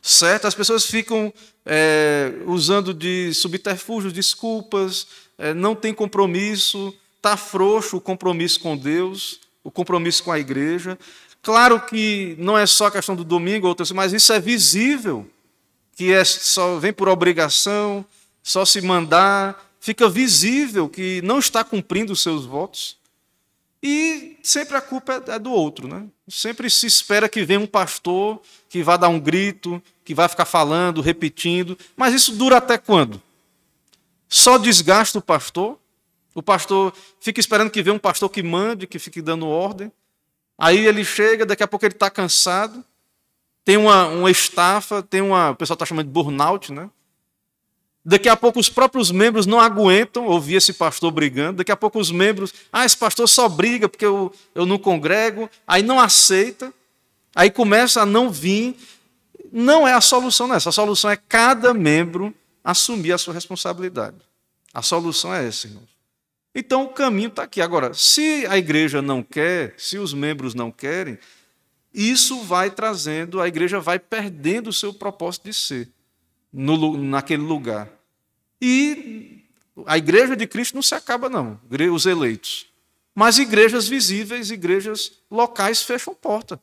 Certo? 0.02 0.46
As 0.46 0.54
pessoas 0.54 0.84
ficam 0.84 1.32
é, 1.64 2.34
usando 2.44 2.92
de 2.92 3.32
subterfúgios, 3.32 4.12
desculpas, 4.12 5.06
é, 5.38 5.54
não 5.54 5.74
tem 5.74 5.94
compromisso, 5.94 6.94
está 7.16 7.34
frouxo 7.34 7.96
o 7.96 8.00
compromisso 8.00 8.60
com 8.60 8.76
Deus, 8.76 9.40
o 9.64 9.70
compromisso 9.70 10.22
com 10.22 10.30
a 10.30 10.38
igreja. 10.38 10.98
Claro 11.40 11.80
que 11.80 12.36
não 12.38 12.58
é 12.58 12.66
só 12.66 12.86
a 12.86 12.90
questão 12.90 13.16
do 13.16 13.24
domingo, 13.24 13.74
mas 13.94 14.12
isso 14.12 14.34
é 14.34 14.40
visível, 14.40 15.26
que 15.96 16.12
é 16.12 16.22
só 16.26 16.78
vem 16.78 16.92
por 16.92 17.08
obrigação, 17.08 18.04
só 18.42 18.66
se 18.66 18.82
mandar, 18.82 19.72
fica 19.80 20.10
visível 20.10 20.90
que 20.90 21.22
não 21.22 21.38
está 21.38 21.64
cumprindo 21.64 22.12
os 22.12 22.20
seus 22.20 22.44
votos. 22.44 23.00
E 23.82 24.38
sempre 24.42 24.76
a 24.76 24.80
culpa 24.80 25.22
é, 25.26 25.32
é 25.32 25.38
do 25.38 25.50
outro, 25.50 25.88
né? 25.88 26.06
Sempre 26.28 26.70
se 26.70 26.86
espera 26.86 27.28
que 27.28 27.44
venha 27.44 27.58
um 27.58 27.66
pastor 27.66 28.40
que 28.68 28.82
vá 28.82 28.96
dar 28.96 29.08
um 29.08 29.18
grito, 29.18 29.82
que 30.04 30.14
vai 30.14 30.28
ficar 30.28 30.44
falando, 30.44 31.00
repetindo, 31.00 31.76
mas 31.96 32.14
isso 32.14 32.32
dura 32.32 32.58
até 32.58 32.78
quando? 32.78 33.20
Só 34.28 34.56
desgasta 34.56 35.18
o 35.18 35.22
pastor? 35.22 35.78
O 36.34 36.42
pastor 36.42 36.94
fica 37.20 37.40
esperando 37.40 37.70
que 37.70 37.82
venha 37.82 37.94
um 37.94 37.98
pastor 37.98 38.30
que 38.30 38.42
mande, 38.42 38.86
que 38.86 38.98
fique 38.98 39.20
dando 39.20 39.46
ordem. 39.46 39.92
Aí 40.56 40.86
ele 40.86 41.04
chega, 41.04 41.44
daqui 41.44 41.62
a 41.62 41.68
pouco 41.68 41.84
ele 41.84 41.94
está 41.94 42.08
cansado, 42.08 42.84
tem 43.64 43.76
uma, 43.76 44.06
uma 44.06 44.30
estafa, 44.30 45.02
tem 45.02 45.20
uma. 45.20 45.50
O 45.50 45.56
pessoal 45.56 45.74
está 45.74 45.84
chamando 45.84 46.06
de 46.06 46.12
burnout, 46.12 46.72
né? 46.72 46.88
Daqui 48.04 48.28
a 48.28 48.36
pouco 48.36 48.58
os 48.58 48.68
próprios 48.68 49.12
membros 49.12 49.46
não 49.46 49.60
aguentam 49.60 50.26
ouvir 50.26 50.56
esse 50.56 50.72
pastor 50.72 51.12
brigando. 51.12 51.58
Daqui 51.58 51.70
a 51.70 51.76
pouco 51.76 52.00
os 52.00 52.10
membros, 52.10 52.52
ah, 52.72 52.84
esse 52.84 52.96
pastor 52.96 53.28
só 53.28 53.48
briga 53.48 53.88
porque 53.88 54.04
eu, 54.04 54.32
eu 54.54 54.66
não 54.66 54.76
congrego. 54.76 55.48
Aí 55.66 55.82
não 55.82 56.00
aceita. 56.00 56.72
Aí 57.34 57.48
começa 57.48 58.02
a 58.02 58.06
não 58.06 58.28
vir. 58.28 58.76
Não 59.52 59.86
é 59.86 59.92
a 59.92 60.00
solução 60.00 60.48
nessa. 60.48 60.70
A 60.70 60.72
solução 60.72 61.10
é 61.10 61.16
cada 61.16 61.72
membro 61.72 62.34
assumir 62.64 63.12
a 63.12 63.18
sua 63.18 63.34
responsabilidade. 63.34 64.16
A 64.74 64.82
solução 64.82 65.32
é 65.32 65.46
essa, 65.46 65.68
irmãos. 65.68 65.88
Então 66.52 66.84
o 66.84 66.88
caminho 66.88 67.28
está 67.28 67.44
aqui. 67.44 67.60
Agora, 67.60 67.94
se 67.94 68.44
a 68.46 68.58
igreja 68.58 69.00
não 69.00 69.22
quer, 69.22 69.74
se 69.78 69.96
os 69.96 70.12
membros 70.12 70.54
não 70.54 70.72
querem, 70.72 71.18
isso 71.94 72.40
vai 72.42 72.68
trazendo, 72.68 73.40
a 73.40 73.46
igreja 73.46 73.78
vai 73.78 73.98
perdendo 73.98 74.70
o 74.70 74.72
seu 74.72 74.92
propósito 74.92 75.44
de 75.44 75.54
ser 75.54 75.88
no, 76.52 76.96
naquele 76.96 77.42
lugar. 77.42 77.88
E 78.60 79.44
a 79.86 79.96
igreja 79.96 80.36
de 80.36 80.46
Cristo 80.46 80.74
não 80.74 80.82
se 80.82 80.94
acaba, 80.94 81.28
não, 81.28 81.58
os 81.92 82.06
eleitos. 82.06 82.66
Mas 83.14 83.38
igrejas 83.38 83.88
visíveis, 83.88 84.50
igrejas 84.50 85.12
locais 85.30 85.82
fecham 85.82 86.14
porta, 86.14 86.60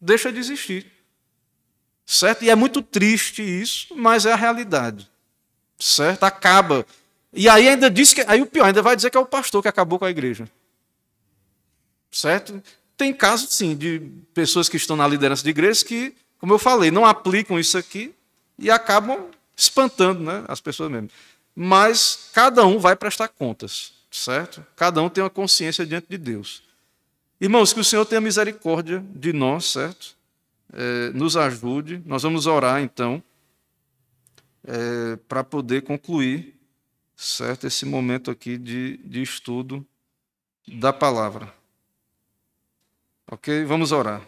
deixa 0.00 0.32
de 0.32 0.38
existir. 0.38 0.90
Certo? 2.04 2.44
E 2.44 2.50
é 2.50 2.54
muito 2.54 2.82
triste 2.82 3.42
isso, 3.42 3.94
mas 3.96 4.26
é 4.26 4.32
a 4.32 4.36
realidade. 4.36 5.10
Certo? 5.78 6.22
Acaba. 6.22 6.86
E 7.32 7.48
aí 7.48 7.68
ainda 7.68 7.90
diz 7.90 8.14
que. 8.14 8.22
Aí 8.28 8.40
o 8.40 8.46
pior, 8.46 8.66
ainda 8.66 8.80
vai 8.80 8.94
dizer 8.94 9.10
que 9.10 9.16
é 9.16 9.20
o 9.20 9.26
pastor 9.26 9.60
que 9.60 9.68
acabou 9.68 9.98
com 9.98 10.04
a 10.04 10.10
igreja. 10.10 10.48
Certo? 12.10 12.62
Tem 12.96 13.12
casos, 13.12 13.52
sim, 13.52 13.76
de 13.76 14.00
pessoas 14.32 14.68
que 14.68 14.76
estão 14.76 14.96
na 14.96 15.06
liderança 15.06 15.42
de 15.42 15.50
igrejas 15.50 15.82
que, 15.82 16.14
como 16.38 16.54
eu 16.54 16.58
falei, 16.58 16.90
não 16.90 17.04
aplicam 17.04 17.58
isso 17.58 17.76
aqui, 17.76 18.14
e 18.58 18.70
acabam 18.70 19.30
espantando 19.56 20.22
né, 20.22 20.44
as 20.48 20.60
pessoas 20.60 20.90
mesmo. 20.90 21.10
Mas 21.54 22.30
cada 22.32 22.64
um 22.66 22.78
vai 22.78 22.94
prestar 22.94 23.28
contas, 23.28 23.92
certo? 24.10 24.64
Cada 24.76 25.00
um 25.00 25.08
tem 25.08 25.24
uma 25.24 25.30
consciência 25.30 25.86
diante 25.86 26.06
de 26.08 26.18
Deus. 26.18 26.62
Irmãos, 27.40 27.72
que 27.72 27.80
o 27.80 27.84
Senhor 27.84 28.04
tenha 28.04 28.20
misericórdia 28.20 29.04
de 29.14 29.32
nós, 29.32 29.66
certo? 29.66 30.16
É, 30.72 31.10
nos 31.10 31.36
ajude. 31.36 32.02
Nós 32.04 32.22
vamos 32.22 32.46
orar 32.46 32.82
então 32.82 33.22
é, 34.64 35.16
para 35.28 35.44
poder 35.44 35.82
concluir, 35.82 36.54
certo? 37.16 37.66
Esse 37.66 37.86
momento 37.86 38.30
aqui 38.30 38.58
de, 38.58 38.98
de 38.98 39.22
estudo 39.22 39.86
da 40.66 40.92
palavra. 40.92 41.52
Ok? 43.30 43.64
Vamos 43.64 43.92
orar. 43.92 44.22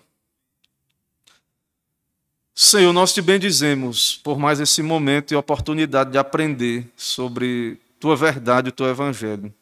Senhor, 2.60 2.93
nós 2.93 3.14
te 3.14 3.22
bendizemos 3.22 4.16
por 4.16 4.36
mais 4.36 4.59
esse 4.59 4.82
momento 4.82 5.30
e 5.30 5.36
oportunidade 5.36 6.10
de 6.10 6.18
aprender 6.18 6.90
sobre 6.97 7.78
tua 8.01 8.16
verdade 8.16 8.70
e 8.70 8.72
teu 8.72 8.89
evangelho. 8.89 9.55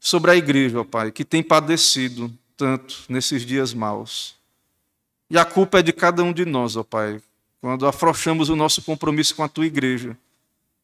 Sobre 0.00 0.32
a 0.32 0.34
igreja, 0.34 0.80
ó 0.80 0.84
Pai, 0.84 1.12
que 1.12 1.24
tem 1.24 1.44
padecido 1.44 2.28
tanto 2.56 3.04
nesses 3.08 3.46
dias 3.46 3.72
maus. 3.72 4.34
E 5.30 5.38
a 5.38 5.44
culpa 5.44 5.78
é 5.78 5.82
de 5.82 5.92
cada 5.92 6.24
um 6.24 6.32
de 6.32 6.44
nós, 6.44 6.74
ó 6.74 6.82
Pai, 6.82 7.22
quando 7.60 7.86
afrouxamos 7.86 8.48
o 8.48 8.56
nosso 8.56 8.82
compromisso 8.82 9.36
com 9.36 9.44
a 9.44 9.48
tua 9.48 9.66
igreja. 9.66 10.18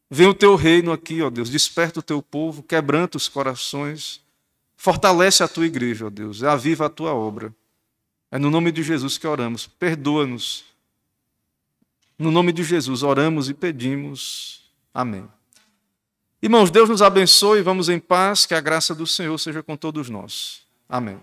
Vem 0.09 0.27
o 0.27 0.33
teu 0.33 0.55
reino 0.55 0.93
aqui, 0.93 1.21
ó 1.21 1.29
Deus, 1.29 1.49
desperta 1.49 1.99
o 1.99 2.03
teu 2.03 2.21
povo, 2.21 2.63
quebranta 2.63 3.17
os 3.17 3.27
corações, 3.27 4.21
fortalece 4.77 5.43
a 5.43 5.49
tua 5.49 5.65
igreja, 5.65 6.05
ó 6.05 6.09
Deus, 6.09 6.43
aviva 6.43 6.85
a 6.85 6.89
tua 6.89 7.13
obra. 7.13 7.53
É 8.31 8.39
no 8.39 8.49
nome 8.49 8.71
de 8.71 8.81
Jesus 8.81 9.17
que 9.17 9.27
oramos. 9.27 9.67
Perdoa-nos 9.67 10.74
no 12.17 12.31
nome 12.31 12.51
de 12.51 12.63
Jesus, 12.63 13.03
oramos 13.03 13.49
e 13.49 13.53
pedimos. 13.53 14.71
Amém. 14.93 15.27
Irmãos, 16.41 16.69
Deus 16.69 16.89
nos 16.89 17.01
abençoe, 17.01 17.61
vamos 17.61 17.89
em 17.89 17.99
paz, 17.99 18.45
que 18.45 18.53
a 18.53 18.61
graça 18.61 18.93
do 18.93 19.07
Senhor 19.07 19.37
seja 19.37 19.63
com 19.63 19.75
todos 19.75 20.09
nós. 20.09 20.61
Amém. 20.87 21.19